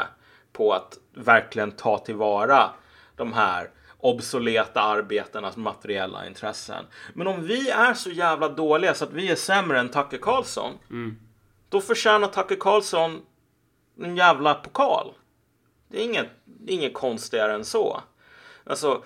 på 0.53 0.73
att 0.73 0.97
verkligen 1.13 1.71
ta 1.71 1.97
tillvara 1.97 2.69
de 3.15 3.33
här 3.33 3.69
obsoleta 4.05 4.81
arbetarnas 4.81 5.57
materiella 5.57 6.27
intressen. 6.27 6.85
Men 7.13 7.27
om 7.27 7.43
vi 7.43 7.69
är 7.69 7.93
så 7.93 8.09
jävla 8.09 8.49
dåliga 8.49 8.93
så 8.93 9.03
att 9.03 9.13
vi 9.13 9.31
är 9.31 9.35
sämre 9.35 9.79
än 9.79 9.89
Tucker 9.89 10.17
Carlson. 10.17 10.73
Då 11.69 11.81
förtjänar 11.81 12.27
Tucker 12.27 12.55
Carlson 12.55 13.21
en 14.01 14.15
jävla 14.15 14.53
pokal. 14.53 15.13
Det 15.87 15.99
är 15.99 16.03
inget, 16.03 16.29
det 16.45 16.73
är 16.73 16.75
inget 16.75 16.93
konstigare 16.93 17.53
än 17.53 17.65
så. 17.65 18.01
Alltså. 18.63 19.03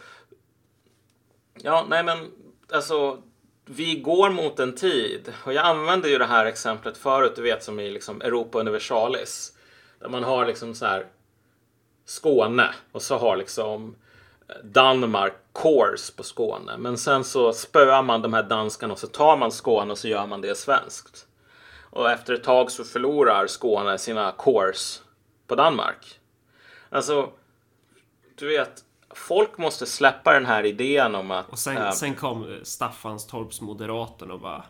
Ja, 1.53 1.85
nej 1.89 2.03
men 2.03 2.31
alltså. 2.73 3.23
Vi 3.71 3.95
går 3.95 4.29
mot 4.29 4.59
en 4.59 4.75
tid 4.75 5.33
och 5.43 5.53
jag 5.53 5.65
använde 5.65 6.09
ju 6.09 6.17
det 6.17 6.25
här 6.25 6.45
exemplet 6.45 6.97
förut, 6.97 7.33
du 7.35 7.41
vet 7.41 7.63
som 7.63 7.79
i 7.79 7.91
liksom 7.91 8.21
Europa 8.21 8.59
Universalis. 8.59 9.53
Där 9.99 10.09
man 10.09 10.23
har 10.23 10.45
liksom 10.45 10.75
så 10.75 10.85
här 10.85 11.05
Skåne 12.05 12.69
och 12.91 13.01
så 13.01 13.17
har 13.17 13.37
liksom 13.37 13.95
Danmark 14.63 15.33
course 15.53 16.13
på 16.15 16.23
Skåne. 16.23 16.77
Men 16.77 16.97
sen 16.97 17.23
så 17.23 17.53
spöar 17.53 18.03
man 18.03 18.21
de 18.21 18.33
här 18.33 18.43
danskarna 18.43 18.93
och 18.93 18.99
så 18.99 19.07
tar 19.07 19.37
man 19.37 19.51
Skåne 19.51 19.91
och 19.91 19.97
så 19.97 20.07
gör 20.07 20.27
man 20.27 20.41
det 20.41 20.57
svenskt. 20.57 21.25
Och 21.91 22.11
efter 22.11 22.33
ett 22.33 22.43
tag 22.43 22.71
så 22.71 22.83
förlorar 22.83 23.47
Skåne 23.47 23.97
sina 23.97 24.31
course 24.37 24.99
på 25.47 25.55
Danmark. 25.55 26.19
Alltså, 26.89 27.29
du 28.35 28.47
vet, 28.47 28.83
folk 29.15 29.57
måste 29.57 29.85
släppa 29.85 30.33
den 30.33 30.45
här 30.45 30.65
idén 30.65 31.15
om 31.15 31.31
att... 31.31 31.49
Och 31.49 31.59
sen, 31.59 31.77
äh, 31.77 31.91
sen 31.91 32.15
kom 32.15 32.59
Staffanstorps 32.63 33.61
moderaten 33.61 34.31
och 34.31 34.39
bara... 34.39 34.63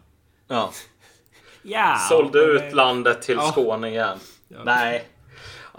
ja, 0.47 0.71
Ja! 1.61 1.97
sålde 2.09 2.39
ut 2.39 2.61
det- 2.61 2.75
landet 2.75 3.21
till. 3.21 3.39
Skåne 3.39 3.89
igen. 3.89 4.17
Ja. 4.47 4.57
Nej. 4.63 5.07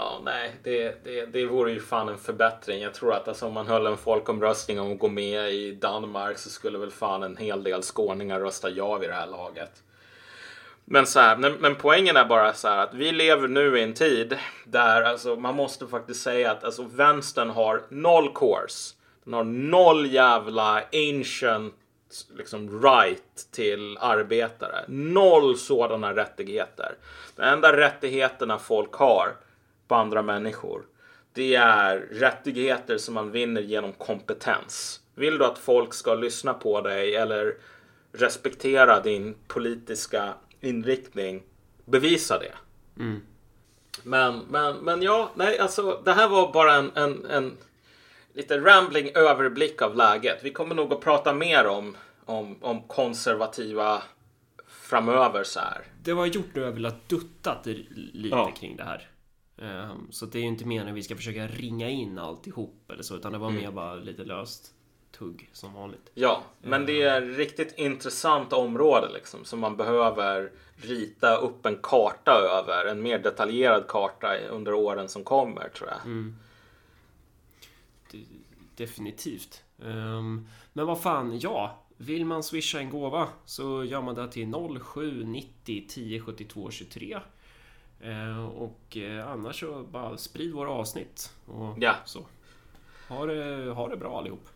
Ja, 0.01 0.21
nej, 0.25 0.57
det, 0.63 1.05
det, 1.05 1.27
det 1.27 1.47
vore 1.47 1.73
ju 1.73 1.81
fan 1.81 2.09
en 2.09 2.19
förbättring. 2.19 2.83
Jag 2.83 2.95
tror 2.95 3.15
att 3.15 3.29
alltså, 3.29 3.47
om 3.47 3.53
man 3.53 3.67
höll 3.67 3.87
en 3.87 3.97
folkomröstning 3.97 4.81
om 4.81 4.93
att 4.93 4.99
gå 4.99 5.09
med 5.09 5.53
i 5.53 5.73
Danmark 5.73 6.39
så 6.39 6.51
skulle 6.51 6.79
väl 6.79 6.91
fan 6.91 7.23
en 7.23 7.37
hel 7.37 7.63
del 7.63 7.83
skåningar 7.83 8.41
rösta 8.41 8.71
ja 8.71 8.99
vid 8.99 9.09
det 9.11 9.15
här 9.15 9.27
laget. 9.27 9.71
Men, 10.85 11.07
så 11.07 11.21
här, 11.21 11.37
men, 11.37 11.53
men 11.53 11.75
poängen 11.75 12.17
är 12.17 12.25
bara 12.25 12.53
så 12.53 12.69
här 12.69 12.79
att 12.79 12.95
vi 12.95 13.13
lever 13.13 13.49
nu 13.49 13.79
i 13.79 13.83
en 13.83 13.95
tid 13.95 14.39
där 14.65 15.03
alltså, 15.03 15.37
man 15.37 15.55
måste 15.55 15.87
faktiskt 15.87 16.23
säga 16.23 16.51
att 16.51 16.65
alltså, 16.65 16.83
vänstern 16.83 17.51
har 17.51 17.83
noll 17.89 18.35
course. 18.35 18.95
Den 19.25 19.35
har 19.35 19.45
noll 19.45 20.07
jävla 20.07 20.83
ancient 20.93 21.75
liksom, 22.37 22.83
right 22.83 23.49
till 23.53 23.99
arbetare. 24.01 24.85
Noll 24.89 25.59
sådana 25.59 26.17
rättigheter. 26.17 26.95
De 27.37 27.43
enda 27.43 27.77
rättigheterna 27.77 28.59
folk 28.59 28.93
har 28.93 29.35
på 29.91 29.97
andra 29.97 30.23
människor 30.23 30.83
det 31.33 31.55
är 31.55 31.97
rättigheter 31.99 32.99
som 32.99 33.15
man 33.15 33.31
vinner 33.31 33.61
genom 33.61 33.93
kompetens. 33.93 35.01
Vill 35.15 35.39
du 35.39 35.45
att 35.45 35.59
folk 35.59 35.95
ska 35.95 36.15
lyssna 36.15 36.55
på 36.55 36.81
dig 36.81 37.17
eller 37.17 37.55
respektera 38.13 39.01
din 39.01 39.35
politiska 39.49 40.35
inriktning, 40.61 41.43
bevisa 41.85 42.39
det. 42.39 42.53
Men, 44.03 44.39
men, 44.49 44.77
men 44.77 45.03
ja, 45.03 45.31
nej, 45.35 45.59
alltså 45.59 46.01
det 46.05 46.13
här 46.13 46.29
var 46.29 46.53
bara 46.53 46.75
en, 46.75 46.91
en, 46.95 47.27
en 47.27 47.57
lite 48.33 48.59
rambling 48.61 49.11
överblick 49.15 49.83
av 49.83 49.97
läget. 49.97 50.39
Vi 50.43 50.53
kommer 50.53 50.75
nog 50.75 50.93
att 50.93 51.01
prata 51.01 51.33
mer 51.35 51.67
om, 51.67 51.97
om, 52.25 52.57
om 52.61 52.83
konservativa 52.89 54.03
framöver 54.69 55.45
så 55.45 55.61
här. 55.61 55.85
Det 56.03 56.13
var 56.13 56.27
gjort 56.27 56.55
nu 56.55 56.63
jag 56.63 56.73
velat 56.73 57.09
duttat 57.09 57.67
i- 57.67 57.87
lite 58.13 58.37
Ja. 58.37 58.53
kring 58.61 58.77
det 58.77 58.85
här. 58.85 59.10
Ehm, 59.61 60.07
Så 60.11 60.27
det 60.27 60.39
är 60.39 60.43
ju 60.43 60.49
inte 60.49 60.65
meningen 60.67 60.89
att 60.89 60.99
vi 60.99 61.03
ska 61.03 61.17
försöka 61.17 61.47
ringa 61.47 61.89
in 61.89 62.19
alltihop 62.19 62.91
eller 62.91 63.03
så, 63.03 63.17
utan 63.17 63.33
det 63.33 63.39
var 63.39 63.49
Mm. 63.51 63.63
mer 63.63 63.71
bara 63.71 63.95
lite 63.95 64.25
löst 64.25 64.75
tugg 65.19 65.51
som 65.53 65.75
vanligt. 65.75 66.11
Ja, 66.15 66.43
men 66.63 66.87
det 66.87 67.03
är 67.03 67.23
ett 67.23 67.37
riktigt 67.39 67.79
intressant 67.79 68.53
område 68.53 69.09
liksom 69.15 69.45
som 69.45 69.59
man 69.61 69.77
behöver 69.77 70.53
rita 70.77 71.37
upp 71.37 71.67
en 71.67 71.79
karta 71.83 72.31
över, 72.33 72.87
en 72.91 73.03
mer 73.03 73.19
detaljerad 73.19 73.89
karta 73.89 74.37
under 74.39 74.75
åren 74.75 75.09
som 75.09 75.25
kommer 75.25 75.69
tror 75.69 75.89
jag. 75.91 75.99
D- 78.13 78.25
Definitivt. 78.77 79.63
Ehm, 79.85 80.47
Men 80.73 80.87
vad 80.87 81.03
fan, 81.03 81.39
ja. 81.39 81.77
Vill 81.97 82.25
man 82.25 82.43
swisha 82.43 82.79
en 82.79 82.91
gåva 82.91 83.29
så 83.45 83.85
gör 83.85 84.03
man 84.03 84.15
det 84.15 84.29
till 84.33 84.47
0790 84.49 85.85
10 85.89 86.21
72 86.21 86.71
23. 86.71 87.21
Ehm, 88.03 88.47
Och 88.49 88.97
eh, 88.97 89.29
annars 89.29 89.61
så 89.61 89.83
bara 89.83 90.17
sprid 90.17 90.53
våra 90.53 90.71
avsnitt. 90.71 91.33
Och 91.47 91.75
Ja. 91.79 91.95
så. 92.05 92.27
Ha 93.09 93.27
det, 93.27 93.71
ha 93.73 93.89
det 93.89 93.97
bra 93.97 94.19
allihop. 94.19 94.49